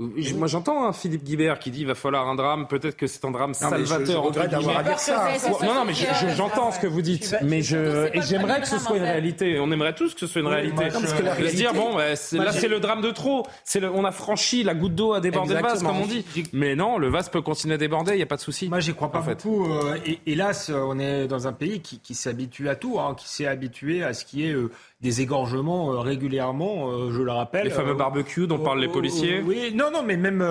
Moi, 0.00 0.46
j'entends 0.46 0.86
hein, 0.86 0.94
Philippe 0.94 1.24
Guibert 1.24 1.58
qui 1.58 1.70
dit 1.70 1.82
il 1.82 1.86
va 1.86 1.94
falloir 1.94 2.26
un 2.26 2.34
drame. 2.34 2.66
Peut-être 2.66 2.96
que 2.96 3.06
c'est 3.06 3.22
un 3.26 3.30
drame 3.30 3.52
salvateur. 3.52 4.06
Je, 4.06 4.16
regrette 4.16 4.50
d'avoir 4.50 4.78
à 4.78 4.82
dire 4.82 4.98
ça. 4.98 5.28
Non, 5.62 5.74
non, 5.74 5.84
mais 5.84 5.92
j'entends 6.34 6.72
ce 6.72 6.80
que 6.80 6.86
vous 6.86 7.02
dites. 7.02 7.36
Mais 7.42 7.60
je 7.60 8.08
et 8.16 8.22
j'aimerais 8.22 8.62
que 8.62 8.66
ce 8.66 8.78
soit 8.78 8.96
une 8.96 9.02
réalité. 9.02 9.60
On 9.60 9.70
aimerait 9.70 9.94
tous 9.94 10.14
que 10.14 10.20
ce 10.20 10.26
soit 10.26 10.40
une 10.40 10.46
réalité. 10.46 10.84
De 10.84 11.48
se 11.48 11.56
dire 11.56 11.74
bon, 11.74 11.98
là 11.98 12.16
c'est 12.16 12.68
le 12.68 12.80
drame 12.80 13.02
de 13.02 13.10
trop. 13.10 13.46
C'est 13.64 13.84
on 13.84 14.04
a 14.04 14.12
franchi 14.12 14.62
la 14.62 14.74
goutte 14.74 14.94
d'eau 14.94 15.12
à 15.12 15.20
déborder 15.20 15.54
le 15.54 15.60
vase, 15.60 15.82
comme 15.82 16.00
on 16.00 16.06
dit. 16.06 16.24
Mais 16.54 16.74
non, 16.74 16.96
le 16.96 17.08
vase 17.08 17.28
peut 17.28 17.42
continuer 17.42 17.74
à 17.74 17.78
déborder. 17.78 18.12
Il 18.12 18.16
n'y 18.16 18.22
a 18.22 18.26
pas 18.26 18.36
de 18.36 18.40
souci. 18.40 18.68
Moi, 18.68 18.80
j'y 18.80 18.94
crois 18.94 19.12
pas 19.12 19.20
beaucoup. 19.20 19.70
Euh, 19.70 19.98
et 20.06 20.20
hélas, 20.26 20.70
on 20.74 20.98
est 20.98 21.26
dans 21.26 21.46
un 21.46 21.52
pays 21.52 21.80
qui 21.80 22.14
s'habitue 22.14 22.68
à 22.70 22.74
tout, 22.74 22.98
hein, 22.98 23.14
qui 23.18 23.28
s'est 23.28 23.46
habitué 23.46 24.02
à 24.02 24.14
ce 24.14 24.24
qui 24.24 24.46
est 24.46 24.52
euh, 24.52 24.70
des 25.00 25.22
égorgements 25.22 25.92
euh, 25.92 26.00
régulièrement, 26.00 26.90
euh, 26.90 27.10
je 27.10 27.22
le 27.22 27.32
rappelle. 27.32 27.64
Les 27.64 27.70
fameux 27.70 27.92
euh, 27.92 27.94
barbecues 27.94 28.46
dont 28.46 28.58
parlent 28.58 28.80
les 28.80 28.88
policiers 28.88 29.40
Oui, 29.44 29.72
non, 29.74 29.90
non, 29.90 30.02
mais 30.02 30.16
même. 30.16 30.42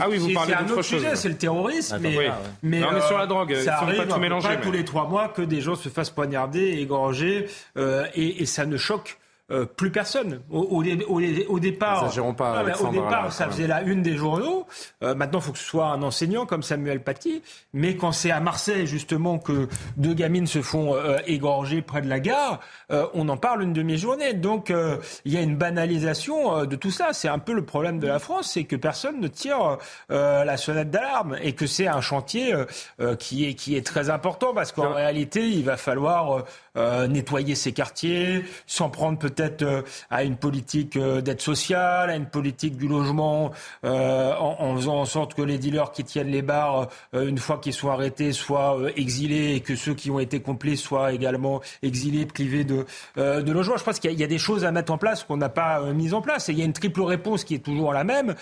ah 0.00 0.06
oui, 0.10 0.18
vous 0.18 0.32
parlez 0.32 0.54
d'autre 0.66 0.82
chose. 0.82 1.04
C'est 1.14 1.28
le 1.28 1.36
terrorisme. 1.36 1.98
mais, 2.00 2.16
mais, 2.62 2.80
non, 2.80 2.88
mais 2.92 3.00
sur 3.02 3.18
la 3.18 3.26
drogue, 3.26 3.54
ça 3.54 3.78
arrive 3.78 4.04
pas 4.04 4.14
tout 4.14 4.20
mélanger, 4.20 4.48
tous 4.62 4.72
les 4.72 4.84
trois 4.84 5.08
mois 5.08 5.28
que 5.28 5.42
des 5.42 5.60
gens 5.60 5.74
se 5.74 5.88
fassent 5.88 6.10
poignarder, 6.10 6.78
égorger, 6.80 7.46
et, 8.14 8.42
et 8.42 8.46
ça 8.46 8.66
ne 8.66 8.76
choque 8.76 9.18
euh, 9.50 9.66
plus 9.66 9.90
personne. 9.90 10.40
Au, 10.50 10.60
au, 10.60 10.78
au, 10.78 11.60
départ, 11.60 12.10
pas, 12.34 12.64
au 12.80 12.88
départ 12.88 13.30
ça 13.30 13.46
faisait 13.46 13.66
la 13.66 13.82
une 13.82 14.00
des 14.00 14.16
journaux. 14.16 14.66
Euh, 15.02 15.14
maintenant, 15.14 15.40
il 15.40 15.42
faut 15.42 15.52
que 15.52 15.58
ce 15.58 15.66
soit 15.66 15.88
un 15.88 16.02
enseignant 16.02 16.46
comme 16.46 16.62
Samuel 16.62 17.02
Paty. 17.02 17.42
Mais 17.74 17.94
quand 17.94 18.12
c'est 18.12 18.30
à 18.30 18.40
Marseille, 18.40 18.86
justement, 18.86 19.38
que 19.38 19.68
deux 19.98 20.14
gamines 20.14 20.46
se 20.46 20.62
font 20.62 20.94
euh, 20.94 21.18
égorger 21.26 21.82
près 21.82 22.00
de 22.00 22.08
la 22.08 22.20
gare, 22.20 22.60
on 23.12 23.28
en 23.28 23.36
parle 23.36 23.62
une 23.62 23.74
demi-journée. 23.74 24.32
Donc, 24.32 24.72
il 25.24 25.32
y 25.32 25.36
a 25.36 25.40
une 25.40 25.56
banalisation 25.56 26.64
de 26.64 26.76
tout 26.76 26.92
ça. 26.92 27.12
C'est 27.12 27.28
un 27.28 27.40
peu 27.40 27.52
le 27.52 27.64
problème 27.64 27.98
de 27.98 28.06
la 28.06 28.20
France, 28.20 28.52
c'est 28.52 28.64
que 28.64 28.76
personne 28.76 29.20
ne 29.20 29.26
tire 29.26 29.78
la 30.10 30.56
sonnette 30.56 30.90
d'alarme 30.90 31.36
et 31.42 31.54
que 31.54 31.66
c'est 31.66 31.88
un 31.88 32.00
chantier 32.00 32.54
qui, 33.18 33.46
est, 33.46 33.54
qui 33.54 33.76
est 33.76 33.84
très 33.84 34.10
important 34.10 34.54
parce 34.54 34.70
qu'en 34.70 34.94
réalité, 34.94 35.48
il 35.48 35.64
va 35.64 35.76
falloir 35.76 36.44
nettoyer 36.76 37.54
ces 37.54 37.72
quartiers, 37.72 38.44
s'en 38.66 38.90
prendre 38.90 39.18
peut-être 39.18 39.62
euh, 39.62 39.82
à 40.10 40.24
une 40.24 40.36
politique 40.36 40.96
euh, 40.96 41.20
d'aide 41.20 41.40
sociale, 41.40 42.10
à 42.10 42.16
une 42.16 42.26
politique 42.26 42.76
du 42.76 42.88
logement, 42.88 43.50
euh, 43.84 44.34
en, 44.38 44.76
faisant 44.76 45.00
en 45.00 45.04
sorte 45.04 45.34
que 45.34 45.42
les 45.42 45.58
dealers 45.58 45.92
qui 45.92 46.04
tiennent 46.04 46.30
les 46.30 46.42
bars, 46.42 46.88
une 47.12 47.38
fois 47.38 47.58
qu'ils 47.58 47.72
sont 47.72 47.90
arrêtés, 47.90 48.32
soient 48.32 48.78
exilés 48.96 49.54
et 49.54 49.60
que 49.60 49.76
ceux 49.76 49.94
qui 49.94 50.10
ont 50.10 50.18
été 50.18 50.40
complices 50.40 50.82
soient 50.82 51.12
également 51.12 51.60
exilés, 51.82 52.26
privés 52.26 52.64
de, 52.64 52.86
de 53.16 53.52
logement. 53.52 53.76
Je 53.76 53.84
pense 53.84 53.98
qu'il 53.98 54.12
y, 54.12 54.24
a 54.24 54.26
des 54.26 54.38
choses 54.38 54.64
à 54.64 54.72
mettre 54.72 54.92
en 54.92 54.98
place 54.98 55.24
qu'on 55.24 55.36
n'a 55.36 55.48
pas 55.48 55.80
mises 55.92 56.14
en 56.14 56.20
place. 56.20 56.48
Et 56.48 56.52
il 56.52 56.58
y 56.58 56.62
a 56.62 56.64
une 56.64 56.72
triple 56.72 57.02
réponse 57.02 57.44
qui 57.44 57.54
est 57.54 57.64
toujours 57.64 57.92
la 57.92 58.04
même. 58.04 58.34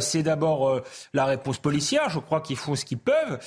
c'est 0.00 0.22
d'abord 0.22 0.80
la 1.12 1.24
réponse 1.24 1.58
policière. 1.58 2.08
Je 2.10 2.18
crois 2.18 2.40
qu'ils 2.40 2.56
font 2.56 2.74
ce 2.74 2.84
qu'ils 2.84 2.98
peuvent. 2.98 3.38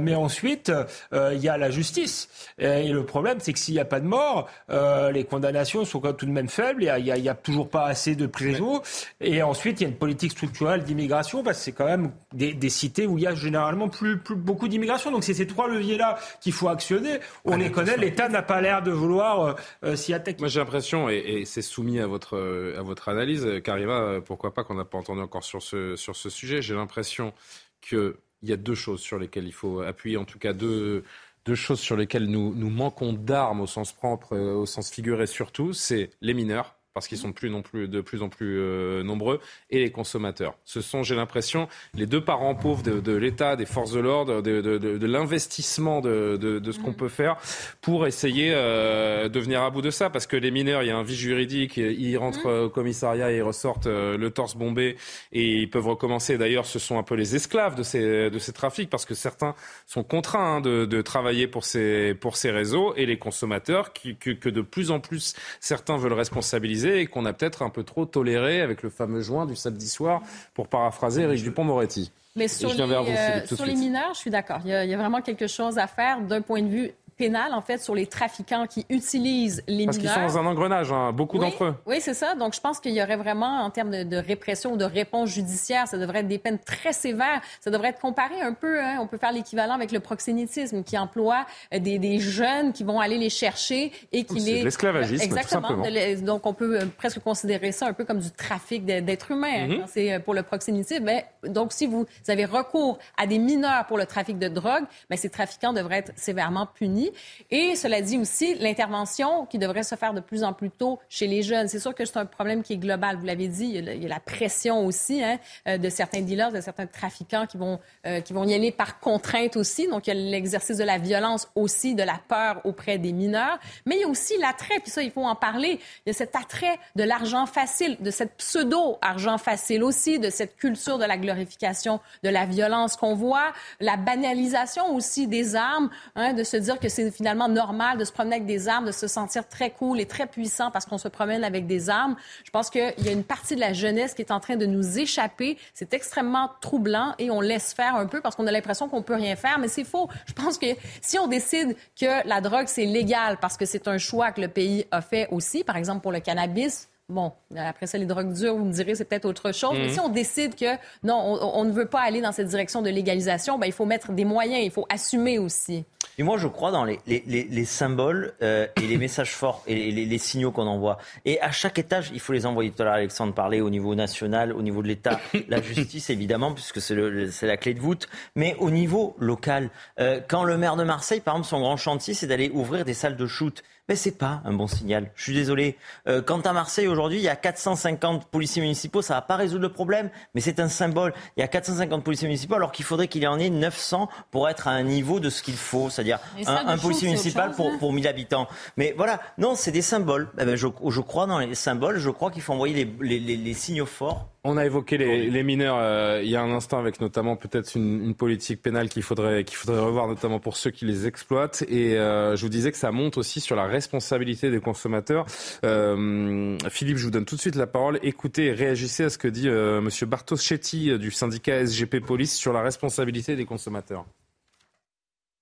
mais 0.00 0.14
ensuite, 0.14 0.72
il 1.12 1.38
y 1.38 1.48
a 1.48 1.56
la 1.56 1.70
justice. 1.70 2.28
Et, 2.58 2.88
le 2.88 3.04
problème, 3.04 3.38
c'est 3.40 3.52
que 3.52 3.58
s'il 3.58 3.74
n'y 3.74 3.80
a 3.80 3.85
pas 3.86 4.00
de 4.00 4.06
mort, 4.06 4.48
les 4.68 5.24
condamnations 5.24 5.84
sont 5.84 6.00
tout 6.12 6.26
de 6.26 6.30
même 6.30 6.48
faible, 6.48 6.84
il 6.84 7.04
n'y 7.04 7.28
a, 7.28 7.34
toujours 7.34 7.68
pas 7.68 7.86
assez 7.86 8.14
de 8.14 8.26
prison. 8.26 8.82
Et 9.20 9.42
ensuite, 9.42 9.80
il 9.80 9.84
y 9.84 9.86
a 9.86 9.88
une 9.88 9.96
politique 9.96 10.32
structurelle 10.32 10.84
d'immigration, 10.84 11.42
parce 11.42 11.58
que 11.58 11.64
c'est 11.64 11.72
quand 11.72 11.86
même 11.86 12.12
des, 12.32 12.70
cités 12.70 13.06
où 13.06 13.18
il 13.18 13.24
y 13.24 13.26
a 13.26 13.34
généralement 13.34 13.88
plus, 13.88 14.16
beaucoup 14.30 14.68
d'immigration. 14.68 15.10
Donc 15.10 15.24
c'est 15.24 15.34
ces 15.34 15.46
trois 15.46 15.68
leviers-là 15.68 16.18
qu'il 16.40 16.52
faut 16.52 16.68
actionner. 16.68 17.18
On 17.44 17.56
les 17.56 17.70
connaît, 17.70 17.96
l'État 17.96 18.28
n'a 18.28 18.42
pas 18.42 18.60
l'air 18.60 18.82
de 18.82 18.90
vouloir 18.90 19.40
euh, 19.40 19.54
euh, 19.84 19.96
s'y 19.96 20.12
attaquer. 20.12 20.38
Moi 20.40 20.48
j'ai 20.48 20.60
l'impression, 20.60 21.08
et, 21.08 21.44
c'est 21.44 21.62
soumis 21.62 22.00
à 22.00 22.06
votre, 22.06 22.36
à 22.76 22.82
votre 22.82 23.08
analyse, 23.08 23.46
Cariva, 23.62 24.20
pourquoi 24.24 24.52
pas 24.52 24.64
qu'on 24.64 24.74
n'a 24.74 24.84
pas 24.84 24.98
entendu 24.98 25.20
encore 25.20 25.44
sur 25.44 25.62
ce, 25.62 25.96
sur 25.96 26.16
ce 26.16 26.30
sujet, 26.30 26.62
j'ai 26.62 26.74
l'impression 26.74 27.32
qu'il 27.80 28.14
y 28.42 28.52
a 28.52 28.56
deux 28.56 28.74
choses 28.74 29.00
sur 29.00 29.18
lesquelles 29.18 29.46
il 29.46 29.52
faut 29.52 29.80
appuyer, 29.80 30.16
en 30.16 30.24
tout 30.24 30.38
cas 30.38 30.52
deux 30.52 31.04
deux 31.46 31.54
choses 31.54 31.80
sur 31.80 31.96
lesquelles 31.96 32.26
nous, 32.26 32.52
manquons 32.70 33.12
d'armes 33.12 33.60
au 33.60 33.66
sens 33.66 33.92
propre, 33.92 34.34
euh, 34.34 34.54
au 34.54 34.66
sens 34.66 34.90
figuré 34.90 35.26
surtout, 35.26 35.72
c'est 35.72 36.10
les 36.20 36.34
mineurs 36.34 36.75
parce 36.96 37.08
qu'ils 37.08 37.18
sont 37.18 37.32
plus 37.32 37.50
non 37.50 37.60
plus, 37.60 37.88
de 37.88 38.00
plus 38.00 38.22
en 38.22 38.30
plus 38.30 38.58
euh, 38.58 39.02
nombreux, 39.02 39.38
et 39.68 39.80
les 39.80 39.90
consommateurs. 39.90 40.54
Ce 40.64 40.80
sont, 40.80 41.02
j'ai 41.02 41.14
l'impression, 41.14 41.68
les 41.92 42.06
deux 42.06 42.24
parents 42.24 42.54
pauvres 42.54 42.82
de, 42.82 43.12
l'État, 43.12 43.54
des 43.54 43.66
forces 43.66 43.92
de 43.92 44.00
l'ordre, 44.00 44.40
de, 44.40 44.62
de 44.62 45.06
l'investissement 45.06 46.00
de, 46.00 46.38
ce 46.64 46.78
qu'on 46.78 46.92
mm. 46.92 46.96
peut 46.96 47.10
faire 47.10 47.36
pour 47.82 48.06
essayer 48.06 48.52
euh, 48.54 49.28
de 49.28 49.38
venir 49.38 49.60
à 49.60 49.68
bout 49.68 49.82
de 49.82 49.90
ça. 49.90 50.08
Parce 50.08 50.26
que 50.26 50.38
les 50.38 50.50
mineurs, 50.50 50.84
il 50.84 50.86
y 50.86 50.90
a 50.90 50.96
un 50.96 51.02
vice 51.02 51.18
juridique, 51.18 51.76
ils 51.76 52.16
rentrent 52.16 52.48
mm. 52.48 52.64
au 52.64 52.70
commissariat 52.70 53.30
et 53.30 53.36
ils 53.36 53.42
ressortent 53.42 53.88
euh, 53.88 54.16
le 54.16 54.30
torse 54.30 54.56
bombé 54.56 54.96
et 55.32 55.44
ils 55.44 55.68
peuvent 55.68 55.88
recommencer. 55.88 56.38
D'ailleurs, 56.38 56.64
ce 56.64 56.78
sont 56.78 56.98
un 56.98 57.02
peu 57.02 57.14
les 57.14 57.36
esclaves 57.36 57.74
de 57.74 57.82
ces, 57.82 58.30
de 58.30 58.38
ces 58.38 58.54
trafics 58.54 58.88
parce 58.88 59.04
que 59.04 59.14
certains 59.14 59.54
sont 59.86 60.02
contraints 60.02 60.56
hein, 60.56 60.60
de, 60.62 61.02
travailler 61.02 61.46
pour 61.46 61.66
ces, 61.66 62.14
pour 62.14 62.38
ces 62.38 62.50
réseaux 62.50 62.94
et 62.96 63.04
les 63.04 63.18
consommateurs 63.18 63.92
qui, 63.92 64.16
que, 64.16 64.30
que 64.30 64.48
de 64.48 64.62
plus 64.62 64.90
en 64.90 64.98
plus 64.98 65.34
certains 65.60 65.98
veulent 65.98 66.14
responsabiliser 66.14 66.85
et 66.86 67.06
qu'on 67.06 67.26
a 67.26 67.32
peut-être 67.32 67.62
un 67.62 67.70
peu 67.70 67.84
trop 67.84 68.06
toléré 68.06 68.60
avec 68.60 68.82
le 68.82 68.90
fameux 68.90 69.20
joint 69.20 69.46
du 69.46 69.56
samedi 69.56 69.88
soir, 69.88 70.22
pour 70.54 70.68
paraphraser 70.68 71.22
Eric 71.22 71.42
Dupont-Moretti. 71.42 72.12
Mais 72.36 72.48
sur, 72.48 72.72
les, 72.72 72.80
euh, 72.80 73.46
sur 73.46 73.64
les 73.64 73.74
mineurs, 73.74 74.12
je 74.12 74.18
suis 74.18 74.30
d'accord. 74.30 74.60
il, 74.64 74.70
y 74.70 74.94
a 74.94 74.96
vraiment 74.96 75.22
quelque 75.22 75.46
chose 75.46 75.78
à 75.78 75.86
faire 75.86 76.20
d'un 76.20 76.42
point 76.42 76.60
de 76.60 76.68
vue 76.68 76.92
pénale, 77.16 77.54
en 77.54 77.62
fait, 77.62 77.78
sur 77.78 77.94
les 77.94 78.06
trafiquants 78.06 78.66
qui 78.66 78.84
utilisent 78.88 79.62
les 79.66 79.86
Parce 79.86 79.98
mineurs. 79.98 80.14
Parce 80.14 80.26
qu'ils 80.26 80.30
sont 80.32 80.38
dans 80.38 80.46
un 80.46 80.50
engrenage, 80.50 80.92
hein, 80.92 81.12
beaucoup 81.12 81.38
d'entre 81.38 81.64
eux. 81.64 81.74
Oui, 81.86 81.96
c'est 82.00 82.14
ça. 82.14 82.34
Donc, 82.34 82.54
je 82.54 82.60
pense 82.60 82.80
qu'il 82.80 82.92
y 82.92 83.02
aurait 83.02 83.16
vraiment, 83.16 83.62
en 83.62 83.70
termes 83.70 84.04
de, 84.04 84.16
répression 84.16 84.72
ou 84.72 84.76
de 84.76 84.84
réponse 84.84 85.30
judiciaire, 85.30 85.88
ça 85.88 85.98
devrait 85.98 86.20
être 86.20 86.28
des 86.28 86.38
peines 86.38 86.58
très 86.58 86.92
sévères. 86.92 87.40
Ça 87.60 87.70
devrait 87.70 87.88
être 87.88 88.00
comparé 88.00 88.40
un 88.40 88.52
peu, 88.52 88.80
hein, 88.80 88.98
on 89.00 89.06
peut 89.06 89.18
faire 89.18 89.32
l'équivalent 89.32 89.74
avec 89.74 89.92
le 89.92 90.00
proxénétisme, 90.00 90.82
qui 90.82 90.98
emploie 90.98 91.46
euh, 91.74 91.78
des, 91.78 91.98
des, 91.98 92.18
jeunes 92.18 92.72
qui 92.72 92.84
vont 92.84 93.00
aller 93.00 93.18
les 93.18 93.30
chercher 93.30 93.92
et 94.12 94.24
qui 94.24 94.40
les... 94.40 94.58
C'est 94.58 94.64
l'esclavagisme, 94.64 95.22
Exactement. 95.24 95.68
Tout 95.68 95.84
simplement. 95.84 96.20
Donc, 96.22 96.46
on 96.46 96.54
peut 96.54 96.80
euh, 96.80 96.86
presque 96.96 97.20
considérer 97.20 97.72
ça 97.72 97.86
un 97.86 97.92
peu 97.92 98.04
comme 98.04 98.20
du 98.20 98.30
trafic 98.30 98.84
d'êtres 98.84 99.30
humains. 99.30 99.68
Mm-hmm. 99.68 99.82
C'est 99.86 100.12
euh, 100.12 100.18
pour 100.18 100.34
le 100.34 100.42
proxénétisme. 100.42 101.04
Mais, 101.04 101.26
donc, 101.48 101.72
si 101.72 101.86
vous 101.86 102.06
avez 102.28 102.44
recours 102.44 102.98
à 103.16 103.26
des 103.26 103.38
mineurs 103.38 103.86
pour 103.86 103.98
le 103.98 104.06
trafic 104.06 104.38
de 104.38 104.48
drogue, 104.48 104.84
mais 105.10 105.16
ces 105.16 105.30
trafiquants 105.30 105.72
devraient 105.72 105.98
être 105.98 106.12
sévèrement 106.16 106.66
punis. 106.66 107.10
Et 107.50 107.76
cela 107.76 108.00
dit 108.00 108.18
aussi, 108.18 108.54
l'intervention 108.54 109.46
qui 109.46 109.58
devrait 109.58 109.82
se 109.82 109.94
faire 109.94 110.14
de 110.14 110.20
plus 110.20 110.44
en 110.44 110.52
plus 110.52 110.70
tôt 110.70 110.98
chez 111.08 111.26
les 111.26 111.42
jeunes. 111.42 111.68
C'est 111.68 111.78
sûr 111.78 111.94
que 111.94 112.04
c'est 112.04 112.16
un 112.16 112.26
problème 112.26 112.62
qui 112.62 112.74
est 112.74 112.78
global, 112.78 113.16
vous 113.16 113.26
l'avez 113.26 113.48
dit. 113.48 113.66
Il 113.66 114.02
y 114.02 114.06
a 114.06 114.08
la 114.08 114.20
pression 114.20 114.84
aussi 114.84 115.22
hein, 115.22 115.38
euh, 115.66 115.78
de 115.78 115.88
certains 115.88 116.22
dealers, 116.22 116.52
de 116.52 116.60
certains 116.60 116.86
trafiquants 116.86 117.46
qui 117.46 117.56
vont, 117.56 117.78
euh, 118.06 118.20
qui 118.20 118.32
vont 118.32 118.44
y 118.44 118.54
aller 118.54 118.72
par 118.72 119.00
contrainte 119.00 119.56
aussi. 119.56 119.88
Donc, 119.88 120.06
il 120.06 120.14
y 120.14 120.18
a 120.18 120.30
l'exercice 120.30 120.76
de 120.76 120.84
la 120.84 120.98
violence 120.98 121.48
aussi, 121.54 121.94
de 121.94 122.02
la 122.02 122.20
peur 122.28 122.60
auprès 122.64 122.98
des 122.98 123.12
mineurs. 123.12 123.58
Mais 123.84 123.96
il 123.96 124.00
y 124.02 124.04
a 124.04 124.08
aussi 124.08 124.34
l'attrait, 124.38 124.80
puis 124.80 124.90
ça, 124.90 125.02
il 125.02 125.10
faut 125.10 125.24
en 125.24 125.34
parler. 125.34 125.78
Il 126.04 126.08
y 126.08 126.10
a 126.10 126.12
cet 126.12 126.36
attrait 126.36 126.78
de 126.94 127.04
l'argent 127.04 127.46
facile, 127.46 127.96
de 128.00 128.10
cette 128.10 128.34
pseudo-argent 128.36 129.38
facile 129.38 129.82
aussi, 129.82 130.18
de 130.18 130.30
cette 130.30 130.56
culture 130.56 130.98
de 130.98 131.04
la 131.04 131.16
glorification 131.16 131.35
de 131.36 132.28
la 132.28 132.46
violence 132.46 132.96
qu'on 132.96 133.14
voit, 133.14 133.52
la 133.80 133.96
banalisation 133.96 134.94
aussi 134.94 135.26
des 135.26 135.56
armes, 135.56 135.90
hein, 136.14 136.32
de 136.32 136.44
se 136.44 136.56
dire 136.56 136.78
que 136.78 136.88
c'est 136.88 137.10
finalement 137.10 137.48
normal 137.48 137.98
de 137.98 138.04
se 138.04 138.12
promener 138.12 138.36
avec 138.36 138.46
des 138.46 138.68
armes, 138.68 138.86
de 138.86 138.92
se 138.92 139.06
sentir 139.06 139.48
très 139.48 139.70
cool 139.70 140.00
et 140.00 140.06
très 140.06 140.26
puissant 140.26 140.70
parce 140.70 140.86
qu'on 140.86 140.98
se 140.98 141.08
promène 141.08 141.44
avec 141.44 141.66
des 141.66 141.90
armes. 141.90 142.16
Je 142.44 142.50
pense 142.50 142.70
qu'il 142.70 142.94
y 142.98 143.08
a 143.08 143.12
une 143.12 143.24
partie 143.24 143.54
de 143.54 143.60
la 143.60 143.72
jeunesse 143.72 144.14
qui 144.14 144.22
est 144.22 144.32
en 144.32 144.40
train 144.40 144.56
de 144.56 144.66
nous 144.66 144.98
échapper. 144.98 145.58
C'est 145.74 145.94
extrêmement 145.94 146.50
troublant 146.60 147.14
et 147.18 147.30
on 147.30 147.40
laisse 147.40 147.72
faire 147.72 147.96
un 147.96 148.06
peu 148.06 148.20
parce 148.20 148.36
qu'on 148.36 148.46
a 148.46 148.52
l'impression 148.52 148.88
qu'on 148.88 149.02
peut 149.02 149.14
rien 149.14 149.36
faire, 149.36 149.58
mais 149.58 149.68
c'est 149.68 149.84
faux. 149.84 150.08
Je 150.26 150.32
pense 150.32 150.58
que 150.58 150.66
si 151.00 151.18
on 151.18 151.26
décide 151.26 151.76
que 151.98 152.26
la 152.26 152.40
drogue, 152.40 152.66
c'est 152.66 152.86
légal 152.86 153.38
parce 153.40 153.56
que 153.56 153.64
c'est 153.64 153.88
un 153.88 153.98
choix 153.98 154.32
que 154.32 154.40
le 154.40 154.48
pays 154.48 154.86
a 154.90 155.00
fait 155.00 155.28
aussi, 155.30 155.64
par 155.64 155.76
exemple 155.76 156.02
pour 156.02 156.12
le 156.12 156.20
cannabis, 156.20 156.88
Bon, 157.08 157.32
après 157.56 157.86
ça, 157.86 157.98
les 157.98 158.04
drogues 158.06 158.32
dures, 158.32 158.56
vous 158.56 158.64
me 158.64 158.72
direz, 158.72 158.96
c'est 158.96 159.04
peut-être 159.04 159.26
autre 159.26 159.52
chose. 159.52 159.74
Mais 159.74 159.86
mhm. 159.86 159.92
si 159.92 160.00
on 160.00 160.08
décide 160.08 160.56
que 160.56 160.74
non, 161.04 161.14
on, 161.14 161.64
ne 161.64 161.70
veut 161.70 161.86
pas 161.86 162.00
aller 162.00 162.20
dans 162.20 162.32
cette 162.32 162.48
direction 162.48 162.82
de 162.82 162.90
légalisation, 162.90 163.58
ben, 163.58 163.66
il 163.66 163.72
faut 163.72 163.84
mettre 163.84 164.10
des 164.10 164.24
moyens, 164.24 164.64
il 164.64 164.72
faut 164.72 164.86
assumer 164.88 165.38
aussi. 165.38 165.84
Et 166.18 166.24
moi, 166.24 166.36
je 166.36 166.48
crois 166.48 166.72
dans 166.72 166.84
les, 166.84 166.98
les, 167.06 167.22
les, 167.26 167.64
symboles 167.64 168.34
euh, 168.42 168.66
et 168.82 168.88
les 168.88 168.96
messages 168.96 169.34
forts 169.34 169.62
et 169.68 169.92
les, 169.92 170.18
signaux 170.18 170.50
qu'on 170.50 170.66
envoie. 170.66 170.98
Et 171.24 171.40
à 171.40 171.52
chaque 171.52 171.78
étage, 171.78 172.10
il 172.12 172.18
faut 172.18 172.32
les 172.32 172.44
envoyer. 172.44 172.72
Tout 172.72 172.82
à 172.82 172.86
l'heure, 172.86 172.94
Alexandre 172.94 173.34
parlait 173.34 173.60
au 173.60 173.70
niveau 173.70 173.94
national, 173.94 174.52
au 174.52 174.62
niveau 174.62 174.82
de 174.82 174.88
l'État, 174.88 175.20
la 175.48 175.62
justice, 175.62 176.10
évidemment, 176.10 176.54
puisque 176.54 176.80
c'est 176.80 177.46
la 177.46 177.56
clé 177.56 177.74
de 177.74 177.80
voûte, 177.80 178.08
mais 178.34 178.56
au 178.58 178.70
niveau 178.70 179.14
local. 179.20 179.70
Euh, 180.00 180.20
quand 180.26 180.42
le 180.42 180.56
maire 180.56 180.74
de 180.74 180.84
Marseille, 180.84 181.20
par 181.20 181.34
exemple, 181.34 181.48
son 181.48 181.60
grand 181.60 181.76
chantier, 181.76 182.14
c'est 182.14 182.26
d'aller 182.26 182.50
ouvrir 182.52 182.84
des 182.84 182.94
salles 182.94 183.16
de 183.16 183.26
shoot 183.26 183.62
mais 183.88 183.96
c'est 183.96 184.18
pas 184.18 184.42
un 184.44 184.52
bon 184.52 184.66
signal. 184.66 185.10
Je 185.14 185.22
suis 185.22 185.34
désolé. 185.34 185.76
Euh, 186.08 186.22
quant 186.22 186.40
à 186.40 186.52
Marseille 186.52 186.88
aujourd'hui, 186.88 187.18
il 187.18 187.24
y 187.24 187.28
a 187.28 187.36
450 187.36 188.26
policiers 188.26 188.62
municipaux, 188.62 189.02
ça 189.02 189.14
va 189.14 189.22
pas 189.22 189.36
résoudre 189.36 189.62
le 189.62 189.72
problème, 189.72 190.10
mais 190.34 190.40
c'est 190.40 190.60
un 190.60 190.68
symbole. 190.68 191.14
Il 191.36 191.40
y 191.40 191.42
a 191.42 191.48
450 191.48 192.02
policiers 192.02 192.28
municipaux 192.28 192.54
alors 192.54 192.72
qu'il 192.72 192.84
faudrait 192.84 193.08
qu'il 193.08 193.22
y 193.22 193.26
en 193.26 193.38
ait 193.38 193.50
900 193.50 194.08
pour 194.30 194.48
être 194.48 194.68
à 194.68 194.72
un 194.72 194.82
niveau 194.82 195.20
de 195.20 195.30
ce 195.30 195.42
qu'il 195.42 195.56
faut, 195.56 195.90
c'est-à-dire 195.90 196.18
un, 196.46 196.78
policier 196.78 197.08
municipal 197.08 197.52
pour, 197.52 197.78
pour 197.78 197.92
1000 197.92 198.08
habitants. 198.08 198.48
Mais 198.76 198.94
voilà, 198.96 199.20
non, 199.38 199.54
c'est 199.54 199.72
des 199.72 199.82
symboles. 199.82 200.28
Eh 200.38 200.44
ben, 200.44 200.56
je, 200.56 200.66
je, 200.88 201.00
crois 201.00 201.26
dans 201.26 201.38
les 201.38 201.54
symboles, 201.54 201.98
je 201.98 202.10
crois 202.10 202.30
qu'il 202.30 202.42
faut 202.42 202.52
envoyer 202.52 202.84
les, 203.00 203.18
les, 203.18 203.36
les 203.36 203.54
signaux 203.54 203.86
forts 203.86 204.28
on 204.46 204.56
a 204.56 204.64
évoqué 204.64 204.96
les, 204.96 205.42
mineurs 205.42 205.76
euh, 205.78 206.20
il 206.22 206.30
y 206.30 206.36
a 206.36 206.42
un 206.42 206.52
instant 206.52 206.78
avec 206.78 207.00
notamment 207.00 207.36
peut-être 207.36 207.74
une, 207.76 208.14
politique 208.14 208.62
pénale 208.62 208.88
qu'il 208.88 209.02
faudrait, 209.02 209.44
qu'il 209.44 209.56
faudrait 209.56 209.80
revoir, 209.80 210.06
notamment 210.06 210.38
pour 210.38 210.56
ceux 210.56 210.70
qui 210.70 210.84
les 210.84 211.06
exploitent. 211.06 211.62
Et 211.68 211.98
euh, 211.98 212.36
je 212.36 212.42
vous 212.42 212.48
disais 212.48 212.70
que 212.70 212.78
ça 212.78 212.92
monte 212.92 213.18
aussi 213.18 213.40
sur 213.40 213.56
la 213.56 213.66
responsabilité 213.66 214.50
des 214.50 214.60
consommateurs. 214.60 215.26
Euh, 215.64 216.56
Philippe, 216.70 216.96
je 216.96 217.04
vous 217.04 217.10
donne 217.10 217.24
tout 217.24 217.34
de 217.34 217.40
suite 217.40 217.56
la 217.56 217.66
parole. 217.66 217.98
Écoutez 218.02 218.46
et 218.46 218.52
réagissez 218.52 219.04
à 219.04 219.10
ce 219.10 219.18
que 219.18 219.28
dit 219.28 219.48
Monsieur 219.48 220.06
Bartos 220.06 220.36
Chetty 220.36 220.98
du 220.98 221.10
syndicat 221.10 221.66
SGP 221.66 222.00
Police 222.00 222.36
sur 222.36 222.52
la 222.52 222.62
responsabilité 222.62 223.36
des 223.36 223.44
consommateurs. 223.44 224.06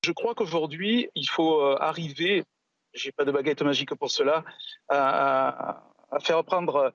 Je 0.05 0.13
crois 0.13 0.35
qu'aujourd'hui, 0.35 1.09
il 1.15 1.29
faut 1.29 1.61
arriver, 1.63 2.45
j'ai 2.95 3.13
pas 3.13 3.25
de 3.25 3.33
baguette 3.33 3.63
magique 3.63 3.95
pour 3.95 4.11
cela, 4.11 4.45
à, 4.89 5.83
à 6.11 6.21
faire 6.21 6.43
prendre 6.45 6.93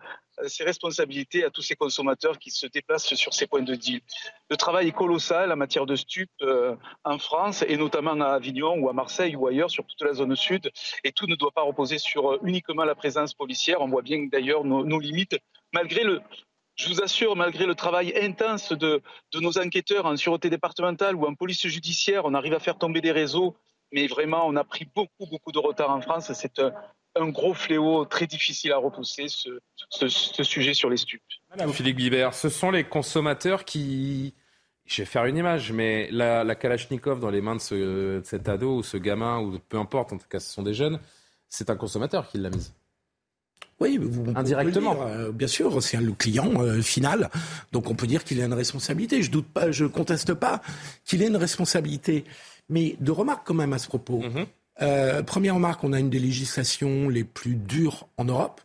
ses 0.48 0.64
responsabilités 0.64 1.44
à 1.44 1.50
tous 1.50 1.62
ces 1.62 1.76
consommateurs 1.76 2.40
qui 2.40 2.52
se 2.52 2.68
déplacent 2.68 3.14
sur 3.16 3.34
ces 3.34 3.48
points 3.48 3.62
de 3.62 3.76
deal. 3.76 4.02
Le 4.50 4.58
travail 4.58 4.88
est 4.88 4.92
colossal 4.92 5.52
en 5.52 5.56
matière 5.56 5.86
de 5.86 5.96
stupes 5.96 6.30
euh, 6.42 6.76
en 7.04 7.18
France 7.18 7.64
et 7.68 7.78
notamment 7.78 8.20
à 8.22 8.30
Avignon 8.30 8.76
ou 8.80 8.90
à 8.90 8.94
Marseille 8.94 9.36
ou 9.36 9.48
ailleurs 9.48 9.70
sur 9.70 9.86
toute 9.86 10.02
la 10.02 10.14
zone 10.14 10.36
sud 10.36 10.72
et 11.04 11.12
tout 11.12 11.28
ne 11.28 11.36
doit 11.36 11.52
pas 11.52 11.62
reposer 11.62 11.98
sur 11.98 12.34
euh, 12.34 12.40
uniquement 12.44 12.86
la 12.86 12.96
présence 12.96 13.34
policière. 13.34 13.82
On 13.82 13.88
voit 13.88 14.02
bien 14.02 14.28
d'ailleurs 14.32 14.64
nos, 14.64 15.00
limites 15.00 15.38
malgré 15.74 16.04
le, 16.04 16.22
je 16.76 16.88
vous 16.88 17.02
assure, 17.02 17.36
malgré 17.36 17.66
le 17.66 17.76
travail 17.76 18.14
intense 18.16 18.72
de, 18.72 19.02
de, 19.34 19.40
nos 19.40 19.58
enquêteurs 19.58 20.06
en 20.06 20.16
sûreté 20.16 20.50
départementale 20.50 21.16
ou 21.16 21.26
en 21.26 21.36
police 21.36 21.68
judiciaire, 21.68 22.26
on 22.26 22.34
arrive 22.34 22.54
à 22.54 22.60
faire 22.60 22.78
tomber 22.78 23.02
des 23.02 23.12
réseaux, 23.12 23.56
mais 23.92 24.08
vraiment, 24.08 24.46
on 24.46 24.56
a 24.56 24.64
pris 24.64 24.86
beaucoup, 24.96 25.26
beaucoup 25.30 25.52
de 25.52 25.60
retard 25.60 25.92
en 25.92 26.02
France. 26.02 26.32
C'est 26.34 26.60
un 27.16 27.30
gros 27.30 27.53
fléau 27.53 28.05
très 28.05 28.28
difficile 28.28 28.72
à 28.72 28.78
repousser, 28.78 29.28
ce, 29.28 30.43
sujet 30.43 30.74
sur 30.74 30.89
les 30.89 30.97
stupes. 30.97 31.22
Madame 31.49 31.74
Philippe 31.74 31.97
Guibert, 31.97 32.34
ce 32.34 32.49
sont 32.49 32.72
les 32.72 32.84
consommateurs 32.84 33.66
qui... 33.66 34.34
Je 34.86 35.03
vais 35.03 35.05
faire 35.05 35.26
une 35.26 35.38
image, 35.38 35.72
mais 35.72 36.10
la, 36.12 36.55
Kalachnikov 36.55 37.20
dans 37.20 37.30
les 37.30 37.41
mains 37.41 37.57
de, 37.57 38.22
cet 38.26 38.49
ado 38.49 38.78
ou 38.78 38.84
ce 38.84 38.97
gamin, 38.97 39.39
ou 39.39 39.60
peu 39.60 39.78
importe, 39.78 40.14
en 40.14 40.18
tout 40.18 40.28
cas 40.28 40.39
ce 40.39 40.51
sont 40.51 40.64
des 40.64 40.74
jeunes, 40.74 40.99
c'est 41.47 41.70
un 41.70 41.76
consommateur 41.76 42.28
qui 42.28 42.39
l'a 42.39 42.49
mise. 42.49 42.74
Oui, 43.80 43.97
vous, 43.97 44.26
indirectement. 44.36 44.97
Euh, 45.05 45.32
bien 45.32 45.47
sûr, 45.47 45.82
c'est 45.82 45.97
le 45.97 46.12
client 46.12 46.62
euh, 46.62 46.82
final, 46.82 47.30
donc 47.72 47.89
on 47.89 47.95
peut 47.95 48.07
dire 48.07 48.24
qu'il 48.24 48.41
a 48.41 48.45
une 48.45 48.53
responsabilité. 48.53 49.22
Je 49.22 49.32
doute 49.32 49.47
pas, 49.47 49.72
je 49.72 49.86
conteste 49.86 50.34
pas 50.34 50.62
qu'il 51.05 51.22
ait 51.22 51.28
une 51.28 51.38
responsabilité, 51.38 52.26
mais 52.68 52.97
de 52.99 53.12
remarques 53.12 53.45
quand 53.45 53.53
même 53.53 53.74
à 53.74 53.78
ce 53.78 53.88
propos. 53.88 54.22
Mm-hmm. 54.22 54.45
Euh, 54.82 55.23
première 55.23 55.55
remarque, 55.55 55.84
on 55.84 55.93
a 55.93 55.99
une 55.99 56.09
des 56.09 56.19
législations 56.19 57.09
les 57.09 57.23
plus 57.23 57.55
dures 57.55 58.07
en 58.17 58.25
Europe. 58.25 58.61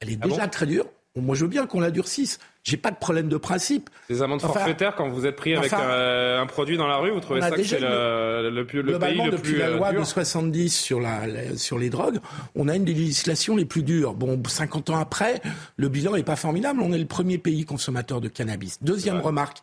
Elle 0.00 0.10
est 0.10 0.18
ah 0.20 0.26
déjà 0.26 0.48
très 0.48 0.66
dure. 0.66 0.86
moi, 1.16 1.34
je 1.36 1.42
veux 1.42 1.50
bien 1.50 1.66
qu'on 1.66 1.80
la 1.80 1.90
durcisse. 1.90 2.38
J'ai 2.64 2.76
pas 2.76 2.92
de 2.92 2.96
problème 2.96 3.28
de 3.28 3.36
principe. 3.36 3.90
Des 4.08 4.22
amendes 4.22 4.40
forfaitaires 4.40 4.94
quand 4.94 5.08
vous 5.08 5.26
êtes 5.26 5.34
pris 5.34 5.56
avec 5.56 5.72
euh, 5.72 6.40
un, 6.40 6.46
produit 6.46 6.76
dans 6.76 6.86
la 6.86 6.98
rue, 6.98 7.10
vous 7.10 7.18
trouvez 7.18 7.40
ça 7.40 7.50
que 7.50 7.64
c'est 7.64 7.80
le, 7.80 8.50
le, 8.50 8.64
plus 8.64 8.82
le 8.82 9.00
pays 9.00 9.20
le 9.20 9.32
depuis 9.32 9.56
la 9.56 9.66
euh, 9.66 9.76
loi 9.78 9.92
de 9.92 10.04
70 10.04 10.70
sur 10.70 11.00
la, 11.00 11.56
sur 11.56 11.76
les 11.76 11.90
drogues, 11.90 12.20
on 12.54 12.68
a 12.68 12.76
une 12.76 12.84
des 12.84 12.94
législations 12.94 13.56
les 13.56 13.64
plus 13.64 13.82
dures. 13.82 14.14
Bon, 14.14 14.40
50 14.46 14.90
ans 14.90 14.98
après, 14.98 15.42
le 15.76 15.88
bilan 15.88 16.14
est 16.14 16.22
pas 16.22 16.36
formidable. 16.36 16.80
On 16.82 16.92
est 16.92 16.98
le 16.98 17.06
premier 17.06 17.38
pays 17.38 17.64
consommateur 17.64 18.20
de 18.20 18.28
cannabis. 18.28 18.78
Deuxième 18.80 19.20
remarque, 19.20 19.58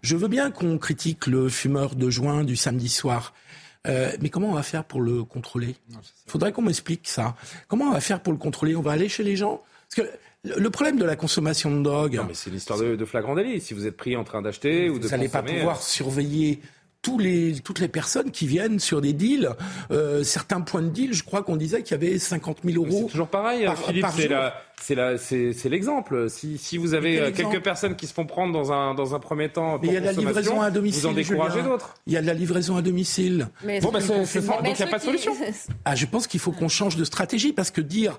je 0.00 0.16
veux 0.16 0.28
bien 0.28 0.50
qu'on 0.50 0.78
critique 0.78 1.26
le 1.26 1.50
fumeur 1.50 1.96
de 1.96 2.08
joint 2.08 2.44
du 2.44 2.56
samedi 2.56 2.88
soir. 2.88 3.34
Euh, 3.86 4.12
mais 4.20 4.28
comment 4.28 4.48
on 4.48 4.54
va 4.54 4.62
faire 4.62 4.84
pour 4.84 5.00
le 5.00 5.24
contrôler? 5.24 5.76
Il 5.90 6.30
faudrait 6.30 6.52
qu'on 6.52 6.62
m'explique 6.62 7.08
ça. 7.08 7.36
Comment 7.68 7.86
on 7.86 7.92
va 7.92 8.00
faire 8.00 8.20
pour 8.20 8.32
le 8.32 8.38
contrôler? 8.38 8.76
On 8.76 8.82
va 8.82 8.92
aller 8.92 9.08
chez 9.08 9.22
les 9.22 9.36
gens? 9.36 9.62
Parce 9.88 10.08
que 10.08 10.14
le 10.44 10.70
problème 10.70 10.98
de 10.98 11.04
la 11.04 11.16
consommation 11.16 11.70
de 11.70 11.82
drogue. 11.82 12.16
Non, 12.16 12.24
mais 12.26 12.34
c'est 12.34 12.50
l'histoire 12.50 12.78
de, 12.78 12.96
de, 12.96 13.04
flagrant 13.04 13.34
délit. 13.34 13.60
Si 13.60 13.74
vous 13.74 13.86
êtes 13.86 13.96
pris 13.96 14.16
en 14.16 14.24
train 14.24 14.42
d'acheter 14.42 14.90
ou 14.90 14.98
de 14.98 15.04
Vous 15.04 15.10
n'allez 15.10 15.28
pas 15.28 15.42
pouvoir 15.42 15.82
surveiller 15.82 16.60
tous 17.02 17.18
les, 17.18 17.54
toutes 17.60 17.78
les 17.78 17.88
personnes 17.88 18.30
qui 18.30 18.46
viennent 18.46 18.80
sur 18.80 19.00
des 19.00 19.12
deals. 19.12 19.50
Euh, 19.90 20.24
certains 20.24 20.60
points 20.60 20.82
de 20.82 20.88
deal, 20.88 21.14
je 21.14 21.22
crois 21.22 21.42
qu'on 21.42 21.56
disait 21.56 21.82
qu'il 21.82 21.92
y 21.92 21.94
avait 21.94 22.18
50 22.18 22.58
000 22.64 22.84
euros. 22.84 23.02
C'est 23.04 23.10
toujours 23.12 23.28
pareil, 23.28 23.64
par, 23.64 23.78
Philippe. 23.78 24.06
C'est 24.80 25.68
l'exemple. 25.68 26.28
Si, 26.28 26.58
si, 26.58 26.76
vous 26.76 26.94
avez 26.94 27.20
euh, 27.20 27.30
quelques 27.30 27.62
personnes 27.62 27.94
qui 27.94 28.06
se 28.06 28.14
font 28.14 28.26
prendre 28.26 28.52
dans 28.52 28.72
un, 28.72 28.94
dans 28.94 29.14
un 29.14 29.20
premier 29.20 29.48
temps, 29.48 29.78
mais 29.80 29.88
il 29.88 29.94
y 29.94 29.96
a 29.96 30.00
de 30.00 30.06
la 30.06 30.12
livraison 30.12 30.60
à 30.60 30.70
domicile. 30.70 31.02
Vous 31.02 31.08
en 31.08 31.12
découragez 31.12 31.62
d'autres. 31.62 31.94
Il 32.06 32.12
y 32.12 32.16
a 32.16 32.20
de 32.20 32.26
la 32.26 32.34
livraison 32.34 32.76
à 32.76 32.82
domicile. 32.82 33.48
Mais 33.64 33.80
bon, 33.80 33.90
bah, 33.92 34.00
donc 34.00 34.26
il 34.34 34.72
n'y 34.72 34.82
a 34.82 34.86
pas 34.86 34.98
de 34.98 35.04
solution. 35.04 35.32
Ah, 35.84 35.94
je 35.94 36.06
pense 36.06 36.26
qu'il 36.26 36.40
faut 36.40 36.52
qu'on 36.52 36.68
change 36.68 36.96
de 36.96 37.04
stratégie 37.04 37.52
parce 37.52 37.70
que 37.70 37.80
dire 37.80 38.18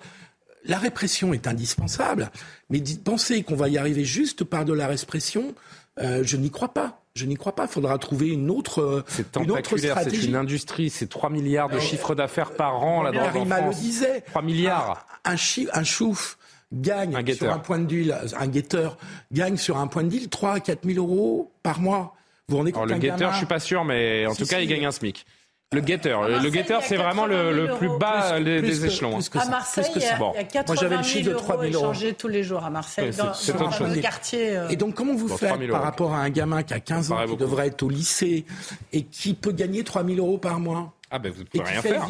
la 0.65 0.77
répression 0.77 1.33
est 1.33 1.47
indispensable, 1.47 2.31
mais 2.69 2.81
penser 3.03 3.43
qu'on 3.43 3.55
va 3.55 3.69
y 3.69 3.77
arriver 3.77 4.03
juste 4.03 4.43
par 4.43 4.65
de 4.65 4.73
la 4.73 4.87
répression, 4.87 5.53
euh, 5.99 6.21
je 6.23 6.37
n'y 6.37 6.51
crois 6.51 6.73
pas. 6.73 6.98
Je 7.19 7.25
n'y 7.25 7.35
crois 7.35 7.53
pas. 7.53 7.65
Il 7.65 7.69
faudra 7.69 7.97
trouver 7.97 8.29
une 8.29 8.49
autre, 8.49 8.81
euh, 8.81 9.03
c'est 9.07 9.35
une 9.35 9.51
autre 9.51 9.75
stratégie. 9.75 10.21
C'est 10.21 10.27
une 10.27 10.35
industrie. 10.35 10.89
C'est 10.89 11.07
3 11.07 11.29
milliards 11.29 11.69
de 11.69 11.75
euh, 11.75 11.79
chiffre 11.81 12.15
d'affaires 12.15 12.51
par 12.51 12.81
an. 12.81 13.03
La 13.03 13.11
drogue 13.11 13.51
en 13.51 13.67
le 13.67 13.73
disait. 13.73 14.21
3 14.21 14.41
milliards. 14.41 15.05
Un, 15.25 15.35
un, 15.73 15.83
chouf 15.83 16.37
gagne 16.71 17.33
sur 17.33 17.51
un 17.51 17.59
point 17.59 17.79
de 17.79 17.85
deal, 17.85 18.17
un 18.37 18.47
guetteur 18.47 18.97
gagne 19.33 19.57
sur 19.57 19.77
un 19.77 19.87
point 19.87 20.03
de 20.03 20.09
deal 20.09 20.29
3 20.29 20.53
à 20.53 20.59
4 20.61 20.87
000 20.87 20.97
euros 20.97 21.51
par 21.61 21.81
mois. 21.81 22.15
Vous 22.47 22.57
rendez 22.57 22.71
compte 22.71 22.83
Alors, 22.83 22.95
le 22.95 23.01
guetteur, 23.01 23.33
je 23.33 23.37
suis 23.37 23.45
pas 23.45 23.59
sûr, 23.59 23.83
mais 23.83 24.25
en 24.25 24.33
tout 24.33 24.45
cas, 24.45 24.61
il 24.61 24.67
gagne 24.67 24.85
un 24.85 24.91
SMIC. 24.91 25.25
Le 25.71 25.81
guetteur, 25.81 26.27
le 26.27 26.49
guetteur, 26.49 26.81
c'est 26.81 26.97
vraiment 26.97 27.27
le, 27.27 27.75
plus 27.77 27.89
bas 27.99 28.39
des, 28.39 28.85
échelons. 28.85 29.19
à 29.35 29.45
Marseille, 29.45 29.85
il 29.95 30.01
y 30.01 30.05
a, 30.05 30.43
80 30.43 30.63
Moi, 30.65 30.75
j'avais 30.75 30.97
le 30.97 31.03
chiffre 31.03 31.29
de 31.29 31.35
3 31.35 31.61
000 31.61 31.73
euros 31.73 31.91
échangés 31.91 32.13
tous 32.15 32.27
les 32.27 32.41
jours 32.41 32.65
à 32.65 32.71
Marseille, 32.71 33.11
dans, 33.15 33.27
le 33.27 34.01
quartier. 34.01 34.57
Euh. 34.57 34.69
Et 34.69 34.75
donc, 34.75 34.95
comment 34.95 35.13
vous 35.13 35.27
faites 35.27 35.69
par 35.69 35.83
rapport 35.83 36.15
à 36.15 36.21
un 36.21 36.31
gamin 36.31 36.63
qui 36.63 36.73
a 36.73 36.79
15 36.79 37.11
ans, 37.11 37.23
qui 37.23 37.37
devrait 37.37 37.67
être 37.67 37.83
au 37.83 37.89
lycée 37.89 38.45
et 38.93 39.03
qui 39.03 39.35
peut 39.35 39.51
gagner 39.51 39.83
3 39.83 40.03
000 40.03 40.17
euros 40.17 40.39
par 40.39 40.59
mois? 40.59 40.91
Ah 41.11 41.17
ben 41.19 41.31
vous 41.31 41.41
ne 41.41 41.47
pouvez 41.47 41.63
rien 41.63 41.81
faire. 41.81 42.07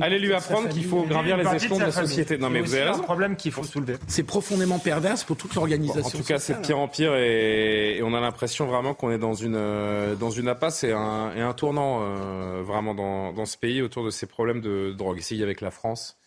Allez 0.00 0.18
lui 0.18 0.32
apprendre 0.32 0.68
qu'il 0.68 0.84
faut 0.84 1.02
gravir 1.02 1.36
les 1.36 1.54
échelons 1.56 1.78
de 1.78 1.84
la 1.84 1.92
société. 1.92 2.38
Non 2.38 2.50
mais 2.50 2.60
vous 2.60 2.74
avez 2.74 2.84
raison. 2.84 3.00
un 3.00 3.04
problème 3.04 3.36
qu'il 3.36 3.52
faut 3.52 3.64
soulever. 3.64 3.96
C'est 4.06 4.22
profondément 4.22 4.78
perverse 4.78 5.24
pour 5.24 5.36
toute 5.36 5.54
l'organisation. 5.54 6.02
en 6.02 6.10
tout 6.10 6.24
cas, 6.26 6.38
c'est 6.38 6.60
pire 6.62 6.78
en 6.78 6.88
pire 6.88 7.14
et, 7.14 8.00
on 8.02 8.14
a 8.14 8.20
l'impression 8.20 8.66
vraiment 8.66 8.94
qu'on 8.94 9.10
est 9.10 9.18
dans 9.18 9.34
une 9.34 9.56
euh, 9.56 10.14
dans 10.14 10.30
une 10.30 10.48
impasse 10.48 10.84
et 10.84 10.92
un, 10.92 11.32
et 11.36 11.40
un 11.40 11.52
tournant 11.52 12.00
euh, 12.00 12.62
vraiment 12.62 12.94
dans, 12.94 13.32
dans 13.32 13.44
ce 13.44 13.56
pays 13.56 13.82
autour 13.82 14.04
de 14.04 14.10
ces 14.10 14.26
problèmes 14.26 14.60
de 14.60 14.92
drogue. 14.96 15.18
Ici 15.18 15.42
avec 15.42 15.60
la 15.60 15.70
France. 15.70 16.18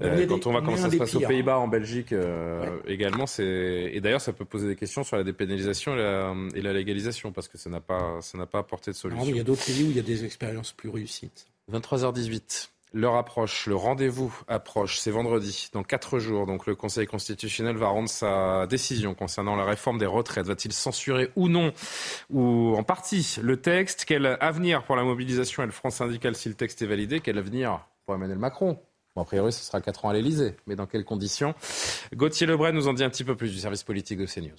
Euh, 0.00 0.26
quand 0.26 0.46
on 0.46 0.52
va 0.52 0.60
comment 0.60 0.76
ça 0.76 0.90
se 0.90 0.96
passe 0.96 1.14
aux 1.16 1.20
Pays-Bas, 1.20 1.58
en 1.58 1.66
Belgique 1.66 2.12
euh, 2.12 2.78
également, 2.86 3.26
c'est 3.26 3.90
et 3.92 4.00
d'ailleurs 4.00 4.20
ça 4.20 4.32
peut 4.32 4.44
poser 4.44 4.68
des 4.68 4.76
questions 4.76 5.02
sur 5.02 5.16
la 5.16 5.24
dépénalisation 5.24 5.96
et 5.96 6.62
la, 6.62 6.72
légalisation 6.72 7.32
parce 7.32 7.48
que 7.48 7.58
ça 7.58 7.68
n'a 7.68 7.80
pas 7.80 8.18
ça 8.20 8.38
n'a 8.38 8.46
pas 8.46 8.60
apporté 8.60 8.92
de 8.92 8.96
solution. 8.96 9.26
il 9.26 9.36
y 9.36 9.40
a 9.40 9.44
d'autres 9.44 9.64
pays 9.64 9.82
où 9.82 9.90
il 9.90 9.96
y 9.96 10.00
a 10.00 10.02
des 10.02 10.24
expériences 10.24 10.72
plus 10.72 10.88
réussites. 10.88 11.46
23h18. 11.72 12.68
L'heure 12.94 13.16
approche, 13.16 13.66
le 13.66 13.74
rendez-vous 13.74 14.34
approche, 14.48 14.98
c'est 14.98 15.10
vendredi, 15.10 15.68
dans 15.74 15.82
quatre 15.82 16.18
jours. 16.18 16.46
Donc 16.46 16.66
le 16.66 16.74
Conseil 16.74 17.06
constitutionnel 17.06 17.76
va 17.76 17.88
rendre 17.88 18.08
sa 18.08 18.66
décision 18.66 19.14
concernant 19.14 19.56
la 19.56 19.64
réforme 19.64 19.98
des 19.98 20.06
retraites. 20.06 20.46
Va-t-il 20.46 20.72
censurer 20.72 21.30
ou 21.36 21.48
non, 21.48 21.72
ou 22.30 22.74
en 22.76 22.82
partie, 22.84 23.36
le 23.42 23.60
texte? 23.60 24.04
Quel 24.06 24.38
avenir 24.40 24.84
pour 24.84 24.96
la 24.96 25.02
mobilisation? 25.02 25.62
Et 25.62 25.66
le 25.66 25.72
front 25.72 25.90
syndical 25.90 26.34
si 26.34 26.48
le 26.48 26.54
texte 26.54 26.80
est 26.80 26.86
validé 26.86 27.20
Quel 27.20 27.36
avenir 27.36 27.84
pour 28.06 28.14
Emmanuel 28.14 28.38
Macron? 28.38 28.78
A 29.20 29.24
priori, 29.24 29.52
ce 29.52 29.62
sera 29.62 29.80
quatre 29.80 30.04
ans 30.04 30.10
à 30.10 30.12
l'Elysée, 30.12 30.56
mais 30.66 30.76
dans 30.76 30.86
quelles 30.86 31.04
conditions? 31.04 31.54
Gauthier 32.14 32.46
Lebray 32.46 32.72
nous 32.72 32.88
en 32.88 32.94
dit 32.94 33.04
un 33.04 33.10
petit 33.10 33.24
peu 33.24 33.36
plus 33.36 33.52
du 33.52 33.58
service 33.58 33.82
politique 33.82 34.18
de 34.18 34.26
CNews. 34.26 34.56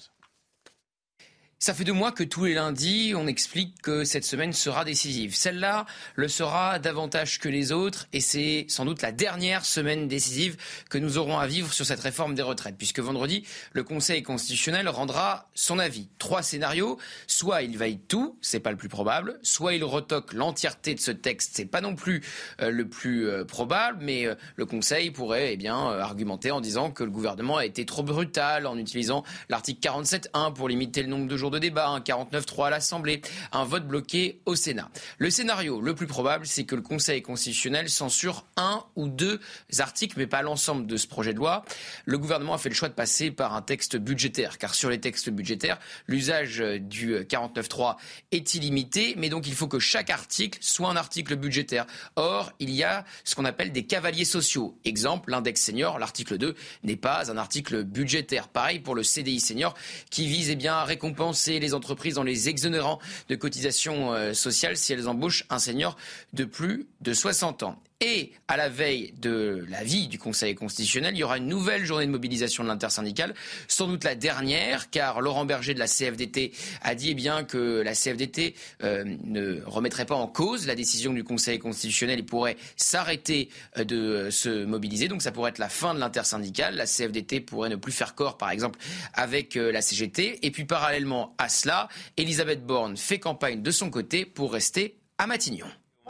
Ça 1.62 1.74
fait 1.74 1.84
deux 1.84 1.92
mois 1.92 2.10
que 2.10 2.24
tous 2.24 2.46
les 2.46 2.54
lundis, 2.54 3.12
on 3.14 3.26
explique 3.26 3.82
que 3.82 4.02
cette 4.04 4.24
semaine 4.24 4.54
sera 4.54 4.86
décisive. 4.86 5.36
Celle-là 5.36 5.84
le 6.14 6.26
sera 6.26 6.78
davantage 6.78 7.38
que 7.38 7.50
les 7.50 7.70
autres 7.70 8.08
et 8.14 8.22
c'est 8.22 8.64
sans 8.70 8.86
doute 8.86 9.02
la 9.02 9.12
dernière 9.12 9.66
semaine 9.66 10.08
décisive 10.08 10.56
que 10.88 10.96
nous 10.96 11.18
aurons 11.18 11.38
à 11.38 11.46
vivre 11.46 11.70
sur 11.70 11.84
cette 11.84 12.00
réforme 12.00 12.34
des 12.34 12.40
retraites 12.40 12.76
puisque 12.78 13.00
vendredi, 13.00 13.44
le 13.74 13.82
Conseil 13.82 14.22
constitutionnel 14.22 14.88
rendra 14.88 15.50
son 15.52 15.78
avis. 15.78 16.08
Trois 16.18 16.40
scénarios. 16.40 16.96
Soit 17.26 17.60
il 17.60 17.76
valide 17.76 18.06
tout, 18.08 18.38
c'est 18.40 18.60
pas 18.60 18.70
le 18.70 18.78
plus 18.78 18.88
probable. 18.88 19.38
Soit 19.42 19.74
il 19.74 19.84
retoque 19.84 20.32
l'entièreté 20.32 20.94
de 20.94 21.00
ce 21.00 21.10
texte, 21.10 21.50
c'est 21.56 21.66
pas 21.66 21.82
non 21.82 21.94
plus 21.94 22.22
euh, 22.62 22.70
le 22.70 22.88
plus 22.88 23.28
euh, 23.28 23.44
probable, 23.44 23.98
mais 24.00 24.26
euh, 24.26 24.34
le 24.56 24.64
Conseil 24.64 25.10
pourrait 25.10 25.52
eh 25.52 25.56
bien 25.58 25.76
argumenter 25.76 26.52
en 26.52 26.62
disant 26.62 26.90
que 26.90 27.04
le 27.04 27.10
gouvernement 27.10 27.58
a 27.58 27.66
été 27.66 27.84
trop 27.84 28.02
brutal 28.02 28.66
en 28.66 28.78
utilisant 28.78 29.24
l'article 29.50 29.86
47.1 29.86 30.54
pour 30.54 30.66
limiter 30.66 31.02
le 31.02 31.08
nombre 31.08 31.28
de 31.28 31.36
jours 31.36 31.49
de 31.50 31.58
débat, 31.58 31.88
un 31.88 32.00
49-3 32.00 32.68
à 32.68 32.70
l'Assemblée, 32.70 33.20
un 33.52 33.64
vote 33.64 33.86
bloqué 33.86 34.40
au 34.46 34.54
Sénat. 34.54 34.88
Le 35.18 35.30
scénario 35.30 35.80
le 35.80 35.94
plus 35.94 36.06
probable, 36.06 36.46
c'est 36.46 36.64
que 36.64 36.74
le 36.74 36.82
Conseil 36.82 37.22
constitutionnel 37.22 37.88
censure 37.88 38.46
un 38.56 38.84
ou 38.96 39.08
deux 39.08 39.40
articles, 39.78 40.14
mais 40.18 40.26
pas 40.26 40.42
l'ensemble 40.42 40.86
de 40.86 40.96
ce 40.96 41.06
projet 41.06 41.32
de 41.32 41.38
loi. 41.38 41.64
Le 42.04 42.18
gouvernement 42.18 42.54
a 42.54 42.58
fait 42.58 42.68
le 42.68 42.74
choix 42.74 42.88
de 42.88 42.94
passer 42.94 43.30
par 43.30 43.54
un 43.54 43.62
texte 43.62 43.96
budgétaire, 43.96 44.58
car 44.58 44.74
sur 44.74 44.90
les 44.90 45.00
textes 45.00 45.30
budgétaires, 45.30 45.78
l'usage 46.06 46.58
du 46.80 47.14
49-3 47.14 47.96
est 48.32 48.54
illimité, 48.54 49.14
mais 49.16 49.28
donc 49.28 49.46
il 49.46 49.54
faut 49.54 49.68
que 49.68 49.78
chaque 49.78 50.10
article 50.10 50.58
soit 50.62 50.88
un 50.88 50.96
article 50.96 51.36
budgétaire. 51.36 51.86
Or, 52.16 52.52
il 52.58 52.70
y 52.70 52.84
a 52.84 53.04
ce 53.24 53.34
qu'on 53.34 53.44
appelle 53.44 53.72
des 53.72 53.84
cavaliers 53.86 54.24
sociaux. 54.24 54.78
Exemple, 54.84 55.30
l'index 55.30 55.60
senior, 55.60 55.98
l'article 55.98 56.38
2, 56.38 56.54
n'est 56.84 56.96
pas 56.96 57.30
un 57.30 57.36
article 57.36 57.84
budgétaire. 57.84 58.48
Pareil 58.48 58.80
pour 58.80 58.94
le 58.94 59.02
CDI 59.02 59.40
senior, 59.40 59.74
qui 60.10 60.26
vise 60.26 60.50
eh 60.50 60.56
bien, 60.56 60.74
à 60.74 60.84
récompenser 60.84 61.39
les 61.48 61.74
entreprises 61.74 62.18
en 62.18 62.22
les 62.22 62.48
exonérant 62.48 62.98
de 63.28 63.34
cotisations 63.34 64.12
euh, 64.12 64.34
sociales 64.34 64.76
si 64.76 64.92
elles 64.92 65.08
embauchent 65.08 65.44
un 65.50 65.58
senior 65.58 65.96
de 66.32 66.44
plus 66.44 66.86
de 67.00 67.12
60 67.12 67.62
ans. 67.62 67.80
Et 68.02 68.32
à 68.48 68.56
la 68.56 68.70
veille 68.70 69.12
de 69.20 69.66
la 69.68 69.84
vie 69.84 70.08
du 70.08 70.18
Conseil 70.18 70.54
constitutionnel, 70.54 71.14
il 71.14 71.18
y 71.18 71.22
aura 71.22 71.36
une 71.36 71.48
nouvelle 71.48 71.84
journée 71.84 72.06
de 72.06 72.10
mobilisation 72.10 72.62
de 72.62 72.68
l'intersyndicale, 72.68 73.34
sans 73.68 73.88
doute 73.88 74.04
la 74.04 74.14
dernière, 74.14 74.88
car 74.88 75.20
Laurent 75.20 75.44
Berger 75.44 75.74
de 75.74 75.78
la 75.78 75.86
CFDT 75.86 76.52
a 76.80 76.94
dit 76.94 77.10
eh 77.10 77.14
bien 77.14 77.44
que 77.44 77.82
la 77.82 77.92
CFDT 77.92 78.54
euh, 78.82 79.04
ne 79.24 79.60
remettrait 79.66 80.06
pas 80.06 80.14
en 80.14 80.28
cause 80.28 80.66
la 80.66 80.74
décision 80.74 81.12
du 81.12 81.24
Conseil 81.24 81.58
constitutionnel 81.58 82.18
et 82.18 82.22
pourrait 82.22 82.56
s'arrêter 82.74 83.50
euh, 83.76 83.84
de 83.84 84.30
se 84.30 84.64
mobiliser. 84.64 85.08
Donc 85.08 85.20
ça 85.20 85.30
pourrait 85.30 85.50
être 85.50 85.58
la 85.58 85.68
fin 85.68 85.92
de 85.92 86.00
l'intersyndicale. 86.00 86.76
La 86.76 86.86
CFDT 86.86 87.40
pourrait 87.40 87.68
ne 87.68 87.76
plus 87.76 87.92
faire 87.92 88.14
corps, 88.14 88.38
par 88.38 88.48
exemple, 88.48 88.78
avec 89.12 89.58
euh, 89.58 89.70
la 89.70 89.82
CGT. 89.82 90.38
Et 90.40 90.50
puis 90.50 90.64
parallèlement 90.64 91.34
à 91.36 91.50
cela, 91.50 91.88
Elisabeth 92.16 92.64
Borne 92.64 92.96
fait 92.96 93.18
campagne 93.18 93.60
de 93.60 93.70
son 93.70 93.90
côté 93.90 94.24
pour 94.24 94.54
rester 94.54 94.96
à 95.18 95.26
Matignon. 95.26 95.66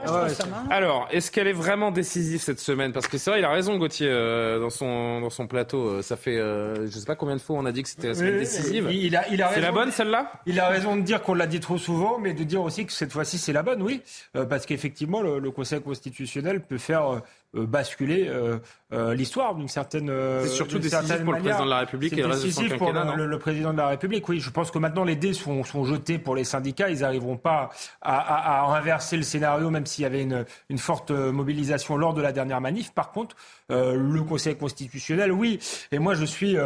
Ah 0.07 0.27
Alors, 0.71 1.09
est-ce 1.11 1.31
qu'elle 1.31 1.47
est 1.47 1.53
vraiment 1.53 1.91
décisive 1.91 2.41
cette 2.41 2.61
semaine? 2.61 2.93
Parce 2.93 3.09
que 3.09 3.19
c'est 3.19 3.31
vrai, 3.31 3.41
il 3.41 3.45
a 3.45 3.51
raison, 3.51 3.77
Gauthier, 3.77 4.09
euh, 4.09 4.59
dans, 4.59 4.71
son, 4.71 5.21
dans 5.21 5.31
son 5.31 5.47
plateau. 5.47 5.89
Euh, 5.89 6.03
ça 6.03 6.17
fait, 6.17 6.39
euh, 6.39 6.87
je 6.87 6.99
sais 6.99 7.07
pas 7.07 7.17
combien 7.17 7.37
de 7.37 7.41
fois 7.41 7.57
on 7.59 7.67
a 7.67 7.73
dit 7.73 7.83
que 7.83 7.89
c'était 7.89 8.09
la 8.09 8.15
semaine 8.15 8.39
décisive. 8.39 8.89
Il 8.91 9.17
a, 9.17 9.29
il 9.29 9.43
a 9.43 9.53
c'est 9.53 9.61
la 9.61 9.73
bonne, 9.73 9.91
celle-là? 9.91 10.33
Il 10.47 10.59
a 10.61 10.69
raison 10.69 10.97
de 10.97 11.03
dire 11.03 11.23
qu'on 11.23 11.35
l'a 11.35 11.47
dit 11.47 11.61
trop 11.61 11.79
souvent, 11.79 12.19
mais 12.19 12.33
de 12.33 12.45
dire 12.45 12.63
aussi 12.63 12.87
que 12.87 12.93
cette 12.93 13.13
fois-ci, 13.13 13.39
c'est 13.39 13.53
la 13.53 13.63
bonne, 13.63 13.83
oui. 13.83 14.03
parce 14.49 14.67
qu'effectivement, 14.67 15.23
le, 15.23 15.39
le, 15.39 15.51
Conseil 15.51 15.83
constitutionnel 15.83 16.61
peut 16.63 16.79
faire 16.79 17.07
euh, 17.07 17.19
basculer 17.55 18.29
euh, 18.29 18.59
euh, 18.93 19.15
l'histoire 19.15 19.55
d'une 19.55 19.69
certaine 19.69 20.11
C'est 20.43 20.49
surtout 20.49 20.79
décisif 20.79 21.25
pour 21.25 21.33
le 21.33 21.41
président 21.41 21.65
de 21.65 21.71
la 21.71 21.79
République 21.81 22.13
et 22.13 22.23
le 22.23 22.29
décisif 22.29 22.77
pour 22.77 22.93
le, 22.93 23.39
président 23.39 23.73
de 23.73 23.79
la 23.79 23.89
République. 23.89 24.29
Oui, 24.29 24.41
je 24.41 24.51
pense 24.51 24.71
que 24.71 24.79
maintenant 24.79 25.05
les 25.05 25.17
dés 25.17 25.33
sont, 25.33 25.65
sont 25.65 25.85
jetés 25.85 26.19
pour 26.19 26.37
les 26.37 26.45
syndicats. 26.45 26.91
Ils 26.91 27.01
n'arriveront 27.01 27.37
pas 27.37 27.71
à, 28.01 28.19
à, 28.19 28.61
à, 28.61 28.77
inverser 28.77 29.17
le 29.17 29.23
scénario, 29.23 29.71
même 29.71 29.87
s'il 29.87 30.03
y 30.03 30.07
avait 30.07 30.23
une, 30.23 30.45
une, 30.69 30.79
forte 30.79 31.11
mobilisation 31.11 31.97
lors 31.97 32.15
de 32.15 32.23
la 32.23 32.33
dernière 32.33 32.61
manif. 32.61 32.93
Par 32.93 33.11
contre, 33.11 33.37
le 33.69 34.21
Conseil 34.23 34.57
constitutionnel, 34.57 35.33
oui. 35.33 35.59
Et 35.93 35.99
moi, 35.99 36.15
je 36.15 36.25
suis 36.25 36.57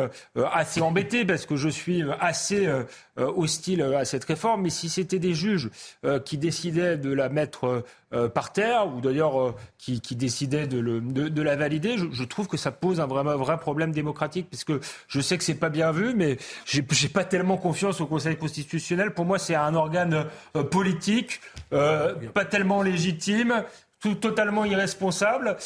assez 0.52 0.80
embêté 0.80 1.24
parce 1.24 1.46
que 1.46 1.56
je 1.56 1.68
suis 1.68 2.02
assez 2.20 2.68
hostile 3.16 3.82
à 3.82 4.04
cette 4.04 4.24
réforme. 4.24 4.62
Mais 4.62 4.70
si 4.70 4.88
c'était 4.88 5.18
des 5.18 5.34
juges 5.34 5.70
qui 6.24 6.38
décidaient 6.38 6.96
de 6.96 7.12
la 7.12 7.28
mettre 7.28 7.84
euh, 8.14 8.28
par 8.28 8.52
terre, 8.52 8.86
ou 8.86 9.00
d'ailleurs 9.00 9.40
euh, 9.40 9.54
qui, 9.76 10.00
qui, 10.00 10.14
décidait 10.14 10.68
de, 10.68 10.78
le, 10.78 11.00
de, 11.00 11.42
la 11.42 11.56
valider, 11.56 11.96
je, 11.98 12.22
trouve 12.22 12.46
que 12.46 12.56
ça 12.56 12.70
pose 12.70 13.00
un 13.00 13.06
vrai, 13.06 13.24
vrai 13.24 13.58
problème 13.58 13.90
démocratique, 13.90 14.46
puisque 14.48 14.72
je 15.08 15.20
sais 15.20 15.36
que 15.36 15.42
c'est 15.42 15.54
pas 15.54 15.68
bien 15.68 15.90
vu, 15.90 16.14
mais 16.14 16.36
j'ai 16.64 17.08
pas 17.08 17.24
tellement 17.24 17.56
confiance 17.56 18.00
au 18.00 18.06
Conseil 18.06 18.36
constitutionnel. 18.36 19.12
Pour 19.14 19.24
moi, 19.24 19.40
c'est 19.40 19.56
un 19.56 19.74
organe 19.74 20.26
euh, 20.54 20.62
politique, 20.62 21.40
pas 21.70 22.44
tellement 22.48 22.82
légitime, 22.82 23.64
tout 24.04 24.14
totalement 24.14 24.66
irresponsable. 24.66 25.56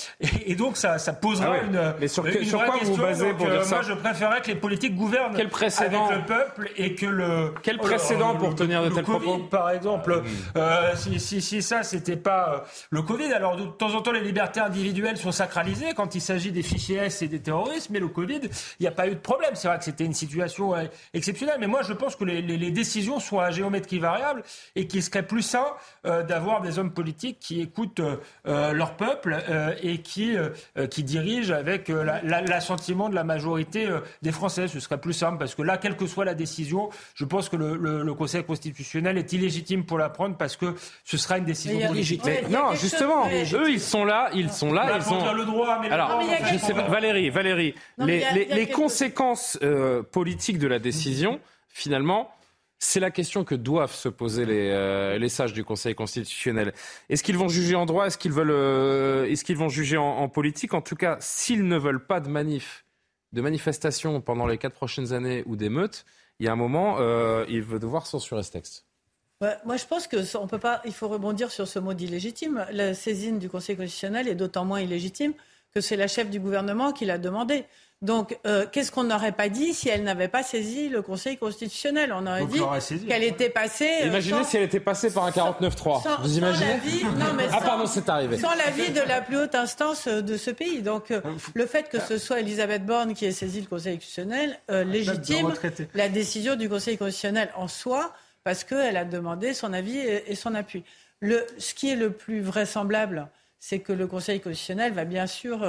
Et, 0.47 0.55
donc, 0.55 0.77
ça, 0.77 0.99
ça 0.99 1.13
posera 1.13 1.57
ah 1.61 1.65
une. 1.65 1.95
Mais 2.01 2.07
sur, 2.07 2.25
sur 2.45 2.65
quoi 2.65 2.77
vous 2.81 2.95
vous 2.95 3.03
basez 3.03 3.35
pour 3.35 3.49
dire 3.49 3.65
ça 3.65 3.77
Moi, 3.77 3.85
je 3.85 3.95
préférerais 3.95 4.41
que 4.43 4.47
les 4.47 4.55
politiques 4.55 4.95
gouvernent 4.95 5.35
Quel 5.37 5.49
précédent 5.49 6.07
avec 6.07 6.19
le 6.19 6.25
peuple 6.27 6.71
et 6.77 6.95
que 6.95 7.07
le. 7.07 7.53
Quel 7.65 7.79
précédent 7.79 8.37
pour 8.37 8.55
tenir 8.55 8.85
de 8.85 8.91
tels 8.91 9.03
propos 9.03 9.39
Par 9.39 9.71
exemple, 9.71 10.23
euh, 10.57 10.93
si, 10.95 11.19
si, 11.19 11.43
si, 11.43 11.63
ça, 11.63 11.83
c'était 11.83 12.17
pas 12.17 12.55
euh, 12.55 12.59
le 12.91 13.03
Covid. 13.03 13.33
Alors, 13.33 13.57
de 13.57 13.65
temps 13.65 13.93
en 13.93 14.03
temps, 14.03 14.13
les 14.13 14.21
libertés 14.21 14.61
individuelles 14.61 15.17
sont 15.17 15.33
sacralisées 15.33 15.95
quand 15.97 16.15
il 16.15 16.21
s'agit 16.21 16.53
des 16.53 16.63
fichiers 16.63 16.99
S 16.99 17.23
et 17.23 17.29
des 17.29 17.41
terroristes. 17.41 17.91
Mais 17.91 17.99
le 17.99 18.09
Covid, 18.09 18.41
il 18.43 18.83
n'y 18.83 18.87
a 18.87 18.93
pas 18.93 19.09
eu 19.09 19.15
de 19.15 19.21
problème. 19.21 19.51
C'est 19.55 19.67
vrai 19.67 19.79
que 19.79 19.85
c'était 19.85 20.05
une 20.05 20.15
situation 20.15 20.77
euh, 20.77 20.85
exceptionnelle. 21.13 21.57
Mais 21.59 21.67
moi, 21.67 21.83
je 21.83 21.93
pense 21.93 22.15
que 22.15 22.25
les, 22.25 22.41
les, 22.41 22.57
les, 22.57 22.71
décisions 22.71 23.19
sont 23.19 23.41
à 23.41 23.51
géométrie 23.51 23.99
variable 23.99 24.45
et 24.77 24.87
qu'il 24.87 25.03
serait 25.03 25.27
plus 25.27 25.43
sain 25.43 25.67
euh, 26.07 26.23
d'avoir 26.23 26.61
des 26.61 26.79
hommes 26.79 26.93
politiques 26.93 27.39
qui 27.41 27.61
écoutent 27.61 28.01
euh, 28.01 28.17
leur 28.45 28.95
peuple 28.95 29.39
euh, 29.49 29.75
et 29.83 29.99
qui, 29.99 30.37
euh, 30.37 30.87
qui 30.87 31.03
dirigent 31.03 31.55
avec 31.55 31.89
l'assentiment 31.89 33.09
de 33.09 33.15
la 33.15 33.25
majorité 33.25 33.89
des 34.23 34.33
Français. 34.33 34.69
Ce 34.69 34.81
serait 34.81 34.99
plus 34.99 35.13
simple 35.13 35.39
parce 35.39 35.55
que 35.55 35.63
là, 35.63 35.77
quelle 35.77 35.97
que 35.97 36.07
soit 36.07 36.25
la 36.25 36.35
décision, 36.35 36.91
je 37.15 37.25
pense 37.25 37.49
que 37.49 37.57
le, 37.57 37.77
le, 37.77 38.15
Conseil 38.19 38.43
constitutionnel 38.43 39.17
est 39.17 39.33
illégitime 39.33 39.85
pour 39.85 39.97
la 39.97 40.09
prendre 40.09 40.37
parce 40.37 40.57
que 40.57 40.75
ce 41.05 41.17
sera 41.17 41.39
une 41.39 41.45
décision 41.45 41.87
politique. 41.87 42.23
non, 42.51 42.73
justement, 42.75 43.27
eux, 43.29 43.71
ils 43.71 43.81
sont 43.81 44.05
là, 44.05 44.31
ils 44.35 44.51
sont 44.51 44.73
là, 44.73 44.99
ils 44.99 45.13
ont 45.13 45.33
le 45.33 45.45
droit. 45.45 45.79
Mais 45.81 45.91
Alors, 45.91 46.21
je 46.53 46.59
sais 46.59 46.75
pas, 46.75 46.89
Valérie, 46.89 47.31
Valérie, 47.31 47.75
les, 47.99 48.25
les, 48.35 48.45
les 48.47 48.67
conséquences 48.67 49.59
politiques 50.11 50.59
de 50.59 50.67
la 50.67 50.79
décision, 50.79 51.39
finalement, 51.69 52.31
c'est 52.79 53.01
la 53.01 53.11
question 53.11 53.45
que 53.45 53.55
doivent 53.55 53.95
se 53.95 54.09
poser 54.09 54.47
les, 54.47 54.71
euh, 54.71 55.19
les 55.19 55.29
sages 55.29 55.53
du 55.53 55.65
Conseil 55.65 55.95
constitutionnel. 55.95 56.73
Est-ce 57.09 57.23
qu'ils 57.23 57.37
vont 57.37 57.49
juger 57.49 57.75
en 57.75 57.87
droit? 57.87 58.07
Est-ce 58.07 58.19
qu'ils 58.19 58.33
euh, 58.37 59.37
vont 59.57 59.69
juger 59.69 59.97
en, 59.97 60.29
politique? 60.29 60.75
En 60.75 60.81
tout 60.81 60.95
cas, 60.95 61.17
s'ils 61.21 61.67
ne 61.67 61.77
veulent 61.77 62.05
pas 62.05 62.21
de 62.21 62.29
manif, 62.29 62.85
de 63.33 63.41
manifestation 63.41 64.21
pendant 64.21 64.47
les 64.47 64.59
quatre 64.59 64.75
prochaines 64.75 65.13
années 65.13 65.43
ou 65.47 65.57
d'émeutes, 65.57 66.05
il 66.39 66.47
y 66.47 66.49
a 66.49 66.53
un 66.53 66.57
moment, 66.57 66.99
euh, 67.01 67.45
ils 67.49 67.63
vont 67.63 67.79
devoir 67.79 68.07
censurer 68.07 68.45
ce 68.45 68.53
texte. 68.53 68.87
moi, 69.41 69.77
je 69.77 69.85
pense 69.85 70.07
que 70.07 70.47
peut 70.47 70.59
pas. 70.59 70.81
Il 70.85 70.93
faut 70.93 71.09
rebondir 71.09 71.51
sur 71.51 71.67
ce 71.67 71.81
mot 71.81 71.95
d'illégitime. 71.95 72.65
La 72.71 72.95
saisine 72.95 73.41
du 73.41 73.49
Conseil 73.49 73.77
constitutionnel 73.77 74.29
est 74.29 74.37
d'autant 74.37 74.65
moins 74.65 74.81
illégitime 74.81 75.33
que 75.75 75.81
c'est 75.81 75.97
la 75.97 76.07
chef 76.07 76.31
du 76.31 76.39
gouvernement 76.39 76.93
qui 76.93 77.05
l'a 77.05 77.19
demandé. 77.19 77.65
Donc, 78.01 78.39
euh, 78.47 78.65
qu'est-ce 78.71 78.93
qu'on 78.93 79.03
n'aurait 79.03 79.33
pas 79.33 79.49
dit 79.49 79.75
si 79.75 79.89
elle 79.89 80.05
n'avait 80.05 80.29
pas 80.29 80.45
saisi 80.45 80.89
le 80.89 81.03
Conseil 81.03 81.37
constitutionnel? 81.37 82.13
On 82.13 82.29
aurait 82.29 82.47
dit 82.47 82.61
qu'elle 83.09 83.25
était 83.25 83.49
passée. 83.49 83.91
Euh, 84.03 84.07
imaginez 84.07 84.45
si 84.45 84.57
elle 84.57 84.63
était 84.63 84.79
passée 84.79 85.11
par 85.11 85.25
un 85.25 85.31
49-3. 85.33 86.21
Vous 86.23 86.39
imaginez 86.39 86.79
non, 87.17 87.35
mais 87.37 87.49
Ah, 87.53 87.61
pardon, 87.61 87.87
c'est 87.87 88.09
arrivé. 88.09 88.39
Sans 88.39 88.55
l'avis 88.55 88.93
de 88.93 89.01
la 89.01 89.21
plus 89.21 89.37
haute 89.37 89.57
instance 89.57 90.07
euh, 90.07 90.21
de 90.21 90.37
ce 90.37 90.53
pays. 90.53 90.83
Donc, 90.83 91.13
le 91.55 91.67
fait 91.67 91.89
que 91.89 91.99
ce 91.99 92.19
soit 92.19 92.39
Elisabeth 92.39 92.87
Borne 92.87 93.15
qui 93.15 93.25
ait 93.25 93.33
saisi 93.33 93.61
le 93.61 93.67
Conseil 93.67 93.97
constitutionnel 93.97 94.59
légitime 94.69 95.53
la 95.95 96.09
décision 96.09 96.55
du 96.55 96.69
Conseil 96.69 96.99
constitutionnel 96.99 97.51
en 97.57 97.67
soi, 97.67 98.13
parce 98.45 98.63
qu'elle 98.63 98.97
a 98.97 99.05
demandé 99.05 99.55
son 99.55 99.73
avis 99.73 99.99
et, 99.99 100.35
son 100.37 100.55
appui. 100.55 100.85
Le, 101.21 101.45
ce 101.59 101.75
qui 101.75 101.91
est 101.91 101.97
le 101.97 102.13
plus 102.13 102.43
vraisemblable, 102.43 103.29
c'est 103.59 103.81
que 103.81 103.93
le 103.93 104.07
Conseil 104.07 104.41
constitutionnel 104.41 104.93
va 104.93 105.05
bien 105.05 105.27
sûr 105.27 105.65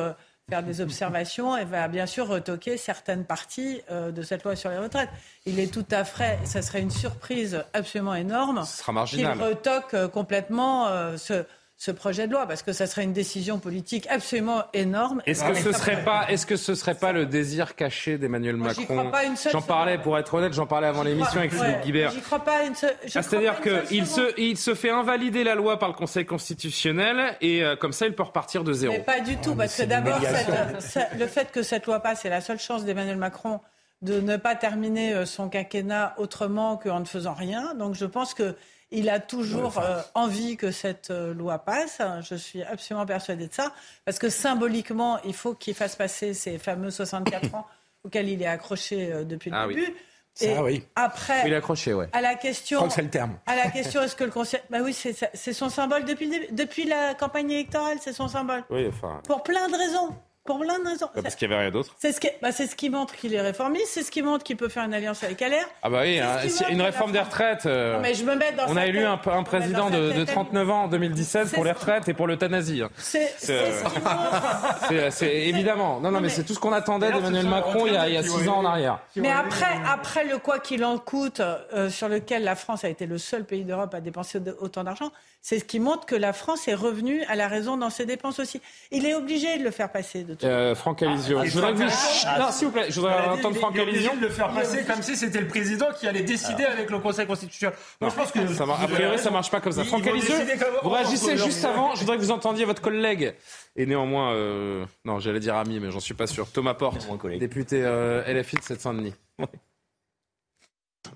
faire 0.50 0.64
des 0.64 0.82
observations 0.82 1.56
et 1.56 1.64
va 1.64 1.88
bien 1.88 2.06
sûr 2.06 2.28
retoquer 2.28 2.78
certaines 2.78 3.24
parties 3.24 3.82
euh, 3.92 4.12
de 4.12 4.22
cette 4.24 4.44
loi 4.44 4.56
sur 4.56 4.70
les 4.70 4.78
retraites. 4.78 5.10
Il 5.46 5.60
est 5.60 5.72
tout 5.72 5.86
à 5.92 6.04
fait, 6.04 6.40
ça 6.44 6.62
serait 6.62 6.82
une 6.82 6.92
surprise 6.92 7.64
absolument 7.74 8.16
énorme. 8.16 8.64
Ce 8.66 8.78
sera 8.78 8.92
marginal. 8.92 9.34
Qu'il 9.34 9.44
retoque 9.44 9.94
euh, 9.94 10.08
complètement 10.08 10.88
euh, 10.88 11.18
ce, 11.18 11.46
ce 11.80 11.92
projet 11.92 12.28
de 12.28 12.34
loi 12.34 12.46
parce 12.46 12.62
que 12.62 12.74
ça 12.74 12.88
serait 12.88 13.06
une 13.06 13.14
décision 13.14 13.58
politique 13.58 14.06
absolument 14.10 14.66
énorme. 14.74 15.22
Est-ce 15.26 15.46
que 15.46 15.56
ce 15.56 15.72
serait 15.72 16.04
pas, 16.04 16.26
est-ce 16.30 16.46
que 16.46 16.58
ce 16.58 16.76
serait 16.76 16.94
pas 16.94 17.14
le 17.14 17.26
désir 17.26 17.74
caché 17.74 18.18
d'Emmanuel 18.18 18.58
Macron 18.58 19.10
J'en 19.50 19.62
parlais, 19.62 19.98
pour 19.98 20.18
être 20.18 20.34
honnête, 20.34 20.52
j'en 20.52 20.68
parlais 20.68 20.88
avant 20.88 21.04
l'émission 21.04 21.40
avec 21.40 21.54
Philippe 21.54 21.80
Guibert. 21.82 22.12
J'y 22.12 22.20
crois 22.20 22.44
pas 22.44 22.66
une 22.66 22.76
seule. 22.76 22.98
Ah, 23.04 23.24
c'est-à-dire 23.24 23.62
qu'il 23.62 24.06
se, 24.06 24.34
il 24.38 24.58
se 24.58 24.76
fait 24.76 24.90
invalider 24.90 25.46
la 25.46 25.56
loi 25.56 25.80
par 25.80 25.88
le 25.88 25.96
Conseil 25.96 26.26
constitutionnel 26.26 27.38
et 27.40 27.64
euh, 27.64 27.78
comme 27.78 27.94
ça, 27.94 28.08
il 28.08 28.14
peut 28.14 28.24
repartir 28.24 28.66
de 28.66 28.74
zéro. 28.74 28.94
Mais 28.94 29.00
pas 29.00 29.22
du 29.22 29.38
tout, 29.38 29.56
parce 29.56 29.78
que 29.78 29.84
d'abord, 29.84 30.20
le 31.18 31.28
fait 31.28 31.50
que 31.50 31.64
cette 31.64 31.86
loi 31.86 32.02
passe, 32.02 32.24
c'est 32.24 32.30
la 32.30 32.42
seule 32.42 32.60
chance 32.60 32.84
d'Emmanuel 32.84 33.16
Macron 33.16 33.62
de 34.02 34.20
ne 34.20 34.36
pas 34.36 34.56
terminer 34.56 35.14
euh, 35.14 35.26
son 35.26 35.48
quinquennat 35.48 36.14
autrement 36.18 36.76
qu'en 36.76 37.00
ne 37.00 37.06
faisant 37.06 37.34
rien. 37.34 37.74
Donc 37.74 37.96
je 37.96 38.06
pense 38.06 38.34
que 38.34 38.56
il 38.92 39.10
a 39.10 39.20
toujours 39.20 39.78
euh, 39.80 40.02
envie 40.16 40.58
que 40.58 40.72
cette 40.72 41.12
euh, 41.12 41.34
loi 41.34 41.60
passe. 41.60 42.02
Je 42.22 42.36
suis 42.36 42.64
absolument 42.64 43.06
persuadée 43.06 43.48
de 43.48 43.54
ça. 43.54 43.74
Parce 44.06 44.20
que 44.20 44.30
symboliquement, 44.30 45.20
il 45.24 45.34
faut 45.34 45.54
qu'il 45.54 45.76
fasse 45.76 45.96
passer 45.96 46.34
ces 46.34 46.58
fameux 46.58 46.92
64 46.92 47.56
ans 47.56 47.68
auxquels 48.04 48.30
il 48.30 48.42
est 48.42 48.48
accroché 48.48 49.12
euh, 49.12 49.24
depuis 49.24 49.52
le 49.52 49.58
ah 49.58 49.68
début. 49.68 49.96
Et 50.42 50.58
oui. 50.58 50.86
après, 50.96 51.44
il 51.46 51.52
est 51.52 51.56
accroché, 51.58 51.94
ouais. 51.94 52.08
À 52.14 52.22
la 52.22 52.36
question, 52.36 52.90
c'est 52.90 53.02
le 53.02 53.10
terme. 53.10 53.38
À 53.46 53.58
la 53.58 53.70
question, 53.72 54.02
est-ce 54.02 54.16
que 54.16 54.24
le 54.24 54.32
conseil, 54.32 54.62
bah 54.70 54.78
oui, 54.82 54.94
c'est 54.94 55.54
son 55.54 55.70
symbole 55.70 56.06
depuis 56.06 56.30
depuis 56.52 56.86
la 56.86 57.14
campagne 57.14 57.52
électorale, 57.52 57.98
c'est 58.00 58.14
son 58.14 58.30
symbole. 58.30 58.64
Oui, 58.70 58.88
enfin. 58.88 59.22
Pour 59.26 59.44
plein 59.44 59.68
de 59.68 59.76
raisons 59.76 60.16
pour 60.50 60.60
plein 60.60 60.80
de 60.80 60.88
raisons. 60.88 61.10
parce 61.14 61.36
qu'il 61.36 61.48
n'y 61.48 61.54
avait 61.54 61.64
rien 61.66 61.72
d'autre. 61.72 61.96
C'est 62.00 62.12
ce, 62.12 62.20
qui, 62.20 62.28
bah, 62.42 62.52
ce 62.52 62.76
qui 62.76 62.90
montre 62.90 63.16
qu'il 63.16 63.36
est 63.36 63.42
réformiste, 63.42 63.90
c'est 63.90 64.02
ce 64.02 64.10
qui 64.10 64.24
montre 64.24 64.44
qu'il 64.44 64.58
peut 64.58 64.68
faire 64.68 64.84
une 64.84 64.96
alliance 64.96 65.24
avec 65.24 65.40
LR. 65.42 65.68
Ah 65.84 65.92
bah 65.92 66.00
oui, 66.02 66.20
hein, 66.20 66.38
une 66.72 66.82
réforme 66.82 67.12
des 67.12 67.20
retraites. 67.20 67.68
Euh, 67.68 68.00
mais 68.02 68.16
je 68.16 68.24
me 68.24 68.34
mets 68.34 68.52
dans 68.54 68.64
on 68.68 68.76
a 68.76 68.88
élu 68.88 69.06
un, 69.06 69.22
un 69.32 69.44
président 69.44 69.92
de, 69.92 70.12
de, 70.12 70.24
39 70.24 70.70
ans 70.72 70.84
en 70.86 70.88
2017 70.88 71.52
pour 71.52 71.64
les 71.64 71.72
retraites 71.72 72.10
et 72.10 72.16
pour 72.16 72.26
l'euthanasie. 72.26 72.82
C'est 72.98 73.30
euh, 73.52 75.12
évidemment. 75.22 76.00
Non, 76.00 76.10
non, 76.10 76.20
mais, 76.20 76.30
c'est 76.30 76.44
tout 76.44 76.56
ce 76.56 76.60
qu'on 76.60 76.74
attendait 76.74 77.12
d'Emmanuel 77.12 77.48
Macron 77.48 77.86
il 77.86 77.94
y 77.94 78.18
a, 78.18 78.24
6 78.24 78.50
ans 78.50 78.58
en 78.58 78.66
arrière. 78.66 79.02
Mais 79.18 79.32
après, 79.32 79.78
après 79.88 80.26
le 80.26 80.40
quoi 80.40 80.58
qu'il 80.58 80.84
en 80.84 80.98
coûte, 80.98 81.42
euh, 81.42 81.92
sur 81.92 82.10
lequel 82.10 82.44
la 82.44 82.56
France 82.56 82.84
a 82.84 82.90
été 82.90 83.06
le 83.06 83.20
seul 83.20 83.46
pays 83.46 83.66
d'Europe 83.66 83.94
à 83.94 84.02
dépenser 84.02 84.40
autant 84.60 84.84
d'argent, 84.84 85.12
c'est 85.42 85.60
ce 85.60 85.66
qui 85.66 85.80
montre 85.80 86.06
que 86.06 86.16
la 86.16 86.34
France 86.34 86.68
est 86.68 86.74
revenue 86.74 87.24
à 87.24 87.36
la 87.36 87.48
raison 87.48 87.78
dans 87.78 87.90
ses 87.90 88.06
dépenses 88.06 88.40
aussi. 88.40 88.62
Il 88.92 89.06
est 89.06 89.14
obligé 89.14 89.58
de 89.58 89.64
le 89.64 89.72
faire 89.72 89.92
passer. 89.92 90.24
De 90.24 90.34
euh, 90.44 90.76
Franck 90.76 91.04
Alizio. 91.04 91.44
je 91.44 91.52
voudrais 91.52 91.74
que 91.74 91.78
vous... 91.78 91.84
Non, 91.84 92.52
s'il 92.52 92.68
vous 92.68 92.74
plaît, 92.74 92.86
je 92.90 93.00
voudrais 93.00 93.28
entendre 93.28 93.56
Franck 93.56 93.78
Alizio. 93.78 94.12
de 94.16 94.22
le 94.22 94.30
faire 94.30 94.52
passer 94.54 94.84
comme 94.86 95.02
si 95.02 95.16
c'était 95.16 95.42
le 95.42 95.48
président 95.48 95.88
qui 95.98 96.08
allait 96.08 96.24
décider 96.24 96.66
avec 96.66 96.90
le 96.90 97.00
Conseil 97.00 97.28
constitutionnel. 97.28 97.78
Moi, 98.02 98.10
je 98.10 98.16
pense 98.16 98.32
que 98.32 98.48
ça 98.48 98.64
a 98.64 98.88
priori, 98.88 99.18
ça 99.20 99.32
marche 99.32 99.52
pas 99.52 99.62
comme 99.62 99.72
ça. 99.72 99.84
Franck 99.84 100.08
Alizio, 100.08 100.36
vous 100.84 100.90
réagissez 100.90 101.38
juste 101.38 101.64
avant. 101.66 101.96
Je 101.96 102.02
voudrais 102.02 102.18
que 102.18 102.22
vous 102.22 102.32
entendiez 102.32 102.66
votre 102.66 102.82
collègue 102.82 103.36
et 103.76 103.86
néanmoins, 103.86 104.34
euh... 104.34 104.86
non, 105.06 105.20
j'allais 105.20 105.40
dire 105.40 105.56
ami, 105.56 105.80
mais 105.80 105.92
j'en 105.92 106.00
suis 106.00 106.14
pas 106.14 106.28
sûr. 106.28 106.52
Thomas 106.52 106.74
Porte, 106.74 107.08
député 107.40 107.82
euh, 107.84 108.24
LFI 108.28 108.58
de 108.58 108.62
Seine-Saint-Denis. 108.62 109.14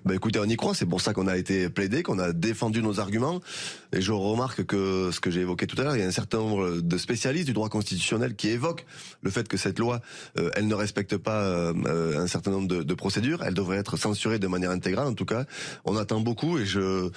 Bah 0.04 0.14
écoutez, 0.14 0.38
on 0.38 0.44
y 0.44 0.56
croit, 0.56 0.74
c'est 0.74 0.84
pour 0.84 1.00
ça 1.00 1.14
qu'on 1.14 1.26
a 1.26 1.36
été 1.36 1.70
plaidé, 1.70 2.02
qu'on 2.02 2.18
a 2.18 2.32
défendu 2.32 2.82
nos 2.82 3.00
arguments. 3.00 3.40
Et 3.92 4.02
je 4.02 4.12
remarque 4.12 4.64
que 4.64 5.10
ce 5.10 5.18
que 5.18 5.30
j'ai 5.30 5.40
évoqué 5.40 5.66
tout 5.66 5.80
à 5.80 5.84
l'heure, 5.84 5.96
il 5.96 6.00
y 6.00 6.04
a 6.04 6.06
un 6.06 6.10
certain 6.10 6.38
nombre 6.38 6.82
de 6.82 6.98
spécialistes 6.98 7.46
du 7.46 7.54
droit 7.54 7.70
constitutionnel 7.70 8.34
qui 8.34 8.48
évoquent 8.48 8.84
le 9.22 9.30
fait 9.30 9.48
que 9.48 9.56
cette 9.56 9.78
loi, 9.78 10.00
euh, 10.38 10.50
elle 10.56 10.68
ne 10.68 10.74
respecte 10.74 11.16
pas 11.16 11.40
euh, 11.40 12.18
un 12.18 12.26
certain 12.26 12.50
nombre 12.50 12.68
de, 12.68 12.82
de, 12.82 12.94
procédures, 12.94 13.42
elle 13.42 13.54
devrait 13.54 13.78
être 13.78 13.96
censurée 13.96 14.38
de 14.38 14.46
manière 14.46 14.70
intégrale. 14.70 15.06
En 15.06 15.14
tout 15.14 15.24
cas, 15.24 15.46
on 15.86 15.96
attend 15.96 16.20
beaucoup 16.20 16.58
et 16.58 16.66
je... 16.66 17.10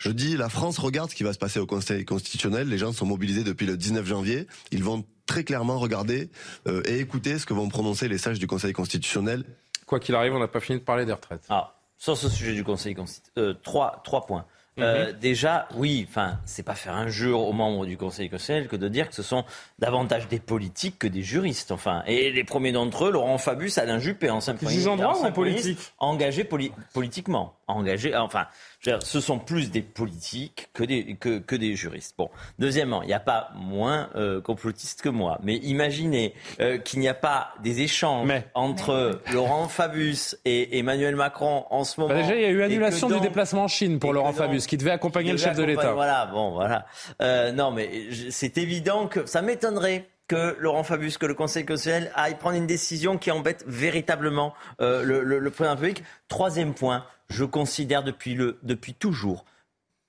Je 0.00 0.10
dis, 0.10 0.36
la 0.36 0.48
France 0.48 0.78
regarde 0.78 1.10
ce 1.10 1.16
qui 1.16 1.24
va 1.24 1.32
se 1.32 1.40
passer 1.40 1.58
au 1.58 1.66
Conseil 1.66 2.04
constitutionnel. 2.04 2.68
Les 2.68 2.78
gens 2.78 2.92
sont 2.92 3.04
mobilisés 3.04 3.42
depuis 3.42 3.66
le 3.66 3.76
19 3.76 4.06
janvier. 4.06 4.46
Ils 4.70 4.84
vont 4.84 5.04
très 5.26 5.42
clairement 5.42 5.76
regarder 5.76 6.30
euh, 6.68 6.82
et 6.84 7.00
écouter 7.00 7.36
ce 7.40 7.46
que 7.46 7.52
vont 7.52 7.68
prononcer 7.68 8.06
les 8.06 8.16
sages 8.16 8.38
du 8.38 8.46
Conseil 8.46 8.72
constitutionnel. 8.72 9.42
Quoi 9.86 9.98
qu'il 9.98 10.14
arrive, 10.14 10.34
on 10.34 10.38
n'a 10.38 10.46
pas 10.46 10.60
fini 10.60 10.78
de 10.78 10.84
parler 10.84 11.04
des 11.04 11.12
retraites. 11.12 11.46
Ah 11.48 11.77
sur 11.98 12.16
ce 12.16 12.28
sujet 12.28 12.54
du 12.54 12.64
Conseil 12.64 12.94
constitutionnel, 12.94 13.50
euh, 13.50 13.54
trois, 13.62 14.00
trois 14.04 14.24
points. 14.24 14.46
Euh, 14.78 15.12
mhm. 15.12 15.18
déjà, 15.18 15.68
oui, 15.74 16.06
enfin, 16.08 16.38
c'est 16.44 16.62
pas 16.62 16.74
faire 16.74 16.94
jeu 17.08 17.34
aux 17.34 17.52
membres 17.52 17.84
du 17.84 17.96
Conseil 17.96 18.30
constitutionnel 18.30 18.68
que 18.68 18.76
de 18.76 18.88
dire 18.88 19.08
que 19.08 19.14
ce 19.14 19.22
sont 19.22 19.44
davantage 19.78 20.28
des 20.28 20.38
politiques 20.38 20.98
que 20.98 21.08
des 21.08 21.22
juristes. 21.22 21.72
Enfin, 21.72 22.02
et 22.06 22.30
les 22.30 22.44
premiers 22.44 22.72
d'entre 22.72 23.06
eux, 23.06 23.10
Laurent 23.10 23.38
Fabius, 23.38 23.78
Alain 23.78 23.98
Juppé, 23.98 24.30
ancien 24.30 24.54
premier 24.54 24.74
ministre, 24.74 25.30
politique 25.32 25.78
engagés 25.98 26.48
politiquement, 26.92 27.56
engagés. 27.66 28.14
Enfin, 28.16 28.46
ce 28.80 29.20
sont 29.20 29.38
plus 29.38 29.70
des 29.70 29.82
politiques 29.82 30.68
que 30.72 30.84
des, 30.84 31.16
que, 31.16 31.38
que 31.38 31.56
des 31.56 31.74
juristes. 31.74 32.14
Bon, 32.16 32.30
deuxièmement, 32.58 33.02
il 33.02 33.08
n'y 33.08 33.14
a 33.14 33.20
pas 33.20 33.50
moins 33.56 34.08
euh, 34.14 34.40
complotistes 34.40 35.02
que 35.02 35.08
moi, 35.08 35.38
mais 35.42 35.56
imaginez 35.56 36.34
euh, 36.60 36.78
qu'il 36.78 37.00
n'y 37.00 37.08
a 37.08 37.14
pas 37.14 37.54
des 37.62 37.80
échanges 37.80 38.30
entre 38.54 39.20
Laurent 39.32 39.68
Fabius 39.68 40.38
et 40.44 40.78
Emmanuel 40.78 41.16
Macron 41.16 41.66
en 41.70 41.84
ce 41.84 42.00
moment. 42.00 42.14
Bah 42.14 42.22
déjà, 42.22 42.34
il 42.36 42.42
y 42.42 42.44
a 42.44 42.50
eu 42.50 42.62
annulation 42.62 43.08
du 43.08 43.20
déplacement 43.20 43.64
en 43.64 43.68
Chine 43.68 43.98
pour 43.98 44.12
Laurent 44.12 44.32
Fabius, 44.32 44.66
qui 44.66 44.76
devait 44.76 44.90
accompagner 44.92 45.32
le 45.32 45.38
chef 45.38 45.56
de 45.56 45.64
l'État. 45.64 45.92
Voilà, 45.92 46.26
bon, 46.26 46.52
voilà. 46.52 46.86
Euh, 47.20 47.52
non, 47.52 47.70
mais 47.70 47.90
c'est 48.30 48.58
évident 48.58 49.06
que 49.08 49.26
ça 49.26 49.42
m'étonnerait 49.42 50.08
que 50.28 50.56
Laurent 50.60 50.84
Fabius, 50.84 51.16
que 51.16 51.24
le 51.24 51.34
Conseil 51.34 51.64
constitutionnel 51.64 52.12
aille 52.14 52.36
prendre 52.36 52.56
une 52.56 52.66
décision 52.66 53.16
qui 53.16 53.30
embête 53.30 53.64
véritablement 53.66 54.52
euh, 54.80 55.02
le, 55.02 55.24
le, 55.24 55.38
le 55.38 55.50
président 55.50 55.74
public. 55.74 56.02
Troisième 56.28 56.74
point, 56.74 57.04
je 57.28 57.44
considère 57.44 58.02
depuis, 58.02 58.34
le, 58.34 58.58
depuis 58.62 58.94
toujours, 58.94 59.44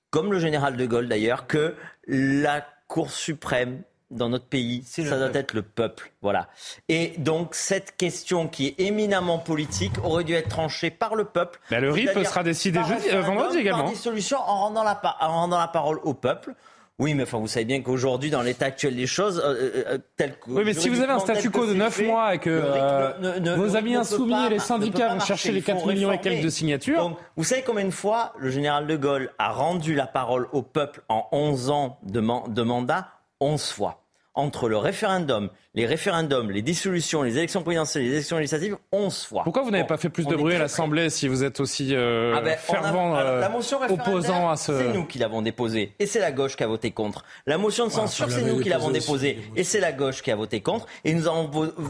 comme 0.10 0.32
le 0.32 0.40
général 0.40 0.78
de 0.78 0.86
Gaulle 0.86 1.08
d'ailleurs, 1.08 1.48
que 1.48 1.76
la 2.08 2.66
Cour 2.88 3.12
suprême 3.12 3.84
dans 4.10 4.30
notre 4.30 4.48
pays, 4.48 4.84
ça 4.84 5.04
doit 5.04 5.30
être 5.34 5.54
le 5.54 5.62
peuple. 5.62 6.12
Voilà. 6.22 6.50
Et 6.88 7.14
donc, 7.20 7.54
cette 7.54 7.96
question 7.96 8.48
qui 8.48 8.68
est 8.68 8.80
éminemment 8.80 9.38
politique 9.38 10.04
aurait 10.04 10.24
dû 10.24 10.34
être 10.34 10.50
tranchée 10.50 10.90
par 10.90 11.14
le 11.16 11.26
peuple. 11.26 11.60
Mais 11.70 11.80
le 11.80 11.92
RIP 11.92 12.10
sera 12.26 12.44
décidé 12.44 12.80
jeudi, 12.84 13.10
euh, 13.12 13.22
vendredi 13.22 13.60
également. 13.60 13.84
Par 13.84 13.92
dissolution 13.92 14.40
en 14.40 14.62
rendant, 14.62 14.84
la, 14.84 15.00
en 15.22 15.28
rendant 15.28 15.60
la 15.60 15.68
parole 15.68 16.00
au 16.04 16.16
peuple. 16.16 16.56
Oui, 17.00 17.14
mais 17.14 17.24
enfin, 17.24 17.40
vous 17.40 17.48
savez 17.48 17.66
bien 17.66 17.82
qu'aujourd'hui, 17.82 18.30
dans 18.30 18.42
l'état 18.42 18.66
actuel 18.66 18.96
des 18.96 19.08
choses, 19.08 19.42
euh, 19.44 19.54
euh, 19.54 19.84
euh 19.88 19.98
tel 20.18 20.34
que. 20.34 20.52
Oui, 20.52 20.64
mais 20.66 20.74
si 20.74 20.90
vous 20.90 21.00
avez 21.00 21.14
un 21.14 21.20
statu 21.20 21.50
quo 21.50 21.66
de 21.66 21.74
9 21.74 22.04
mois 22.04 22.36
et 22.36 22.40
que 22.40 22.50
euh, 22.50 23.56
vos 23.56 23.78
amis 23.78 23.96
insoumis 23.96 24.36
et 24.48 24.50
les 24.50 24.60
syndicats 24.60 25.14
vont 25.14 25.20
chercher 25.22 25.54
les 25.54 25.62
4 25.62 25.88
millions 25.88 26.12
et 26.12 26.20
quelques 26.20 26.44
de 26.44 26.50
signatures. 26.50 27.00
Donc, 27.00 27.18
vous 27.38 27.44
savez 27.46 27.64
combien 27.66 27.86
de 27.86 27.92
fois 27.92 28.34
le 28.38 28.50
général 28.50 28.86
de 28.86 28.98
Gaulle 28.98 29.32
a 29.40 29.52
rendu 29.52 29.96
la 29.96 30.08
parole 30.08 30.48
au 30.52 30.62
peuple 30.62 31.02
en 31.08 31.28
11 31.32 31.70
ans 31.70 32.00
de, 32.04 32.22
de 32.50 32.62
mandat? 32.62 33.08
11 33.40 33.72
fois 33.72 34.04
entre 34.40 34.70
le 34.70 34.78
référendum, 34.78 35.50
les 35.76 35.86
référendums, 35.86 36.50
les 36.50 36.62
dissolutions, 36.62 37.22
les 37.22 37.38
élections 37.38 37.62
présidentielles, 37.62 38.04
les 38.04 38.12
élections 38.12 38.38
législatives, 38.38 38.78
11 38.92 39.24
fois. 39.26 39.44
Pourquoi 39.44 39.64
vous 39.64 39.72
n'avez 39.72 39.86
pas 39.86 39.98
fait 39.98 40.10
plus 40.10 40.26
de 40.26 40.36
bruit 40.36 40.56
à 40.56 40.60
l'Assemblée 40.60 41.10
si 41.10 41.28
vous 41.28 41.44
êtes 41.44 41.60
aussi 41.60 41.90
euh, 41.94 42.34
ah 42.36 42.42
ben, 42.42 42.58
fervent 42.58 43.16
euh, 43.18 43.48
opposant 43.90 44.50
à 44.50 44.56
ce... 44.56 44.78
C'est 44.78 44.94
nous 44.94 45.06
qui 45.06 45.20
l'avons 45.20 45.42
déposé 45.42 45.94
et 46.00 46.06
c'est 46.06 46.20
la 46.20 46.32
gauche 46.32 46.56
qui 46.56 46.64
a 46.64 46.68
voté 46.68 46.92
contre. 46.92 47.24
La 47.46 47.58
motion 47.58 47.86
de 47.86 47.92
censure, 47.92 48.32
c'est 48.32 48.44
nous 48.44 48.60
qui 48.62 48.70
l'avons 48.70 48.90
déposée 48.92 49.40
et 49.56 49.64
c'est 49.64 49.80
la 49.80 49.92
gauche 49.92 50.22
qui 50.22 50.32
a 50.32 50.36
voté 50.36 50.62
contre. 50.62 50.88
Et 51.04 51.14
nous 51.14 51.28
avons 51.28 51.50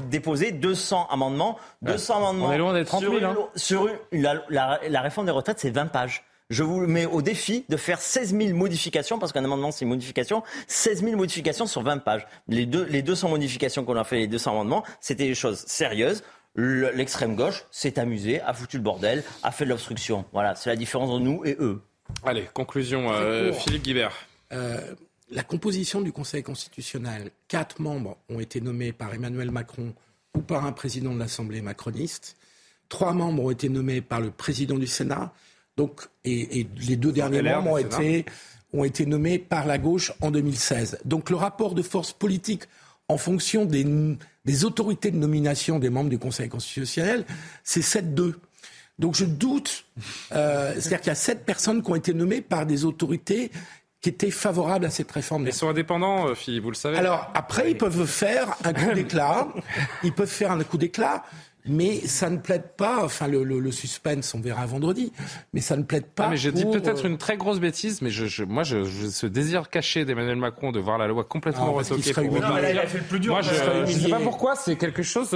déposé 0.09 0.51
200 0.51 1.07
amendements. 1.09 1.57
200 1.83 2.17
amendements. 2.17 2.47
On 2.47 2.51
est 2.51 2.57
loin 2.57 2.73
des 2.73 2.85
30 2.85 3.01
000. 3.01 3.15
Hein. 3.23 3.35
Sur, 3.55 3.87
la, 4.11 4.43
la, 4.49 4.79
la 4.87 5.01
réforme 5.01 5.27
des 5.27 5.31
retraites, 5.31 5.59
c'est 5.59 5.69
20 5.69 5.87
pages 5.87 6.23
je 6.49 6.63
vous 6.63 6.79
mets 6.87 7.05
au 7.05 7.21
défi 7.21 7.65
de 7.69 7.77
faire 7.77 8.01
16 8.01 8.35
000 8.35 8.57
modifications, 8.57 9.19
parce 9.19 9.31
qu'un 9.31 9.43
amendement, 9.43 9.71
c'est 9.71 9.85
une 9.85 9.89
modification, 9.89 10.43
16 10.67 11.03
000 11.03 11.15
modifications 11.15 11.67
sur 11.67 11.83
20 11.83 11.99
pages. 11.99 12.25
Les, 12.47 12.65
deux, 12.65 12.85
les 12.85 13.01
200 13.01 13.29
modifications 13.29 13.85
qu'on 13.85 13.95
a 13.95 14.03
fait, 14.03 14.17
les 14.17 14.27
200 14.27 14.51
amendements, 14.51 14.83
c'était 14.99 15.27
des 15.27 15.35
choses 15.35 15.59
sérieuses. 15.67 16.23
L'extrême 16.55 17.35
gauche 17.35 17.65
s'est 17.71 17.99
amusée, 17.99 18.41
a 18.41 18.53
foutu 18.53 18.77
le 18.77 18.83
bordel, 18.83 19.23
a 19.43 19.51
fait 19.51 19.65
de 19.65 19.69
l'obstruction. 19.69 20.25
Voilà, 20.33 20.55
c'est 20.55 20.69
la 20.69 20.75
différence 20.75 21.09
entre 21.09 21.23
nous 21.23 21.45
et 21.45 21.55
eux. 21.59 21.81
Allez, 22.23 22.49
conclusion, 22.53 23.11
euh, 23.11 23.53
Philippe 23.53 23.83
Guibert. 23.83 24.15
Euh, 24.51 24.81
la 25.29 25.43
composition 25.43 26.01
du 26.01 26.11
Conseil 26.11 26.41
constitutionnel, 26.41 27.29
quatre 27.47 27.79
membres 27.79 28.17
ont 28.29 28.39
été 28.39 28.61
nommés 28.61 28.91
par 28.91 29.13
Emmanuel 29.13 29.51
Macron 29.51 29.93
ou 30.35 30.41
par 30.41 30.65
un 30.65 30.71
président 30.71 31.13
de 31.13 31.19
l'Assemblée 31.19 31.61
macroniste. 31.61 32.35
Trois 32.89 33.13
membres 33.13 33.43
ont 33.43 33.51
été 33.51 33.69
nommés 33.69 34.01
par 34.01 34.19
le 34.19 34.31
président 34.31 34.79
du 34.79 34.87
Sénat. 34.87 35.31
Donc, 35.79 36.01
et, 36.25 36.67
les 36.89 36.97
deux 36.97 37.13
derniers 37.13 37.41
membres 37.41 37.71
ont 37.71 37.77
été, 37.77 38.25
ont 38.73 38.83
été 38.83 39.05
nommés 39.05 39.39
par 39.39 39.65
la 39.65 39.77
gauche 39.77 40.11
en 40.19 40.29
2016. 40.29 40.99
Donc 41.05 41.29
le 41.29 41.37
rapport 41.37 41.73
de 41.73 41.81
force 41.81 42.11
politique 42.11 42.63
en 43.07 43.17
fonction 43.17 43.63
des, 43.63 43.87
des 44.43 44.65
autorités 44.65 45.09
de 45.09 45.15
nomination 45.15 45.79
des 45.79 45.89
membres 45.89 46.09
du 46.09 46.19
Conseil 46.19 46.49
constitutionnel, 46.49 47.23
c'est 47.63 47.79
7-2. 47.79 48.33
Donc 48.99 49.15
je 49.15 49.23
doute, 49.23 49.85
euh, 50.33 50.73
c'est-à-dire 50.73 50.99
qu'il 50.99 51.07
y 51.07 51.11
a 51.11 51.15
sept 51.15 51.45
personnes 51.45 51.81
qui 51.81 51.89
ont 51.89 51.95
été 51.95 52.13
nommées 52.13 52.41
par 52.41 52.65
des 52.65 52.83
autorités 52.83 53.49
qui 54.01 54.09
étaient 54.09 54.31
favorables 54.31 54.85
à 54.85 54.89
cette 54.89 55.11
réforme. 55.11 55.47
Ils 55.47 55.53
sont 55.53 55.69
indépendants, 55.69 56.27
euh, 56.27 56.35
Philippe, 56.35 56.63
vous 56.63 56.71
le 56.71 56.75
savez. 56.75 56.97
Alors 56.97 57.31
après, 57.33 57.71
ils 57.71 57.77
peuvent 57.77 58.05
faire 58.05 58.57
un 58.65 58.73
coup 58.73 58.93
d'éclat. 58.93 59.47
ils 60.03 60.11
peuvent 60.11 60.27
faire 60.27 60.51
un 60.51 60.61
coup 60.65 60.77
d'éclat. 60.77 61.23
Mais 61.69 61.99
ça 62.07 62.29
ne 62.29 62.37
plaide 62.37 62.75
pas, 62.75 63.03
enfin 63.03 63.27
le, 63.27 63.71
suspense, 63.71 64.33
on 64.33 64.41
verra 64.41 64.65
vendredi, 64.65 65.11
mais 65.53 65.61
ça 65.61 65.77
ne 65.77 65.83
plaide 65.83 66.05
pas. 66.05 66.25
Ah, 66.25 66.29
mais 66.29 66.37
je 66.37 66.49
dis 66.49 66.65
peut-être 66.65 67.05
une 67.05 67.17
très 67.17 67.37
grosse 67.37 67.59
bêtise, 67.59 68.01
mais 68.01 68.09
je, 68.09 68.43
moi, 68.43 68.63
je, 68.63 68.83
ce 68.85 69.27
désir 69.27 69.69
caché 69.69 70.05
d'Emmanuel 70.05 70.37
Macron 70.37 70.71
de 70.71 70.79
voir 70.79 70.97
la 70.97 71.07
loi 71.07 71.23
complètement 71.23 71.69
ah, 71.69 71.79
retoquée. 71.79 72.13
Pour... 72.13 72.23
Non, 72.23 72.57
il 72.57 72.79
a 72.79 72.87
fait 72.87 72.97
le 72.97 73.03
plus 73.03 73.19
dur. 73.19 73.33
Moi, 73.33 73.41
je 73.41 73.51
ne 73.81 73.99
sais 73.99 74.09
pas 74.09 74.19
pourquoi, 74.19 74.55
c'est 74.55 74.75
quelque 74.75 75.03
chose 75.03 75.29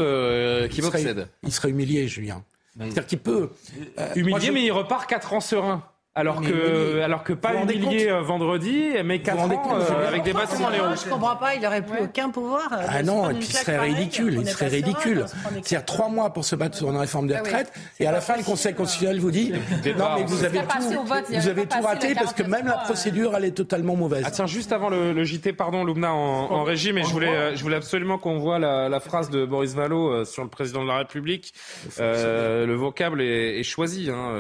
qui 0.69 0.81
m'obsède. 0.81 1.27
Il 1.43 1.51
serait 1.51 1.69
humilié, 1.69 2.07
Julien. 2.07 2.43
C'est-à-dire 2.77 3.05
qu'il 3.05 3.19
peut. 3.19 3.51
Euh, 3.99 4.13
humilié, 4.15 4.51
mais 4.51 4.63
il 4.63 4.71
repart 4.71 5.07
4 5.07 5.33
ans 5.33 5.39
serein. 5.39 5.83
Alors 6.15 6.41
que, 6.41 7.01
alors 7.01 7.23
que 7.23 7.33
pas 7.33 7.55
humilié 7.55 8.07
euh, 8.07 8.21
vendredi, 8.21 8.89
mais 9.03 9.23
4 9.23 9.39
ans 9.39 9.49
euh, 9.49 10.07
avec 10.07 10.21
des 10.21 10.31
bâtons 10.31 10.59
dans 10.59 10.69
les 10.69 10.79
roues. 10.79 10.93
Je 11.03 11.09
comprends 11.09 11.35
pas, 11.35 11.55
il 11.55 11.61
n'aurait 11.61 11.81
plus 11.81 12.03
aucun 12.03 12.29
pouvoir. 12.29 12.69
Ah 12.87 13.01
non, 13.01 13.31
et 13.31 13.33
puis 13.33 13.47
il 13.47 13.55
serait 13.55 13.79
ridicule, 13.79 14.37
il 14.39 14.47
serait 14.47 14.67
ridicule. 14.67 15.25
C'est-à-dire 15.63 15.85
3 15.85 16.09
mois 16.09 16.31
pour 16.31 16.45
se 16.45 16.55
battre 16.55 16.77
sur 16.77 16.91
une 16.91 16.97
réforme 16.97 17.25
des 17.25 17.33
ah 17.33 17.39
retraites, 17.39 17.73
et 17.99 18.05
à 18.05 18.11
la 18.11 18.21
fin, 18.21 18.37
le 18.37 18.43
Conseil 18.43 18.75
constitutionnel 18.75 19.19
vous 19.19 19.31
dit 19.31 19.53
non, 19.97 20.09
mais 20.17 20.23
vous 20.25 20.43
avez 20.43 20.59
tout, 20.59 21.03
vous 21.31 21.47
avez 21.47 21.65
tout 21.65 21.81
raté 21.81 22.13
parce 22.13 22.33
que 22.33 22.43
même 22.43 22.67
la 22.67 22.77
procédure, 22.77 23.35
elle 23.35 23.45
est 23.45 23.57
totalement 23.57 23.95
mauvaise. 23.95 24.23
Ah 24.23 24.29
tiens, 24.29 24.45
juste 24.45 24.71
avant 24.71 24.89
le, 24.89 25.23
JT, 25.23 25.53
pardon, 25.53 25.83
Loubna 25.83 26.13
en, 26.13 26.51
en 26.51 26.63
régie, 26.63 26.93
mais 26.93 27.01
je 27.01 27.09
voulais, 27.09 27.55
je 27.55 27.63
voulais 27.63 27.77
absolument 27.77 28.19
qu'on 28.19 28.37
voit 28.37 28.59
la, 28.59 28.99
phrase 28.99 29.31
de 29.31 29.45
Boris 29.45 29.73
Vallot 29.73 30.25
sur 30.25 30.43
le 30.43 30.49
président 30.49 30.83
de 30.83 30.89
la 30.89 30.97
République. 30.97 31.55
le 31.97 32.75
vocable 32.75 33.19
est, 33.19 33.63
choisi. 33.63 34.11
Hein, 34.11 34.35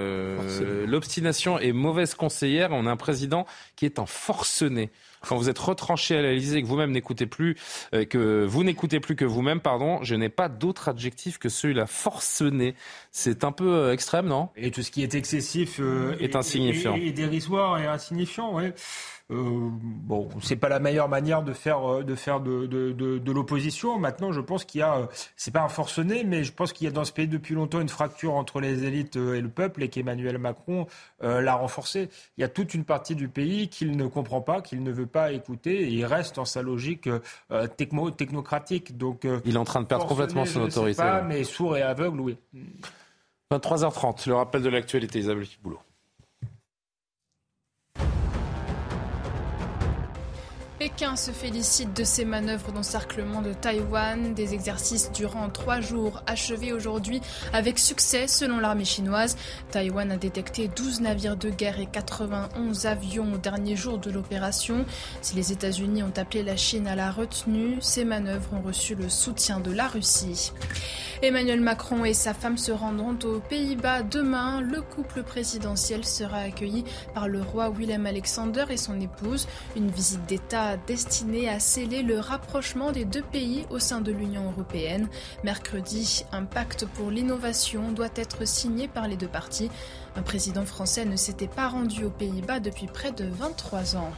l'obstination 0.85 1.57
et 1.63 1.73
mauvaise 1.73 2.13
conseillère, 2.13 2.69
on 2.71 2.85
a 2.85 2.91
un 2.91 2.97
président 2.97 3.45
qui 3.75 3.85
est 3.85 3.97
un 3.97 4.05
forcené. 4.05 4.91
Quand 5.27 5.37
vous 5.37 5.47
êtes 5.47 5.57
retranché 5.57 6.17
à 6.17 6.21
l'Élysée 6.21 6.57
et 6.57 6.61
que 6.61 6.67
vous-même 6.67 6.91
n'écoutez 6.91 7.25
plus, 7.25 7.55
euh, 7.93 8.03
que 8.03 8.45
vous 8.45 8.63
n'écoutez 8.65 8.99
plus 8.99 9.15
que 9.15 9.23
vous-même, 9.23 9.61
pardon, 9.61 10.03
je 10.03 10.15
n'ai 10.15 10.27
pas 10.27 10.49
d'autre 10.49 10.89
adjectif 10.89 11.37
que 11.37 11.47
celui-là, 11.47 11.87
forcené. 11.87 12.75
C'est 13.11 13.45
un 13.45 13.53
peu 13.53 13.73
euh, 13.73 13.93
extrême, 13.93 14.27
non? 14.27 14.49
Et 14.57 14.69
tout 14.69 14.83
ce 14.83 14.91
qui 14.91 15.01
est 15.01 15.15
excessif 15.15 15.77
euh, 15.79 16.17
est, 16.19 16.35
insignifiant. 16.35 16.95
Et, 16.95 17.13
dérisoire 17.13 17.79
et 17.79 17.87
insignifiant, 17.87 18.53
oui. 18.53 18.71
Euh, 19.33 19.69
bon, 19.71 20.29
c'est 20.41 20.55
pas 20.55 20.69
la 20.69 20.79
meilleure 20.79 21.09
manière 21.09 21.43
de 21.43 21.53
faire 21.53 21.89
euh, 21.89 22.03
de 22.03 22.15
faire 22.15 22.39
de, 22.39 22.65
de, 22.67 22.91
de, 22.91 23.31
l'opposition. 23.31 23.97
Maintenant, 23.97 24.31
je 24.31 24.41
pense 24.41 24.63
qu'il 24.63 24.79
y 24.79 24.81
a, 24.81 24.95
euh, 24.95 25.05
c'est 25.35 25.51
pas 25.51 25.61
un 25.61 25.69
forcené, 25.69 26.23
mais 26.23 26.43
je 26.43 26.53
pense 26.53 26.71
qu'il 26.71 26.85
y 26.85 26.87
a 26.87 26.91
dans 26.91 27.03
ce 27.03 27.11
pays 27.11 27.27
depuis 27.27 27.55
longtemps 27.55 27.81
une 27.81 27.89
fracture 27.89 28.35
entre 28.35 28.59
les 28.59 28.83
élites 28.83 29.15
et 29.15 29.41
le 29.41 29.49
peuple, 29.49 29.83
et 29.83 29.89
qu'Emmanuel 29.89 30.37
Macron 30.37 30.87
l'a 31.21 31.55
renforcée. 31.55 32.09
Il 32.37 32.41
y 32.41 32.43
a 32.43 32.49
toute 32.49 32.73
une 32.73 32.83
partie 32.83 33.15
du 33.15 33.27
pays 33.27 33.69
qu'il 33.69 33.95
ne 33.95 34.07
comprend 34.07 34.41
pas, 34.41 34.61
qu'il 34.61 34.83
ne 34.83 34.91
veut 34.91 35.05
pas 35.05 35.31
écouter, 35.31 35.83
et 35.83 35.89
il 35.89 36.05
reste 36.05 36.35
dans 36.35 36.45
sa 36.45 36.61
logique 36.61 37.09
technocratique. 37.77 38.97
Donc, 38.97 39.27
il 39.45 39.55
est 39.55 39.57
en 39.57 39.63
train 39.63 39.81
de 39.81 39.87
perdre 39.87 40.05
complètement 40.05 40.45
son 40.45 40.61
autorité. 40.61 41.01
Pas, 41.01 41.21
mais 41.21 41.43
sourd 41.43 41.77
et 41.77 41.81
aveugle, 41.81 42.19
oui. 42.19 42.37
23h30, 43.51 44.27
le 44.29 44.35
rappel 44.35 44.61
de 44.61 44.69
l'actualité, 44.69 45.19
Isabelle 45.19 45.47
Boulot. 45.61 45.79
Pékin 50.83 51.15
se 51.15 51.31
félicite 51.31 51.95
de 51.95 52.03
ces 52.03 52.25
manœuvres 52.25 52.73
d'encerclement 52.73 53.41
de 53.41 53.53
Taïwan, 53.53 54.33
des 54.33 54.53
exercices 54.53 55.13
durant 55.13 55.49
trois 55.49 55.79
jours 55.79 56.21
achevés 56.27 56.73
aujourd'hui 56.73 57.21
avec 57.53 57.79
succès 57.79 58.27
selon 58.27 58.59
l'armée 58.59 58.83
chinoise. 58.83 59.37
Taïwan 59.71 60.11
a 60.11 60.17
détecté 60.17 60.67
12 60.67 60.99
navires 60.99 61.37
de 61.37 61.49
guerre 61.49 61.79
et 61.79 61.85
91 61.85 62.85
avions 62.85 63.31
au 63.31 63.37
dernier 63.37 63.77
jour 63.77 63.97
de 63.97 64.11
l'opération. 64.11 64.85
Si 65.21 65.37
les 65.37 65.53
États-Unis 65.53 66.03
ont 66.03 66.11
appelé 66.17 66.43
la 66.43 66.57
Chine 66.57 66.87
à 66.87 66.97
la 66.97 67.11
retenue, 67.11 67.77
ces 67.79 68.03
manœuvres 68.03 68.53
ont 68.53 68.61
reçu 68.61 68.93
le 68.93 69.07
soutien 69.07 69.61
de 69.61 69.71
la 69.71 69.87
Russie. 69.87 70.51
Emmanuel 71.21 71.61
Macron 71.61 72.03
et 72.03 72.13
sa 72.13 72.33
femme 72.33 72.57
se 72.57 72.73
rendront 72.73 73.17
aux 73.23 73.39
Pays-Bas 73.39 74.03
demain. 74.03 74.59
Le 74.59 74.81
couple 74.81 75.23
présidentiel 75.23 76.03
sera 76.03 76.39
accueilli 76.39 76.83
par 77.13 77.29
le 77.29 77.41
roi 77.41 77.69
Willem 77.69 78.05
Alexander 78.05 78.65
et 78.69 78.75
son 78.75 78.99
épouse. 78.99 79.47
Une 79.77 79.89
visite 79.89 80.25
d'État 80.25 80.72
destinée 80.77 81.49
à 81.49 81.59
sceller 81.59 82.03
le 82.03 82.19
rapprochement 82.19 82.91
des 82.91 83.05
deux 83.05 83.21
pays 83.21 83.65
au 83.69 83.79
sein 83.79 84.01
de 84.01 84.11
l'Union 84.11 84.51
européenne. 84.51 85.07
Mercredi, 85.43 86.25
un 86.31 86.45
pacte 86.45 86.85
pour 86.85 87.11
l'innovation 87.11 87.91
doit 87.91 88.09
être 88.15 88.47
signé 88.47 88.87
par 88.87 89.07
les 89.07 89.15
deux 89.15 89.27
parties. 89.27 89.69
Un 90.15 90.21
président 90.21 90.65
français 90.65 91.05
ne 91.05 91.15
s'était 91.15 91.47
pas 91.47 91.67
rendu 91.67 92.05
aux 92.05 92.09
Pays-Bas 92.09 92.59
depuis 92.59 92.87
près 92.87 93.11
de 93.11 93.25
23 93.25 93.95
ans. 93.95 94.11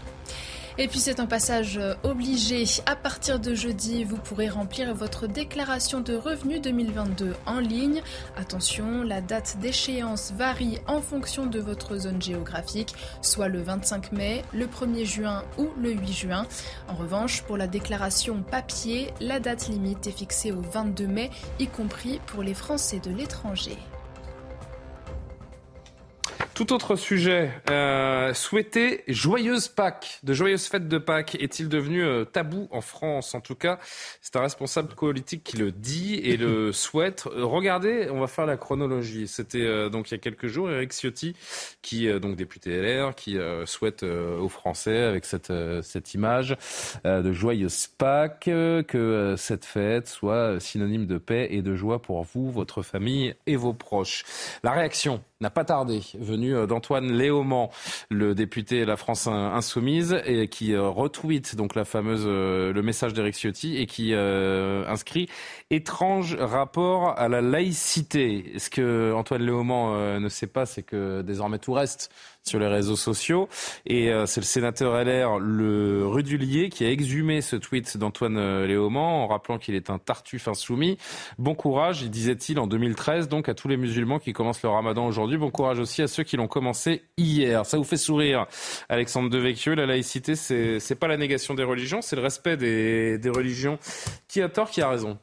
Et 0.77 0.89
puis 0.89 0.99
c'est 0.99 1.21
un 1.21 1.25
passage 1.25 1.77
euh, 1.77 1.95
obligé. 2.03 2.65
À 2.85 2.97
partir 2.97 3.39
de 3.39 3.53
jeudi, 3.53 4.03
vous 4.03 4.17
pourrez 4.17 4.49
remplir 4.49 4.93
votre 4.93 5.25
déclaration 5.25 6.01
de 6.01 6.15
revenus 6.15 6.61
2022 6.61 7.33
en 7.45 7.59
ligne. 7.59 8.01
Attention, 8.35 9.03
la 9.03 9.21
date 9.21 9.55
d'échéance 9.61 10.33
varie 10.33 10.79
en 10.87 11.01
fonction 11.01 11.45
de 11.45 11.59
votre 11.59 11.97
zone 11.97 12.21
géographique, 12.21 12.93
soit 13.21 13.47
le 13.47 13.61
25 13.61 14.11
mai, 14.11 14.43
le 14.53 14.67
1er 14.67 15.05
juin 15.05 15.43
ou 15.57 15.69
le 15.79 15.91
8 15.91 16.11
juin. 16.11 16.47
En 16.89 16.95
revanche, 16.95 17.43
pour 17.43 17.55
la 17.55 17.67
déclaration 17.67 18.43
papier, 18.43 19.13
la 19.21 19.39
date 19.39 19.69
limite 19.69 20.07
est 20.07 20.11
fixée 20.11 20.51
au 20.51 20.59
22 20.59 21.07
mai, 21.07 21.29
y 21.59 21.67
compris 21.67 22.19
pour 22.25 22.43
les 22.43 22.53
Français 22.53 22.99
de 22.99 23.11
l'étranger. 23.11 23.77
Tout 26.55 26.71
autre 26.71 26.95
sujet, 26.95 27.51
euh, 27.69 28.33
souhaiter 28.33 29.03
joyeuse 29.09 29.67
Pâques, 29.67 30.21
de 30.23 30.31
joyeuses 30.31 30.67
fêtes 30.67 30.87
de 30.87 30.97
Pâques, 30.97 31.35
est-il 31.35 31.67
devenu 31.67 32.01
euh, 32.01 32.23
tabou 32.23 32.69
en 32.71 32.79
France 32.79 33.35
En 33.35 33.41
tout 33.41 33.55
cas, 33.55 33.77
c'est 34.21 34.37
un 34.37 34.41
responsable 34.41 34.95
politique 34.95 35.43
qui 35.43 35.57
le 35.57 35.73
dit 35.73 36.15
et 36.15 36.37
le 36.37 36.71
souhaite. 36.71 37.27
Euh, 37.27 37.43
regardez, 37.43 38.07
on 38.09 38.21
va 38.21 38.27
faire 38.27 38.45
la 38.45 38.55
chronologie. 38.55 39.27
C'était 39.27 39.89
donc 39.89 40.09
il 40.09 40.13
y 40.13 40.15
a 40.15 40.17
quelques 40.17 40.47
jours, 40.47 40.71
Eric 40.71 40.93
Ciotti, 40.93 41.35
qui 41.81 42.07
donc 42.21 42.37
député 42.37 42.81
LR, 42.81 43.15
qui 43.15 43.37
souhaite 43.65 44.03
aux 44.03 44.47
Français 44.47 44.99
avec 44.99 45.25
cette 45.25 45.51
cette 45.81 46.13
image 46.13 46.55
de 47.03 47.33
joyeuse 47.33 47.87
Pâques 47.87 48.45
que 48.45 49.35
cette 49.37 49.65
fête 49.65 50.07
soit 50.07 50.61
synonyme 50.61 51.05
de 51.05 51.17
paix 51.17 51.49
et 51.51 51.61
de 51.61 51.75
joie 51.75 52.01
pour 52.01 52.23
vous, 52.23 52.49
votre 52.49 52.81
famille 52.81 53.35
et 53.45 53.57
vos 53.57 53.73
proches. 53.73 54.23
La 54.63 54.71
réaction 54.71 55.21
n'a 55.41 55.49
pas 55.49 55.65
tardé, 55.65 56.01
venu 56.17 56.44
euh, 56.51 56.67
d'Antoine 56.67 57.11
Léaumont, 57.11 57.69
le 58.09 58.35
député 58.35 58.85
La 58.85 58.97
France 58.97 59.27
Insoumise, 59.27 60.21
et 60.25 60.47
qui 60.47 60.73
euh, 60.73 60.87
retweet 60.89 61.55
donc 61.55 61.75
la 61.75 61.85
fameuse 61.85 62.25
euh, 62.25 62.73
le 62.73 62.81
message 62.81 63.13
d'Éric 63.13 63.35
Ciotti 63.35 63.77
et 63.77 63.85
qui 63.85 64.13
inscrit 64.13 65.27
étrange 65.69 66.35
rapport 66.35 67.17
à 67.17 67.27
la 67.27 67.41
laïcité. 67.41 68.53
Ce 68.57 68.69
que 68.69 69.13
Antoine 69.13 69.43
Léaumont 69.43 70.19
ne 70.19 70.29
sait 70.29 70.47
pas, 70.47 70.65
c'est 70.65 70.83
que 70.83 71.21
désormais 71.21 71.59
tout 71.59 71.73
reste 71.73 72.11
sur 72.47 72.59
les 72.59 72.67
réseaux 72.67 72.95
sociaux. 72.95 73.49
Et 73.85 74.11
euh, 74.11 74.25
c'est 74.25 74.39
le 74.39 74.45
sénateur 74.45 74.93
LR, 75.03 75.39
le 75.39 76.05
Rudulier, 76.05 76.69
qui 76.69 76.85
a 76.85 76.91
exhumé 76.91 77.41
ce 77.41 77.55
tweet 77.55 77.97
d'Antoine 77.97 78.37
euh, 78.37 78.67
Léaumont 78.67 78.99
en 78.99 79.27
rappelant 79.27 79.57
qu'il 79.57 79.73
est 79.73 79.89
un 79.89 79.97
tartuffe 79.97 80.47
insoumis. 80.47 80.97
Bon 81.39 81.55
courage, 81.55 82.03
disait-il 82.03 82.59
en 82.59 82.67
2013, 82.67 83.29
donc 83.29 83.49
à 83.49 83.55
tous 83.55 83.67
les 83.67 83.77
musulmans 83.77 84.19
qui 84.19 84.31
commencent 84.31 84.61
le 84.61 84.69
ramadan 84.69 85.07
aujourd'hui. 85.07 85.37
Bon 85.37 85.49
courage 85.49 85.79
aussi 85.79 86.03
à 86.03 86.07
ceux 86.07 86.23
qui 86.23 86.37
l'ont 86.37 86.47
commencé 86.47 87.03
hier. 87.17 87.65
Ça 87.65 87.77
vous 87.77 87.83
fait 87.83 87.97
sourire, 87.97 88.45
Alexandre 88.89 89.29
Devecchio. 89.29 89.73
La 89.73 89.87
laïcité, 89.87 90.35
c'est, 90.35 90.79
c'est 90.79 90.95
pas 90.95 91.07
la 91.07 91.17
négation 91.17 91.55
des 91.55 91.63
religions, 91.63 92.01
c'est 92.01 92.15
le 92.15 92.21
respect 92.21 92.57
des, 92.57 93.17
des 93.17 93.29
religions. 93.29 93.79
Qui 94.27 94.41
a 94.41 94.49
tort, 94.49 94.69
qui 94.69 94.81
a 94.81 94.89
raison? 94.89 95.17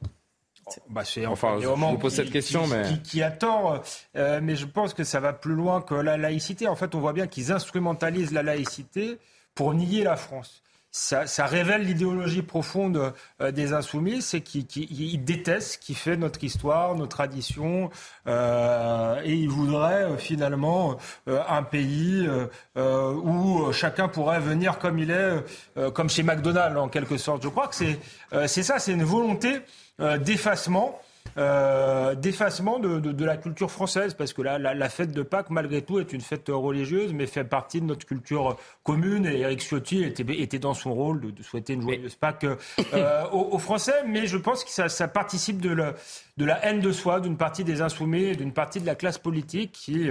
Bah, 0.89 1.03
enfin, 1.27 1.59
je 1.61 1.67
vous 1.67 1.99
pose 1.99 2.15
cette 2.15 2.31
question, 2.31 2.67
mais 2.67 2.83
qui, 3.05 3.23
attend. 3.23 3.81
Euh, 4.17 4.41
mais 4.43 4.57
je 4.57 4.67
pense 4.67 4.95
que 4.95 5.05
ça 5.05 5.21
va 5.21 5.33
plus 5.33 5.55
loin 5.55 5.81
que 5.81 5.95
la 5.95 6.17
laïcité. 6.17 6.69
En 6.69 6.77
fait, 6.77 6.95
on 6.95 7.01
voit 7.01 7.13
bien 7.13 7.27
qu'ils 7.27 7.53
instrumentalisent 7.53 8.33
la 8.33 8.43
laïcité 8.43 9.19
pour 9.55 9.75
nier 9.75 10.05
la 10.05 10.17
France. 10.17 10.63
Ça, 10.95 11.27
ça 11.27 11.47
révèle 11.47 11.85
l'idéologie 11.85 12.43
profonde 12.43 13.15
euh, 13.41 13.51
des 13.51 13.73
insoumis, 13.73 14.21
c'est 14.21 14.43
qu'ils 14.43 15.25
détestent 15.25 15.73
ce 15.73 15.79
qui 15.79 15.95
fait 15.95 16.19
notre 16.19 16.45
histoire, 16.45 16.95
nos 16.95 17.07
traditions, 17.07 17.89
euh, 18.27 19.19
et 19.25 19.33
ils 19.33 19.49
voudraient 19.49 20.03
euh, 20.03 20.19
finalement 20.19 20.99
euh, 21.29 21.41
un 21.49 21.63
pays 21.63 22.29
où 22.77 23.73
chacun 23.73 24.09
pourrait 24.09 24.41
venir 24.41 24.79
comme 24.79 24.99
il 24.99 25.11
est, 25.11 25.93
comme 25.95 26.11
chez 26.11 26.23
McDonald's 26.23 26.79
en 26.79 26.89
quelque 26.89 27.17
sorte. 27.17 27.43
Je 27.43 27.49
crois 27.49 27.69
que 27.69 27.75
c'est 27.75 28.63
ça, 28.63 28.79
c'est 28.79 28.93
une 28.93 29.05
volonté 29.05 29.63
euh, 29.92 29.92
d'effacement. 29.99 30.99
Euh, 31.39 32.15
d'effacement 32.15 32.79
de, 32.79 33.25
la 33.25 33.37
culture 33.39 33.71
française, 33.71 34.13
parce 34.13 34.35
que 34.35 34.43
la, 34.43 34.59
la, 34.59 34.89
fête 34.91 35.13
de 35.13 35.23
Pâques, 35.23 35.49
malgré 35.49 35.81
tout, 35.81 35.99
est 35.99 36.13
une 36.13 36.21
fête 36.21 36.49
religieuse, 36.49 37.15
mais 37.15 37.27
fait 37.27 37.45
partie 37.45 37.81
de 37.81 37.87
notre 37.87 38.05
culture 38.05 38.57
commune. 38.83 39.25
Et 39.25 39.41
Eric 39.41 39.61
Ciotti 39.61 40.03
était, 40.03 40.25
était 40.41 40.59
dans 40.59 40.75
son 40.75 40.93
rôle 40.93 41.33
de, 41.33 41.43
souhaiter 41.43 41.73
une 41.73 41.83
joyeuse 41.83 42.17
Pâques 42.17 42.45
euh, 42.45 43.25
aux, 43.33 43.59
Français, 43.59 44.05
mais 44.07 44.27
je 44.27 44.37
pense 44.37 44.63
que 44.63 44.71
ça, 44.71 44.91
ça 44.91 45.09
participe 45.09 45.63
de 45.63 45.71
la, 45.71 45.95
de 46.37 46.45
la 46.45 46.63
haine 46.67 46.81
de 46.81 46.93
soi 46.93 47.21
d'une 47.21 47.39
partie 47.39 47.65
des 47.65 47.81
insoumis, 47.81 48.37
d'une 48.37 48.53
partie 48.53 48.81
de 48.81 48.87
la 48.87 48.95
classe 48.95 49.19
politique 49.19 49.73
qui, 49.73 50.11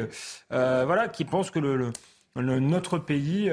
voilà, 0.49 1.08
qui 1.08 1.26
pense 1.26 1.52
que 1.52 1.60
le 1.60 1.91
notre 2.36 2.98
pays, 2.98 3.52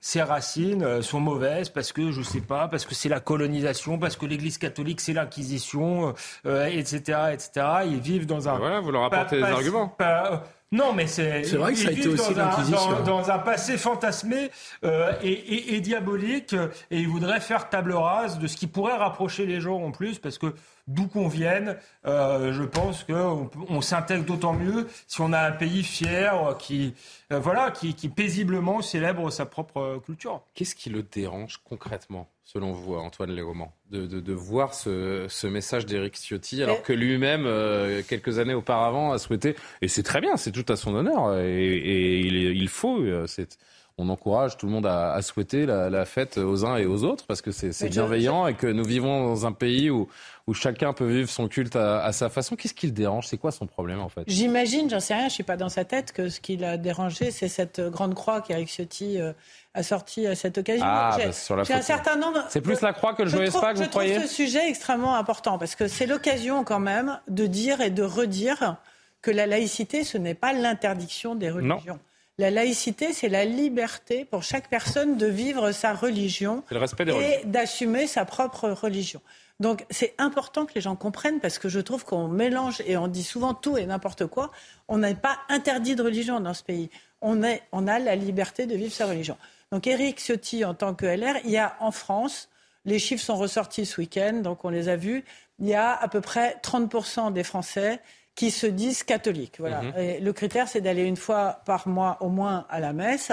ses 0.00 0.22
racines 0.22 1.02
sont 1.02 1.20
mauvaises 1.20 1.68
parce 1.68 1.92
que 1.92 2.10
je 2.10 2.22
sais 2.22 2.40
pas, 2.40 2.68
parce 2.68 2.86
que 2.86 2.94
c'est 2.94 3.08
la 3.08 3.20
colonisation, 3.20 3.98
parce 3.98 4.16
que 4.16 4.26
l'Église 4.26 4.58
catholique 4.58 5.00
c'est 5.00 5.12
l'Inquisition, 5.12 6.14
etc., 6.44 7.18
etc. 7.32 7.66
Ils 7.86 8.00
vivent 8.00 8.26
dans 8.26 8.48
un. 8.48 8.58
Voilà, 8.58 8.80
vous 8.80 8.90
leur 8.90 9.04
apportez 9.04 9.36
des 9.36 9.42
arguments. 9.42 9.96
Non, 10.74 10.92
mais 10.92 11.06
c'est. 11.06 11.44
C'est 11.44 11.56
vrai 11.56 11.72
que 11.72 11.78
ça 11.78 11.88
a 11.88 11.92
été 11.92 12.08
aussi 12.08 12.34
dans, 12.34 13.02
dans, 13.02 13.30
un 13.30 13.38
passé 13.38 13.78
fantasmé 13.78 14.50
euh, 14.84 15.12
et, 15.22 15.76
et, 15.76 15.80
diabolique, 15.80 16.54
et 16.90 16.98
il 16.98 17.06
voudrait 17.06 17.38
faire 17.38 17.68
table 17.68 17.92
rase 17.92 18.40
de 18.40 18.48
ce 18.48 18.56
qui 18.56 18.66
pourrait 18.66 18.96
rapprocher 18.96 19.46
les 19.46 19.60
gens 19.60 19.80
en 19.80 19.92
plus, 19.92 20.18
parce 20.18 20.36
que 20.36 20.52
d'où 20.86 21.06
qu'on 21.06 21.28
vienne, 21.28 21.76
euh, 22.06 22.52
je 22.52 22.62
pense 22.62 23.04
qu'on 23.04 23.50
on, 23.68 23.80
s'intègre 23.80 24.24
d'autant 24.24 24.52
mieux 24.52 24.88
si 25.06 25.20
on 25.20 25.32
a 25.32 25.40
un 25.40 25.52
pays 25.52 25.82
fier 25.82 26.56
qui, 26.58 26.94
euh, 27.32 27.38
voilà, 27.38 27.70
qui, 27.70 27.94
qui 27.94 28.08
paisiblement 28.08 28.82
célèbre 28.82 29.30
sa 29.30 29.46
propre 29.46 30.02
culture. 30.04 30.42
Qu'est-ce 30.54 30.74
qui 30.74 30.90
le 30.90 31.02
dérange 31.02 31.60
concrètement 31.64 32.28
selon 32.44 32.72
vous, 32.72 32.94
Antoine 32.94 33.32
Léaumont, 33.32 33.70
de, 33.90 34.06
de, 34.06 34.32
voir 34.32 34.74
ce, 34.74 35.26
ce 35.28 35.46
message 35.46 35.86
d'Éric 35.86 36.14
Ciotti, 36.16 36.62
alors 36.62 36.82
que 36.82 36.92
lui-même, 36.92 37.46
euh, 37.46 38.02
quelques 38.06 38.38
années 38.38 38.54
auparavant, 38.54 39.12
a 39.12 39.18
souhaité, 39.18 39.56
et 39.80 39.88
c'est 39.88 40.02
très 40.02 40.20
bien, 40.20 40.36
c'est 40.36 40.52
tout 40.52 40.70
à 40.70 40.76
son 40.76 40.94
honneur, 40.94 41.38
et, 41.38 42.20
il, 42.20 42.36
il, 42.36 42.68
faut, 42.68 43.00
euh, 43.00 43.26
on 43.96 44.08
encourage 44.08 44.56
tout 44.56 44.66
le 44.66 44.72
monde 44.72 44.86
à, 44.86 45.12
à 45.12 45.22
souhaiter 45.22 45.66
la, 45.66 45.88
la, 45.88 46.04
fête 46.04 46.38
aux 46.38 46.64
uns 46.64 46.76
et 46.76 46.84
aux 46.84 47.04
autres, 47.04 47.26
parce 47.26 47.42
que 47.42 47.52
c'est 47.52 47.88
bienveillant, 47.88 48.46
et 48.48 48.54
que 48.54 48.66
nous 48.66 48.84
vivons 48.84 49.28
dans 49.28 49.46
un 49.46 49.52
pays 49.52 49.88
où, 49.88 50.08
où 50.48 50.54
chacun 50.54 50.92
peut 50.92 51.06
vivre 51.06 51.30
son 51.30 51.46
culte 51.46 51.76
à, 51.76 52.10
sa 52.12 52.28
façon. 52.28 52.56
Qu'est-ce 52.56 52.74
qui 52.74 52.86
le 52.86 52.92
dérange? 52.92 53.28
C'est 53.28 53.38
quoi 53.38 53.52
son 53.52 53.66
problème 53.66 54.00
en 54.00 54.08
fait? 54.08 54.24
J'imagine, 54.26 54.90
j'en 54.90 54.98
sais 54.98 55.14
rien, 55.14 55.28
je 55.28 55.34
suis 55.34 55.44
pas 55.44 55.56
dans 55.56 55.68
sa 55.68 55.84
tête, 55.84 56.12
que 56.12 56.28
ce 56.28 56.40
qui 56.40 56.56
l'a 56.56 56.76
dérangé, 56.76 57.30
c'est 57.30 57.48
cette 57.48 57.80
grande 57.80 58.14
croix 58.14 58.40
qu'Eric 58.40 58.68
Ciotti 58.68 59.20
euh, 59.20 59.32
a 59.74 59.84
sortie 59.84 60.26
à 60.26 60.34
cette 60.34 60.58
occasion. 60.58 60.84
Ah, 60.86 61.16
bah, 61.16 61.32
sur 61.32 61.54
la 61.54 61.62
un 61.62 61.82
certain 61.82 62.16
nombre. 62.16 62.44
C'est 62.48 62.60
plus 62.60 62.80
la 62.80 62.92
croix 62.92 63.14
que 63.14 63.22
le 63.22 63.28
joyeux 63.28 63.52
Pâques, 63.52 63.76
vous 63.76 63.88
croyez 63.88 64.14
Je 64.14 64.18
trouve 64.18 64.28
ce 64.28 64.34
sujet 64.34 64.68
extrêmement 64.68 65.14
important 65.14 65.56
parce 65.56 65.76
que 65.76 65.86
c'est 65.86 66.06
l'occasion 66.06 66.64
quand 66.64 66.80
même 66.80 67.20
de 67.28 67.46
dire 67.46 67.80
et 67.80 67.90
de 67.90 68.02
redire 68.02 68.76
que 69.22 69.30
la 69.30 69.46
laïcité, 69.46 70.02
ce 70.02 70.18
n'est 70.18 70.34
pas 70.34 70.52
l'interdiction 70.52 71.36
des 71.36 71.50
religions. 71.50 71.98
La 72.36 72.50
laïcité, 72.50 73.12
c'est 73.12 73.28
la 73.28 73.44
liberté 73.44 74.24
pour 74.24 74.42
chaque 74.42 74.68
personne 74.68 75.16
de 75.16 75.26
vivre 75.26 75.70
sa 75.70 75.94
religion 75.94 76.64
et 76.72 77.44
d'assumer 77.44 78.08
sa 78.08 78.24
propre 78.24 78.70
religion. 78.70 79.20
Donc 79.60 79.86
c'est 79.88 80.14
important 80.18 80.66
que 80.66 80.72
les 80.74 80.80
gens 80.80 80.96
comprennent 80.96 81.38
parce 81.38 81.60
que 81.60 81.68
je 81.68 81.78
trouve 81.78 82.04
qu'on 82.04 82.26
mélange 82.26 82.82
et 82.86 82.96
on 82.96 83.06
dit 83.06 83.22
souvent 83.22 83.54
tout 83.54 83.78
et 83.78 83.86
n'importe 83.86 84.26
quoi. 84.26 84.50
On 84.88 84.98
n'est 84.98 85.14
pas 85.14 85.38
interdit 85.48 85.94
de 85.94 86.02
religion 86.02 86.40
dans 86.40 86.54
ce 86.54 86.64
pays. 86.64 86.90
On, 87.20 87.44
est, 87.44 87.62
on 87.70 87.86
a 87.86 88.00
la 88.00 88.16
liberté 88.16 88.66
de 88.66 88.74
vivre 88.74 88.92
sa 88.92 89.06
religion. 89.06 89.36
Donc 89.70 89.86
Éric 89.86 90.18
Ciotti, 90.18 90.64
en 90.64 90.74
tant 90.74 90.94
que 90.94 91.06
LR, 91.06 91.36
il 91.44 91.52
y 91.52 91.56
a 91.56 91.76
en 91.78 91.92
France, 91.92 92.48
les 92.84 92.98
chiffres 92.98 93.24
sont 93.24 93.36
ressortis 93.36 93.86
ce 93.86 94.00
week-end, 94.00 94.40
donc 94.42 94.64
on 94.64 94.70
les 94.70 94.88
a 94.88 94.96
vus, 94.96 95.24
il 95.60 95.68
y 95.68 95.74
a 95.74 95.92
à 95.94 96.08
peu 96.08 96.20
près 96.20 96.56
30% 96.62 97.32
des 97.32 97.44
Français 97.44 98.00
qui 98.34 98.50
se 98.50 98.66
disent 98.66 99.02
catholiques. 99.02 99.56
Voilà. 99.58 99.82
Mhm. 99.82 99.98
Et 99.98 100.20
le 100.20 100.32
critère, 100.32 100.68
c'est 100.68 100.80
d'aller 100.80 101.04
une 101.04 101.16
fois 101.16 101.60
par 101.64 101.88
mois 101.88 102.18
au 102.20 102.28
moins 102.28 102.66
à 102.68 102.80
la 102.80 102.92
messe. 102.92 103.32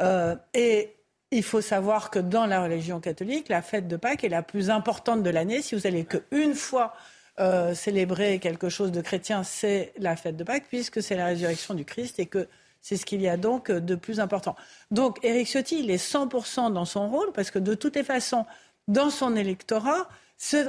Euh, 0.00 0.34
et 0.54 0.96
il 1.30 1.42
faut 1.42 1.60
savoir 1.60 2.10
que 2.10 2.18
dans 2.18 2.46
la 2.46 2.62
religion 2.62 3.00
catholique, 3.00 3.48
la 3.48 3.62
fête 3.62 3.88
de 3.88 3.96
Pâques 3.96 4.24
est 4.24 4.28
la 4.28 4.42
plus 4.42 4.70
importante 4.70 5.22
de 5.22 5.30
l'année. 5.30 5.62
Si 5.62 5.74
vous 5.74 5.86
allez 5.86 6.04
qu'une 6.04 6.54
fois 6.54 6.94
euh, 7.40 7.74
célébrer 7.74 8.38
quelque 8.38 8.68
chose 8.68 8.92
de 8.92 9.00
chrétien, 9.00 9.42
c'est 9.42 9.92
la 9.96 10.16
fête 10.16 10.36
de 10.36 10.44
Pâques, 10.44 10.66
puisque 10.68 11.02
c'est 11.02 11.16
la 11.16 11.26
résurrection 11.26 11.74
du 11.74 11.84
Christ 11.84 12.18
et 12.18 12.26
que 12.26 12.48
c'est 12.80 12.96
ce 12.96 13.06
qu'il 13.06 13.22
y 13.22 13.28
a 13.28 13.36
donc 13.36 13.70
de 13.70 13.94
plus 13.94 14.18
important. 14.18 14.56
Donc 14.90 15.18
Éric 15.24 15.46
Ciotti, 15.46 15.80
il 15.80 15.90
est 15.90 16.04
100% 16.04 16.72
dans 16.72 16.84
son 16.84 17.08
rôle, 17.08 17.32
parce 17.32 17.50
que 17.50 17.60
de 17.60 17.74
toutes 17.74 17.94
les 17.94 18.02
façons, 18.02 18.44
dans 18.88 19.08
son 19.08 19.36
électorat, 19.36 20.08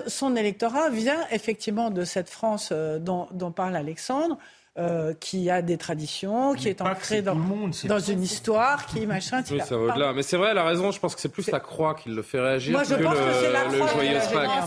son 0.08 0.36
électorat 0.36 0.90
vient 0.90 1.20
effectivement 1.32 1.90
de 1.90 2.04
cette 2.04 2.30
France 2.30 2.70
euh, 2.72 3.00
dont, 3.00 3.28
dont 3.32 3.52
parle 3.52 3.76
Alexandre, 3.76 4.38
euh, 4.78 5.14
qui 5.20 5.52
a 5.52 5.62
des 5.62 5.78
traditions, 5.78 6.56
qui 6.56 6.68
est 6.68 6.82
ancré 6.82 7.22
dans, 7.22 7.38
dans 7.86 8.00
une 8.00 8.24
histoire, 8.24 8.88
qui 8.88 9.06
machin. 9.06 9.44
Oui, 9.52 9.60
ça 9.64 9.78
va 9.78 9.84
au-delà. 9.84 10.14
Mais 10.14 10.24
c'est 10.24 10.38
vrai, 10.38 10.50
elle 10.52 10.58
a 10.58 10.64
raison. 10.64 10.92
Je 10.92 11.00
pense 11.00 11.14
que 11.14 11.22
c'est 11.22 11.30
plus 11.30 11.50
la 11.52 11.60
croix 11.60 11.94
qui 11.94 12.10
le 12.10 12.24
fait 12.24 12.40
réagir 12.40 12.72
Moi, 12.72 12.84
je 12.84 12.96
que, 12.96 13.04
pense 13.04 13.16
le, 13.16 13.24
que 13.24 13.34
c'est 13.34 13.52
la 13.52 13.66
le 13.66 13.88
joyeux 13.88 14.20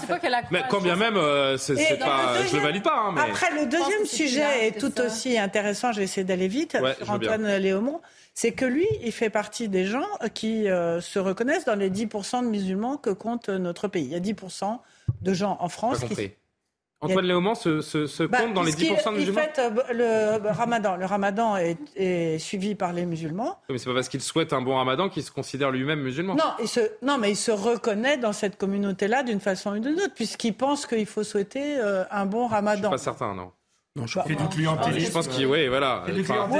Pâques. 0.06 0.50
Mais 0.52 0.62
quand 0.68 0.80
bien 0.80 0.94
même, 0.94 1.16
euh, 1.16 1.56
c'est 1.56 1.98
pas, 1.98 2.44
je 2.44 2.56
le 2.56 2.62
valide 2.62 2.84
pas. 2.84 2.96
Hein, 2.96 3.12
mais... 3.16 3.22
Après, 3.22 3.52
le 3.54 3.66
deuxième 3.66 4.06
sujet 4.06 4.68
est 4.68 4.78
tout 4.78 5.00
aussi 5.00 5.38
intéressant. 5.38 5.90
Je 5.90 5.98
vais 5.98 6.04
essayer 6.04 6.24
d'aller 6.24 6.48
vite. 6.48 6.76
Ouais, 6.80 6.94
Antoine 7.08 7.56
Léaumont 7.56 8.00
c'est 8.38 8.52
que 8.52 8.66
lui, 8.66 8.86
il 9.02 9.12
fait 9.12 9.30
partie 9.30 9.70
des 9.70 9.86
gens 9.86 10.06
qui 10.34 10.68
euh, 10.68 11.00
se 11.00 11.18
reconnaissent 11.18 11.64
dans 11.64 11.74
les 11.74 11.88
10% 11.88 12.42
de 12.42 12.48
musulmans 12.48 12.98
que 12.98 13.08
compte 13.08 13.48
notre 13.48 13.88
pays. 13.88 14.04
Il 14.04 14.12
y 14.12 14.14
a 14.14 14.20
10% 14.20 14.78
de 15.22 15.32
gens 15.32 15.56
en 15.60 15.68
France 15.68 16.04
qui, 16.04 16.30
Antoine 17.00 17.26
Léaumont 17.26 17.54
se, 17.54 17.82
se, 17.82 18.22
bah, 18.22 18.40
compte 18.40 18.54
dans 18.54 18.62
les 18.62 18.72
10% 18.72 19.12
de 19.12 19.18
musulmans 19.18 19.40
En 19.40 19.44
fait, 19.44 19.58
euh, 19.58 20.38
le 20.40 20.50
ramadan, 20.50 20.96
le 20.96 21.04
ramadan 21.04 21.56
est, 21.56 22.38
suivi 22.38 22.74
par 22.74 22.92
les 22.92 23.04
musulmans. 23.04 23.58
mais 23.68 23.78
c'est 23.78 23.86
pas 23.86 23.94
parce 23.94 24.08
qu'il 24.08 24.22
souhaite 24.22 24.52
un 24.52 24.62
bon 24.62 24.76
ramadan 24.76 25.08
qu'il 25.08 25.22
se 25.22 25.30
considère 25.30 25.70
lui-même 25.70 26.00
musulman. 26.00 26.34
Non, 26.34 26.52
il 26.58 26.68
se, 26.68 26.80
non, 27.02 27.18
mais 27.18 27.30
il 27.30 27.36
se 27.36 27.50
reconnaît 27.50 28.16
dans 28.16 28.32
cette 28.32 28.56
communauté-là 28.56 29.22
d'une 29.22 29.40
façon 29.40 29.76
ou 29.76 29.78
d'une 29.78 29.96
autre, 29.96 30.14
puisqu'il 30.14 30.54
pense 30.54 30.86
qu'il 30.86 31.06
faut 31.06 31.22
souhaiter 31.24 31.78
euh, 31.78 32.04
un 32.10 32.24
bon 32.24 32.46
ramadan. 32.46 32.90
Je 32.92 32.96
suis 32.96 33.04
pas 33.06 33.12
certain, 33.12 33.34
non. 33.34 33.52
Non, 33.96 34.06
je, 34.06 34.18
bah, 34.18 34.24
du 34.28 34.48
clientélisme. 34.48 35.06
Je 35.06 35.12
pense 35.12 35.26
qu'il, 35.26 35.46
oui, 35.46 35.68
voilà. 35.68 36.04
Enfin, 36.20 36.48
oui, 36.50 36.58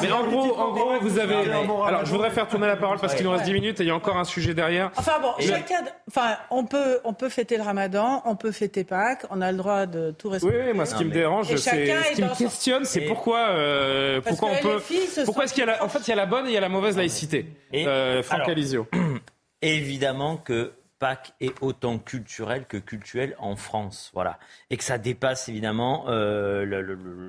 mais 0.00 0.10
en 0.10 0.26
gros, 0.26 0.56
en 0.56 0.72
gros, 0.72 0.98
vous 1.02 1.18
avez. 1.18 1.34
Alors, 1.34 2.04
je 2.04 2.10
voudrais 2.10 2.30
faire 2.30 2.48
tourner 2.48 2.66
la 2.66 2.76
parole 2.76 2.98
parce 2.98 3.14
qu'il 3.14 3.24
nous 3.24 3.30
reste 3.30 3.44
10 3.44 3.52
minutes 3.52 3.80
et 3.80 3.84
il 3.84 3.88
y 3.88 3.90
a 3.90 3.94
encore 3.94 4.16
un 4.16 4.24
sujet 4.24 4.54
derrière. 4.54 4.90
Enfin 4.96 5.20
bon, 5.20 5.32
chacun. 5.38 5.84
Enfin, 6.08 6.36
on 6.50 6.64
peut, 6.64 7.00
on 7.04 7.12
peut 7.12 7.28
fêter 7.28 7.58
le 7.58 7.62
Ramadan, 7.62 8.22
on 8.24 8.36
peut 8.36 8.52
fêter 8.52 8.84
Pâques, 8.84 9.26
on 9.30 9.42
a 9.42 9.52
le 9.52 9.58
droit 9.58 9.84
de 9.84 10.12
tout 10.12 10.30
respecter. 10.30 10.62
Oui, 10.68 10.72
moi, 10.72 10.86
ce 10.86 10.94
qui 10.94 11.04
me 11.04 11.12
dérange, 11.12 11.48
c'est 11.48 11.58
ce 11.58 12.14
qui 12.14 12.22
me 12.22 12.34
questionne, 12.34 12.84
c'est 12.86 13.02
pourquoi, 13.02 13.48
euh, 13.50 14.20
pourquoi 14.22 14.50
on 14.50 14.62
peut, 14.62 14.82
pourquoi 15.26 15.44
est-ce 15.44 15.52
qu'il 15.52 15.64
y 15.64 15.68
a, 15.68 15.72
la... 15.72 15.84
en 15.84 15.88
fait, 15.88 16.00
il 16.06 16.10
y 16.10 16.12
a 16.12 16.16
la 16.16 16.26
bonne 16.26 16.46
et 16.46 16.50
il 16.50 16.54
y 16.54 16.56
a 16.58 16.60
la 16.60 16.70
mauvaise 16.70 16.96
laïcité. 16.96 17.46
Euh, 17.74 18.22
Franck 18.22 18.48
Alizio. 18.48 18.86
Évidemment 19.62 20.36
que 20.36 20.72
Pâques 20.98 21.32
est 21.40 21.54
autant 21.60 21.98
culturel 21.98 22.66
que 22.66 22.76
culturel 22.76 23.36
en 23.38 23.56
France, 23.56 24.10
voilà, 24.14 24.38
et 24.70 24.76
que 24.76 24.84
ça 24.84 24.98
dépasse 24.98 25.48
évidemment 25.48 26.06
euh, 26.08 26.64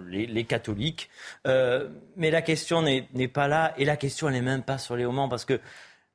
les, 0.09 0.43
catholiques. 0.45 1.09
Euh, 1.47 1.89
mais 2.17 2.31
la 2.31 2.41
question 2.41 2.81
n'est 2.81 3.27
pas 3.27 3.47
là, 3.47 3.73
et 3.77 3.85
la 3.85 3.97
question 3.97 4.27
elle 4.27 4.35
n'est 4.35 4.41
même 4.41 4.63
pas 4.63 4.77
sur 4.77 4.95
les 4.95 5.03
Léomans, 5.03 5.29
parce 5.29 5.45
que 5.45 5.59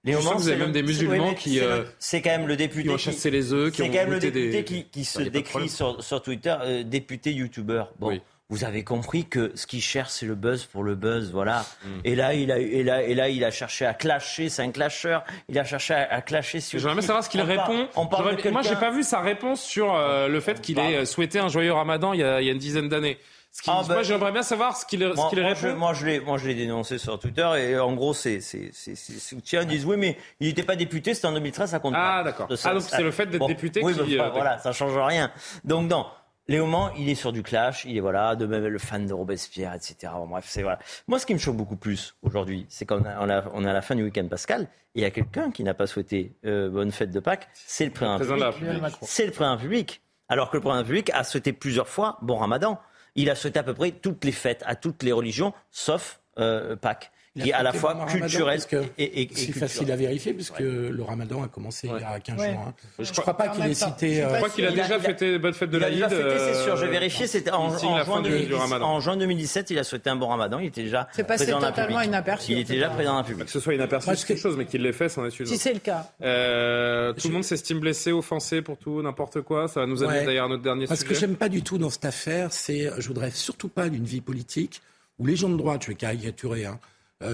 les 0.04 0.14
vous 0.14 0.48
avez 0.48 0.58
même 0.58 0.72
des 0.72 0.82
musulmans 0.82 1.34
qui. 1.34 1.60
C'est 1.98 2.20
quand 2.20 2.30
même 2.30 2.46
le 2.46 2.56
député. 2.56 2.88
Qui 2.88 2.94
ont 2.94 2.98
chassé 2.98 3.30
les 3.30 3.52
œufs, 3.54 3.72
qui 3.72 3.82
ont 3.82 3.86
quand 3.86 3.92
même 3.92 4.10
le 4.10 4.18
député 4.18 4.64
qui, 4.64 4.84
qui 4.84 5.04
se 5.04 5.22
décrit 5.22 5.70
sur, 5.70 6.04
sur, 6.04 6.20
Twitter, 6.20 6.54
euh, 6.60 6.82
député 6.82 7.32
youtubeur. 7.32 7.92
Bon. 7.98 8.08
Oui 8.08 8.22
vous 8.50 8.64
avez 8.64 8.84
compris 8.84 9.24
que 9.24 9.52
ce 9.54 9.66
qu'il 9.66 9.80
cherche, 9.80 10.10
c'est 10.10 10.26
le 10.26 10.34
buzz 10.34 10.64
pour 10.64 10.82
le 10.82 10.94
buzz, 10.94 11.30
voilà. 11.32 11.64
Mm. 11.82 11.88
Et 12.04 12.14
là, 12.14 12.34
il 12.34 12.52
a, 12.52 12.58
et 12.58 12.82
là, 12.82 13.02
et 13.02 13.14
là, 13.14 13.28
il 13.28 13.42
a 13.44 13.50
cherché 13.50 13.86
à 13.86 13.94
clasher, 13.94 14.48
c'est 14.48 14.62
un 14.62 14.70
clasheur. 14.70 15.24
Il 15.48 15.58
a 15.58 15.64
cherché 15.64 15.94
à, 15.94 16.20
clasher 16.20 16.60
sur. 16.60 16.78
J'aimerais 16.78 16.96
bien 16.96 17.06
savoir 17.06 17.24
ce 17.24 17.30
qu'il 17.30 17.40
répond. 17.40 17.88
on 17.96 18.06
parle 18.06 18.36
Moi, 18.50 18.62
j'ai 18.62 18.76
pas 18.76 18.90
vu 18.90 19.02
sa 19.02 19.20
réponse 19.20 19.62
sur 19.62 19.94
euh, 19.94 20.28
le 20.28 20.40
fait 20.40 20.60
qu'il 20.60 20.78
ait 20.78 21.06
souhaité 21.06 21.38
un 21.38 21.48
joyeux 21.48 21.72
Ramadan 21.72 22.12
il 22.12 22.20
y 22.20 22.24
a, 22.24 22.40
il 22.40 22.46
y 22.46 22.50
a 22.50 22.52
une 22.52 22.58
dizaine 22.58 22.88
d'années. 22.88 23.18
Ah, 23.66 23.82
moi, 23.86 23.96
ben, 23.96 24.02
j'aimerais 24.02 24.32
bien 24.32 24.42
savoir 24.42 24.76
ce 24.76 24.84
qu'il 24.84 25.06
moi, 25.14 25.30
qu 25.30 25.40
répond. 25.40 25.76
moi, 25.76 25.94
je 25.94 26.04
l'ai, 26.04 26.20
moi, 26.20 26.38
je 26.38 26.48
l'ai 26.48 26.54
dénoncé 26.54 26.98
sur 26.98 27.18
Twitter 27.20 27.48
et 27.58 27.78
en 27.78 27.92
gros, 27.92 28.12
c'est, 28.12 28.40
c'est, 28.40 28.70
c'est, 28.72 28.96
soutien. 28.96 29.62
Ils 29.62 29.68
disent 29.68 29.86
oui, 29.86 29.96
mais 29.96 30.18
il 30.40 30.48
n'était 30.48 30.64
pas 30.64 30.74
député, 30.74 31.14
c'était 31.14 31.28
en 31.28 31.32
2013, 31.32 31.70
ça 31.70 31.78
compte 31.78 31.94
ah, 31.96 32.22
d'accord. 32.24 32.48
Ah, 32.64 32.74
donc 32.74 32.82
c'est 32.82 33.02
le 33.02 33.12
fait 33.12 33.26
d'être 33.26 33.46
député 33.46 33.80
oui, 33.82 33.94
qui. 33.94 34.18
Euh, 34.18 34.28
voilà, 34.30 34.58
ça 34.58 34.72
change 34.72 34.96
rien. 34.96 35.30
Donc, 35.64 35.88
non. 35.88 36.06
Léo 36.46 36.66
Mans, 36.66 36.92
il 36.98 37.08
est 37.08 37.14
sur 37.14 37.32
du 37.32 37.42
clash, 37.42 37.86
il 37.86 37.96
est 37.96 38.00
voilà, 38.00 38.36
de 38.36 38.44
même 38.44 38.66
le 38.66 38.78
fan 38.78 39.06
de 39.06 39.14
Robespierre, 39.14 39.72
etc. 39.72 40.12
bref, 40.28 40.44
c'est 40.46 40.62
voilà. 40.62 40.78
Moi, 41.08 41.18
ce 41.18 41.24
qui 41.24 41.32
me 41.32 41.38
choque 41.38 41.56
beaucoup 41.56 41.76
plus 41.76 42.16
aujourd'hui, 42.22 42.66
c'est 42.68 42.84
qu'on 42.84 43.00
on 43.00 43.30
a, 43.30 43.44
on 43.54 43.64
a 43.64 43.70
à 43.70 43.72
la 43.72 43.80
fin 43.80 43.94
du 43.94 44.04
week-end 44.04 44.26
pascal, 44.28 44.68
et 44.94 45.00
il 45.00 45.02
y 45.02 45.06
a 45.06 45.10
quelqu'un 45.10 45.50
qui 45.50 45.64
n'a 45.64 45.72
pas 45.72 45.86
souhaité 45.86 46.36
euh, 46.44 46.68
bonne 46.68 46.92
fête 46.92 47.10
de 47.10 47.20
Pâques, 47.20 47.48
c'est 47.54 47.86
le 47.86 47.92
président 47.92 48.18
public. 48.18 48.94
C'est 49.00 49.24
le 49.24 49.32
président 49.32 49.56
public. 49.56 50.02
Alors 50.28 50.50
que 50.50 50.58
le 50.58 50.60
président 50.60 50.84
public 50.84 51.10
a 51.14 51.24
souhaité 51.24 51.54
plusieurs 51.54 51.88
fois 51.88 52.18
bon 52.20 52.36
Ramadan. 52.36 52.78
Il 53.14 53.30
a 53.30 53.34
souhaité 53.36 53.60
à 53.60 53.62
peu 53.62 53.72
près 53.72 53.92
toutes 53.92 54.24
les 54.24 54.32
fêtes 54.32 54.62
à 54.66 54.74
toutes 54.74 55.02
les 55.02 55.12
religions, 55.12 55.54
sauf 55.70 56.20
euh, 56.38 56.76
Pâques 56.76 57.10
qui 57.40 57.50
est 57.50 57.52
à 57.52 57.62
la 57.62 57.72
fois 57.72 58.06
culturel 58.08 58.60
et, 58.98 59.22
et, 59.22 59.28
C'est 59.34 59.52
facile 59.52 59.90
à 59.90 59.96
vérifier 59.96 60.32
puisque 60.32 60.60
le 60.60 61.02
ramadan 61.02 61.42
a 61.42 61.48
commencé 61.48 61.88
il 61.88 62.00
y 62.00 62.04
a 62.04 62.20
15 62.20 62.36
jours. 62.36 62.64
Hein. 62.68 62.74
Je 62.98 63.10
ne 63.10 63.16
crois 63.16 63.36
pas 63.36 63.48
qu'il 63.48 63.66
ait 63.66 63.74
cité. 63.74 64.22
Je 64.22 64.36
crois 64.36 64.50
qu'il 64.50 64.66
a 64.66 64.70
déjà 64.70 64.98
fêté 64.98 65.38
bonne 65.38 65.54
fête 65.54 65.70
de 65.70 65.78
l'Aïd. 65.78 65.98
Il 65.98 66.04
a 66.04 66.08
fêté, 66.08 66.38
c'est 66.38 66.64
sûr. 66.64 66.76
J'ai 66.76 66.88
vérifié. 66.88 67.26
C'était 67.26 67.50
en, 67.50 67.72
en, 67.72 69.00
juin 69.00 69.16
2017. 69.16 69.70
Il 69.70 69.78
a 69.78 69.84
souhaité 69.84 70.10
un 70.10 70.16
bon 70.16 70.28
ramadan. 70.28 70.58
Il 70.58 70.66
était 70.66 70.82
déjà 70.82 71.08
C'est 71.12 71.24
passé 71.24 71.50
totalement 71.50 72.00
inaperçu. 72.00 72.52
Il 72.52 72.58
était 72.58 72.74
déjà 72.74 72.90
président 72.90 73.12
de 73.12 73.16
la 73.16 73.22
République. 73.22 73.46
Que 73.46 73.52
ce 73.52 73.60
soit 73.60 73.74
inaperçu, 73.74 74.10
c'est 74.14 74.26
quelque 74.26 74.40
chose, 74.40 74.56
mais 74.56 74.66
qu'il 74.66 74.82
l'ait 74.82 74.92
fait, 74.92 75.08
c'en 75.08 75.24
est 75.24 75.30
sûr. 75.30 75.46
Si 75.46 75.58
c'est 75.58 75.72
le 75.72 75.80
cas. 75.80 76.10
Euh, 76.22 77.12
tout 77.12 77.28
le 77.28 77.34
monde 77.34 77.44
s'estime 77.44 77.80
blessé, 77.80 78.12
offensé 78.12 78.62
pour 78.62 78.78
tout, 78.78 79.02
n'importe 79.02 79.40
quoi. 79.42 79.68
Ça 79.68 79.80
va 79.80 79.86
nous 79.86 80.02
amener 80.02 80.24
d'ailleurs 80.24 80.46
à 80.46 80.48
notre 80.48 80.62
dernier 80.62 80.86
sujet. 80.86 81.00
Ce 81.00 81.04
que 81.04 81.14
j'aime 81.14 81.36
pas 81.36 81.48
du 81.48 81.62
tout 81.62 81.78
dans 81.78 81.90
cette 81.90 82.04
affaire, 82.04 82.52
c'est, 82.52 82.90
je 82.98 83.08
voudrais 83.08 83.30
surtout 83.30 83.68
pas 83.68 83.88
d'une 83.88 84.04
vie 84.04 84.20
politique 84.20 84.80
où 85.18 85.26
les 85.26 85.36
gens 85.36 85.48
de 85.48 85.56
droite, 85.56 85.82
je 85.82 85.88
vais 85.88 85.94
caricaturer, 85.94 86.64
hein, 86.64 86.78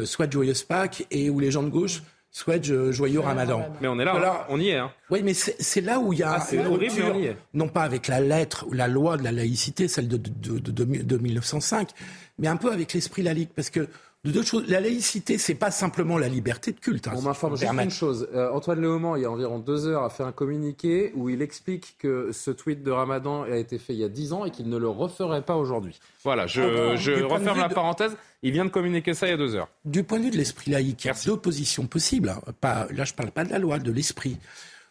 souhaitent 0.04 0.32
joyeuse 0.32 0.62
Pâques 0.62 1.06
et 1.10 1.30
où 1.30 1.40
les 1.40 1.50
gens 1.50 1.62
de 1.62 1.68
gauche 1.68 2.02
souhaitent 2.30 2.90
joyeux 2.92 3.20
Ramadan. 3.20 3.66
Mais 3.80 3.88
on 3.88 3.98
est 3.98 4.04
là, 4.04 4.46
on 4.48 4.60
y 4.60 4.68
est. 4.68 4.76
Hein. 4.76 4.92
Oui, 5.10 5.22
mais 5.22 5.34
c'est 5.34 5.80
là 5.80 5.98
où 5.98 6.12
il 6.12 6.20
y 6.20 6.22
a 6.22 6.32
ah, 6.34 6.54
une 6.54 6.66
rupture, 6.66 7.14
non 7.54 7.68
pas 7.68 7.82
avec 7.82 8.08
la 8.08 8.20
lettre 8.20 8.66
ou 8.68 8.72
la 8.72 8.88
loi 8.88 9.16
de 9.16 9.24
la 9.24 9.32
laïcité, 9.32 9.88
celle 9.88 10.08
de, 10.08 10.16
de, 10.16 10.58
de, 10.58 10.84
de 11.02 11.16
1905, 11.16 11.90
mais 12.38 12.48
un 12.48 12.56
peu 12.56 12.72
avec 12.72 12.92
l'esprit 12.92 13.22
laïque, 13.22 13.50
parce 13.54 13.70
que 13.70 13.88
de 14.24 14.32
deux 14.32 14.42
choses. 14.42 14.64
La 14.68 14.80
laïcité, 14.80 15.38
c'est 15.38 15.54
pas 15.54 15.70
simplement 15.70 16.18
la 16.18 16.28
liberté 16.28 16.72
de 16.72 16.80
culte. 16.80 17.08
Hein, 17.08 17.14
on 17.16 17.22
m'informe 17.22 17.56
juste 17.56 17.72
une 17.72 17.90
chose. 17.90 18.28
Euh, 18.34 18.50
Antoine 18.52 18.80
Léaumont, 18.80 19.16
il 19.16 19.22
y 19.22 19.24
a 19.24 19.30
environ 19.30 19.58
deux 19.58 19.86
heures, 19.86 20.04
a 20.04 20.10
fait 20.10 20.22
un 20.22 20.32
communiqué 20.32 21.12
où 21.14 21.28
il 21.30 21.40
explique 21.40 21.96
que 21.98 22.30
ce 22.32 22.50
tweet 22.50 22.82
de 22.82 22.90
Ramadan 22.90 23.44
a 23.44 23.56
été 23.56 23.78
fait 23.78 23.94
il 23.94 23.98
y 24.00 24.04
a 24.04 24.08
dix 24.08 24.32
ans 24.32 24.44
et 24.44 24.50
qu'il 24.50 24.68
ne 24.68 24.76
le 24.76 24.88
referait 24.88 25.42
pas 25.42 25.56
aujourd'hui. 25.56 25.98
Voilà, 26.22 26.46
je, 26.46 26.60
ah 26.60 26.96
je 26.96 27.22
referme 27.22 27.58
la 27.58 27.68
parenthèse. 27.68 28.16
Il 28.42 28.52
vient 28.52 28.64
de 28.64 28.70
communiquer 28.70 29.14
ça 29.14 29.26
il 29.26 29.30
y 29.30 29.34
a 29.34 29.38
deux 29.38 29.54
heures. 29.54 29.68
Du 29.84 30.02
point 30.04 30.18
de 30.18 30.24
vue 30.24 30.30
de 30.30 30.36
l'esprit 30.36 30.70
laïque, 30.70 31.04
il 31.04 31.08
y 31.08 31.10
a 31.10 31.14
deux 31.24 31.36
positions 31.36 31.86
possibles. 31.86 32.30
Hein. 32.30 32.40
Pas, 32.60 32.88
là, 32.90 33.04
je 33.04 33.14
parle 33.14 33.30
pas 33.30 33.44
de 33.44 33.50
la 33.50 33.58
loi, 33.58 33.78
de 33.78 33.92
l'esprit. 33.92 34.36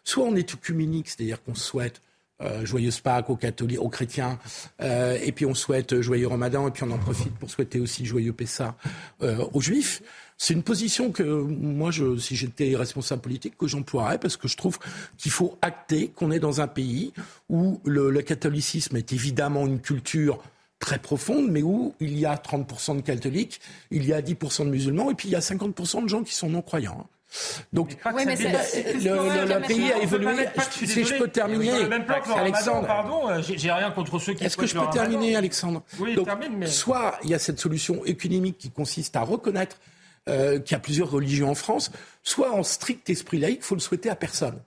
Soit 0.03 0.23
on 0.23 0.35
est 0.35 0.53
œcuménique, 0.53 1.09
c'est-à-dire 1.09 1.43
qu'on 1.43 1.55
souhaite 1.55 2.01
euh, 2.41 2.65
joyeuse 2.65 2.99
Pâques 2.99 3.29
aux 3.29 3.35
catholiques, 3.35 3.81
aux 3.81 3.89
chrétiens, 3.89 4.39
euh, 4.81 5.17
et 5.21 5.31
puis 5.31 5.45
on 5.45 5.53
souhaite 5.53 6.01
joyeux 6.01 6.27
Ramadan, 6.27 6.67
et 6.67 6.71
puis 6.71 6.83
on 6.83 6.91
en 6.91 6.97
profite 6.97 7.33
pour 7.35 7.49
souhaiter 7.49 7.79
aussi 7.79 8.05
joyeux 8.05 8.33
Pessah 8.33 8.75
euh, 9.21 9.43
aux 9.53 9.61
Juifs. 9.61 10.01
C'est 10.37 10.53
une 10.53 10.63
position 10.63 11.11
que 11.11 11.23
moi, 11.23 11.91
je, 11.91 12.17
si 12.17 12.37
j'étais 12.37 12.73
responsable 12.77 13.21
politique, 13.21 13.57
que 13.57 13.67
j'emploierais 13.67 14.19
parce 14.19 14.37
que 14.37 14.47
je 14.47 14.55
trouve 14.55 14.79
qu'il 15.17 15.31
faut 15.31 15.57
acter 15.61 16.07
qu'on 16.15 16.31
est 16.31 16.39
dans 16.39 16.61
un 16.61 16.67
pays 16.67 17.11
où 17.49 17.81
le, 17.83 18.09
le, 18.09 18.21
catholicisme 18.21 18.95
est 18.95 19.11
évidemment 19.11 19.67
une 19.67 19.81
culture 19.81 20.41
très 20.79 20.97
profonde, 20.97 21.51
mais 21.51 21.61
où 21.61 21.93
il 21.99 22.17
y 22.17 22.25
a 22.25 22.35
30% 22.35 22.95
de 22.95 23.01
catholiques, 23.01 23.59
il 23.91 24.05
y 24.05 24.13
a 24.13 24.21
10% 24.21 24.65
de 24.65 24.69
musulmans, 24.69 25.11
et 25.11 25.13
puis 25.13 25.27
il 25.27 25.31
y 25.31 25.35
a 25.35 25.39
50% 25.39 26.03
de 26.03 26.07
gens 26.07 26.23
qui 26.23 26.33
sont 26.33 26.49
non-croyants. 26.49 27.05
Donc, 27.73 27.95
le, 28.05 29.67
pays 29.67 29.91
a 29.91 30.01
évolué. 30.01 30.47
Si 30.71 31.05
je 31.05 31.17
peux 31.17 31.27
terminer, 31.27 31.87
Alexandre. 32.35 32.87
Pardon, 32.87 33.29
euh, 33.29 33.41
j'ai 33.41 33.71
rien 33.71 33.91
contre 33.91 34.19
ceux 34.19 34.33
qui. 34.33 34.43
Est-ce 34.43 34.57
que 34.57 34.65
je 34.65 34.77
peux 34.77 34.89
terminer, 34.91 35.35
Alexandre 35.35 35.83
Oui, 35.99 36.17
termine, 36.23 36.57
mais... 36.57 36.67
Soit 36.67 37.19
il 37.23 37.29
y 37.29 37.33
a 37.33 37.39
cette 37.39 37.59
solution 37.59 38.03
économique 38.05 38.57
qui 38.57 38.71
consiste 38.71 39.15
à 39.15 39.21
reconnaître 39.21 39.77
euh, 40.27 40.59
qu'il 40.59 40.73
y 40.73 40.75
a 40.75 40.79
plusieurs 40.79 41.09
religions 41.09 41.49
en 41.49 41.55
France, 41.55 41.91
soit 42.23 42.51
en 42.51 42.63
strict 42.63 43.09
esprit 43.09 43.39
laïque, 43.39 43.59
il 43.61 43.65
faut 43.65 43.75
le 43.75 43.81
souhaiter 43.81 44.09
à 44.09 44.15
personne 44.15 44.59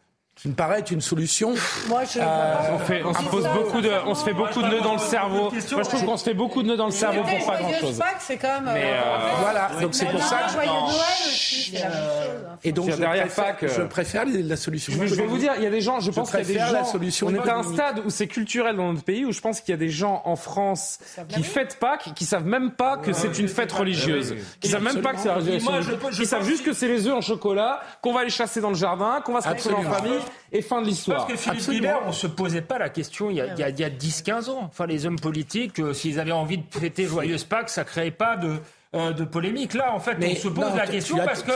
qui 0.43 0.49
me 0.49 0.55
paraît 0.55 0.81
être 0.81 0.91
une 0.91 1.01
solution. 1.01 1.55
Moi, 1.87 2.03
je... 2.05 2.19
euh, 2.19 2.75
on, 2.75 2.79
fait, 2.81 3.05
on, 3.05 3.15
se 3.15 3.23
pose 3.29 3.47
beaucoup 3.55 3.81
de, 3.81 3.91
on 4.09 4.15
se 4.17 4.25
fait 4.25 4.33
beaucoup 4.33 4.61
de 4.61 4.67
nœuds 4.67 4.81
dans 4.81 4.95
le 4.95 4.99
cerveau. 4.99 5.53
Moi, 5.53 5.83
je 5.85 5.89
trouve 5.89 6.05
qu'on 6.05 6.17
se 6.17 6.25
fait 6.25 6.35
beaucoup 6.35 6.65
de 6.65 6.67
nœuds 6.67 6.77
dans 6.77 6.87
le 6.87 6.91
cerveau 6.91 7.23
pour 7.23 7.47
pas 7.47 7.59
grand-chose. 7.59 8.01
c'est 8.19 8.39
comme. 8.39 8.65
Mais 8.65 8.83
euh, 8.87 9.03
euh, 9.03 9.19
voilà, 9.41 9.71
donc 9.81 9.95
c'est 9.95 10.07
pour 10.07 10.21
ça 10.21 10.41
que. 10.49 10.53
Joyeux 10.55 10.69
Noël 10.69 10.91
aussi, 11.29 11.71
c'est 11.71 11.79
la 11.79 11.91
même 11.91 11.97
chose. 11.97 12.43
Et 12.65 12.73
donc, 12.73 12.91
je 12.91 12.97
derrière 12.97 13.27
préfère, 13.27 13.57
Pâques, 13.57 13.67
je 13.69 13.83
préfère 13.83 14.25
la 14.27 14.57
solution. 14.57 14.93
Je, 15.07 15.15
vais 15.15 15.27
vous 15.27 15.39
dire, 15.39 15.53
il 15.59 15.63
y 15.63 15.67
a 15.67 15.71
des 15.71 15.81
gens, 15.81 16.01
je 16.01 16.11
pense 16.11 16.31
qu'il 16.31 16.41
y 16.41 16.43
a 16.43 16.45
des 16.45 16.59
gens. 16.59 16.73
La 16.73 16.85
solution 16.85 17.29
on 17.29 17.35
est 17.35 17.49
à 17.49 17.59
un 17.59 17.63
stade 17.63 18.03
où 18.05 18.11
c'est 18.11 18.27
culturel 18.27 18.75
dans 18.75 18.93
notre 18.93 19.05
pays, 19.05 19.25
où 19.25 19.31
je 19.31 19.41
pense 19.41 19.61
qu'il 19.61 19.71
y 19.71 19.75
a 19.75 19.79
des 19.79 19.91
gens 19.91 20.23
en 20.25 20.35
France 20.35 20.99
qui 21.29 21.45
fêtent 21.45 21.79
Pâques, 21.79 22.15
qui 22.17 22.25
savent 22.25 22.47
même 22.47 22.73
pas 22.73 22.97
que 22.97 23.13
c'est 23.13 23.39
une 23.39 23.49
fête 23.49 23.71
religieuse, 23.71 24.35
qui 24.61 24.69
savent 24.69 24.83
même 24.83 25.03
pas 25.03 25.13
que 25.13 25.21
c'est 25.21 25.29
la 25.29 25.37
religion, 25.37 25.71
qui 26.11 26.27
savent 26.27 26.45
juste 26.45 26.65
que 26.65 26.73
c'est 26.73 26.89
les 26.89 27.07
œufs 27.07 27.15
en 27.15 27.21
chocolat, 27.21 27.81
qu'on 28.01 28.13
va 28.13 28.21
aller 28.21 28.31
chasser 28.31 28.61
dans 28.61 28.71
le 28.71 28.75
jardin, 28.75 29.21
qu'on 29.25 29.35
va 29.35 29.41
se 29.41 29.49
retrouver 29.49 29.77
en 29.77 29.83
famille 29.93 30.19
et 30.53 30.63
fin 30.63 30.83
de 30.83 30.87
l'histoire. 30.87 31.27
Parce 31.27 31.33
que 31.33 31.37
Philippe 31.39 31.71
Guibert, 31.71 32.01
on 32.05 32.09
ne 32.09 32.13
se 32.13 32.27
posait 32.27 32.63
pas 32.63 32.79
la 32.79 32.89
question 32.89 33.31
il 33.31 33.37
y 33.37 33.41
a, 33.41 33.45
a, 33.45 33.67
a 33.67 33.71
10-15 33.71 34.51
ans. 34.51 34.61
Enfin, 34.63 34.87
les 34.87 35.07
hommes 35.07 35.19
politiques, 35.19 35.81
euh, 35.81 35.93
s'ils 35.93 36.21
avaient 36.21 36.33
envie 36.33 36.59
de 36.59 36.65
fêter 36.71 37.05
Joyeuse 37.05 37.45
Pâques, 37.45 37.71
ça 37.71 37.83
ne 37.83 37.87
créait 37.87 38.11
pas 38.11 38.37
de, 38.37 38.59
euh, 38.95 39.13
de 39.13 39.25
polémique. 39.25 39.73
Là, 39.73 39.95
en 39.95 40.01
fait, 40.01 40.17
on 40.21 40.35
se 40.35 40.49
pose 40.49 40.75
la 40.77 40.87
question 40.87 41.17
parce 41.17 41.43
que 41.43 41.53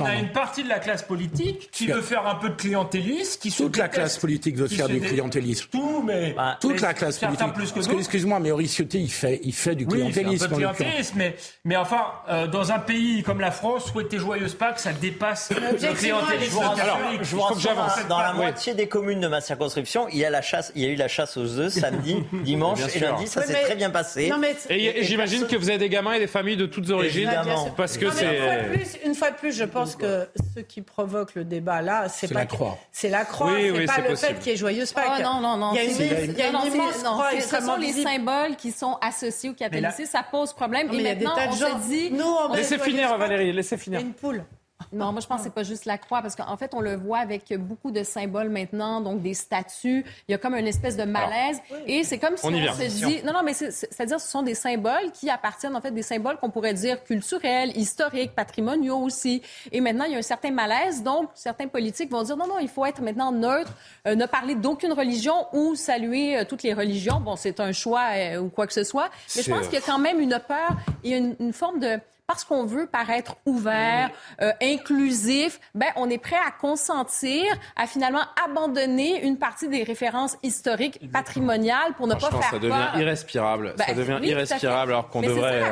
on 0.00 0.04
a 0.04 0.14
une 0.14 0.32
partie 0.32 0.62
de 0.62 0.68
la 0.68 0.78
classe 0.78 1.02
politique 1.02 1.70
qui 1.70 1.86
veut 1.86 2.00
faire 2.00 2.26
un 2.26 2.36
peu 2.36 2.48
de 2.48 2.54
clientélisme, 2.54 3.40
qui 3.40 3.52
toute 3.52 3.76
la 3.76 3.88
classe 3.88 4.18
politique 4.18 4.56
veut 4.56 4.68
faire 4.68 4.88
du 4.88 5.00
clientélisme. 5.00 5.68
Tout, 5.70 6.02
mais 6.02 6.32
bah, 6.32 6.56
toute 6.60 6.80
la 6.80 6.94
classe 6.94 7.18
politique. 7.18 7.52
Plus 7.52 7.70
que 7.70 7.74
parce 7.74 7.88
que 7.88 7.96
excuse-moi, 7.96 8.40
mais 8.40 8.50
Maurice 8.50 8.74
Ciotti, 8.74 9.02
il 9.02 9.10
fait, 9.10 9.40
il 9.44 9.52
fait 9.52 9.74
du 9.74 9.86
clientélisme. 9.86 10.28
Oui, 10.30 10.34
un 10.34 10.38
peu 10.38 10.48
de 10.48 10.54
clientélisme, 10.54 11.14
mais, 11.18 11.36
mais 11.64 11.76
enfin, 11.76 12.06
euh, 12.30 12.46
dans 12.46 12.72
un 12.72 12.78
pays 12.78 13.22
comme 13.22 13.40
la 13.40 13.50
France, 13.50 13.90
souhaiter 13.90 14.18
joyeuse 14.18 14.54
Pâques, 14.54 14.78
ça 14.78 14.92
dépasse 14.92 15.50
le 15.50 15.94
clientélisme. 15.94 16.58
Alors, 16.58 16.98
je 17.20 17.36
vous 17.36 17.42
rassure, 17.42 17.76
dans 18.08 18.18
la 18.18 18.32
moitié 18.32 18.74
des 18.74 18.88
communes 18.88 19.20
de 19.20 19.28
ma 19.28 19.40
circonscription, 19.40 20.08
il 20.08 20.18
y 20.18 20.24
a 20.24 20.30
la 20.30 20.42
chasse, 20.42 20.72
il 20.74 20.82
y 20.82 20.86
a 20.86 20.88
eu 20.88 20.96
la 20.96 21.08
chasse 21.08 21.36
aux 21.36 21.58
œufs 21.58 21.72
samedi, 21.72 22.22
dimanche 22.44 22.80
et 22.94 23.00
lundi, 23.00 23.26
ça 23.26 23.42
s'est 23.42 23.62
très 23.62 23.76
bien 23.76 23.90
passé. 23.90 24.32
Et 24.70 25.02
j'imagine 25.02 25.46
que 25.46 25.56
vous 25.56 25.68
avez 25.68 25.78
des 25.78 25.88
gamins 25.88 26.14
et 26.14 26.18
des 26.18 26.26
familles 26.26 26.61
de 26.62 26.66
toutes 26.66 26.90
origines. 26.90 27.30
Parce 27.76 27.98
que 27.98 28.10
c'est. 28.10 29.02
Une, 29.04 29.14
fois 29.14 29.30
de 29.30 29.36
plus, 29.36 29.56
je 29.56 29.64
pense 29.64 29.96
que 29.96 30.28
ce 30.54 30.60
qui 30.60 30.82
provoque 30.82 31.34
le 31.34 31.44
débat 31.44 31.82
là, 31.82 32.08
c'est 32.08 32.32
pas. 32.32 32.40
la 32.40 32.46
croix. 32.46 32.78
C'est 32.90 33.08
la 33.08 33.24
croix, 33.24 33.52
c'est 33.56 33.84
pas 33.84 34.08
le 34.08 34.16
fait 34.16 34.38
qu'il 34.38 34.52
y 34.52 34.54
ait 34.54 34.56
joyeuse 34.56 34.92
Pâques. 34.92 35.06
Oh, 35.18 35.22
non, 35.22 35.40
non, 35.40 35.56
non. 35.56 35.72
Il 35.72 35.76
y 35.76 35.80
a 35.80 35.84
une, 35.84 36.30
il 36.30 36.38
y 36.38 36.42
a 36.42 36.48
une 36.48 36.72
immense 36.72 37.02
croix 37.02 37.30
Ce 37.40 37.60
sont 37.60 37.76
les 37.76 37.92
symboles 37.92 38.56
qui 38.56 38.72
sont 38.72 38.98
associés 39.00 39.50
au 39.50 39.54
catholicisme. 39.54 40.10
Ça 40.10 40.24
pose 40.28 40.52
problème. 40.52 40.92
Et 40.92 41.02
maintenant, 41.02 41.34
on 41.48 41.52
se 41.52 41.88
dit. 41.88 42.12
Laissez 42.54 42.78
finir, 42.78 43.16
Valérie, 43.16 43.52
laissez 43.52 43.76
finir. 43.76 44.00
Une 44.00 44.12
poule. 44.12 44.44
Non, 44.92 45.12
moi, 45.12 45.20
je 45.20 45.26
pense 45.26 45.38
que 45.38 45.44
c'est 45.44 45.54
pas 45.54 45.62
juste 45.62 45.84
la 45.84 45.98
croix, 45.98 46.22
parce 46.22 46.36
qu'en 46.36 46.56
fait, 46.56 46.74
on 46.74 46.80
le 46.80 46.96
voit 46.96 47.18
avec 47.18 47.52
beaucoup 47.58 47.90
de 47.90 48.02
symboles 48.02 48.48
maintenant, 48.48 49.00
donc 49.00 49.22
des 49.22 49.34
statues. 49.34 50.04
Il 50.28 50.32
y 50.32 50.34
a 50.34 50.38
comme 50.38 50.54
une 50.54 50.66
espèce 50.66 50.96
de 50.96 51.04
malaise. 51.04 51.60
Et 51.86 52.04
c'est 52.04 52.18
comme 52.18 52.36
si 52.36 52.46
on, 52.46 52.50
se 52.50 53.06
dit... 53.06 53.22
Non, 53.24 53.32
non, 53.32 53.42
mais 53.44 53.54
c'est-à-dire 53.54 54.20
ce 54.20 54.28
sont 54.28 54.42
des 54.42 54.54
symboles 54.54 55.10
qui 55.12 55.30
appartiennent, 55.30 55.76
en 55.76 55.80
fait, 55.80 55.90
des 55.90 56.02
symboles 56.02 56.36
qu'on 56.38 56.50
pourrait 56.50 56.74
dire 56.74 57.02
culturels, 57.04 57.76
historiques, 57.76 58.34
patrimoniaux 58.34 58.98
aussi. 58.98 59.42
Et 59.70 59.80
maintenant, 59.80 60.04
il 60.04 60.12
y 60.12 60.14
a 60.14 60.18
un 60.18 60.22
certain 60.22 60.50
malaise. 60.50 61.02
Donc, 61.02 61.30
certains 61.34 61.68
politiques 61.68 62.10
vont 62.10 62.22
dire, 62.22 62.36
non, 62.36 62.46
non, 62.46 62.58
il 62.60 62.68
faut 62.68 62.84
être 62.84 63.02
maintenant 63.02 63.32
neutre, 63.32 63.72
euh, 64.06 64.14
ne 64.14 64.26
parler 64.26 64.54
d'aucune 64.54 64.92
religion 64.92 65.46
ou 65.52 65.74
saluer 65.74 66.38
euh, 66.38 66.44
toutes 66.44 66.62
les 66.62 66.74
religions. 66.74 67.20
Bon, 67.20 67.36
c'est 67.36 67.60
un 67.60 67.72
choix 67.72 68.08
euh, 68.14 68.38
ou 68.38 68.48
quoi 68.48 68.66
que 68.66 68.72
ce 68.72 68.84
soit. 68.84 69.10
Mais 69.36 69.42
je 69.42 69.50
pense 69.50 69.66
qu'il 69.66 69.78
y 69.78 69.82
a 69.82 69.86
quand 69.86 69.98
même 69.98 70.20
une 70.20 70.38
peur 70.46 70.76
et 71.04 71.16
une 71.16 71.52
forme 71.52 71.80
de 71.80 71.98
parce 72.26 72.44
qu'on 72.44 72.64
veut 72.64 72.86
paraître 72.86 73.36
ouvert, 73.46 74.10
euh, 74.40 74.52
inclusif, 74.62 75.60
ben 75.74 75.88
on 75.96 76.08
est 76.08 76.18
prêt 76.18 76.36
à 76.36 76.50
consentir 76.50 77.44
à 77.76 77.86
finalement 77.86 78.22
abandonner 78.44 79.24
une 79.24 79.38
partie 79.38 79.68
des 79.68 79.82
références 79.82 80.36
historiques, 80.42 81.00
patrimoniales 81.12 81.94
pour 81.96 82.06
ne 82.06 82.14
pas 82.14 82.30
faire 82.30 82.50
ça 82.50 82.58
devient 82.58 82.88
irrespirable. 82.96 83.74
ça 83.76 83.86
ben, 83.86 83.96
devient 83.96 84.18
irrespirable 84.22 84.92
alors 84.92 85.08
qu'on 85.08 85.20
devrait, 85.22 85.62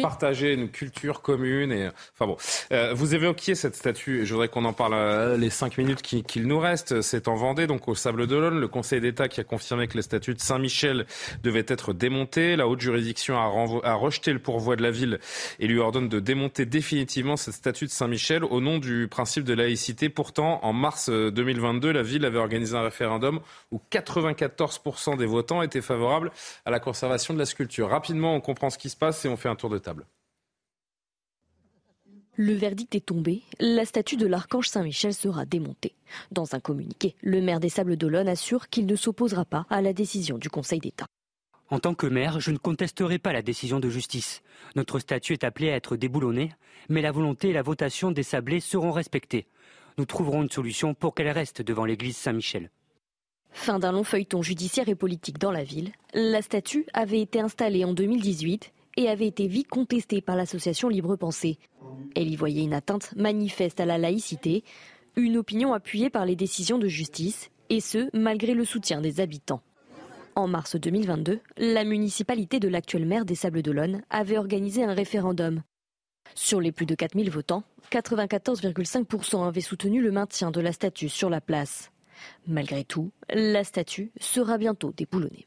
partager 0.00 0.54
une 0.54 0.70
culture 0.70 1.22
commune. 1.22 1.72
Et 1.72 1.88
enfin 2.14 2.26
bon, 2.26 2.36
euh, 2.72 2.92
vous 2.94 3.14
évoquiez 3.14 3.54
cette 3.54 3.76
statue. 3.76 4.22
Et 4.22 4.26
je 4.26 4.32
voudrais 4.32 4.48
qu'on 4.48 4.64
en 4.64 4.72
parle 4.72 4.94
euh, 4.94 5.36
les 5.36 5.50
cinq 5.50 5.78
minutes 5.78 6.02
qu'il 6.02 6.46
nous 6.46 6.58
reste. 6.58 7.02
C'est 7.02 7.28
en 7.28 7.34
Vendée, 7.34 7.66
donc 7.66 7.88
au 7.88 7.94
Sable 7.94 8.26
d'Olonne, 8.26 8.58
le 8.58 8.68
Conseil 8.68 9.00
d'État 9.00 9.28
qui 9.28 9.40
a 9.40 9.44
confirmé 9.44 9.86
que 9.86 9.96
les 9.96 10.02
statues 10.02 10.34
de 10.34 10.40
Saint-Michel 10.40 11.06
devaient 11.42 11.66
être 11.68 11.92
démontées. 11.92 12.56
La 12.56 12.66
haute 12.66 12.80
juridiction 12.80 13.36
a, 13.36 13.88
a 13.88 13.94
rejeté 13.94 14.32
le 14.32 14.38
pourvoi 14.38 14.76
de 14.76 14.82
la 14.82 14.90
ville 14.90 15.20
et 15.58 15.66
lui 15.66 15.78
ordonne 15.78 16.08
de 16.08 16.20
démonter 16.20 16.66
définitivement 16.66 17.36
cette 17.36 17.54
statue 17.54 17.86
de 17.86 17.90
Saint-Michel 17.90 18.44
au 18.44 18.60
nom 18.60 18.78
du 18.78 19.08
principe 19.08 19.44
de 19.44 19.54
laïcité. 19.54 20.08
Pourtant, 20.08 20.60
en 20.62 20.72
mars 20.72 21.10
2022, 21.10 21.92
la 21.92 22.02
ville 22.02 22.24
avait 22.24 22.38
organisé 22.38 22.76
un 22.76 22.82
référendum 22.82 23.40
où 23.70 23.80
94% 23.90 25.16
des 25.16 25.26
votants 25.26 25.62
étaient 25.62 25.82
favorables 25.82 26.30
à 26.64 26.70
la 26.70 26.80
conservation 26.80 27.34
de 27.34 27.38
la 27.38 27.46
sculpture. 27.46 27.88
Rapidement, 27.88 28.34
on 28.34 28.40
comprend 28.40 28.70
ce 28.70 28.78
qui 28.78 28.90
se 28.90 28.96
passe 28.96 29.24
et 29.24 29.28
on 29.28 29.36
fait 29.36 29.48
un 29.48 29.56
tour 29.56 29.70
de 29.70 29.78
table. 29.78 30.06
Le 32.40 32.52
verdict 32.52 32.94
est 32.94 33.06
tombé. 33.06 33.42
La 33.58 33.84
statue 33.84 34.16
de 34.16 34.26
l'archange 34.28 34.68
Saint-Michel 34.68 35.12
sera 35.12 35.44
démontée. 35.44 35.96
Dans 36.30 36.54
un 36.54 36.60
communiqué, 36.60 37.16
le 37.20 37.40
maire 37.40 37.58
des 37.58 37.68
Sables 37.68 37.96
d'Olonne 37.96 38.28
assure 38.28 38.68
qu'il 38.68 38.86
ne 38.86 38.94
s'opposera 38.94 39.44
pas 39.44 39.66
à 39.70 39.82
la 39.82 39.92
décision 39.92 40.38
du 40.38 40.48
Conseil 40.48 40.78
d'État. 40.78 41.06
En 41.70 41.80
tant 41.80 41.94
que 41.94 42.06
maire, 42.06 42.40
je 42.40 42.50
ne 42.50 42.56
contesterai 42.56 43.18
pas 43.18 43.32
la 43.32 43.42
décision 43.42 43.78
de 43.78 43.90
justice. 43.90 44.42
Notre 44.74 44.98
statut 44.98 45.34
est 45.34 45.44
appelé 45.44 45.70
à 45.70 45.76
être 45.76 45.96
déboulonné, 45.96 46.52
mais 46.88 47.02
la 47.02 47.12
volonté 47.12 47.50
et 47.50 47.52
la 47.52 47.62
votation 47.62 48.10
des 48.10 48.22
sablés 48.22 48.60
seront 48.60 48.92
respectées. 48.92 49.46
Nous 49.98 50.06
trouverons 50.06 50.42
une 50.42 50.50
solution 50.50 50.94
pour 50.94 51.14
qu'elle 51.14 51.28
reste 51.28 51.60
devant 51.60 51.84
l'église 51.84 52.16
Saint-Michel. 52.16 52.70
Fin 53.50 53.78
d'un 53.78 53.92
long 53.92 54.04
feuilleton 54.04 54.42
judiciaire 54.42 54.88
et 54.88 54.94
politique 54.94 55.38
dans 55.38 55.50
la 55.50 55.64
ville, 55.64 55.92
la 56.14 56.40
statue 56.42 56.86
avait 56.94 57.20
été 57.20 57.40
installée 57.40 57.84
en 57.84 57.92
2018 57.92 58.72
et 58.96 59.08
avait 59.08 59.26
été 59.26 59.46
vite 59.46 59.68
contestée 59.68 60.20
par 60.20 60.36
l'association 60.36 60.88
Libre 60.88 61.16
Pensée. 61.16 61.58
Elle 62.14 62.30
y 62.30 62.36
voyait 62.36 62.64
une 62.64 62.74
atteinte 62.74 63.14
manifeste 63.16 63.80
à 63.80 63.86
la 63.86 63.98
laïcité, 63.98 64.64
une 65.16 65.36
opinion 65.36 65.72
appuyée 65.72 66.10
par 66.10 66.24
les 66.24 66.36
décisions 66.36 66.78
de 66.78 66.88
justice, 66.88 67.50
et 67.70 67.80
ce, 67.80 68.08
malgré 68.16 68.54
le 68.54 68.64
soutien 68.64 69.00
des 69.00 69.20
habitants. 69.20 69.62
En 70.34 70.46
mars 70.46 70.76
2022, 70.76 71.40
la 71.56 71.84
municipalité 71.84 72.60
de 72.60 72.68
l'actuel 72.68 73.06
maire 73.06 73.24
des 73.24 73.34
Sables 73.34 73.62
d'Olonne 73.62 74.02
avait 74.10 74.38
organisé 74.38 74.84
un 74.84 74.94
référendum. 74.94 75.62
Sur 76.34 76.60
les 76.60 76.72
plus 76.72 76.86
de 76.86 76.94
4000 76.94 77.30
votants, 77.30 77.64
94,5% 77.90 79.46
avaient 79.46 79.60
soutenu 79.60 80.00
le 80.00 80.12
maintien 80.12 80.50
de 80.50 80.60
la 80.60 80.72
statue 80.72 81.08
sur 81.08 81.30
la 81.30 81.40
place. 81.40 81.90
Malgré 82.46 82.84
tout, 82.84 83.10
la 83.30 83.64
statue 83.64 84.12
sera 84.20 84.58
bientôt 84.58 84.92
déboulonnée. 84.96 85.46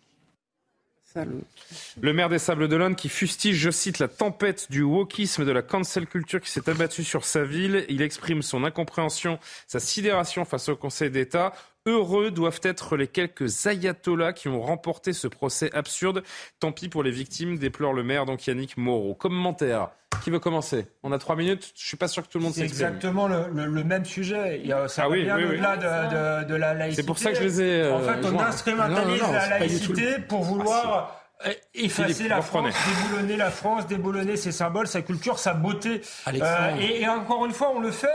Le 2.00 2.14
maire 2.14 2.30
des 2.30 2.40
Sables 2.40 2.68
d'Olonne 2.68 2.96
qui 2.96 3.10
fustige, 3.10 3.58
je 3.58 3.70
cite, 3.70 4.00
la 4.00 4.08
tempête 4.08 4.72
du 4.72 4.82
wokisme 4.82 5.46
de 5.46 5.52
la 5.52 5.62
cancel 5.62 6.08
culture 6.08 6.40
qui 6.40 6.50
s'est 6.50 6.70
abattue 6.70 7.04
sur 7.04 7.26
sa 7.26 7.44
ville. 7.44 7.86
Il 7.90 8.02
exprime 8.02 8.42
son 8.42 8.64
incompréhension, 8.64 9.38
sa 9.68 9.80
sidération 9.80 10.46
face 10.46 10.70
au 10.70 10.76
Conseil 10.76 11.12
d'État. 11.12 11.54
Heureux 11.88 12.30
doivent 12.30 12.60
être 12.62 12.96
les 12.96 13.08
quelques 13.08 13.66
ayatollahs 13.66 14.34
qui 14.34 14.48
ont 14.50 14.62
remporté 14.62 15.14
ce 15.14 15.28
procès 15.28 15.72
absurde. 15.74 16.22
Tant 16.60 16.72
pis 16.72 16.90
pour 16.90 17.02
les 17.02 17.10
victimes, 17.10 17.58
déplore 17.58 17.94
le 17.94 18.04
maire, 18.04 18.26
donc 18.26 18.46
Yannick 18.46 18.78
Moreau. 18.78 19.16
Commentaire. 19.16 19.90
Qui 20.24 20.30
veut 20.30 20.40
commencer? 20.40 20.86
On 21.02 21.12
a 21.12 21.18
trois 21.18 21.36
minutes. 21.36 21.74
Je 21.76 21.88
suis 21.88 21.98
pas 21.98 22.08
sûr 22.08 22.22
que 22.22 22.28
tout 22.32 22.38
le 22.38 22.44
monde 22.44 22.54
C'est 22.54 22.62
exactement 22.62 23.28
le, 23.28 23.84
même 23.84 24.06
sujet. 24.06 24.60
Il 24.62 24.68
y 24.68 24.74
a, 24.74 24.88
ça 24.88 25.04
ah 25.06 25.10
oui, 25.10 25.22
au-delà 25.24 26.44
de, 26.44 26.54
la 26.54 26.76
laïcité. 26.76 27.02
C'est 27.02 27.08
pour 27.08 27.18
ça 27.18 27.32
que 27.32 27.38
je 27.38 27.44
les 27.44 27.62
ai. 27.62 27.92
en 27.92 28.00
fait, 28.00 28.26
on 28.26 28.40
instrumentalise 28.40 29.22
la 29.32 29.50
laïcité 29.50 30.20
pour 30.28 30.44
vouloir. 30.44 31.18
Ah, 31.44 31.50
effacer 31.74 32.28
la 32.28 32.44
France, 32.44 32.76
déboulonner 32.86 33.36
la 33.36 33.50
France, 33.50 33.88
déboulonner 33.88 34.38
ses 34.38 34.52
symboles, 34.52 34.86
sa 34.86 35.02
culture, 35.02 35.40
sa 35.40 35.56
beauté. 35.56 36.02
Euh, 36.28 36.76
et, 36.80 37.02
et, 37.02 37.08
encore 37.08 37.48
une 37.48 37.52
fois, 37.52 37.72
on 37.76 37.80
le 37.80 37.90
fait 37.90 38.08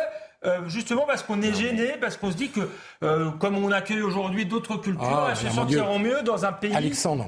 euh, 0.45 0.61
justement 0.69 1.05
parce 1.07 1.23
qu'on 1.23 1.41
est 1.41 1.55
gêné, 1.55 1.95
parce 2.01 2.17
qu'on 2.17 2.31
se 2.31 2.37
dit 2.37 2.51
que 2.51 2.61
euh, 3.03 3.31
comme 3.41 3.57
on 3.57 3.73
accueille 3.73 4.03
aujourd'hui 4.03 4.45
d'autres 4.45 4.77
cultures, 4.77 5.09
ah, 5.09 5.29
elles 5.31 5.37
se 5.37 5.49
sentiront 5.49 5.99
mieux 5.99 6.23
dans 6.23 6.45
un 6.45 6.53
pays 6.53 6.75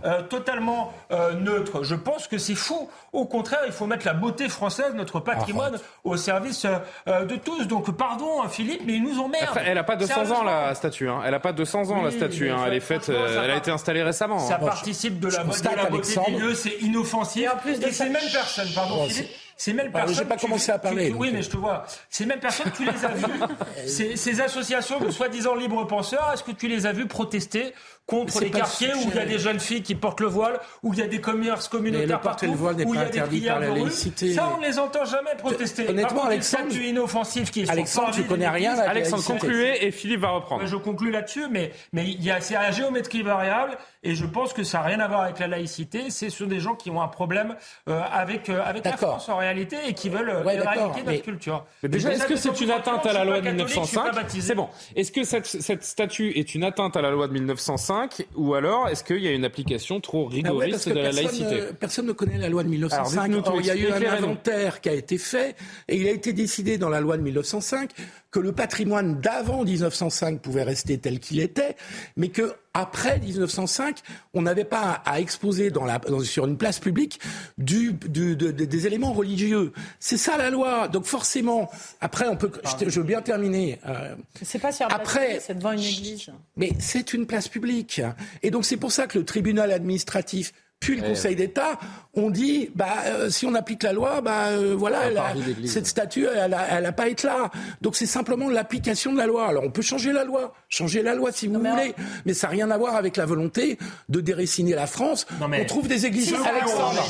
euh, 0.04 0.22
totalement 0.22 0.92
neutre. 1.40 1.84
Je 1.84 1.94
pense 1.94 2.28
que 2.28 2.36
c'est 2.38 2.54
fou. 2.54 2.88
Au 3.12 3.24
contraire, 3.24 3.60
il 3.66 3.72
faut 3.72 3.86
mettre 3.86 4.06
la 4.06 4.12
beauté 4.12 4.48
française, 4.48 4.92
notre 4.94 5.20
patrimoine, 5.20 5.78
au 6.04 6.16
service 6.16 6.66
de 7.06 7.36
tous. 7.36 7.66
Donc 7.66 7.90
pardon 7.96 8.46
Philippe, 8.48 8.82
mais 8.86 8.94
ils 8.94 9.02
nous 9.02 9.18
emmerdent. 9.18 9.58
elle 9.64 9.74
n'a 9.74 9.84
pas 9.84 9.96
200 9.96 10.30
ans 10.30 10.44
la 10.44 10.74
statue. 10.74 11.08
Hein. 11.08 11.22
Elle 11.24 11.32
n'a 11.32 11.40
pas 11.40 11.52
200 11.52 11.90
ans 11.90 12.02
la 12.02 12.10
statue. 12.10 12.50
Hein. 12.50 12.58
Elle 12.66 12.74
est 12.74 12.80
faite, 12.80 13.08
elle 13.08 13.50
a 13.50 13.56
été 13.56 13.70
installée 13.70 14.02
récemment. 14.02 14.38
Ça 14.38 14.56
hein. 14.56 14.64
participe 14.64 15.18
de 15.18 15.28
la, 15.28 15.44
de 15.44 15.76
la 15.76 15.86
beauté 15.86 16.14
du 16.26 16.40
lieu, 16.40 16.54
c'est 16.54 16.76
inoffensif. 16.82 17.42
Et, 17.42 17.48
en 17.48 17.56
plus 17.56 17.80
de 17.80 17.88
ces 17.90 18.08
mêmes 18.08 18.30
personnes, 18.32 18.68
pardon 18.74 19.06
Philippe 19.06 19.30
ces 19.58 19.72
mêmes 19.72 19.90
personnes. 19.90 20.14
J'ai 20.14 20.24
pas 20.24 20.36
commencé 20.36 20.70
à 20.70 20.78
parler. 20.78 21.12
oui, 21.14 21.30
mais 21.32 21.42
je 21.42 21.50
te 21.50 21.56
vois. 21.56 21.84
Ces 22.08 22.24
mêmes 22.24 22.38
personnes, 22.38 22.70
tu 22.74 22.84
les 22.84 23.04
as 23.04 23.08
vues. 23.08 23.24
ces, 23.86 24.16
ces 24.16 24.40
associations 24.40 25.00
de 25.00 25.10
soi-disant 25.10 25.56
libres 25.56 25.84
penseurs, 25.84 26.30
est-ce 26.32 26.44
que 26.44 26.52
tu 26.52 26.68
les 26.68 26.86
as 26.86 26.92
vues 26.92 27.08
protester 27.08 27.74
contre 28.08 28.40
les 28.40 28.50
quartiers 28.50 28.94
où 28.94 29.10
il 29.10 29.14
y 29.14 29.18
a 29.18 29.26
des 29.26 29.38
jeunes 29.38 29.60
filles 29.60 29.82
qui 29.82 29.94
portent 29.94 30.20
le 30.20 30.28
voile, 30.28 30.58
où 30.82 30.94
il 30.94 30.98
y 30.98 31.02
a 31.02 31.06
des 31.06 31.20
commerces 31.20 31.68
communautaires 31.68 32.20
partout, 32.22 32.46
le 32.46 32.52
voile 32.52 32.76
où 32.86 32.94
il 32.94 33.00
y 33.00 33.02
a 33.02 33.04
des 33.04 33.20
prières 33.20 33.60
de 33.60 33.66
rue. 33.66 33.90
Ça, 33.90 34.50
on 34.56 34.60
ne 34.60 34.66
les 34.66 34.78
entend 34.78 35.04
jamais 35.04 35.34
protester. 35.36 35.88
Honnêtement, 35.88 36.24
Alexandre, 36.24 36.68
tu 36.70 36.86
inoffensif 36.86 37.50
qui 37.50 37.62
est 37.62 37.70
Alexandre, 37.70 38.10
tu 38.12 38.24
connais 38.24 38.48
rien. 38.48 38.78
Alexandre, 38.78 39.22
concluez 39.22 39.86
et 39.86 39.90
Philippe 39.90 40.20
va 40.20 40.30
reprendre. 40.30 40.66
Je 40.66 40.76
conclue 40.76 41.10
là-dessus, 41.10 41.46
mais 41.50 41.72
mais 41.92 42.04
il 42.04 42.22
y 42.24 42.30
a 42.30 42.40
c'est 42.40 42.54
la 42.54 42.70
géométrie 42.70 43.22
variable 43.22 43.76
et 44.02 44.14
je 44.14 44.24
pense 44.24 44.54
que 44.54 44.62
ça 44.62 44.78
n'a 44.78 44.84
rien 44.84 45.00
à 45.00 45.08
voir 45.08 45.22
avec 45.22 45.38
la 45.38 45.48
laïcité. 45.48 46.08
C'est 46.08 46.30
sur 46.30 46.46
des 46.46 46.60
gens 46.60 46.74
qui 46.74 46.90
ont 46.90 47.02
un 47.02 47.08
problème 47.08 47.56
euh, 47.88 48.00
avec 48.10 48.48
euh, 48.48 48.62
avec 48.64 48.84
la 48.86 48.96
France 48.96 49.28
en 49.28 49.36
réalité 49.36 49.76
et 49.86 49.92
qui 49.92 50.08
veulent 50.08 50.30
euh, 50.30 50.48
éradiquer 50.48 51.02
notre 51.04 51.22
culture. 51.22 51.66
déjà, 51.82 52.12
est-ce 52.12 52.26
que 52.26 52.36
c'est 52.36 52.58
une 52.60 52.70
atteinte 52.70 53.04
à 53.04 53.12
la 53.12 53.24
loi 53.24 53.40
de 53.40 53.48
1905 53.48 54.12
C'est 54.40 54.54
bon. 54.54 54.68
Est-ce 54.96 55.12
que 55.12 55.24
cette, 55.24 55.46
cette 55.46 55.84
statue 55.84 56.32
est 56.38 56.54
une 56.54 56.64
atteinte 56.64 56.96
à 56.96 57.02
la 57.02 57.10
loi 57.10 57.28
de 57.28 57.32
1905 57.34 57.97
ou 58.36 58.54
alors 58.54 58.88
est-ce 58.88 59.04
qu'il 59.04 59.18
y 59.18 59.28
a 59.28 59.32
une 59.32 59.44
application 59.44 60.00
trop 60.00 60.28
ah 60.30 60.34
rigoriste 60.34 60.88
de 60.88 60.94
la 60.94 61.12
laïcité 61.12 61.60
Personne 61.78 62.06
ne 62.06 62.12
connaît 62.12 62.38
la 62.38 62.48
loi 62.48 62.62
de 62.62 62.68
1905. 62.68 63.30
il 63.60 63.66
y 63.66 63.70
a 63.70 63.76
eu 63.76 63.88
un 63.88 64.12
inventaire 64.12 64.80
qui 64.80 64.88
a 64.88 64.94
été 64.94 65.18
fait 65.18 65.56
et 65.88 65.96
il 65.96 66.06
a 66.06 66.10
été 66.10 66.32
décidé 66.32 66.78
dans 66.78 66.88
la 66.88 67.00
loi 67.00 67.16
de 67.16 67.22
1905 67.22 67.90
que 68.30 68.40
le 68.40 68.52
patrimoine 68.52 69.20
d'avant 69.20 69.64
1905 69.64 70.40
pouvait 70.40 70.62
rester 70.62 70.98
tel 70.98 71.18
qu'il 71.18 71.40
était, 71.40 71.76
mais 72.16 72.28
que 72.28 72.54
après 72.74 73.18
1905, 73.18 74.00
on 74.34 74.42
n'avait 74.42 74.64
pas 74.64 75.02
à, 75.04 75.18
exposer 75.20 75.70
dans 75.70 75.84
la, 75.84 76.00
sur 76.22 76.46
une 76.46 76.58
place 76.58 76.78
publique 76.78 77.18
du, 77.56 77.92
du, 77.92 78.36
des 78.36 78.86
éléments 78.86 79.12
religieux. 79.12 79.72
C'est 79.98 80.18
ça 80.18 80.36
la 80.36 80.50
loi. 80.50 80.88
Donc 80.88 81.06
forcément, 81.06 81.70
après, 82.00 82.28
on 82.28 82.36
peut. 82.36 82.52
Je, 82.80 82.88
je 82.88 83.00
veux 83.00 83.06
bien 83.06 83.22
terminer. 83.22 83.80
Euh, 83.86 84.14
c'est 84.42 84.58
pas 84.58 84.72
sur 84.72 84.86
après, 84.92 85.40
c'est 85.40 85.54
devant 85.54 85.72
une 85.72 85.80
église. 85.80 86.30
Mais 86.56 86.72
c'est 86.78 87.14
une 87.14 87.26
place 87.26 87.48
publique, 87.48 88.02
et 88.42 88.50
donc 88.50 88.64
c'est 88.64 88.76
pour 88.76 88.92
ça 88.92 89.06
que 89.06 89.18
le 89.18 89.24
tribunal 89.24 89.72
administratif 89.72 90.52
puis 90.80 90.96
le 90.96 91.02
Conseil 91.02 91.34
d'État 91.34 91.78
ont 92.14 92.30
dit, 92.30 92.70
bah, 92.74 92.86
euh, 93.06 93.30
si 93.30 93.46
on 93.46 93.54
applique 93.54 93.82
la 93.82 93.92
loi, 93.92 94.20
bah, 94.20 94.48
euh, 94.48 94.74
voilà, 94.76 95.34
cette 95.66 95.86
statue, 95.86 96.26
elle 96.26 96.50
n'a 96.50 96.92
pas 96.92 97.08
été 97.08 97.26
là. 97.26 97.50
Donc 97.80 97.96
c'est 97.96 98.06
simplement 98.06 98.48
l'application 98.48 99.12
de 99.12 99.18
la 99.18 99.26
loi. 99.26 99.48
Alors 99.48 99.64
on 99.64 99.70
peut 99.70 99.82
changer 99.82 100.12
la 100.12 100.24
loi, 100.24 100.54
changer 100.68 101.02
la 101.02 101.14
loi 101.14 101.32
si 101.32 101.46
vous 101.46 101.54
voulez, 101.54 101.94
mais 102.26 102.34
ça 102.34 102.46
n'a 102.46 102.52
rien 102.52 102.70
à 102.70 102.78
voir 102.78 102.94
avec 102.94 103.16
la 103.16 103.26
volonté 103.26 103.78
de 104.08 104.20
déraciner 104.20 104.74
la 104.74 104.86
France. 104.86 105.26
On 105.40 105.64
trouve 105.64 105.88
des 105.88 106.06
églises. 106.06 106.34
Alexandre, 106.34 107.04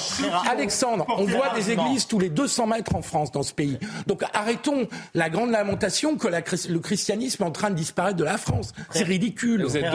Alexandre, 0.49 1.07
on 1.09 1.25
voit 1.25 1.51
des 1.55 1.71
églises 1.71 2.07
tous 2.07 2.19
les 2.19 2.31
200 2.31 2.67
mètres 2.67 2.95
en 2.95 3.03
France 3.03 3.33
dans 3.33 3.43
ce 3.43 3.53
pays. 3.53 3.79
Donc 4.07 4.23
arrêtons 4.33 4.89
la 5.15 5.31
grande 5.31 5.51
lamentation 5.51 6.17
que 6.17 6.29
le 6.29 6.79
christianisme 6.79 7.43
est 7.43 7.47
en 7.47 7.51
train 7.51 7.71
de 7.71 7.75
disparaître 7.75 8.17
de 8.17 8.25
la 8.25 8.39
France. 8.39 8.73
C'est 8.91 9.05
ridicule. 9.05 9.65
Vous 9.65 9.77
êtes 9.77 9.93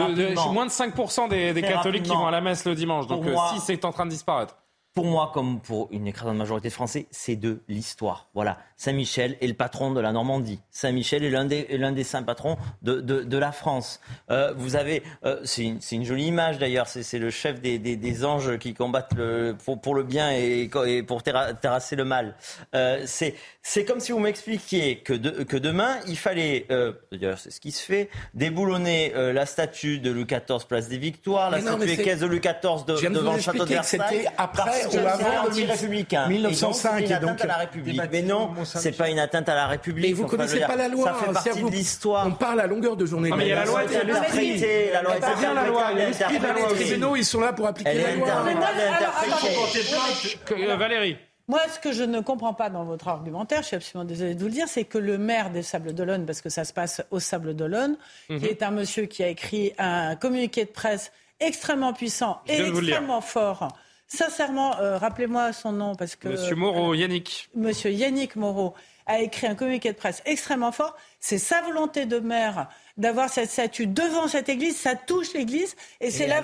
moins 0.52 0.66
de 0.66 0.70
5% 0.70 1.28
des, 1.28 1.62
catholiques 1.62 2.04
qui 2.04 2.10
vont 2.10 2.26
à 2.26 2.30
la 2.30 2.40
messe 2.40 2.64
le 2.64 2.74
dimanche. 2.74 3.06
Donc 3.06 3.24
si 3.54 3.60
c'est 3.60 3.84
en 3.84 3.92
train 3.92 4.06
de 4.06 4.10
disparaître 4.10 4.56
pour 4.94 5.06
moi, 5.06 5.32
comme 5.34 5.60
pour 5.60 5.88
une 5.90 6.06
écrasante 6.06 6.36
majorité 6.36 6.68
de 6.68 6.72
Français, 6.72 7.06
c'est 7.10 7.34
de 7.34 7.62
l'histoire. 7.66 8.28
Voilà. 8.32 8.58
Saint-Michel 8.84 9.38
est 9.40 9.46
le 9.46 9.54
patron 9.54 9.92
de 9.92 10.00
la 10.00 10.12
Normandie. 10.12 10.60
Saint-Michel 10.70 11.24
est 11.24 11.30
l'un 11.30 11.46
des, 11.46 11.64
des 11.64 12.04
saints 12.04 12.22
patrons 12.22 12.58
de, 12.82 13.00
de, 13.00 13.22
de 13.22 13.38
la 13.38 13.50
France. 13.50 13.98
Euh, 14.30 14.52
vous 14.58 14.76
avez, 14.76 15.02
euh, 15.24 15.40
c'est, 15.44 15.78
une, 15.92 16.04
jolie 16.04 16.26
image 16.26 16.58
d'ailleurs, 16.58 16.86
c'est, 16.86 17.18
le 17.18 17.30
chef 17.30 17.62
des, 17.62 17.78
des, 17.78 17.96
des, 17.96 18.24
anges 18.26 18.58
qui 18.58 18.74
combattent 18.74 19.14
le, 19.16 19.56
pour, 19.64 19.80
pour 19.80 19.94
le 19.94 20.02
bien 20.02 20.32
et, 20.32 20.70
et 20.86 21.02
pour 21.02 21.22
terrasser 21.22 21.96
le 21.96 22.04
mal. 22.04 22.34
Euh, 22.74 23.06
c'est, 23.06 23.84
comme 23.86 24.00
si 24.00 24.12
vous 24.12 24.18
m'expliquiez 24.18 24.98
que, 24.98 25.14
de, 25.14 25.44
que 25.44 25.56
demain, 25.56 25.96
il 26.06 26.18
fallait, 26.18 26.66
euh, 26.70 26.92
d'ailleurs 27.10 27.38
c'est 27.38 27.50
ce 27.50 27.60
qui 27.60 27.72
se 27.72 27.82
fait, 27.82 28.10
déboulonner 28.34 29.14
euh, 29.16 29.32
la 29.32 29.46
statue 29.46 29.98
de 29.98 30.10
Louis 30.10 30.26
XIV, 30.26 30.66
place 30.68 30.88
des 30.88 30.98
Victoires, 30.98 31.50
la 31.50 31.62
statue 31.62 31.88
équestre 31.88 32.24
de 32.24 32.26
Louis 32.26 32.40
XIV 32.40 32.84
de, 32.86 33.14
devant 33.14 33.32
le 33.32 33.40
château 33.40 33.64
de 33.64 33.70
Versailles. 33.70 34.00
C'était 34.10 34.28
après 34.36 34.84
ou 34.92 34.98
avant 34.98 35.48
républicain 35.66 36.28
1905. 36.28 37.10
Et 37.10 37.18
donc, 37.18 37.40
à 37.40 37.46
la 37.46 37.56
République. 37.56 38.00
Mais 38.12 38.20
non, 38.20 38.50
c'est 38.74 38.96
pas 38.96 39.10
une 39.10 39.18
atteinte 39.18 39.48
à 39.48 39.54
la 39.54 39.66
République. 39.66 40.06
Mais 40.06 40.12
vous 40.12 40.26
connaissez 40.26 40.60
pas 40.60 40.76
la 40.76 40.88
loi. 40.88 41.04
Ça 41.04 41.14
fait 41.14 41.32
partie 41.32 41.62
de 41.62 41.70
l'histoire. 41.70 42.26
On 42.26 42.32
parle 42.32 42.60
à 42.60 42.66
longueur 42.66 42.96
de 42.96 43.06
journée. 43.06 43.30
mais 43.36 43.46
il 43.46 43.48
y 43.48 43.52
a 43.52 43.56
la 43.56 43.64
loi, 43.64 43.82
il 43.84 43.92
y 43.92 43.96
a 43.96 44.04
La 44.04 45.02
loi 45.02 45.16
est 45.16 45.38
bien 45.38 45.54
la 45.54 45.66
loi. 45.66 45.92
Les 45.92 46.74
tribunaux, 46.74 47.16
ils 47.16 47.24
sont 47.24 47.40
là 47.40 47.52
pour 47.52 47.66
appliquer 47.66 47.94
la 47.94 48.16
loi. 48.16 48.44
Valérie. 50.76 51.16
Moi, 51.46 51.60
ce 51.72 51.78
que 51.78 51.92
je 51.92 52.02
ne 52.02 52.20
comprends 52.20 52.54
pas 52.54 52.70
dans 52.70 52.84
votre 52.84 53.08
argumentaire, 53.08 53.60
je 53.60 53.66
suis 53.66 53.76
absolument 53.76 54.08
désolée 54.08 54.34
de 54.34 54.40
vous 54.40 54.46
le 54.46 54.52
dire, 54.52 54.66
c'est 54.66 54.84
que 54.84 54.96
le 54.96 55.18
maire 55.18 55.50
des 55.50 55.62
Sables 55.62 55.92
d'Olonne, 55.92 56.24
parce 56.24 56.40
que 56.40 56.48
ça 56.48 56.64
se 56.64 56.72
passe 56.72 57.02
aux 57.10 57.20
Sables 57.20 57.54
d'Olonne, 57.54 57.98
qui 58.28 58.32
mhm. 58.34 58.44
est 58.44 58.62
un 58.62 58.70
monsieur 58.70 59.04
qui 59.04 59.22
a 59.22 59.28
écrit 59.28 59.74
un 59.76 60.16
communiqué 60.16 60.64
de 60.64 60.70
presse 60.70 61.12
extrêmement 61.40 61.92
puissant 61.92 62.40
et 62.46 62.62
extrêmement 62.62 63.20
fort. 63.20 63.68
Sincèrement, 64.06 64.78
euh, 64.80 64.98
rappelez-moi 64.98 65.52
son 65.52 65.72
nom 65.72 65.94
parce 65.94 66.16
que. 66.16 66.28
Monsieur 66.28 66.56
Moreau, 66.56 66.94
Yannick. 66.94 67.48
Monsieur 67.54 67.90
Yannick 67.90 68.36
Moreau 68.36 68.74
a 69.06 69.20
écrit 69.20 69.46
un 69.46 69.54
communiqué 69.54 69.92
de 69.92 69.96
presse 69.96 70.22
extrêmement 70.24 70.72
fort. 70.72 70.96
C'est 71.20 71.38
sa 71.38 71.62
volonté 71.62 72.06
de 72.06 72.18
maire 72.18 72.68
d'avoir 72.96 73.28
cette 73.28 73.50
statue 73.50 73.86
devant 73.86 74.28
cette 74.28 74.48
église, 74.48 74.76
ça 74.76 74.94
touche 74.94 75.32
l'église, 75.34 75.74
et, 76.00 76.10
c'est 76.10 76.28
la, 76.28 76.42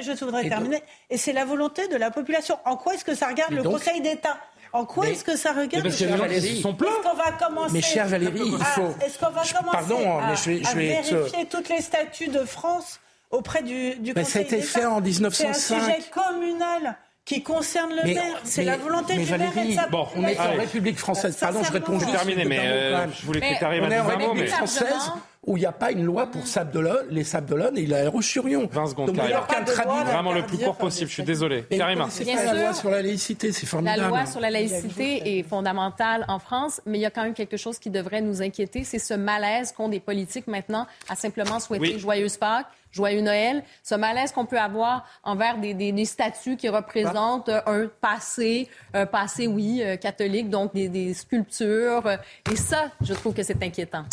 je 0.00 0.24
voudrais 0.24 0.48
terminer, 0.48 0.82
et 1.08 1.16
c'est 1.16 1.32
la 1.32 1.44
volonté 1.44 1.86
de 1.88 1.96
la 1.96 2.10
population. 2.10 2.58
En 2.64 2.76
quoi 2.76 2.94
est-ce 2.94 3.04
que 3.04 3.14
ça 3.14 3.28
regarde 3.28 3.52
le 3.52 3.62
Conseil 3.62 4.00
d'État? 4.00 4.36
En 4.72 4.84
quoi 4.86 5.06
est-ce 5.08 5.22
que 5.22 5.36
ça 5.36 5.52
regarde 5.52 5.86
Est-ce 5.86 6.62
qu'on 6.62 7.14
va 7.14 7.30
commencer 7.38 7.72
Mais 7.72 7.80
chère 7.80 8.08
Valérie, 8.08 8.40
il 8.44 8.58
faut. 8.58 8.92
Est-ce 9.00 9.18
qu'on 9.18 9.30
va 9.30 9.42
commencer 9.42 9.70
Pardon, 9.70 10.18
à, 10.18 10.26
mais 10.26 10.36
je 10.36 10.50
vais, 10.50 10.64
je 10.64 10.76
vais 10.76 11.00
vérifier 11.00 11.46
toutes 11.46 11.68
les 11.68 11.80
statues 11.80 12.26
de 12.26 12.40
France 12.40 12.98
auprès 13.34 13.62
du, 13.62 13.96
du 13.96 14.14
Conseil 14.14 14.26
Ça 14.26 14.38
a 14.38 14.42
été 14.42 14.60
fait 14.62 14.84
en 14.84 15.00
1905. 15.00 15.54
C'est 15.54 15.74
un 15.74 15.80
sujet 15.80 16.10
communal 16.10 16.96
qui 17.24 17.42
concerne 17.42 17.92
le 17.94 18.04
maire. 18.04 18.40
C'est 18.44 18.64
la 18.64 18.76
volonté 18.76 19.16
du 19.16 19.30
maire 19.30 19.58
et 19.58 19.68
de 19.68 19.72
sa 19.72 19.86
bon, 19.86 20.06
on 20.14 20.24
est 20.24 20.38
en 20.38 20.52
République 20.52 20.98
française. 20.98 21.36
Pardon, 21.36 21.62
je 21.62 21.72
réponds. 21.72 21.98
Je 21.98 22.04
terminer, 22.04 22.44
mais 22.44 22.60
euh, 22.60 23.06
je 23.10 23.24
voulais 23.24 23.40
que 23.40 23.58
tu 23.58 23.64
arrives 23.64 23.82
à 23.82 23.86
On 23.86 23.90
est 23.90 24.00
en 24.00 24.06
République 24.06 24.48
française 24.50 25.10
où 25.46 25.56
il 25.56 25.60
n'y 25.60 25.66
a 25.66 25.72
pas 25.72 25.90
une 25.90 26.04
loi 26.04 26.26
pour 26.26 26.46
Sable 26.46 27.04
les 27.10 27.24
Sables 27.24 27.48
d'Olonne 27.48 27.76
et 27.76 27.86
l'aérochurion. 27.86 28.68
20 28.70 28.86
secondes, 28.86 29.06
Donc, 29.08 29.16
Karima. 29.16 29.46
Qu'un 29.46 30.04
Vraiment 30.04 30.32
le 30.32 30.44
plus 30.44 30.58
court 30.58 30.76
possible, 30.76 31.08
je 31.08 31.14
suis 31.14 31.22
désolé. 31.22 31.64
Karima. 31.64 32.06
C'est 32.10 32.24
pas 32.24 32.44
la 32.44 32.54
loi 32.54 32.72
sur 32.72 32.90
la 32.90 33.02
laïcité, 33.02 33.52
c'est 33.52 33.66
formidable. 33.66 34.02
La 34.02 34.08
loi 34.08 34.26
sur 34.26 34.40
la 34.40 34.50
laïcité 34.50 35.38
est 35.38 35.42
fondamentale 35.42 36.24
en 36.28 36.38
France, 36.38 36.80
mais 36.86 36.98
il 36.98 37.02
y 37.02 37.06
a 37.06 37.10
quand 37.10 37.22
même 37.22 37.34
quelque 37.34 37.56
chose 37.56 37.78
qui 37.78 37.90
devrait 37.90 38.22
nous 38.22 38.42
inquiéter, 38.42 38.84
c'est 38.84 38.98
ce 38.98 39.14
malaise 39.14 39.72
qu'ont 39.72 39.88
des 39.88 40.00
politiques 40.00 40.46
maintenant 40.46 40.86
à 41.08 41.16
simplement 41.16 41.60
souhaiter 41.60 41.98
joyeuse 41.98 42.36
Pâques, 42.36 42.66
joyeux 42.94 43.20
Noël, 43.20 43.62
ce 43.82 43.94
malaise 43.94 44.32
qu'on 44.32 44.46
peut 44.46 44.58
avoir 44.58 45.04
envers 45.22 45.58
des, 45.58 45.74
des, 45.74 46.04
statues 46.04 46.56
qui 46.56 46.68
représentent 46.68 47.50
un 47.50 47.88
passé, 48.00 48.68
un 48.92 49.06
passé, 49.06 49.46
oui, 49.46 49.82
euh, 49.82 49.96
catholique, 49.96 50.48
donc 50.48 50.72
des, 50.72 50.88
des 50.88 51.12
sculptures. 51.14 52.08
Et 52.50 52.56
ça, 52.56 52.90
je 53.00 53.14
trouve 53.14 53.34
que 53.34 53.42
c'est 53.42 53.62
inquiétant. 53.62 54.04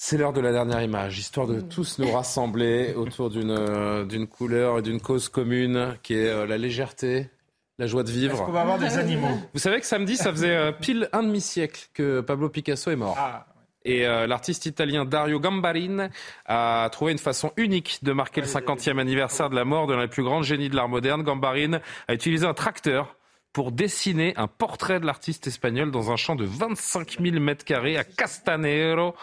C'est 0.00 0.16
l'heure 0.16 0.32
de 0.32 0.40
la 0.40 0.52
dernière 0.52 0.80
image, 0.80 1.18
histoire 1.18 1.48
de 1.48 1.60
tous 1.60 1.98
nous 1.98 2.12
rassembler 2.12 2.94
autour 2.96 3.30
d'une 3.30 3.50
euh, 3.50 4.04
d'une 4.04 4.28
couleur 4.28 4.78
et 4.78 4.82
d'une 4.82 5.00
cause 5.00 5.28
commune 5.28 5.96
qui 6.04 6.14
est 6.14 6.28
euh, 6.28 6.46
la 6.46 6.56
légèreté, 6.56 7.30
la 7.78 7.88
joie 7.88 8.04
de 8.04 8.10
vivre. 8.12 8.34
Est-ce 8.34 8.42
qu'on 8.44 8.52
va 8.52 8.60
avoir 8.60 8.78
des 8.78 8.96
animaux? 8.96 9.36
Vous 9.52 9.58
savez 9.58 9.80
que 9.80 9.86
samedi, 9.86 10.16
ça 10.16 10.30
faisait 10.30 10.54
euh, 10.54 10.70
pile 10.70 11.08
un 11.12 11.24
demi-siècle 11.24 11.88
que 11.94 12.20
Pablo 12.20 12.48
Picasso 12.48 12.92
est 12.92 12.96
mort. 12.96 13.16
Ah. 13.18 13.47
Et 13.88 14.02
l'artiste 14.02 14.66
italien 14.66 15.06
Dario 15.06 15.40
Gambarin 15.40 16.10
a 16.44 16.90
trouvé 16.92 17.12
une 17.12 17.18
façon 17.18 17.52
unique 17.56 18.00
de 18.02 18.12
marquer 18.12 18.42
le 18.42 18.46
50e 18.46 18.98
anniversaire 18.98 19.48
de 19.48 19.54
la 19.54 19.64
mort 19.64 19.86
de 19.86 19.96
des 19.98 20.08
plus 20.08 20.22
grands 20.22 20.42
génies 20.42 20.68
de 20.68 20.76
l'art 20.76 20.90
moderne. 20.90 21.22
Gambarin 21.22 21.80
a 22.06 22.12
utilisé 22.12 22.44
un 22.44 22.52
tracteur 22.52 23.16
pour 23.54 23.72
dessiner 23.72 24.34
un 24.36 24.46
portrait 24.46 25.00
de 25.00 25.06
l'artiste 25.06 25.46
espagnol 25.46 25.90
dans 25.90 26.12
un 26.12 26.16
champ 26.16 26.36
de 26.36 26.44
25 26.44 27.16
000 27.18 27.40
mètres 27.40 27.64
carrés 27.64 27.96
à 27.96 28.04
Castanero, 28.04 29.14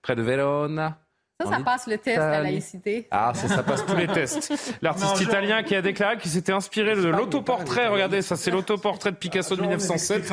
près 0.00 0.16
de 0.16 0.22
Verona. 0.22 1.03
Ça, 1.40 1.50
ça 1.50 1.60
passe 1.64 1.88
le 1.88 1.98
test 1.98 2.18
à 2.18 2.40
laïcité. 2.40 3.08
Ah, 3.10 3.32
ça, 3.34 3.48
ça 3.48 3.64
passe 3.64 3.84
tous 3.84 3.96
les 3.96 4.06
tests. 4.06 4.52
L'artiste 4.82 5.20
italien 5.20 5.64
qui 5.64 5.74
a 5.74 5.82
déclaré 5.82 6.16
qu'il 6.16 6.30
s'était 6.30 6.52
inspiré 6.52 6.94
de 6.94 7.08
l'autoportrait. 7.08 7.88
Regardez, 7.88 8.22
ça, 8.22 8.36
c'est 8.36 8.52
l'autoportrait 8.52 9.10
de 9.10 9.16
Picasso 9.16 9.56
de 9.56 9.62
1907. 9.62 10.24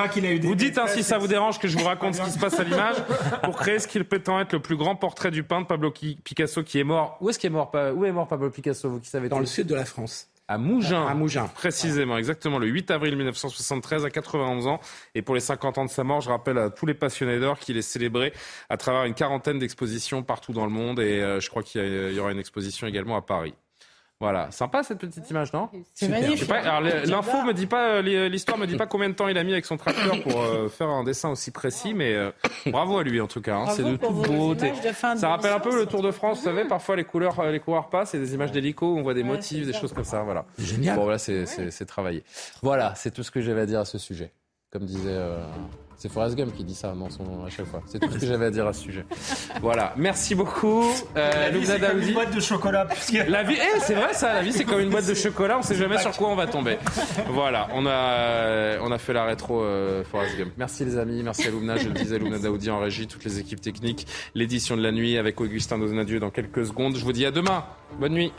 Vous 0.43 0.55
dites 0.55 0.77
ainsi, 0.77 0.97
si 0.97 1.03
ça 1.03 1.17
vous 1.17 1.27
dérange 1.27 1.57
que 1.57 1.67
je 1.67 1.75
vous 1.77 1.85
raconte 1.85 2.15
ce 2.15 2.21
qui 2.21 2.29
se 2.29 2.37
passe 2.37 2.59
à 2.59 2.63
l'image 2.63 2.97
pour 3.43 3.55
créer 3.55 3.79
ce 3.79 3.87
qu'il 3.87 4.05
prétend 4.05 4.39
être 4.39 4.53
le 4.53 4.61
plus 4.61 4.77
grand 4.77 4.95
portrait 4.95 5.31
du 5.31 5.41
peintre 5.43 5.67
Pablo 5.67 5.91
Picasso 5.91 6.61
qui 6.63 6.79
est 6.79 6.83
mort. 6.83 7.17
Où 7.19 7.29
est-ce 7.29 7.39
qu'il 7.39 7.47
est 7.47 7.53
mort 7.53 7.71
Où 7.95 8.05
est 8.05 8.11
mort 8.11 8.27
Pablo 8.27 8.51
Picasso 8.51 8.87
Vous 8.89 8.99
qui 8.99 9.09
savez 9.09 9.27
Dans 9.27 9.39
le 9.39 9.47
sud 9.47 9.65
de 9.65 9.75
la 9.75 9.85
France. 9.85 10.30
À 10.51 10.57
Mougins. 10.57 11.07
À 11.07 11.13
Mougins. 11.13 11.47
Précisément, 11.47 12.17
exactement, 12.17 12.59
le 12.59 12.67
8 12.67 12.91
avril 12.91 13.15
1973, 13.15 14.03
à 14.03 14.09
91 14.09 14.67
ans. 14.67 14.81
Et 15.15 15.21
pour 15.21 15.33
les 15.33 15.39
50 15.39 15.77
ans 15.77 15.85
de 15.85 15.89
sa 15.89 16.03
mort, 16.03 16.19
je 16.19 16.29
rappelle 16.29 16.57
à 16.57 16.69
tous 16.69 16.85
les 16.85 16.93
passionnés 16.93 17.39
d'or 17.39 17.57
qu'il 17.57 17.77
est 17.77 17.81
célébré 17.81 18.33
à 18.67 18.75
travers 18.75 19.05
une 19.05 19.13
quarantaine 19.13 19.59
d'expositions 19.59 20.23
partout 20.23 20.51
dans 20.51 20.65
le 20.65 20.71
monde. 20.71 20.99
Et 20.99 21.21
euh, 21.21 21.39
je 21.39 21.49
crois 21.49 21.63
qu'il 21.63 21.81
y, 21.81 22.19
aura 22.19 22.33
une 22.33 22.39
exposition 22.39 22.85
également 22.85 23.15
à 23.15 23.21
Paris. 23.21 23.53
Voilà, 24.22 24.52
sympa 24.52 24.84
cette 24.84 24.99
petite 24.99 25.27
image, 25.31 25.52
non 25.52 25.68
C'est 25.95 26.07
magnifique. 26.07 26.48
L'info 26.48 27.41
me 27.41 27.53
dit 27.53 27.65
pas, 27.65 28.03
l'histoire 28.03 28.60
me 28.60 28.68
dit 28.68 28.77
pas 28.77 28.85
combien 28.85 29.10
de 29.10 29.15
temps 29.15 29.27
il 29.27 29.35
a 29.35 29.43
mis 29.43 29.52
avec 29.52 29.65
son 29.65 29.77
tracteur 29.77 30.22
pour 30.22 30.39
euh, 30.39 30.69
faire 30.69 30.89
un 30.89 31.03
dessin 31.03 31.30
aussi 31.30 31.49
précis, 31.49 31.95
mais 31.95 32.14
euh, 32.14 32.30
bravo 32.68 32.99
à 32.99 33.03
lui 33.03 33.19
en 33.19 33.26
tout 33.26 33.41
cas. 33.41 33.56
Hein. 33.56 33.69
c'est 33.72 33.84
de 33.84 33.95
toute 33.95 34.27
beauté. 34.27 34.73
Ça 34.93 35.30
rappelle 35.30 35.53
un 35.53 35.60
peu 35.60 35.76
le 35.76 35.88
Tour 35.88 36.03
de 36.03 36.11
France, 36.11 36.38
vous 36.38 36.43
savez, 36.43 36.65
parfois 36.65 36.95
les 36.95 37.03
couleurs, 37.03 37.39
euh, 37.39 37.52
les 37.52 37.60
coureurs 37.60 37.89
passent, 37.89 38.14
et 38.14 38.19
des 38.19 38.35
images 38.35 38.52
d'hélico, 38.52 38.95
on 38.95 39.02
voit 39.02 39.15
des 39.15 39.23
motifs, 39.23 39.65
des 39.65 39.73
choses 39.73 39.91
comme 39.91 40.03
ça. 40.03 40.22
Voilà. 40.22 40.45
Génial. 40.60 40.98
Bon, 40.98 41.03
voilà, 41.06 41.18
c'est 41.18 41.85
travaillé. 41.88 42.23
Voilà, 42.61 42.93
c'est 42.93 43.10
tout 43.10 43.23
ce 43.23 43.31
que 43.31 43.41
j'avais 43.41 43.61
à 43.61 43.65
dire 43.65 43.80
à 43.80 43.85
ce 43.85 43.98
sujet. 43.98 44.31
Comme 44.69 44.85
disait. 44.85 45.18
C'est 46.01 46.09
Forrest 46.09 46.35
Gump 46.35 46.51
qui 46.57 46.63
dit 46.63 46.73
ça 46.73 46.95
dans 46.97 47.11
son, 47.11 47.45
à 47.45 47.49
chaque 47.51 47.67
fois. 47.67 47.83
C'est 47.85 47.99
tout 47.99 48.11
ce 48.11 48.17
que 48.17 48.25
j'avais 48.25 48.47
à 48.47 48.49
dire 48.49 48.65
à 48.65 48.73
ce 48.73 48.81
sujet. 48.81 49.05
Voilà. 49.61 49.93
Merci 49.97 50.33
beaucoup. 50.33 50.83
Euh, 51.15 51.29
la 51.31 51.51
vie, 51.51 51.63
c'est 51.63 51.79
comme 51.79 52.01
une 52.01 52.13
boîte 52.15 52.33
de 52.33 52.39
chocolat. 52.39 52.87
La 53.27 53.43
vie, 53.43 53.55
eh, 53.55 53.79
c'est 53.81 53.93
vrai 53.93 54.11
ça. 54.15 54.33
La 54.33 54.41
vie, 54.41 54.51
c'est 54.51 54.63
comme 54.63 54.79
une 54.79 54.89
boîte 54.89 55.05
de 55.05 55.13
chocolat. 55.13 55.59
On 55.59 55.61
sait 55.61 55.75
jamais 55.75 55.99
sur 55.99 56.09
quoi 56.17 56.29
on 56.29 56.35
va 56.35 56.47
tomber. 56.47 56.79
Voilà. 57.29 57.67
On 57.75 57.85
a, 57.85 58.79
on 58.81 58.91
a 58.91 58.97
fait 58.97 59.13
la 59.13 59.25
rétro 59.25 59.61
euh, 59.61 60.03
Forrest 60.03 60.39
Gump. 60.39 60.53
Merci 60.57 60.85
les 60.85 60.97
amis. 60.97 61.21
Merci 61.21 61.47
à 61.47 61.51
Lumna. 61.51 61.77
Je 61.77 61.89
le 61.89 61.93
disais, 61.93 62.17
Lumna 62.17 62.39
Daoudi 62.39 62.71
en 62.71 62.79
régie, 62.79 63.05
toutes 63.05 63.23
les 63.23 63.37
équipes 63.37 63.61
techniques. 63.61 64.07
L'édition 64.33 64.75
de 64.75 64.81
la 64.81 64.91
nuit 64.91 65.19
avec 65.19 65.39
Augustin 65.39 65.77
Donadieu 65.77 66.19
dans 66.19 66.31
quelques 66.31 66.65
secondes. 66.65 66.95
Je 66.95 67.03
vous 67.05 67.13
dis 67.13 67.27
à 67.27 67.31
demain. 67.31 67.63
Bonne 67.99 68.13
nuit. 68.13 68.33